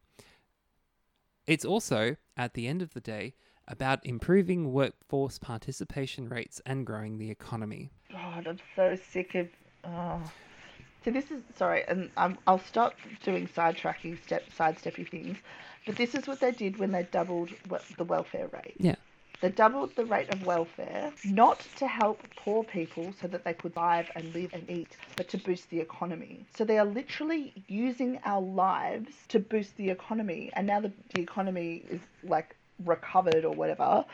It's 1.46 1.64
also, 1.64 2.16
at 2.36 2.54
the 2.54 2.66
end 2.66 2.82
of 2.82 2.92
the 2.94 3.00
day, 3.00 3.34
about 3.68 4.04
improving 4.04 4.72
workforce 4.72 5.38
participation 5.38 6.28
rates 6.28 6.60
and 6.66 6.86
growing 6.86 7.18
the 7.18 7.30
economy. 7.30 7.90
God, 8.10 8.46
I'm 8.46 8.58
so 8.74 8.96
sick 9.10 9.34
of. 9.34 9.48
Oh. 9.84 10.22
So 11.04 11.10
this 11.12 11.30
is 11.30 11.42
sorry, 11.56 11.84
and 11.86 12.10
I'm, 12.16 12.36
I'll 12.46 12.58
stop 12.58 12.94
doing 13.22 13.48
sidetracking, 13.48 14.22
step 14.22 14.44
sidesteppy 14.56 15.08
things. 15.08 15.38
But 15.86 15.96
this 15.96 16.16
is 16.16 16.26
what 16.26 16.40
they 16.40 16.50
did 16.50 16.78
when 16.78 16.90
they 16.90 17.04
doubled 17.04 17.50
the 17.96 18.04
welfare 18.04 18.48
rate. 18.52 18.74
Yeah. 18.78 18.96
They 19.40 19.50
doubled 19.50 19.94
the 19.96 20.06
rate 20.06 20.30
of 20.30 20.46
welfare, 20.46 21.12
not 21.24 21.64
to 21.76 21.86
help 21.86 22.22
poor 22.36 22.64
people 22.64 23.12
so 23.20 23.28
that 23.28 23.44
they 23.44 23.52
could 23.52 23.72
survive 23.72 24.10
and 24.16 24.32
live 24.34 24.52
and 24.54 24.68
eat, 24.70 24.96
but 25.14 25.28
to 25.28 25.38
boost 25.38 25.68
the 25.68 25.78
economy. 25.78 26.46
So 26.56 26.64
they 26.64 26.78
are 26.78 26.86
literally 26.86 27.52
using 27.68 28.18
our 28.24 28.40
lives 28.40 29.12
to 29.28 29.38
boost 29.38 29.76
the 29.76 29.90
economy. 29.90 30.50
And 30.54 30.66
now 30.66 30.80
the, 30.80 30.90
the 31.14 31.20
economy 31.20 31.84
is 31.90 32.00
like 32.24 32.55
recovered 32.84 33.44
or 33.44 33.52
whatever, 33.52 34.04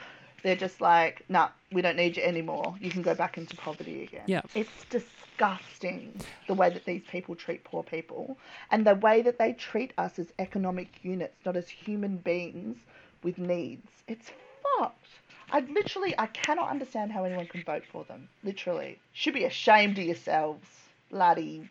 they're 0.42 0.56
just 0.56 0.80
like, 0.80 1.24
nah, 1.28 1.48
we 1.72 1.82
don't 1.82 1.96
need 1.96 2.16
you 2.16 2.22
anymore. 2.22 2.74
You 2.80 2.90
can 2.90 3.02
go 3.02 3.14
back 3.14 3.38
into 3.38 3.56
poverty 3.56 4.02
again. 4.04 4.24
Yeah. 4.26 4.42
It's 4.54 4.84
disgusting 4.90 6.20
the 6.48 6.54
way 6.54 6.70
that 6.70 6.84
these 6.84 7.02
people 7.10 7.34
treat 7.34 7.64
poor 7.64 7.82
people 7.82 8.38
and 8.70 8.86
the 8.86 8.96
way 8.96 9.22
that 9.22 9.38
they 9.38 9.52
treat 9.52 9.92
us 9.98 10.18
as 10.18 10.32
economic 10.38 10.88
units, 11.02 11.36
not 11.44 11.56
as 11.56 11.68
human 11.68 12.16
beings 12.16 12.76
with 13.22 13.38
needs. 13.38 13.88
It's 14.08 14.30
fucked. 14.78 15.06
I 15.52 15.60
literally, 15.60 16.14
I 16.18 16.26
cannot 16.26 16.70
understand 16.70 17.12
how 17.12 17.24
anyone 17.24 17.46
can 17.46 17.62
vote 17.62 17.84
for 17.90 18.04
them. 18.04 18.28
Literally. 18.42 18.98
Should 19.12 19.34
be 19.34 19.44
ashamed 19.44 19.98
of 19.98 20.04
yourselves, 20.04 20.66
laddie. 21.10 21.68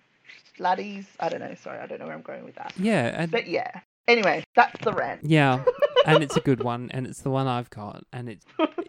Laddies. 0.59 1.05
I 1.19 1.29
don't 1.29 1.39
know. 1.39 1.55
Sorry, 1.55 1.79
I 1.79 1.87
don't 1.87 1.99
know 1.99 2.05
where 2.05 2.15
I'm 2.15 2.21
going 2.21 2.45
with 2.45 2.55
that. 2.55 2.73
Yeah, 2.77 3.21
and 3.21 3.31
But 3.31 3.47
yeah. 3.47 3.81
Anyway, 4.07 4.43
that's 4.55 4.83
the 4.83 4.91
rant. 4.93 5.21
Yeah, 5.23 5.63
and 6.05 6.23
it's 6.23 6.35
a 6.35 6.41
good 6.41 6.63
one, 6.63 6.89
and 6.93 7.05
it's 7.07 7.21
the 7.21 7.29
one 7.29 7.47
I've 7.47 7.69
got, 7.69 8.03
and 8.11 8.29
it's 8.29 8.45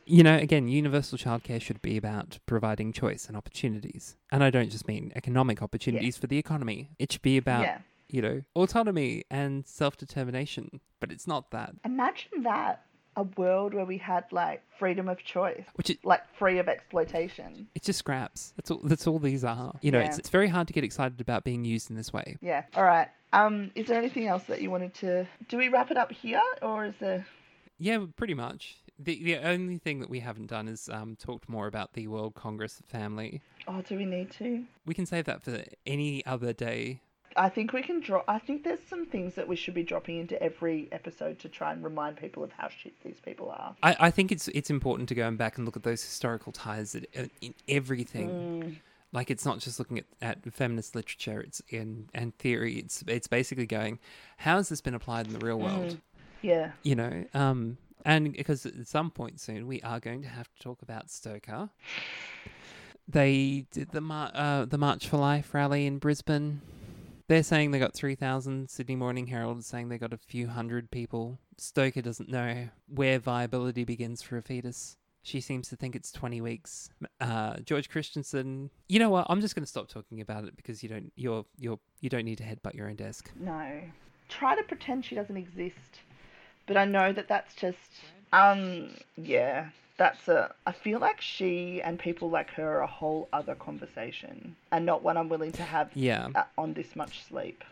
you 0.07 0.23
know 0.23 0.37
again, 0.37 0.69
universal 0.69 1.19
childcare 1.19 1.61
should 1.61 1.81
be 1.83 1.97
about 1.97 2.39
providing 2.47 2.93
choice 2.93 3.27
and 3.29 3.37
opportunities, 3.37 4.17
and 4.31 4.43
I 4.43 4.51
don't 4.51 4.71
just 4.71 4.89
mean 4.89 5.13
economic 5.15 5.63
opportunities 5.63 6.17
for 6.17 6.27
the 6.27 6.39
economy. 6.39 6.91
It 6.99 7.13
should 7.13 7.23
be 7.23 7.37
about 7.37 7.63
Yeah. 7.63 7.79
you 8.09 8.23
know 8.23 8.43
autonomy 8.55 9.25
and 9.31 9.67
self 9.67 9.97
determination, 9.97 10.81
but 11.01 11.13
it's 11.13 11.27
not 11.27 11.51
that. 11.51 11.75
Imagine 11.85 12.43
that. 12.45 12.85
A 13.17 13.25
world 13.37 13.75
where 13.75 13.85
we 13.85 13.99
had 13.99 14.25
like 14.33 14.63
freedom 14.79 15.09
of 15.09 15.23
choice, 15.23 15.65
Which 15.75 15.91
it, 15.91 15.99
like 16.05 16.23
free 16.39 16.59
of 16.59 16.69
exploitation. 16.69 17.69
it's 17.75 17.87
just 17.87 17.99
scraps. 17.99 18.53
That's 18.57 18.71
all. 18.71 18.81
That's 18.85 19.07
all 19.07 19.19
these 19.19 19.45
are. 19.45 19.75
You 19.83 19.91
know, 19.93 19.99
Yeah. 20.01 20.07
it's 20.07 20.19
it's 20.19 20.31
very 20.31 20.49
hard 20.49 20.67
to 20.69 20.73
get 20.73 20.83
excited 20.85 21.21
about 21.21 21.45
being 21.45 21.65
used 21.65 21.91
in 21.91 21.97
this 21.97 22.13
way. 22.13 22.37
Yeah. 22.41 22.63
All 22.75 22.85
right. 22.85 23.09
Um, 23.35 23.71
is 23.75 23.87
there 23.87 23.99
anything 23.99 24.27
else 24.27 24.45
that 24.45 24.61
you 24.63 24.71
wanted 24.71 24.95
to? 24.95 25.27
Do 25.49 25.57
we 25.59 25.69
wrap 25.69 25.91
it 25.91 25.97
up 25.97 26.11
here, 26.13 26.43
or 26.63 26.85
is 26.87 26.95
there? 27.01 27.27
Yeah, 27.79 28.05
pretty 28.17 28.35
much. 28.35 28.77
The 28.99 29.23
the 29.23 29.37
only 29.39 29.79
thing 29.79 30.01
that 30.01 30.09
we 30.11 30.21
haven't 30.21 30.47
done 30.47 30.69
is 30.69 30.89
um, 30.91 31.17
talked 31.17 31.49
more 31.49 31.67
about 31.67 31.93
the 31.95 32.07
World 32.09 32.35
Congress 32.35 32.79
of 32.81 32.87
Family. 32.87 33.41
Oh, 33.67 33.83
do 33.83 33.97
we 33.97 34.05
need 34.07 34.31
to? 34.33 34.65
We 34.87 34.95
can 34.95 35.07
save 35.07 35.25
that 35.27 35.43
for 35.43 35.63
any 35.87 36.25
other 36.25 36.53
day. 36.53 37.01
I 37.37 37.49
think 37.49 37.73
we 37.73 37.83
can 37.83 38.01
drop. 38.01 38.25
I 38.29 38.39
think 38.39 38.65
there's 38.65 38.83
some 38.89 39.07
things 39.07 39.35
that 39.35 39.49
we 39.49 39.57
should 39.57 39.75
be 39.75 39.83
dropping 39.83 40.19
into 40.19 40.41
every 40.43 40.89
episode 40.93 41.39
to 41.41 41.49
try 41.49 41.73
and 41.73 41.83
remind 41.83 42.17
people 42.17 42.43
of 42.45 42.53
how 42.53 42.69
shit 42.69 42.95
these 43.03 43.21
people 43.21 43.51
are. 43.51 43.75
I, 43.83 43.97
I 44.01 44.11
think 44.11 44.33
it's 44.33 44.49
it's 44.49 44.71
important 44.71 45.09
to 45.11 45.15
go 45.15 45.27
and 45.27 45.39
back 45.39 45.57
and 45.57 45.65
look 45.65 45.77
at 45.77 45.83
those 45.83 46.03
historical 46.03 46.53
ties 46.53 46.93
that, 46.93 47.07
uh, 47.17 47.25
in 47.41 47.55
everything. 47.69 48.29
Mm, 48.29 48.77
Like 49.13 49.31
it's 49.31 49.45
not 49.45 49.59
just 49.59 49.79
looking 49.79 49.99
at, 49.99 50.05
at 50.23 50.55
feminist 50.55 50.95
literature. 50.95 51.41
It's 51.41 51.61
in 51.69 52.09
and 52.15 52.37
theory. 52.39 52.77
It's 52.79 53.03
it's 53.07 53.29
basically 53.29 53.67
going, 53.67 53.99
how 54.39 54.57
has 54.57 54.69
this 54.69 54.81
been 54.81 54.95
applied 54.95 55.27
in 55.27 55.33
the 55.33 55.45
real 55.45 55.59
world? 55.59 55.93
Mm. 55.93 56.01
yeah. 56.43 56.71
You 56.83 56.95
know, 56.97 57.25
um, 57.35 57.77
and 58.05 58.33
because 58.33 58.67
at 58.67 58.87
some 58.87 59.11
point 59.11 59.39
soon 59.41 59.67
we 59.67 59.81
are 59.83 60.01
going 60.01 60.23
to 60.23 60.29
have 60.29 60.49
to 60.55 60.63
talk 60.63 60.83
about 60.83 61.11
Stoker. 61.11 61.71
They 63.09 63.67
did 63.73 63.91
the 63.91 64.01
mar- 64.01 64.31
uh, 64.35 64.65
the 64.65 64.79
March 64.79 65.09
for 65.09 65.17
Life 65.19 65.53
rally 65.55 65.87
in 65.87 65.99
Brisbane. 65.99 66.61
They're 67.29 67.43
saying 67.43 67.71
they 67.71 67.79
got 67.79 67.95
3,000. 67.95 68.69
Sydney 68.69 68.97
Morning 68.97 69.27
Herald 69.29 69.59
is 69.59 69.67
saying 69.67 69.89
they 69.89 69.99
got 69.99 70.13
a 70.13 70.19
few 70.19 70.49
hundred 70.49 70.91
people. 70.91 71.39
Stoker 71.57 72.03
doesn't 72.03 72.29
know 72.29 72.69
where 72.89 73.19
viability 73.19 73.85
begins 73.85 74.23
for 74.23 74.37
a 74.37 74.43
fetus. 74.43 74.97
She 75.23 75.41
seems 75.41 75.69
to 75.69 75.77
think 75.77 75.95
it's 75.95 76.11
20 76.11 76.41
weeks. 76.41 76.91
Uh, 77.21 77.57
George 77.59 77.89
Christensen, 77.89 78.71
you 78.89 78.99
know 78.99 79.09
what? 79.09 79.27
I'm 79.29 79.41
just 79.41 79.55
going 79.55 79.63
to 79.63 79.71
stop 79.71 79.89
talking 79.89 80.21
about 80.21 80.45
it 80.45 80.57
because 80.57 80.83
you 80.83 80.89
don't 80.89 81.13
you're 81.15 81.45
you're 81.59 81.79
you 82.01 82.11
don't 82.11 82.25
need 82.25 82.39
to 82.39 82.45
headbutt 82.45 82.75
your 82.75 82.89
own 82.89 82.97
desk. 82.97 83.31
No. 83.39 83.83
Try 84.29 84.57
to 84.57 84.63
pretend 84.65 85.05
she 85.05 85.15
doesn't 85.15 85.37
exist, 85.37 86.01
but 86.67 86.77
I 86.77 86.85
know 86.87 87.13
that 87.13 87.29
that's 87.29 87.55
just. 87.55 87.79
Um. 88.33 88.97
Yeah. 89.17 89.69
That's 90.03 90.27
a. 90.29 90.55
I 90.67 90.73
feel 90.73 90.99
like 90.99 91.21
she 91.21 91.81
and 91.83 91.99
people 91.99 92.29
like 92.39 92.51
her 92.59 92.69
are 92.79 92.83
a 92.83 92.87
whole 93.01 93.29
other 93.33 93.55
conversation, 93.55 94.57
and 94.73 94.85
not 94.85 95.03
one 95.09 95.17
I'm 95.17 95.29
willing 95.29 95.53
to 95.53 95.63
have 95.63 95.91
Yeah. 95.95 96.29
uh, 96.35 96.45
on 96.59 96.75
this 96.75 96.97
much 96.97 97.23
sleep. 97.29 97.63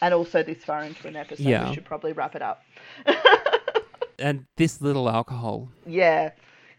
And 0.00 0.14
also 0.14 0.42
this 0.42 0.64
far 0.64 0.82
into 0.84 1.08
an 1.08 1.16
episode, 1.16 1.44
Yeah. 1.52 1.68
we 1.68 1.74
should 1.74 1.84
probably 1.84 2.12
wrap 2.12 2.34
it 2.36 2.42
up. 2.42 2.62
And 4.18 4.46
this 4.56 4.80
little 4.80 5.10
alcohol. 5.10 5.68
Yeah, 5.86 6.30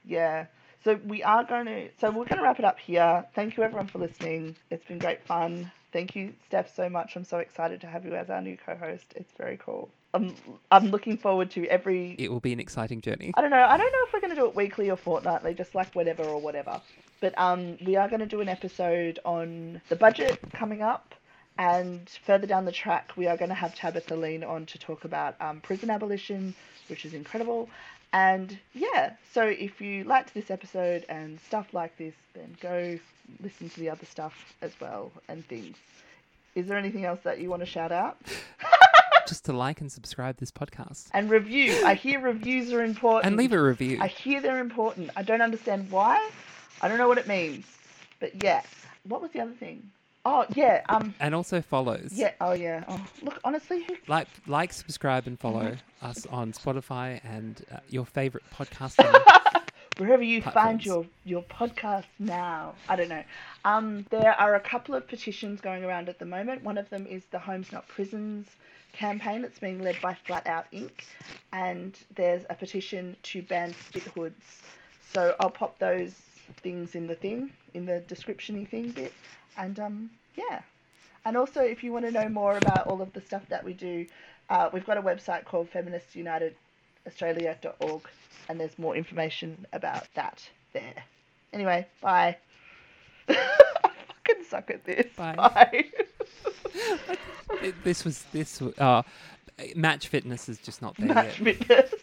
yeah. 0.06 0.46
So 0.86 0.96
we 1.06 1.22
are 1.24 1.44
going 1.44 1.66
to. 1.66 1.90
So 2.00 2.08
we're 2.10 2.24
going 2.32 2.38
to 2.38 2.44
wrap 2.44 2.60
it 2.60 2.66
up 2.66 2.80
here. 2.80 3.26
Thank 3.36 3.58
you 3.58 3.64
everyone 3.64 3.88
for 3.88 4.00
listening. 4.00 4.56
It's 4.72 4.86
been 4.86 5.00
great 5.00 5.22
fun. 5.26 5.70
Thank 5.92 6.16
you, 6.16 6.34
Steph, 6.48 6.74
so 6.74 6.88
much. 6.90 7.16
I'm 7.18 7.26
so 7.26 7.40
excited 7.40 7.82
to 7.82 7.88
have 7.88 8.06
you 8.06 8.16
as 8.16 8.30
our 8.30 8.42
new 8.42 8.58
co-host. 8.66 9.14
It's 9.18 9.34
very 9.38 9.58
cool. 9.58 9.90
I'm 10.16 10.34
I'm 10.72 10.88
looking 10.88 11.18
forward 11.18 11.52
to 11.52 11.68
every. 11.68 12.16
It 12.18 12.32
will 12.32 12.40
be 12.40 12.54
an 12.54 12.60
exciting 12.60 13.02
journey. 13.02 13.34
I 13.36 13.42
don't 13.42 13.52
know. 13.52 13.64
I 13.64 13.78
don't 13.78 13.92
know 13.92 14.00
if 14.08 14.14
we're 14.14 14.22
going 14.22 14.34
to 14.34 14.40
do 14.40 14.48
it 14.48 14.56
weekly 14.56 14.90
or 14.90 14.96
fortnightly, 14.96 15.54
just 15.54 15.76
like 15.76 15.94
whatever 15.94 16.24
or 16.24 16.40
whatever. 16.40 16.82
But 17.20 17.38
um, 17.38 17.78
we 17.86 17.96
are 17.98 18.08
going 18.08 18.22
to 18.22 18.26
do 18.26 18.42
an 18.42 18.50
episode 18.50 19.20
on 19.26 19.82
the 19.90 19.96
budget 19.96 20.40
coming 20.54 20.82
up, 20.82 21.14
and 21.58 22.10
further 22.26 22.48
down 22.48 22.66
the 22.66 22.72
track, 22.72 23.12
we 23.18 23.28
are 23.28 23.38
going 23.38 23.50
to 23.50 23.56
have 23.56 23.76
Tabitha 23.76 24.16
Lean 24.16 24.44
on 24.44 24.66
to 24.68 24.80
talk 24.80 25.04
about 25.04 25.36
um, 25.42 25.60
prison 25.62 25.90
abolition, 25.90 26.56
which 26.88 27.06
is 27.06 27.14
incredible. 27.14 27.70
And 28.14 28.58
yeah, 28.74 29.14
so 29.34 29.44
if 29.44 29.82
you 29.82 30.06
liked 30.06 30.34
this 30.34 30.50
episode 30.50 31.06
and 31.10 31.40
stuff 31.42 31.74
like 31.74 31.98
this, 31.98 32.14
then 32.34 32.56
go 32.62 32.98
listen 33.42 33.70
to 33.70 33.80
the 33.80 33.90
other 33.90 34.06
stuff 34.06 34.56
as 34.62 34.72
well 34.80 35.12
and 35.28 35.46
things. 35.46 35.76
Is 36.56 36.68
there 36.68 36.78
anything 36.78 37.04
else 37.04 37.20
that 37.24 37.40
you 37.40 37.50
want 37.50 37.62
to 37.62 37.66
shout 37.66 37.92
out? 37.92 38.18
Just 39.28 39.46
to 39.46 39.54
like 39.54 39.82
and 39.82 39.92
subscribe 39.92 40.38
this 40.38 40.52
podcast. 40.52 41.08
And 41.14 41.30
review. 41.30 41.82
I 41.86 41.96
hear 41.96 42.20
reviews 42.20 42.72
are 42.72 42.84
important. 42.84 43.26
And 43.26 43.38
leave 43.38 43.54
a 43.54 43.62
review. 43.62 43.98
I 44.02 44.08
hear 44.08 44.42
they're 44.42 44.60
important. 44.60 45.10
I 45.16 45.24
don't 45.24 45.42
understand 45.42 45.90
why. 45.90 46.30
I 46.82 46.88
don't 46.88 46.98
know 46.98 47.08
what 47.08 47.18
it 47.18 47.28
means. 47.28 47.66
But 48.20 48.44
yeah. 48.44 48.62
What 49.04 49.22
was 49.22 49.32
the 49.32 49.40
other 49.42 49.54
thing? 49.54 49.90
Oh 50.26 50.46
yeah. 50.56 50.82
Um. 50.90 51.14
And 51.20 51.34
also 51.36 51.62
follows. 51.62 52.10
Yeah. 52.14 52.32
Oh 52.42 52.54
yeah. 52.54 52.84
Oh 52.88 53.04
look. 53.22 53.40
Honestly, 53.44 53.84
who 53.84 53.96
Like, 54.08 54.28
like, 54.48 54.74
subscribe, 54.74 55.28
and 55.28 55.40
follow 55.40 55.62
Mm-hmm. 55.64 56.06
us 56.06 56.26
on 56.28 56.52
Spotify 56.62 57.20
and 57.24 57.64
uh, 57.72 57.78
your 57.90 58.06
favorite 58.06 58.44
podcast. 58.54 58.96
wherever 59.98 60.24
you 60.24 60.42
find 60.42 60.84
your 60.86 61.06
your 61.24 61.44
podcast 61.44 62.06
now. 62.20 62.74
I 62.90 62.96
don't 62.96 63.10
know. 63.10 63.24
Um, 63.64 64.06
there 64.10 64.34
are 64.40 64.56
a 64.56 64.60
couple 64.60 64.94
of 64.96 65.08
petitions 65.08 65.62
going 65.62 65.84
around 65.84 66.10
at 66.10 66.20
the 66.20 66.26
moment. 66.26 66.64
One 66.64 66.78
of 66.78 66.90
them 66.90 67.06
is 67.08 67.24
the 67.32 67.40
Homes 67.40 67.72
Not 67.72 67.88
Prisons 67.88 68.48
campaign 68.96 69.42
that's 69.42 69.60
being 69.60 69.82
led 69.82 70.00
by 70.02 70.14
Flat 70.14 70.48
Out 70.48 70.72
Inc. 70.72 70.92
And 71.54 71.98
there's 72.16 72.44
a 72.50 72.56
petition 72.56 73.16
to 73.24 73.42
ban 73.44 73.74
spit 73.88 74.04
hoods. 74.04 74.62
So 75.14 75.36
I'll 75.40 75.50
pop 75.50 75.80
those 75.80 76.14
things 76.58 76.96
in 76.96 77.08
the 77.08 77.16
thing, 77.16 77.52
in 77.74 77.86
the 77.86 78.02
description-y 78.02 78.66
thing 78.66 78.92
bit. 78.92 79.14
And 79.58 79.80
um, 79.80 80.10
yeah. 80.36 80.62
And 81.26 81.38
also, 81.38 81.62
if 81.62 81.84
you 81.84 81.92
want 81.92 82.06
to 82.06 82.12
know 82.12 82.30
more 82.30 82.56
about 82.58 82.86
all 82.88 83.02
of 83.02 83.12
the 83.14 83.22
stuff 83.22 83.44
that 83.50 83.64
we 83.64 83.74
do, 83.74 84.06
uh, 84.50 84.70
we've 84.72 84.86
got 84.86 84.98
a 84.98 85.02
website 85.02 85.46
called 85.46 85.72
feministunitedaustralia.org, 85.72 88.02
and 88.48 88.60
there's 88.60 88.78
more 88.78 88.96
information 88.96 89.66
about 89.74 90.08
that 90.14 90.48
there. 90.74 91.04
Anyway, 91.52 91.88
bye. 92.02 92.38
I 93.30 93.90
fucking 94.08 94.44
suck 94.48 94.70
at 94.70 94.86
this. 94.86 95.08
Bye. 95.16 95.34
Bye. 95.36 95.86
This 97.84 98.04
was 98.04 98.24
this. 98.34 98.62
Uh, 98.62 99.04
match 99.76 100.08
fitness 100.10 100.50
is 100.50 100.58
just 100.58 100.82
not 100.82 100.96
there 100.98 101.14
Match 101.14 101.40
yet. 101.40 101.58
fitness. 101.58 101.94